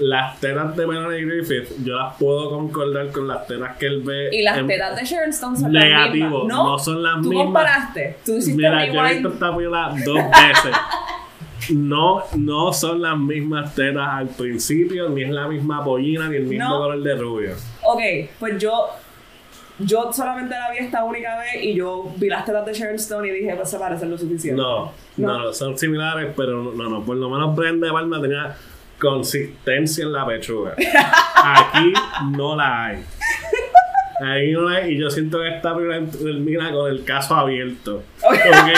las 0.00 0.40
tetas 0.40 0.76
de 0.76 0.86
Melanie 0.86 1.24
Griffith, 1.24 1.84
yo 1.84 1.94
las 1.96 2.16
puedo 2.16 2.50
concordar 2.50 3.10
con 3.12 3.28
las 3.28 3.46
tetas 3.46 3.76
que 3.76 3.86
él 3.86 4.02
ve. 4.02 4.30
Y 4.32 4.42
las 4.42 4.58
en- 4.58 4.66
tetas 4.66 4.96
de 4.96 5.04
Sharon 5.04 5.30
Stone 5.30 5.56
son 5.56 5.72
las 5.72 6.10
mismas. 6.12 6.44
no 6.46 6.78
son 6.78 7.02
las 7.02 7.14
¿Tú 7.22 7.28
mismas. 7.28 7.44
comparaste? 7.44 8.16
Tú 8.24 8.32
hiciste 8.36 8.56
Mira, 8.56 8.86
yo 8.92 9.04
he 9.06 9.12
visto 9.14 9.28
esta 9.28 9.54
película 9.54 9.94
dos 10.04 10.16
veces. 10.16 10.76
No, 11.70 12.22
no 12.36 12.72
son 12.72 13.00
las 13.02 13.16
mismas 13.18 13.74
tetas 13.74 14.08
al 14.08 14.28
principio, 14.28 15.08
ni 15.10 15.22
es 15.22 15.30
la 15.30 15.46
misma 15.46 15.84
pollina, 15.84 16.28
ni 16.28 16.36
el 16.36 16.44
mismo 16.44 16.68
No. 16.68 16.78
color 16.78 17.02
de 17.02 17.14
rubio. 17.16 17.54
Ok, 17.82 18.00
pues 18.38 18.58
yo. 18.58 18.86
Yo 19.82 20.12
solamente 20.12 20.54
la 20.54 20.70
vi 20.70 20.76
esta 20.84 21.02
única 21.04 21.38
vez 21.38 21.64
y 21.64 21.72
yo 21.74 22.12
vi 22.18 22.28
las 22.28 22.44
tetas 22.44 22.66
de 22.66 22.74
Sharon 22.74 22.96
Stone 22.96 23.26
y 23.28 23.30
dije, 23.30 23.54
pues 23.56 23.70
se 23.70 23.78
parecen 23.78 24.10
lo 24.10 24.18
suficiente. 24.18 24.60
No, 24.60 24.92
no, 25.16 25.38
no, 25.38 25.52
son 25.54 25.78
similares, 25.78 26.34
pero 26.36 26.62
no, 26.74 26.90
no, 26.90 27.02
por 27.02 27.16
lo 27.16 27.30
menos 27.30 27.56
Brenda 27.56 27.86
de 27.86 27.92
Palma 27.94 28.20
tenía 28.20 28.54
consistencia 29.00 30.04
en 30.04 30.12
la 30.12 30.26
pechuga. 30.26 30.74
Aquí 31.34 31.92
no 32.36 32.54
la 32.54 32.86
hay. 32.86 33.04
Ahí 34.22 34.52
no 34.52 34.62
la 34.62 34.78
hay, 34.78 34.92
y 34.92 34.98
yo 35.00 35.10
siento 35.10 35.40
que 35.40 35.48
esta 35.48 35.74
película 35.74 36.00
termina 36.10 36.70
con 36.72 36.90
el 36.90 37.04
caso 37.04 37.34
abierto. 37.34 38.02
Porque 38.20 38.74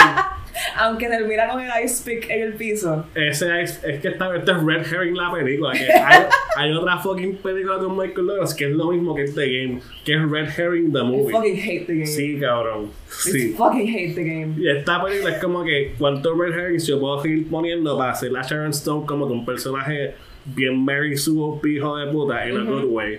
Aunque 0.76 1.08
termina 1.08 1.48
con 1.48 1.60
el 1.60 1.70
ice 1.84 2.02
pick 2.04 2.28
en 2.30 2.42
el 2.42 2.54
piso. 2.54 3.06
ese 3.14 3.62
es, 3.62 3.82
es 3.84 4.00
que 4.00 4.08
esta 4.08 4.34
esto 4.36 4.52
es 4.52 4.62
Red 4.62 4.92
Herring 4.92 5.16
la 5.16 5.32
película. 5.32 5.72
Que 5.72 5.92
hay, 5.92 6.22
hay 6.56 6.72
otra 6.72 6.98
fucking 6.98 7.36
película 7.36 7.78
con 7.78 7.96
Michael 7.96 8.26
Douglas 8.26 8.54
que 8.54 8.66
es 8.66 8.72
lo 8.72 8.90
mismo 8.90 9.14
que 9.14 9.24
este 9.24 9.40
game, 9.46 9.80
que 10.04 10.14
es 10.14 10.30
Red 10.30 10.48
Herring 10.58 10.92
the 10.92 10.98
I 11.00 11.02
Movie. 11.04 11.32
fucking 11.32 11.56
hate 11.56 11.86
the 11.86 11.94
game. 11.94 12.06
Sí, 12.06 12.38
cabrón. 12.40 12.84
I 12.84 13.30
Sí. 13.30 13.48
fucking 13.56 13.88
hate 13.88 14.14
the 14.14 14.24
game. 14.24 14.54
Y 14.58 14.68
esta 14.68 15.02
película 15.02 15.30
es 15.36 15.42
como 15.42 15.64
que 15.64 15.94
cuántos 15.98 16.36
Red 16.38 16.52
Herrings 16.58 16.86
yo 16.86 17.00
puedo 17.00 17.22
seguir 17.22 17.48
poniendo 17.48 17.96
para 17.96 18.12
hacer 18.12 18.36
a 18.36 18.42
Sharon 18.42 18.70
Stone 18.70 19.06
como 19.06 19.26
que 19.26 19.32
un 19.32 19.44
personaje 19.46 20.14
bien 20.44 20.84
Mary 20.84 21.16
Sue 21.16 21.60
hijo 21.64 21.96
de 21.96 22.06
puta 22.12 22.46
en 22.46 22.56
a 22.56 22.64
good 22.64 22.84
way. 22.86 23.18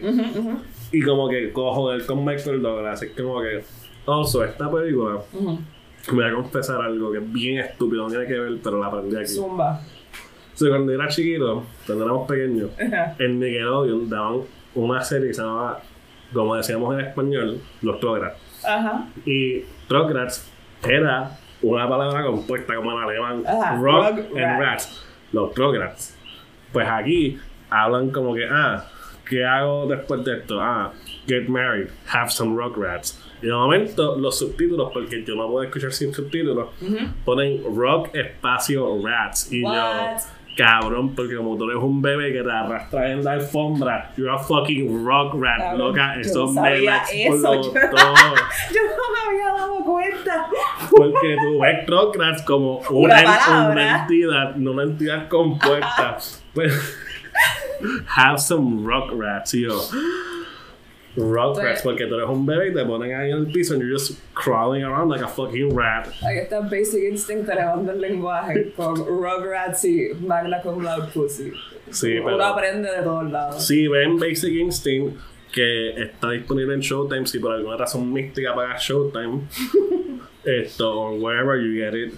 Y 0.92 1.02
como 1.02 1.28
que 1.30 1.52
cojo 1.52 1.90
del 1.92 2.06
con 2.06 2.24
Michael 2.24 2.62
Douglas. 2.62 3.02
Es 3.02 3.12
como 3.12 3.42
que. 3.42 3.62
Also, 4.06 4.44
esta 4.44 4.70
película. 4.70 5.22
Me 6.12 6.16
voy 6.16 6.26
a 6.26 6.34
confesar 6.34 6.82
algo 6.82 7.12
que 7.12 7.20
es 7.20 7.32
bien 7.32 7.60
estúpido, 7.60 8.04
no 8.04 8.10
tiene 8.10 8.28
que 8.28 8.38
ver, 8.38 8.58
pero 8.62 8.80
la 8.80 8.88
aprendí 8.88 9.16
aquí. 9.16 9.28
Zumba. 9.28 9.80
O 10.54 10.58
sea, 10.58 10.70
cuando 10.70 10.92
era 10.92 11.08
chiquito, 11.08 11.64
cuando 11.86 12.04
éramos 12.04 12.28
pequeños, 12.28 12.72
en 13.20 13.40
Nickelodeon 13.40 14.10
daban 14.10 14.42
una 14.76 15.02
serie 15.02 15.30
que 15.30 15.34
se 15.34 15.42
llamaba, 15.42 15.82
como 16.34 16.56
decíamos 16.56 16.94
en 16.94 17.06
español, 17.06 17.62
Los 17.82 18.00
Trograts. 18.00 18.38
Ajá. 18.66 19.08
Y 19.26 19.62
Trograts 19.88 20.52
era 20.88 21.38
una 21.62 21.88
palabra 21.88 22.24
compuesta 22.26 22.76
como 22.76 22.92
en 22.92 23.04
alemán. 23.04 23.44
Ajá, 23.48 23.78
Rock 23.78 24.18
and 24.18 24.30
Rugrats. 24.30 24.60
Rats. 24.60 25.06
Los 25.32 25.54
Trograts. 25.54 26.18
Pues 26.72 26.88
aquí 26.88 27.40
hablan 27.70 28.12
como 28.12 28.36
que, 28.36 28.46
ah, 28.50 28.86
¿qué 29.28 29.44
hago 29.46 29.88
después 29.88 30.24
de 30.24 30.38
esto? 30.38 30.62
Ah, 30.62 30.92
get 31.28 31.48
married, 31.48 31.88
have 32.08 32.30
some 32.30 32.56
Rugrats. 32.56 33.20
Y 33.44 33.48
de 33.48 33.54
momento 33.54 34.18
los 34.18 34.40
subtítulos, 34.40 34.90
porque 34.94 35.24
yo 35.24 35.36
no 35.36 35.48
puedo 35.50 35.64
escuchar 35.64 35.92
sin 35.92 36.14
subtítulos, 36.14 36.70
ponen 37.26 37.62
Rock 37.76 38.16
espacio 38.16 38.98
Rats. 39.06 39.52
Y 39.52 39.64
What? 39.64 39.74
yo, 39.76 40.24
cabrón, 40.56 41.14
porque 41.16 41.36
como 41.36 41.58
tú 41.58 41.70
eres 41.70 41.82
un 41.84 42.02
bebé 42.02 42.32
que 42.32 42.42
te 42.44 42.52
arrastra 42.52 43.12
en 43.12 43.24
la 43.24 43.34
alfombra, 43.34 44.14
you're 44.16 44.32
a 44.32 44.38
fucking 44.38 45.04
rock 45.06 45.34
rat, 45.42 45.58
Cabrón, 45.60 45.80
loca. 45.80 46.16
Eso 46.20 46.46
no 46.54 46.62
me 46.62 46.80
la 46.82 46.98
explotó. 46.98 47.56
yo- 47.56 47.74
Yo 47.74 47.80
no 47.82 49.06
me 49.12 49.30
había 49.30 49.54
dado 49.60 49.84
cuenta. 49.84 50.48
Porque 50.90 51.36
tú 51.44 51.60
ves 51.60 51.86
Rugrats 51.88 52.44
como 52.44 52.78
una, 52.92 53.24
Una 53.72 54.02
entidad, 54.02 54.56
no 54.56 54.72
una 54.72 54.84
entidad 54.84 55.28
compuesta. 55.28 56.18
Pues, 56.54 56.72
have 58.16 58.38
some 58.40 58.86
Rugrats, 58.86 59.56
y 59.56 59.64
yo. 59.64 59.82
Rugrats, 61.16 61.60
Pues- 61.60 61.82
porque 61.84 62.06
tú 62.08 62.16
eres 62.16 62.28
un 62.30 62.46
bebé 62.46 62.70
y 62.70 62.74
te 62.74 62.84
ponen 62.86 63.14
ahí 63.14 63.32
en 63.32 63.38
el 63.38 63.48
piso 63.52 63.74
and 63.76 63.84
you're 63.84 63.94
just 63.94 64.20
crawling 64.34 64.84
around 64.84 65.12
like 65.12 65.24
a 65.24 65.28
fucking 65.28 65.76
rat. 65.78 66.08
Aquí 66.08 66.40
está 66.40 66.60
Basic 66.62 67.04
Instinct 67.12 67.48
elevando 67.50 67.92
el 67.92 68.02
lenguaje 68.02 68.72
con 68.76 68.96
Rugrats 68.96 69.86
y 69.86 70.10
Magna 70.26 70.62
Cum 70.62 70.84
Laude 70.84 71.10
Pussy. 71.14 71.52
Sí, 71.92 72.18
Uno 72.18 72.26
pero. 72.32 72.44
aprende 72.46 72.90
de 72.90 73.04
todos 73.04 73.30
lados. 73.32 73.66
Si 73.68 73.88
ven 73.88 74.18
Basic 74.18 74.52
Instinct, 74.54 75.18
que 75.52 75.90
está 76.02 76.32
disponible 76.32 76.74
en 76.74 76.80
Showtime, 76.80 77.28
si 77.28 77.38
por 77.38 77.52
alguna 77.52 77.78
razón 77.78 78.12
mística 78.12 78.56
pagas 78.56 78.82
Showtime, 78.82 79.42
esto, 80.46 81.00
or 81.00 81.20
wherever 81.20 81.56
you 81.62 81.76
get 81.76 81.94
it, 81.94 82.14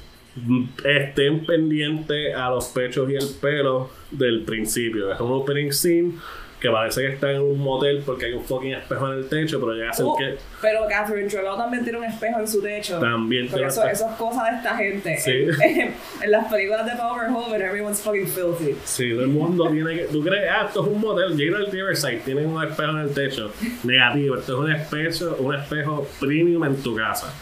estén 0.85 1.45
pendientes 1.45 2.33
a 2.35 2.49
los 2.49 2.67
pechos 2.69 3.09
y 3.09 3.15
el 3.15 3.27
pelo 3.41 3.89
del 4.11 4.43
principio. 4.43 5.11
Es 5.11 5.19
un 5.19 5.31
opening 5.33 5.71
scene 5.71 6.13
que 6.59 6.69
parece 6.69 7.01
que 7.01 7.07
está 7.13 7.31
en 7.31 7.41
un 7.41 7.59
motel 7.59 8.01
porque 8.05 8.25
hay 8.25 8.33
un 8.33 8.43
fucking 8.43 8.73
espejo 8.73 9.11
en 9.11 9.19
el 9.19 9.29
techo, 9.29 9.59
pero 9.59 9.73
llega 9.73 9.89
a 9.89 9.93
ser 9.93 10.05
Uh, 10.05 10.17
que 10.17 10.37
Pero 10.61 10.87
Catherine 10.87 11.29
Trello 11.29 11.55
también 11.55 11.83
tiene 11.83 11.99
un 11.99 12.05
espejo 12.05 12.39
en 12.39 12.47
su 12.47 12.61
techo. 12.61 12.97
también 12.99 13.47
tiene 13.49 13.67
eso, 13.67 13.85
es 13.85 14.01
cosa 14.17 14.45
de 14.49 14.57
esta 14.57 14.75
gente. 14.77 15.17
Sí. 15.17 15.47
En, 15.61 15.93
en 16.23 16.31
las 16.31 16.45
películas 16.51 16.85
de 16.85 16.93
Paul 16.93 17.19
Verhoeven, 17.19 17.61
everyone's 17.61 18.01
fucking 18.01 18.27
filthy. 18.27 18.75
Sí, 18.83 19.11
todo 19.11 19.21
el 19.21 19.27
mundo 19.27 19.69
tiene 19.69 19.95
que. 19.95 20.03
¿Tú 20.05 20.23
crees? 20.23 20.49
Ah, 20.49 20.65
esto 20.67 20.81
es 20.83 20.87
un 20.91 21.01
motel. 21.01 21.35
Llega 21.35 21.57
al 21.57 21.67
Riverside, 21.71 22.21
tiene 22.25 22.45
un 22.45 22.63
espejo 22.63 22.91
en 22.91 22.97
el 22.99 23.13
techo. 23.13 23.51
Negativo, 23.83 24.35
esto 24.37 24.53
es 24.53 24.59
un 24.59 24.71
espejo, 24.71 25.35
un 25.39 25.55
espejo 25.55 26.07
premium 26.19 26.63
en 26.63 26.75
tu 26.81 26.95
casa. 26.95 27.33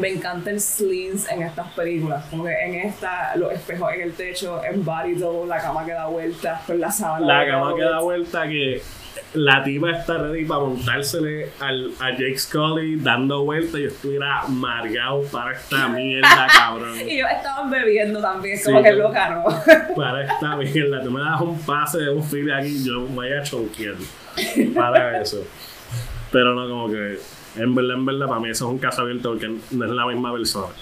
Me 0.00 0.08
encanta 0.10 0.50
el 0.50 0.60
sleaze 0.60 1.32
en 1.34 1.42
estas 1.42 1.68
películas. 1.72 2.24
Como 2.30 2.44
que 2.44 2.52
en 2.52 2.74
esta, 2.74 3.34
los 3.36 3.52
espejos 3.52 3.92
en 3.94 4.00
el 4.02 4.12
techo, 4.12 4.62
en 4.64 4.84
body 4.84 5.14
double, 5.14 5.48
la 5.48 5.60
cama 5.60 5.84
que 5.84 5.92
da 5.92 6.06
vueltas 6.06 6.62
con 6.66 6.80
la 6.80 6.90
sábana. 6.90 7.26
La 7.26 7.46
cama 7.50 7.74
que 7.74 7.82
da 7.82 8.00
vuelta 8.00 8.46
que 8.48 8.82
la 9.34 9.62
tipa 9.64 9.90
está 9.90 10.18
ready 10.18 10.44
para 10.44 10.60
montársele 10.60 11.50
al, 11.60 11.90
a 12.00 12.10
Jake 12.10 12.38
Scully 12.38 12.96
dando 12.96 13.44
vuelta 13.44 13.78
y 13.78 13.82
yo 13.82 13.88
estuviera 13.88 14.40
amargado 14.40 15.22
para 15.32 15.52
esta 15.52 15.88
mierda, 15.88 16.46
cabrón. 16.52 16.96
Y 17.00 17.12
ellos 17.18 17.28
estaban 17.34 17.70
bebiendo 17.70 18.20
también, 18.20 18.56
Sí, 18.58 18.64
como 18.64 18.82
que 18.82 18.90
yo- 18.90 18.96
loca, 19.08 19.30
¿no? 19.30 19.44
Para 19.96 20.24
esta 20.24 20.56
mierda. 20.56 21.02
Tú 21.02 21.10
me 21.10 21.20
das 21.20 21.40
un 21.40 21.58
pase 21.60 21.98
de 21.98 22.10
un 22.10 22.22
file 22.22 22.54
aquí, 22.54 22.84
yo 22.84 23.00
me 23.00 23.14
voy 23.14 23.32
a 23.32 23.42
choquear. 23.42 23.94
Para 24.74 25.20
eso. 25.20 25.44
Pero 26.30 26.54
no, 26.54 26.68
como 26.68 26.88
que. 26.90 27.18
En 27.56 27.74
verdad, 27.74 27.96
en 27.96 28.06
verdad, 28.06 28.26
para 28.26 28.40
mí 28.40 28.50
eso 28.50 28.66
es 28.66 28.70
un 28.72 28.78
caso 28.78 29.02
abierto 29.02 29.30
porque 29.30 29.48
no 29.48 29.84
es 29.84 29.90
la 29.90 30.06
misma 30.06 30.32
persona. 30.32 30.72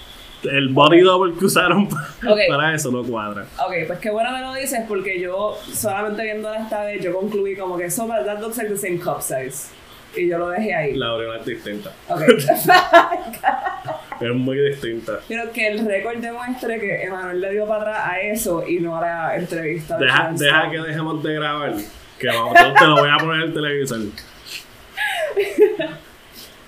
El 0.43 0.69
body 0.69 1.01
double 1.01 1.33
que 1.39 1.45
usaron 1.45 1.87
para 2.49 2.75
eso 2.75 2.91
no 2.91 3.03
cuadra. 3.03 3.45
Ok, 3.65 3.73
pues 3.87 3.99
qué 3.99 4.09
bueno 4.11 4.29
que 4.35 4.41
lo 4.41 4.53
dices 4.53 4.81
porque 4.87 5.19
yo 5.19 5.57
solamente 5.73 6.23
viéndola 6.23 6.59
esta 6.59 6.83
vez 6.83 7.03
yo 7.03 7.13
concluí 7.13 7.55
como 7.55 7.77
que 7.77 7.89
so 7.89 8.05
that 8.07 8.39
looks 8.39 8.57
like 8.57 8.69
the 8.69 8.77
same 8.77 8.99
cup 8.99 9.21
size. 9.21 9.73
Y 10.15 10.29
yo 10.29 10.37
lo 10.37 10.49
dejé 10.49 10.73
ahí. 10.73 10.93
La 10.95 11.13
original 11.13 11.39
es 11.39 11.45
distinta. 11.45 11.91
Ok. 12.07 12.21
Es 14.19 14.33
muy 14.33 14.57
distinta. 14.57 15.19
Quiero 15.27 15.51
que 15.51 15.67
el 15.67 15.85
récord 15.85 16.17
demuestre 16.17 16.79
que 16.79 17.03
Emanuel 17.03 17.41
le 17.41 17.51
dio 17.51 17.67
para 17.67 17.81
atrás 17.81 18.09
a 18.11 18.21
eso 18.21 18.65
y 18.65 18.79
no 18.79 18.95
a 18.97 19.01
la 19.01 19.35
entrevista. 19.35 19.97
de 19.97 20.05
Deja, 20.05 20.31
deja 20.31 20.71
que 20.71 20.79
dejemos 20.79 21.21
de 21.21 21.33
grabar. 21.33 21.73
Que 22.17 22.27
vamos, 22.27 22.53
te 22.53 22.85
lo 22.85 22.95
voy 22.95 23.09
a 23.09 23.17
poner 23.17 23.35
en 23.35 23.47
el 23.47 23.53
televisor. 23.53 23.99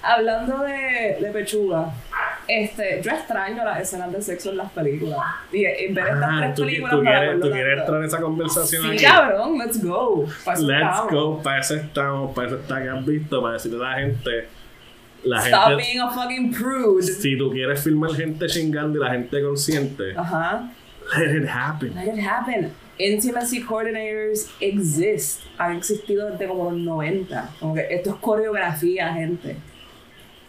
Hablando 0.07 0.59
de, 0.63 1.17
de 1.19 1.29
pechuga, 1.33 1.91
este, 2.47 3.01
yo 3.03 3.11
extraño 3.11 3.63
las 3.65 3.81
escenas 3.81 4.11
de 4.11 4.21
sexo 4.21 4.51
en 4.51 4.57
las 4.57 4.71
películas. 4.71 5.19
Y, 5.51 5.63
ver 5.63 6.07
estas 6.07 6.19
Ah, 6.23 6.37
tres 6.39 6.55
tú, 6.55 6.61
películas 6.63 6.91
tú 6.95 7.03
para 7.03 7.19
quieres, 7.19 7.41
tú 7.41 7.51
quieres 7.51 7.79
entrar 7.79 7.97
en 7.99 8.05
esa 8.07 8.21
conversación 8.21 8.83
Sí, 8.83 8.89
aquí. 8.89 9.03
cabrón, 9.03 9.57
let's 9.59 9.83
go. 9.83 10.25
Para 10.45 10.59
Let's 10.59 10.79
estamos. 10.89 11.11
go, 11.11 11.41
para 11.43 11.59
eso 11.59 11.75
estamos, 11.75 12.33
para 12.35 12.47
eso 12.47 12.55
está 12.57 12.81
que 12.81 12.89
has 12.89 13.05
visto, 13.05 13.41
para 13.41 13.53
decirle 13.55 13.85
a 13.85 13.89
la 13.89 13.95
gente. 13.99 14.47
La 15.23 15.39
Stop 15.45 15.67
gente. 15.69 15.83
being 15.83 15.99
a 15.99 16.09
fucking 16.09 16.51
prude. 16.53 17.03
Si 17.03 17.37
tú 17.37 17.51
quieres 17.51 17.83
filmar 17.83 18.11
gente 18.11 18.45
chingando 18.47 18.97
y 18.99 19.03
la 19.03 19.11
gente 19.11 19.41
consciente, 19.41 20.13
Ajá. 20.15 20.71
let 21.17 21.35
it 21.37 21.47
happen. 21.49 21.93
Let 21.95 22.13
it 22.13 22.25
happen. 22.25 22.71
Intimacy 22.99 23.61
coordinators 23.61 24.49
exist. 24.61 25.41
Han 25.57 25.75
existido 25.77 26.29
desde 26.31 26.47
como 26.47 26.71
los 26.71 26.79
90. 26.79 27.49
Como 27.59 27.75
que 27.75 27.87
esto 27.89 28.11
es 28.11 28.15
coreografía, 28.17 29.13
gente. 29.13 29.57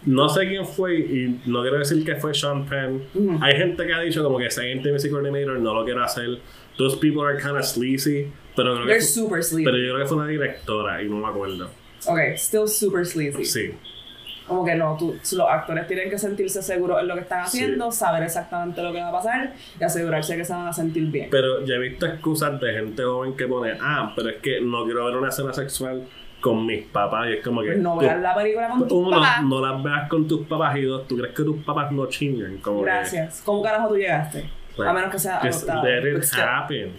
No 0.05 0.29
sé 0.29 0.47
quién 0.49 0.65
fue 0.67 0.97
y 0.99 1.41
no 1.47 1.63
quiero 1.63 1.79
decir 1.79 2.05
que 2.05 2.15
fue 2.17 2.33
Sean 2.35 2.65
Penn. 2.67 3.03
Ujú. 3.15 3.39
Hay 3.43 3.57
gente 3.57 3.87
que 3.87 3.93
ha 3.93 4.01
dicho 4.01 4.23
como 4.23 4.39
que 4.39 4.47
ese 4.47 4.71
intimacy 4.71 5.11
coordinator 5.11 5.59
no 5.59 5.75
lo 5.75 5.85
quiero 5.85 6.03
hacer. 6.05 6.39
Those 6.77 6.97
people 6.99 7.23
are 7.27 7.37
kind 7.37 7.57
of 7.57 7.65
sleazy. 7.65 8.29
Pero, 8.55 8.75
creo 8.75 8.87
que 8.87 8.93
fue- 8.95 9.01
super 9.03 9.43
sleazy. 9.43 9.65
pero 9.65 9.77
yo 9.77 9.93
creo 9.95 9.99
que 10.05 10.09
fue 10.09 10.17
una 10.19 10.27
directora 10.29 11.03
y 11.03 11.09
no 11.09 11.17
me 11.17 11.27
acuerdo. 11.29 11.71
Ok, 12.07 12.19
still 12.37 12.69
super 12.69 13.05
sleazy. 13.05 13.45
Sí. 13.45 13.71
Como 14.47 14.65
que 14.65 14.75
no, 14.77 14.97
tú, 14.99 15.15
los 15.37 15.47
actores 15.51 15.87
tienen 15.87 16.09
que 16.09 16.17
sentirse 16.17 16.63
seguros 16.63 17.01
en 17.03 17.09
lo 17.09 17.15
que 17.15 17.21
están 17.21 17.47
Sí. 17.47 17.59
haciendo, 17.59 17.93
saber 17.93 18.23
exactamente 18.23 18.81
lo 18.83 18.93
que 18.93 18.99
va 19.01 19.09
a 19.11 19.13
pasar 19.13 19.53
y 19.79 19.85
asegurarse 19.85 20.37
que 20.37 20.45
se 20.45 20.53
van 20.55 20.69
a 20.69 20.73
sentir 20.73 21.05
bien. 21.09 21.29
Pero 21.31 21.65
ya 21.67 21.75
he 21.75 21.79
visto 21.79 22.07
excusas 22.07 22.59
de 22.59 22.73
gente 22.73 23.03
joven 23.03 23.37
que 23.37 23.47
pone, 23.47 23.77
ah, 23.81 24.13
pero 24.17 24.31
es 24.31 24.37
que 24.37 24.61
no 24.63 24.85
quiero 24.87 25.05
ver 25.05 25.17
una 25.17 25.29
escena 25.29 25.53
sexual 25.53 26.03
con 26.41 26.65
mis 26.67 26.85
papás. 26.87 27.27
Y 27.29 27.33
es 27.35 27.45
como 27.45 27.61
que. 27.63 27.69
Pues 27.69 27.79
no 27.79 27.95
tú- 27.95 28.01
veas 28.01 28.21
la 28.21 28.35
película 28.35 28.69
con 28.69 28.89
tus 28.89 28.93
uno, 28.93 29.11
papás. 29.21 29.43
no 29.45 29.61
las 29.67 29.83
veas 29.83 30.09
con 30.09 30.29
tus 30.29 30.47
papás 30.47 30.77
y 30.77 30.83
dos, 30.83 31.07
tú 31.09 31.17
crees 31.17 31.35
que 31.35 31.43
tus 31.43 31.65
papás 31.65 31.93
no 31.93 32.07
chingan. 32.07 32.59
Como 32.59 32.81
que, 32.81 32.85
Gracias. 32.87 33.43
¿Cómo 33.45 33.63
carajo 33.63 33.89
tú 33.89 33.97
llegaste? 33.97 34.49
Like, 34.77 34.91
a 34.91 34.93
menos 34.93 35.11
que 35.11 35.19
sea 35.19 35.39
adoptado. 35.39 35.83
still. 36.23 36.41
happen. 36.43 36.93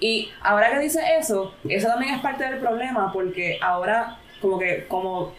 Y 0.00 0.30
ahora 0.42 0.70
que 0.70 0.78
dice 0.80 1.00
eso, 1.18 1.54
eso 1.68 1.88
también 1.88 2.14
es 2.14 2.20
parte 2.20 2.44
del 2.44 2.58
problema 2.58 3.12
porque 3.12 3.58
ahora 3.62 4.18
como 4.42 4.58
que 4.58 4.86
como 4.88 5.32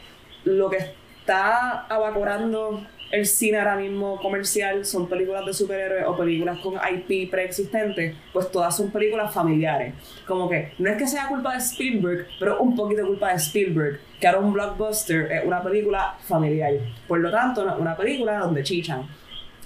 lo 0.45 0.69
que 0.69 0.77
está 0.77 1.85
abacorando 1.87 2.81
el 3.11 3.25
cine 3.25 3.57
ahora 3.57 3.75
mismo 3.75 4.19
comercial 4.19 4.85
son 4.85 5.07
películas 5.07 5.45
de 5.45 5.53
superhéroes 5.53 6.05
o 6.07 6.17
películas 6.17 6.59
con 6.59 6.73
IP 6.75 7.29
preexistentes, 7.31 8.15
pues 8.33 8.51
todas 8.51 8.75
son 8.75 8.91
películas 8.91 9.33
familiares. 9.33 9.93
Como 10.25 10.49
que 10.49 10.73
no 10.77 10.89
es 10.89 10.97
que 10.97 11.07
sea 11.07 11.27
culpa 11.27 11.53
de 11.53 11.59
Spielberg, 11.59 12.27
pero 12.39 12.59
un 12.59 12.75
poquito 12.75 13.05
culpa 13.05 13.29
de 13.29 13.35
Spielberg, 13.35 13.99
que 14.19 14.27
ahora 14.27 14.39
un 14.39 14.53
blockbuster 14.53 15.31
es 15.31 15.45
una 15.45 15.61
película 15.63 16.15
familiar. 16.21 16.73
Por 17.07 17.19
lo 17.19 17.31
tanto, 17.31 17.63
no 17.63 17.73
es 17.73 17.79
una 17.79 17.95
película 17.95 18.39
donde 18.39 18.63
chichan. 18.63 19.07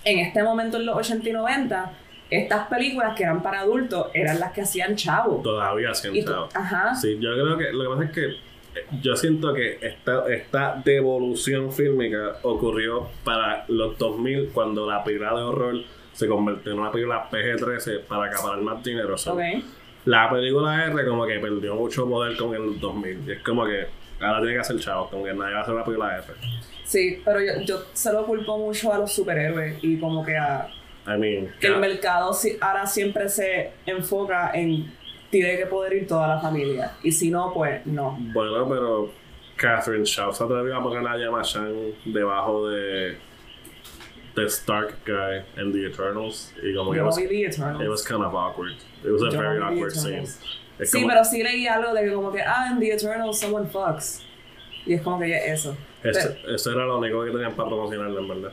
En 0.03 0.19
este 0.19 0.43
momento, 0.43 0.77
en 0.77 0.85
los 0.85 0.97
80 0.97 1.29
y 1.29 1.33
90, 1.33 1.91
estas 2.29 2.67
películas 2.67 3.15
que 3.15 3.23
eran 3.23 3.43
para 3.43 3.59
adultos 3.59 4.07
eran 4.13 4.39
las 4.39 4.51
que 4.51 4.61
hacían 4.61 4.95
chavo. 4.95 5.41
Todavía 5.43 5.93
siento. 5.93 6.49
ajá. 6.53 6.95
Sí, 6.95 7.17
yo 7.19 7.33
creo 7.33 7.57
que 7.57 7.71
lo 7.71 7.83
que 7.83 7.89
pasa 7.89 8.03
es 8.05 8.11
que 8.11 8.50
yo 9.01 9.15
siento 9.15 9.53
que 9.53 9.77
esta, 9.81 10.31
esta 10.33 10.81
devolución 10.83 11.71
fílmica 11.71 12.37
ocurrió 12.43 13.09
para 13.23 13.65
los 13.67 13.97
2000 13.97 14.49
cuando 14.53 14.89
la 14.89 15.03
película 15.03 15.31
de 15.35 15.41
horror 15.41 15.75
se 16.13 16.27
convirtió 16.27 16.71
en 16.73 16.79
una 16.79 16.91
película 16.91 17.29
PG-13 17.29 18.01
para 18.05 18.25
acaparar 18.31 18.61
más 18.61 18.83
dinero. 18.83 19.17
So, 19.17 19.33
Ok. 19.33 19.41
La 20.05 20.29
película 20.31 20.85
R 20.85 21.05
como 21.07 21.27
que 21.27 21.37
perdió 21.39 21.75
mucho 21.75 22.09
poder 22.09 22.35
con 22.35 22.55
el 22.55 22.79
2000. 22.79 23.23
Y 23.27 23.31
es 23.33 23.43
como 23.43 23.65
que 23.65 23.85
ahora 24.19 24.39
tiene 24.39 24.53
que 24.55 24.59
hacer 24.61 24.79
chavos, 24.79 25.09
como 25.11 25.23
que 25.25 25.33
nadie 25.33 25.53
va 25.53 25.59
a 25.59 25.61
hacer 25.61 25.75
una 25.75 25.83
película 25.83 26.15
R. 26.17 26.23
Sí, 26.83 27.21
pero 27.23 27.39
yo, 27.39 27.61
yo 27.63 27.83
se 27.93 28.11
lo 28.11 28.25
culpo 28.25 28.57
mucho 28.57 28.91
a 28.91 28.97
los 28.97 29.11
superhéroes 29.13 29.77
y 29.83 29.97
como 29.99 30.25
que 30.25 30.35
a 30.35 30.67
I 31.07 31.17
mean, 31.17 31.53
que 31.59 31.67
el 31.67 31.73
ca- 31.73 31.79
mercado 31.79 32.31
ahora 32.61 32.85
siempre 32.87 33.29
se 33.29 33.71
enfoca 33.85 34.51
en 34.53 34.91
tiene 35.31 35.57
que 35.57 35.65
poder 35.65 35.93
ir 35.93 36.07
toda 36.07 36.27
la 36.27 36.39
familia 36.39 36.91
y 37.01 37.11
si 37.11 37.31
no 37.31 37.51
pues 37.53 37.83
no 37.87 38.17
bueno, 38.19 38.67
pero 38.69 39.11
Catherine 39.55 40.03
Shaw 40.05 40.31
se 40.33 40.43
atrevió 40.43 40.75
a 40.77 40.83
poner 40.83 41.07
a 41.07 41.17
Yamachan 41.17 41.93
debajo 42.05 42.67
de 42.69 43.17
The 44.35 44.45
Stark 44.45 44.95
Guy 45.05 45.43
en 45.61 45.71
The 45.73 45.87
Eternals. 45.87 46.53
Y 46.63 46.73
como 46.75 46.91
que 46.91 46.97
yo 46.97 47.03
it 47.03 47.03
no 47.03 47.05
was, 47.07 47.17
vi 47.17 47.27
The 47.27 47.41
it 47.41 47.53
Eternals 47.53 47.89
was 47.89 48.03
kind 48.07 48.23
of 48.23 48.33
awkward. 48.33 48.73
It 49.03 49.11
was 49.11 49.21
a 49.23 49.29
Yo 49.29 49.31
no 49.31 49.37
very 49.39 49.59
The 49.59 49.65
awkward 49.65 49.91
scene. 49.91 50.23
Es 50.79 50.89
sí 50.91 50.97
como- 51.01 51.09
pero 51.09 51.23
sí 51.25 51.43
leí 51.43 51.67
algo 51.67 51.93
de 51.93 52.03
que 52.05 52.13
como 52.13 52.31
que 52.31 52.41
ah 52.41 52.69
en 52.71 52.79
The 52.79 52.93
Eternals 52.93 53.39
someone 53.39 53.67
fucks 53.69 54.23
y 54.85 54.93
es 54.93 55.01
como 55.01 55.19
que 55.19 55.29
ya 55.29 55.37
eso 55.37 55.75
Eso, 56.01 56.29
Pero 56.43 56.55
eso 56.55 56.71
era 56.71 56.85
lo 56.85 56.97
único 56.97 57.23
que 57.23 57.29
tenían 57.31 57.53
para 57.53 57.69
promocionarlo, 57.69 58.19
en 58.19 58.27
verdad. 58.27 58.51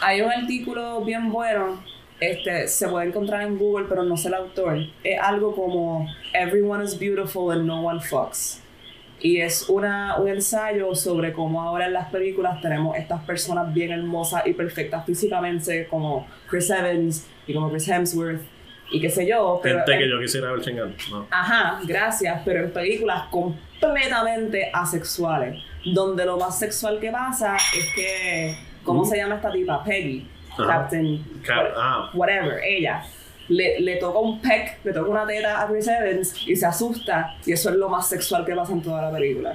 hay 0.00 0.22
un 0.22 0.30
artículo 0.30 1.04
bien 1.04 1.30
bueno 1.30 1.82
este 2.20 2.66
se 2.68 2.88
puede 2.88 3.06
encontrar 3.06 3.42
en 3.42 3.58
Google 3.58 3.86
pero 3.88 4.02
no 4.02 4.16
sé 4.16 4.28
el 4.28 4.34
autor 4.34 4.78
es 5.04 5.20
algo 5.20 5.54
como 5.54 6.06
everyone 6.32 6.82
is 6.84 6.98
beautiful 6.98 7.52
and 7.52 7.64
no 7.66 7.82
one 7.86 8.00
fucks 8.00 8.62
y 9.20 9.40
es 9.40 9.68
una, 9.68 10.16
un 10.18 10.28
ensayo 10.28 10.94
sobre 10.94 11.32
cómo 11.32 11.60
ahora 11.62 11.86
en 11.86 11.92
las 11.92 12.08
películas 12.10 12.60
tenemos 12.60 12.96
estas 12.96 13.20
personas 13.24 13.72
bien 13.74 13.90
hermosas 13.90 14.46
y 14.46 14.52
perfectas 14.52 15.04
físicamente 15.06 15.86
como 15.88 16.26
Chris 16.48 16.70
Evans 16.70 17.26
y 17.46 17.54
como 17.54 17.68
Chris 17.70 17.88
Hemsworth 17.88 18.40
y 18.90 19.00
qué 19.00 19.10
sé 19.10 19.26
yo 19.26 19.60
pero 19.62 19.78
Gente 19.78 19.92
en- 19.92 19.98
que 19.98 20.08
yo 20.08 20.18
quisiera 20.20 20.50
ver 20.52 20.60
chingando. 20.62 20.96
No. 21.10 21.26
Ajá, 21.30 21.80
gracias, 21.84 22.40
pero 22.44 22.64
en 22.64 22.72
películas 22.72 23.24
completamente 23.30 24.70
asexuales, 24.72 25.56
donde 25.84 26.24
lo 26.24 26.36
más 26.38 26.58
sexual 26.58 26.98
que 27.00 27.10
pasa 27.10 27.56
es 27.56 27.86
que, 27.94 28.56
¿cómo 28.84 29.02
Mm. 29.02 29.06
se 29.06 29.16
llama 29.16 29.34
esta 29.36 29.52
tipa? 29.52 29.84
Peggy, 29.84 30.26
Ajá. 30.58 30.66
Captain, 30.82 31.24
Cap- 31.44 31.56
what- 31.64 31.72
ah. 31.76 32.10
whatever, 32.14 32.60
ella. 32.64 33.02
Le, 33.48 33.80
le 33.80 33.96
toca 33.96 34.18
un 34.18 34.40
peck, 34.42 34.78
le 34.84 34.92
toca 34.92 35.08
una 35.10 35.26
teta 35.26 35.62
a 35.62 35.66
Chris 35.68 35.88
Evans 35.88 36.34
y 36.46 36.54
se 36.54 36.66
asusta, 36.66 37.34
y 37.46 37.52
eso 37.52 37.70
es 37.70 37.76
lo 37.76 37.88
más 37.88 38.06
sexual 38.08 38.44
que 38.44 38.54
pasa 38.54 38.72
en 38.74 38.82
toda 38.82 39.00
la 39.02 39.10
película. 39.10 39.52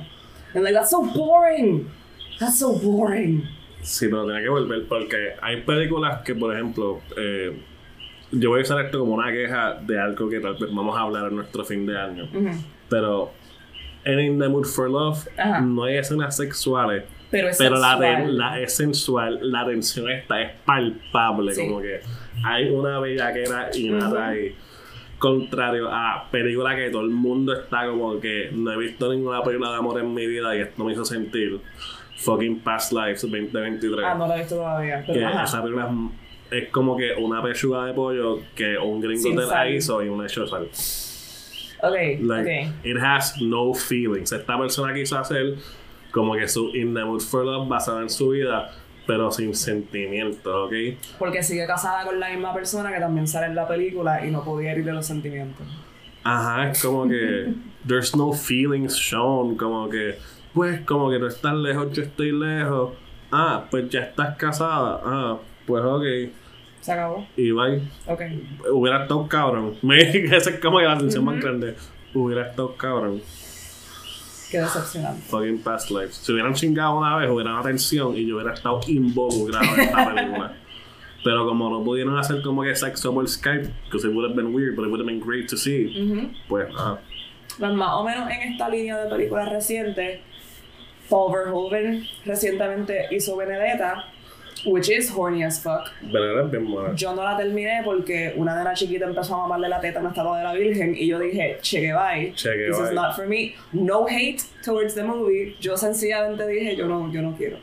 And 0.56 0.64
like, 0.64 0.74
that's 0.76 0.90
so 0.90 1.02
boring. 1.04 1.88
That's 2.40 2.58
so 2.60 2.74
boring. 2.74 3.44
Sí, 3.84 4.08
pero 4.08 4.26
tenía 4.26 4.42
que 4.42 4.50
volver 4.50 4.88
porque 4.88 5.34
hay 5.42 5.62
películas 5.62 6.22
que, 6.24 6.34
por 6.34 6.54
ejemplo, 6.56 7.02
eh, 7.18 7.56
yo 8.32 8.50
voy 8.50 8.62
a 8.62 8.64
usar 8.64 8.84
esto 8.86 9.00
como 9.00 9.14
una 9.14 9.32
queja 9.32 9.76
de 9.76 10.00
algo 10.00 10.28
que 10.30 10.40
tal 10.40 10.54
vez 10.56 10.74
vamos 10.74 10.98
a 10.98 11.02
hablar 11.02 11.28
en 11.28 11.36
nuestro 11.36 11.64
fin 11.64 11.86
de 11.86 11.96
año. 12.00 12.28
Pero 12.90 13.32
en 14.06 14.20
In 14.20 14.40
the 14.40 14.48
Mood 14.50 14.66
for 14.66 14.90
Love 14.90 15.28
no 15.62 15.84
hay 15.84 15.98
escenas 15.98 16.36
sexuales, 16.36 17.04
Pero 17.34 17.50
es 17.50 17.58
pero 17.58 17.78
la, 17.78 17.98
la 17.98 18.60
es 18.62 18.76
sensual, 18.76 19.40
la 19.42 19.66
tensión 19.66 20.10
está 20.10 20.42
es 20.42 20.52
palpable, 20.66 21.54
Sí. 21.54 21.68
como 21.68 21.82
que 21.82 22.00
hay 22.46 22.70
una 22.70 23.00
bellaquera 23.00 23.70
innata 23.76 24.28
ahí. 24.30 24.56
contrario 25.18 25.90
a 25.92 26.28
película 26.32 26.76
que 26.76 26.90
todo 26.90 27.02
el 27.02 27.10
mundo 27.10 27.54
está 27.54 27.88
como 27.88 28.20
que 28.20 28.50
no 28.54 28.72
he 28.72 28.78
visto 28.78 29.12
ninguna 29.12 29.42
película 29.42 29.72
de 29.72 29.78
amor 29.78 30.00
en 30.00 30.14
mi 30.14 30.28
vida 30.28 30.56
y 30.56 30.60
esto 30.62 30.84
me 30.84 30.92
hizo 30.94 31.04
sentir 31.06 31.60
fucking 32.18 32.60
Past 32.60 32.92
Lives 32.94 33.22
2023. 33.24 34.06
Ah, 34.06 34.16
no 34.16 34.28
la 34.28 34.36
he 34.36 34.40
visto 34.40 34.56
todavía. 34.56 35.04
Pero, 35.08 35.20
que 35.20 35.26
ajá. 35.26 35.44
esa 35.46 35.62
película 35.64 35.90
es, 36.52 36.64
es 36.64 36.70
como 36.70 36.96
que 36.96 37.14
una 37.14 37.42
pechuga 37.42 37.86
de 37.86 37.94
pollo 37.94 38.40
que 38.56 38.78
un 38.78 39.02
gringo 39.02 39.24
Sin 39.24 39.36
te 39.36 39.42
la 39.42 39.48
sal. 39.48 39.74
hizo 39.74 40.04
y 40.04 40.10
una 40.10 40.26
hecho 40.28 40.46
sal. 40.46 40.68
Ok, 41.82 41.96
Like, 42.22 42.68
ok. 42.70 42.86
it 42.86 42.98
has 42.98 43.42
no 43.42 43.74
feelings. 43.74 44.32
Esta 44.32 44.58
persona 44.58 44.94
quiso 44.94 45.18
hacer 45.18 45.56
como 46.14 46.36
que 46.36 46.48
su 46.48 46.70
In 46.76 46.94
the 46.94 47.04
Mood 47.04 47.22
for 47.22 47.44
Love 47.44 47.68
basada 47.68 48.02
en 48.02 48.10
su 48.10 48.30
vida, 48.30 48.72
pero 49.08 49.32
sin 49.32 49.56
sentimientos, 49.56 50.54
¿ok? 50.68 50.74
Porque 51.18 51.42
sigue 51.42 51.66
casada 51.66 52.06
con 52.06 52.20
la 52.20 52.30
misma 52.30 52.54
persona 52.54 52.94
que 52.94 53.00
también 53.00 53.28
sale 53.28 53.48
en 53.48 53.56
la 53.56 53.68
película 53.68 54.26
y 54.26 54.30
no 54.30 54.44
podía 54.44 54.72
herirle 54.72 54.94
los 54.94 55.08
sentimientos. 55.08 55.66
Ajá, 56.24 56.70
es 56.70 56.82
como 56.82 57.08
que 57.10 57.54
there's 57.88 58.16
no 58.16 58.32
feelings 58.32 58.96
shown, 58.96 59.58
como 59.58 59.90
que, 59.90 60.16
pues, 60.54 60.82
como 60.82 61.10
que 61.10 61.18
tú 61.18 61.26
estás 61.26 61.56
lejos, 61.56 61.92
yo 61.92 62.04
estoy 62.04 62.32
lejos. 62.32 62.92
Ah, 63.32 63.66
pues 63.72 63.90
ya 63.90 64.02
estás 64.02 64.38
casada. 64.38 65.02
Ah, 65.04 65.38
pues 65.66 65.84
ok. 65.84 66.04
Se 66.80 66.92
acabó. 66.92 67.26
Y 67.36 67.52
bye. 67.52 67.82
Ok. 68.06 68.22
Hubiera 68.72 69.02
estado 69.02 69.28
cabrón. 69.28 69.78
Me 69.82 70.00
esa 70.00 70.52
es 70.52 70.60
como 70.60 70.78
que 70.78 70.86
la 70.86 70.94
atención 70.94 71.26
más 71.26 71.42
grande. 71.42 71.76
Hubiera 72.14 72.48
estado 72.48 72.76
cabrón. 72.76 73.22
Qué 74.54 74.62
decepcionante. 74.62 75.24
Fucking 75.30 75.64
past 75.64 75.90
lives. 75.90 76.14
Si 76.14 76.32
hubieran 76.32 76.54
chingado 76.54 77.00
una 77.00 77.18
vez, 77.18 77.28
hubiera 77.28 77.56
una 77.56 77.64
tensión 77.64 78.16
y 78.16 78.28
yo 78.28 78.36
hubiera 78.36 78.54
estado 78.54 78.82
involucrado 78.86 79.66
en 79.74 79.82
esta 79.82 80.14
película. 80.14 80.54
Pero 81.24 81.48
como 81.48 81.72
no 81.72 81.84
pudieron 81.84 82.16
hacer 82.20 82.44
como 82.44 82.62
que 82.62 82.76
sexo 82.76 83.12
por 83.12 83.28
Skype, 83.28 83.68
because 83.86 84.08
it 84.08 84.14
would 84.14 84.30
have 84.30 84.36
been 84.36 84.54
weird, 84.54 84.76
but 84.76 84.86
it 84.86 84.92
would 84.92 85.00
have 85.00 85.08
been 85.08 85.20
great 85.20 85.50
to 85.50 85.58
see, 85.58 86.32
pues, 86.48 86.68
ajá. 86.70 87.00
Pues 87.58 87.74
más 87.74 87.94
o 87.94 88.04
menos 88.04 88.30
en 88.30 88.52
esta 88.54 88.70
línea 88.70 88.96
de 88.98 89.10
películas 89.10 89.50
recientes, 89.50 90.20
Paul 91.10 91.34
Verhoeven 91.34 92.06
recientemente 92.24 93.08
hizo 93.10 93.36
Benedetta, 93.36 94.06
which 94.66 94.90
is 94.90 95.10
horny 95.10 95.44
as 95.44 95.60
fuck. 95.62 95.90
Pero 96.12 96.48
bien 96.50 96.70
buena. 96.72 96.96
Yo 96.96 97.14
no 97.16 97.24
la 97.24 97.36
terminé 97.38 97.82
porque 97.84 98.34
una 98.38 98.56
nena 98.56 98.74
chiquita 98.74 99.06
empezó 99.06 99.36
a 99.36 99.38
mamarle 99.48 99.70
la 99.70 99.80
teta 99.80 100.00
a 100.00 100.02
una 100.02 100.10
estatua 100.10 100.38
de 100.38 100.44
la 100.44 100.54
Virgen 100.54 100.96
y 100.98 101.08
yo 101.08 101.20
dije, 101.20 101.58
cheque 101.62 101.94
bye, 101.94 102.34
Cheque 102.34 102.68
this 102.68 102.78
bye. 102.78 102.88
is 102.88 102.94
not 102.94 103.16
for 103.16 103.28
me. 103.28 103.56
No 103.72 104.06
hate 104.08 104.42
towards 104.64 104.94
the 104.96 105.04
movie. 105.04 105.56
Yo 105.60 105.76
sencillamente 105.78 106.48
dije, 106.48 106.76
yo 106.76 106.88
no, 106.88 107.12
yo 107.12 107.22
no 107.22 107.36
quiero. 107.36 107.58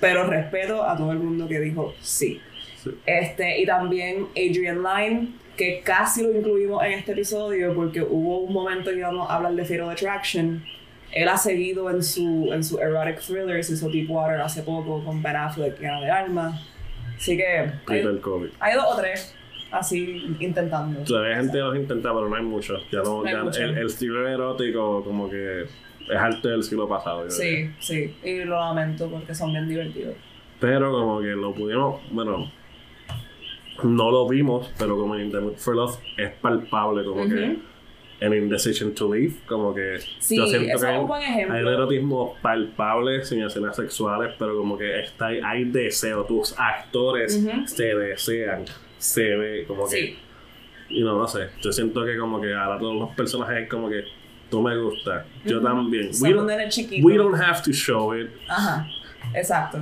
Pero 0.00 0.24
respeto 0.24 0.82
a 0.82 0.96
todo 0.96 1.12
el 1.12 1.18
mundo 1.18 1.48
que 1.48 1.58
dijo 1.58 1.94
sí. 2.00 2.40
Sí. 2.82 2.90
Este, 3.06 3.60
y 3.60 3.66
también 3.66 4.26
Adrian 4.36 4.82
Lyne, 4.82 5.28
que 5.56 5.80
casi 5.82 6.22
lo 6.22 6.32
incluimos 6.36 6.84
en 6.84 6.92
este 6.92 7.12
episodio 7.12 7.74
porque 7.74 8.02
hubo 8.02 8.38
un 8.40 8.52
momento 8.52 8.90
que 8.90 8.98
íbamos 8.98 9.28
a 9.30 9.36
hablar 9.36 9.54
de 9.54 9.64
Fear 9.64 9.80
of 9.82 9.90
Attraction. 9.92 10.62
Él 11.22 11.28
ha 11.28 11.36
seguido 11.36 11.90
en 11.90 12.02
su, 12.02 12.50
en 12.52 12.62
su 12.62 12.78
erotic 12.78 13.20
thrillers, 13.20 13.70
hizo 13.70 13.88
Deepwater 13.88 14.40
hace 14.40 14.62
poco 14.62 15.02
con 15.04 15.22
Ben 15.22 15.36
Affleck 15.36 15.80
y 15.80 15.84
Ana 15.86 16.00
de 16.00 16.10
Alma. 16.10 16.60
Así 17.16 17.36
que 17.36 17.46
hay, 17.46 17.70
Peter 17.86 18.20
COVID. 18.20 18.48
hay 18.60 18.74
dos 18.74 18.84
o 18.88 18.96
tres 19.00 19.34
así 19.70 20.22
intentando. 20.38 21.00
Todavía 21.04 21.30
hay 21.32 21.36
gente 21.42 21.52
que 21.58 21.62
los 21.64 21.76
intenta, 21.76 22.12
pero 22.14 22.28
no 22.28 22.36
hay 22.36 22.42
muchos. 22.42 22.82
Ya 22.92 22.98
no, 23.02 23.22
No 23.22 23.30
ya 23.30 23.42
mucho. 23.42 23.62
el, 23.62 23.78
el 23.78 23.86
estilo 23.86 24.28
erótico 24.28 25.02
como 25.02 25.28
que 25.30 25.62
es 25.62 26.16
arte 26.16 26.48
del 26.48 26.62
siglo 26.62 26.86
pasado. 26.88 27.26
yo 27.28 27.34
diría. 27.34 27.72
Sí, 27.80 28.14
sí. 28.14 28.16
Y 28.22 28.44
lo 28.44 28.60
lamento 28.60 29.08
porque 29.10 29.34
son 29.34 29.52
bien 29.52 29.68
divertidos. 29.68 30.14
Pero 30.60 30.92
como 30.92 31.20
que 31.20 31.28
lo 31.28 31.52
pudimos, 31.54 32.00
bueno, 32.12 32.50
no 33.82 34.10
lo 34.10 34.28
vimos, 34.28 34.70
pero 34.78 34.96
como 34.96 35.16
en 35.16 35.30
Mood 35.30 35.56
for 35.56 35.74
Love 35.76 35.98
es 36.16 36.30
palpable, 36.40 37.04
como 37.04 37.22
Ujú. 37.22 37.30
que 37.34 37.58
en 38.20 38.32
Indecision 38.32 38.94
to 38.94 39.12
Leave, 39.14 39.34
como 39.46 39.74
que 39.74 39.98
Sí, 40.18 40.36
yo 40.36 40.46
siento 40.46 40.78
que 40.80 40.86
hay, 40.86 40.98
un 40.98 41.12
hay 41.52 41.60
erotismo 41.60 42.34
palpable 42.40 43.24
sin 43.24 43.42
escenas 43.42 43.76
sexuales, 43.76 44.34
pero 44.38 44.56
como 44.56 44.78
que 44.78 45.00
está, 45.00 45.26
hay 45.26 45.64
deseo, 45.64 46.24
tus 46.24 46.54
actores 46.58 47.42
se 47.66 47.94
desean, 47.94 48.64
se 48.98 49.36
ve, 49.36 49.64
como 49.66 49.84
que, 49.88 49.96
Sí. 49.96 50.18
y 50.88 51.02
no, 51.02 51.18
no 51.18 51.28
sé, 51.28 51.48
yo 51.60 51.72
siento 51.72 52.04
que 52.04 52.16
como 52.16 52.40
que 52.40 52.54
ahora 52.54 52.78
todos 52.78 52.96
los 52.96 53.14
personajes 53.14 53.68
como 53.68 53.88
que 53.90 54.04
tú 54.50 54.62
me 54.62 54.76
gustas, 54.78 55.26
yo 55.44 55.60
también. 55.60 56.10
We 56.22 56.32
don't, 56.32 56.50
we 57.02 57.16
don't 57.16 57.34
have 57.34 57.62
to 57.64 57.72
show 57.72 58.14
it. 58.14 58.30
Ajá, 58.48 58.86
exacto. 59.34 59.78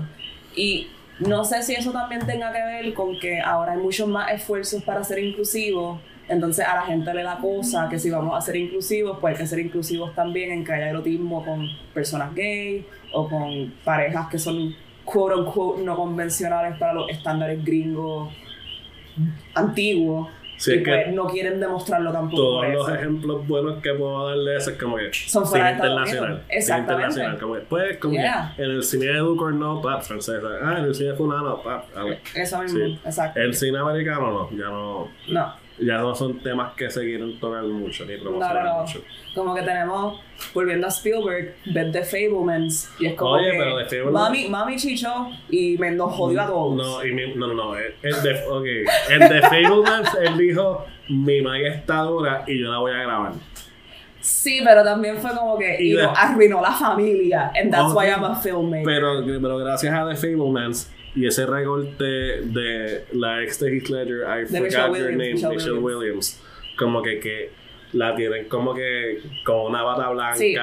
Y 0.57 0.89
no 1.21 1.45
sé 1.45 1.63
si 1.63 1.75
eso 1.75 1.93
también 1.93 2.27
tenga 2.27 2.51
que 2.53 2.59
ver 2.63 2.95
con 2.95 3.19
que 3.21 3.41
ahora 3.41 3.73
hay 3.73 3.79
muchos 3.79 4.09
más 4.09 4.33
esfuerzos 4.33 4.83
para 4.83 5.05
ser 5.05 5.19
inclusivos. 5.21 6.01
Entonces 6.29 6.65
a 6.67 6.77
la 6.77 6.83
gente 6.83 7.13
le 7.13 7.23
da 7.23 7.37
cosa 7.39 7.89
que 7.89 7.99
si 7.99 8.11
vamos 8.11 8.37
a 8.37 8.41
ser 8.41 8.57
inclusivos, 8.57 9.19
pues 9.21 9.35
hay 9.35 9.41
que 9.43 9.47
ser 9.47 9.59
inclusivos 9.59 10.15
también 10.15 10.53
en 10.53 10.65
que 10.65 10.73
haya 10.73 10.89
erotismo 10.91 11.45
con 11.45 11.67
personas 11.93 12.35
gay 12.35 12.87
o 13.13 13.29
con 13.29 13.73
parejas 13.85 14.29
que 14.31 14.39
son 14.39 14.75
quote 15.05 15.35
unquote 15.37 15.83
no 15.83 15.97
convencionales 15.97 16.79
para 16.79 16.95
los 16.95 17.11
estándares 17.11 17.63
gringos 17.65 18.33
antiguos. 19.55 20.29
Sí, 20.57 20.71
y 20.71 20.75
es 20.77 20.85
que 20.85 20.91
pues 20.91 21.13
no 21.13 21.27
quieren 21.27 21.59
demostrarlo 21.59 22.13
tampoco. 22.13 22.37
todos 22.43 22.69
los 22.69 22.89
ejemplos 22.89 23.47
buenos 23.47 23.83
que 23.83 23.93
puedo 23.93 24.29
darle 24.29 24.53
de 24.53 24.57
eso 24.57 24.71
es 24.71 24.79
como 24.81 24.97
que 24.97 25.11
Son 25.13 25.45
fuera 25.45 25.67
de 25.67 25.73
cine 25.75 25.87
internacional. 25.89 26.43
Cine 26.47 26.59
Exactamente. 26.59 26.93
internacional. 27.03 27.39
Como 27.41 27.55
que, 27.55 27.61
pues, 27.63 27.97
como 27.99 28.15
Yeah. 28.15 28.53
que 28.57 28.63
en 28.63 28.71
el 28.71 28.83
cine 28.85 29.07
de 29.07 29.19
Ducor 29.19 29.53
no, 29.53 29.83
pap, 29.83 30.03
francesa. 30.03 30.47
Ah, 30.63 30.77
en 30.79 30.85
el 30.85 30.95
cine 30.95 31.13
fulano, 31.15 31.61
pap. 31.61 31.85
Eso 32.37 32.63
mismo, 32.63 32.79
Sí. 32.79 33.01
exacto. 33.05 33.41
El 33.41 33.53
cine 33.55 33.79
americano 33.79 34.31
no, 34.31 34.51
ya 34.57 34.65
no, 34.67 35.09
No. 35.29 35.64
Ya 35.79 35.99
no 35.99 36.15
son 36.15 36.39
temas 36.41 36.75
que 36.75 36.89
se 36.91 37.01
quieren 37.01 37.39
tocar 37.41 37.63
mucho 37.65 38.05
ni 38.05 38.17
promocionar 38.17 38.65
no, 38.65 38.75
no. 38.77 38.81
mucho. 38.83 39.03
Como 39.35 39.55
que 39.55 39.63
tenemos, 39.63 40.21
volviendo 40.55 40.87
a 40.87 40.91
Spielberg, 40.91 41.57
ver 41.67 41.91
The 41.93 42.03
Fablemans. 42.05 42.91
Y 43.01 43.07
es 43.07 43.15
como 43.15 43.33
Oye, 43.33 43.51
que 43.51 43.59
pero 43.59 43.77
The 43.79 43.85
Fablemans- 44.03 44.13
Mami, 44.13 44.49
mami 44.49 44.77
chicho 44.77 45.13
y 45.51 45.77
me 45.79 45.91
nos 45.91 46.13
jodió 46.15 46.43
a 46.43 46.47
todos. 46.47 46.77
No, 46.77 47.05
y 47.05 47.13
mi- 47.13 47.35
no, 47.35 47.49
no, 47.49 47.55
no. 47.55 47.77
El, 47.77 47.95
el 48.03 48.23
de, 48.23 48.43
okay. 48.49 48.85
el 49.11 49.19
de 49.29 49.43
Fablemans, 49.43 50.15
él 50.21 50.39
dijo: 50.39 50.87
Mi 51.09 51.43
malla 51.43 51.69
está 51.75 51.99
dura 52.03 52.45
y 52.47 52.61
yo 52.61 52.71
la 52.71 52.79
voy 52.79 52.93
a 52.93 52.99
grabar. 53.03 53.33
Sí, 54.21 54.63
pero 54.65 54.83
también 54.83 55.19
fue 55.19 55.33
como 55.37 55.59
que 55.59 55.77
Y 55.83 55.93
y 55.93 55.97
de- 55.97 56.03
nos 56.05 56.17
arruinó 56.19 56.63
la 56.63 56.73
familia. 56.73 57.53
And 57.61 57.71
that's 57.71 57.93
why 57.93 58.07
I'm 58.07 58.25
a 58.25 58.35
filmmaker. 58.37 58.85
Pero, 58.85 59.23
pero 59.27 59.59
gracias 59.59 59.93
a 59.93 60.09
The 60.09 60.15
Fablemans 60.17 60.91
y 61.15 61.27
ese 61.27 61.47
recorte 61.47 62.05
de 62.05 63.05
la 63.13 63.43
ex 63.43 63.61
de 63.61 63.77
Heath 63.77 63.89
Ledger, 63.89 64.23
I 64.27 64.47
forgot 64.47 64.63
Michelle 64.63 64.83
your 64.83 64.91
Williams, 64.91 65.17
name, 65.19 65.33
Michelle 65.35 65.55
Michelle 65.55 65.79
Williams. 65.79 66.41
Williams. 66.41 66.43
como 66.77 67.03
que, 67.03 67.21
que 67.21 67.51
la 67.93 68.15
tienen 68.17 68.49
como 68.49 68.75
que 68.75 69.23
con 69.45 69.67
una 69.71 69.83
bata 69.83 70.11
blanca 70.11 70.35
Sí. 70.37 70.57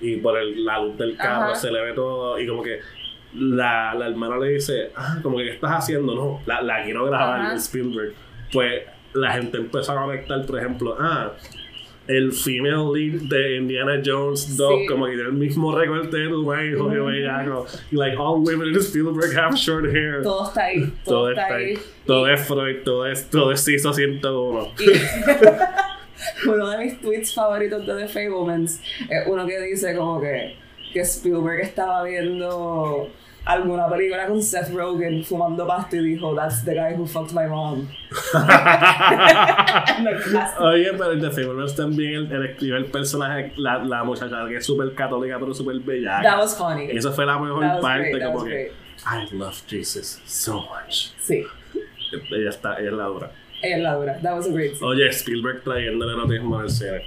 y 0.00 0.16
por 0.18 0.38
el, 0.38 0.64
la 0.64 0.78
luz 0.80 0.96
del 0.96 1.16
carro 1.16 1.46
Ajá. 1.46 1.54
se 1.56 1.70
le 1.72 1.82
ve 1.82 1.92
todo 1.94 2.38
y 2.38 2.46
como 2.46 2.62
que 2.62 2.78
la, 3.34 3.94
la 3.94 4.06
hermana 4.06 4.38
le 4.38 4.50
dice, 4.50 4.90
ah, 4.96 5.18
como 5.22 5.36
que 5.38 5.44
¿qué 5.44 5.50
estás 5.54 5.70
haciendo? 5.72 6.14
No, 6.14 6.40
la, 6.46 6.62
la 6.62 6.82
quiero 6.84 7.04
grabar 7.04 7.40
Ajá. 7.40 7.54
Spielberg. 7.56 8.14
Pues 8.52 8.82
la 9.14 9.32
gente 9.32 9.58
empezó 9.58 9.92
a 9.92 10.02
conectar, 10.04 10.46
por 10.46 10.58
ejemplo, 10.58 10.96
ah, 10.98 11.32
el 12.08 12.32
female 12.32 12.90
lead 12.92 13.20
de 13.28 13.56
Indiana 13.56 14.00
Jones 14.04 14.56
2, 14.56 14.80
Sí. 14.80 14.86
como 14.86 15.06
que 15.06 15.12
el 15.12 15.32
mismo 15.34 15.76
recorte 15.76 16.16
de 16.16 16.28
jodido 16.30 16.86
Ujú. 16.86 17.04
bellaco. 17.06 17.66
Y 17.92 17.96
like 17.96 18.16
all 18.16 18.40
women 18.40 18.68
in 18.68 18.76
Spielberg 18.80 19.36
have 19.38 19.54
short 19.56 19.84
hair. 19.86 20.22
todo 20.22 20.48
está 20.48 20.64
ahí. 20.64 20.80
Todo, 21.04 21.14
Todo 21.14 21.30
está 21.30 21.42
está 21.42 21.54
ahí. 21.56 21.64
ahí. 21.66 21.78
Todo 22.06 22.28
es 22.28 22.40
Freud, 22.46 22.76
todo 22.84 23.06
es, 23.06 23.28
todo 23.30 23.52
es 23.52 23.64
CISO 23.64 23.92
101. 23.92 24.68
Y 24.80 26.48
uno 26.48 26.70
de 26.70 26.78
mis 26.78 27.00
tweets 27.00 27.34
favoritos 27.34 27.86
de 27.86 27.94
The 27.94 28.08
Fablemans 28.08 28.80
es 29.08 29.26
uno 29.26 29.46
que 29.46 29.60
dice 29.60 29.94
como 29.96 30.20
que, 30.20 30.54
que 30.92 31.00
Spielberg 31.00 31.60
estaba 31.60 32.02
viendo 32.04 33.08
alguna 33.48 33.88
película 33.88 34.26
con 34.26 34.42
Seth 34.42 34.70
Rogen 34.74 35.24
fumando 35.24 35.66
pasto 35.66 35.96
y 35.96 36.00
dijo, 36.14 36.34
That's 36.34 36.64
the 36.64 36.74
guy 36.74 36.94
who 36.94 37.06
fucked 37.06 37.32
my 37.34 37.46
mom. 37.46 37.88
Oye, 40.60 40.90
pero 40.92 41.12
el 41.12 41.20
de 41.20 41.30
Fablemans 41.30 41.74
también, 41.74 42.14
él, 42.14 42.32
él 42.32 42.46
escribe 42.46 42.78
el 42.78 42.86
personaje, 42.86 43.52
la, 43.56 43.78
la 43.78 44.04
muchacha 44.04 44.46
que 44.48 44.56
es 44.56 44.66
súper 44.66 44.94
católica, 44.94 45.38
pero 45.38 45.54
súper 45.54 45.78
bellaca. 45.80 46.22
That 46.22 46.38
was 46.38 46.56
funny. 46.56 46.90
Esa 46.90 47.12
fue 47.12 47.26
la 47.26 47.38
mejor 47.38 47.80
parte, 47.80 48.10
great, 48.12 48.32
como 48.32 48.44
que 48.44 48.72
I 49.06 49.34
love 49.34 49.62
Jesus 49.66 50.20
so 50.26 50.60
much. 50.60 51.12
Sí, 51.20 51.44
Ella 52.30 52.50
está, 52.50 52.78
ella 52.78 52.90
es 52.90 52.96
la 52.96 53.04
dura. 53.04 53.30
ella 53.62 53.76
es 53.76 53.82
la 53.82 53.94
dura. 53.94 54.18
That 54.22 54.36
was 54.36 54.46
a 54.46 54.50
great 54.52 54.74
scene. 54.74 54.86
Oye, 54.86 55.08
Spielberg 55.08 55.62
trayendo 55.62 56.04
el 56.04 56.18
erotismo 56.18 56.58
al 56.58 56.70
cine. 56.70 57.02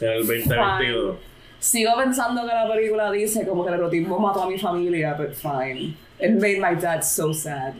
En 0.00 0.08
el 0.08 0.26
2022. 0.26 1.16
Sigo 1.64 1.96
pensando 1.96 2.42
que 2.42 2.48
la 2.48 2.68
película 2.70 3.10
dice 3.10 3.46
como 3.46 3.64
que 3.64 3.70
el 3.70 3.76
erotismo 3.76 4.18
mató 4.18 4.42
a 4.42 4.50
mi 4.50 4.58
familia, 4.58 5.14
but 5.14 5.32
fine. 5.32 5.96
It 6.20 6.32
made 6.32 6.60
my 6.60 6.78
dad 6.78 7.00
so 7.02 7.32
sad. 7.32 7.72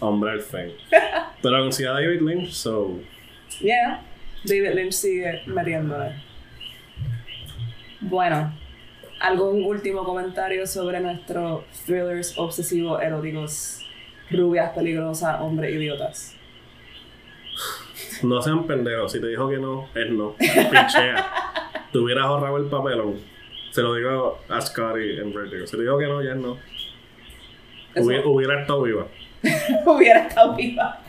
Hombre 0.00 0.30
al 0.30 0.40
fin. 0.40 0.72
Pero 1.42 1.60
considera 1.60 1.98
a 1.98 2.00
David 2.00 2.22
Lynch, 2.22 2.52
so. 2.52 2.98
Yeah, 3.60 4.00
David 4.46 4.74
Lynch 4.74 4.94
sigue 4.94 5.42
metiéndole. 5.48 6.14
Bueno, 8.00 8.54
¿algún 9.20 9.62
último 9.62 10.02
comentario 10.02 10.66
sobre 10.66 10.98
nuestros 11.00 11.66
thrillers 11.84 12.38
obsesivos 12.38 13.02
eróticos? 13.02 13.86
Rubias, 14.30 14.72
peligrosas, 14.72 15.42
hombres 15.42 15.74
idiotas. 15.74 16.34
No 18.22 18.40
sean 18.40 18.66
pendejos. 18.66 19.12
Si 19.12 19.20
te 19.20 19.26
dijo 19.26 19.46
que 19.50 19.58
no, 19.58 19.90
es 19.94 20.10
no. 20.10 20.36
Pichea. 20.38 21.26
Te 21.92 21.98
hubieras 21.98 22.24
ahorrado 22.24 22.56
el 22.56 22.66
papelón. 22.66 23.16
Se 23.70 23.82
lo 23.82 23.94
digo 23.94 24.38
a 24.48 24.60
Scotty 24.60 25.18
en 25.18 25.32
Vertigo. 25.32 25.66
Si 25.66 25.76
te 25.76 25.82
dijo 25.82 25.98
que 25.98 26.06
no, 26.06 26.22
ya 26.22 26.34
no. 26.34 26.58
Hubiera, 27.96 28.26
hubiera 28.26 28.60
estado 28.60 28.82
viva. 28.82 29.06
hubiera 29.86 30.26
estado 30.26 30.54
viva. 30.54 31.00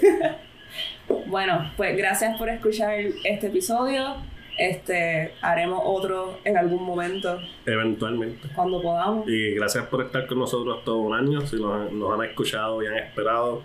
bueno, 1.26 1.72
pues 1.76 1.96
gracias 1.96 2.36
por 2.38 2.48
escuchar 2.48 2.98
este 3.24 3.46
episodio. 3.46 4.16
Este, 4.58 5.34
haremos 5.40 5.80
otro 5.84 6.40
en 6.44 6.58
algún 6.58 6.82
momento 6.82 7.38
Eventualmente. 7.64 8.48
cuando 8.56 8.82
podamos. 8.82 9.28
Y 9.28 9.54
gracias 9.54 9.86
por 9.86 10.02
estar 10.02 10.26
con 10.26 10.40
nosotros 10.40 10.84
todo 10.84 10.98
un 10.98 11.14
año. 11.14 11.42
Si 11.42 11.56
nos, 11.56 11.92
nos 11.92 12.12
han 12.18 12.26
escuchado 12.26 12.82
y 12.82 12.86
han 12.86 12.96
esperado. 12.96 13.62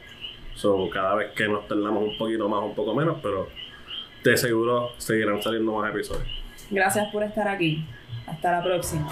So, 0.55 0.87
cada 0.91 1.15
vez 1.15 1.31
que 1.31 1.47
nos 1.47 1.67
tardamos 1.67 2.03
un 2.03 2.17
poquito 2.17 2.47
más, 2.47 2.63
un 2.63 2.75
poco 2.75 2.93
menos, 2.93 3.17
pero 3.23 3.47
de 4.31 4.37
seguro 4.37 4.91
seguirán 4.97 5.41
saliendo 5.41 5.73
más 5.73 5.91
episodios. 5.91 6.27
Gracias 6.69 7.11
por 7.11 7.23
estar 7.23 7.47
aquí. 7.47 7.85
Hasta 8.25 8.51
la 8.51 8.63
próxima. 8.63 9.09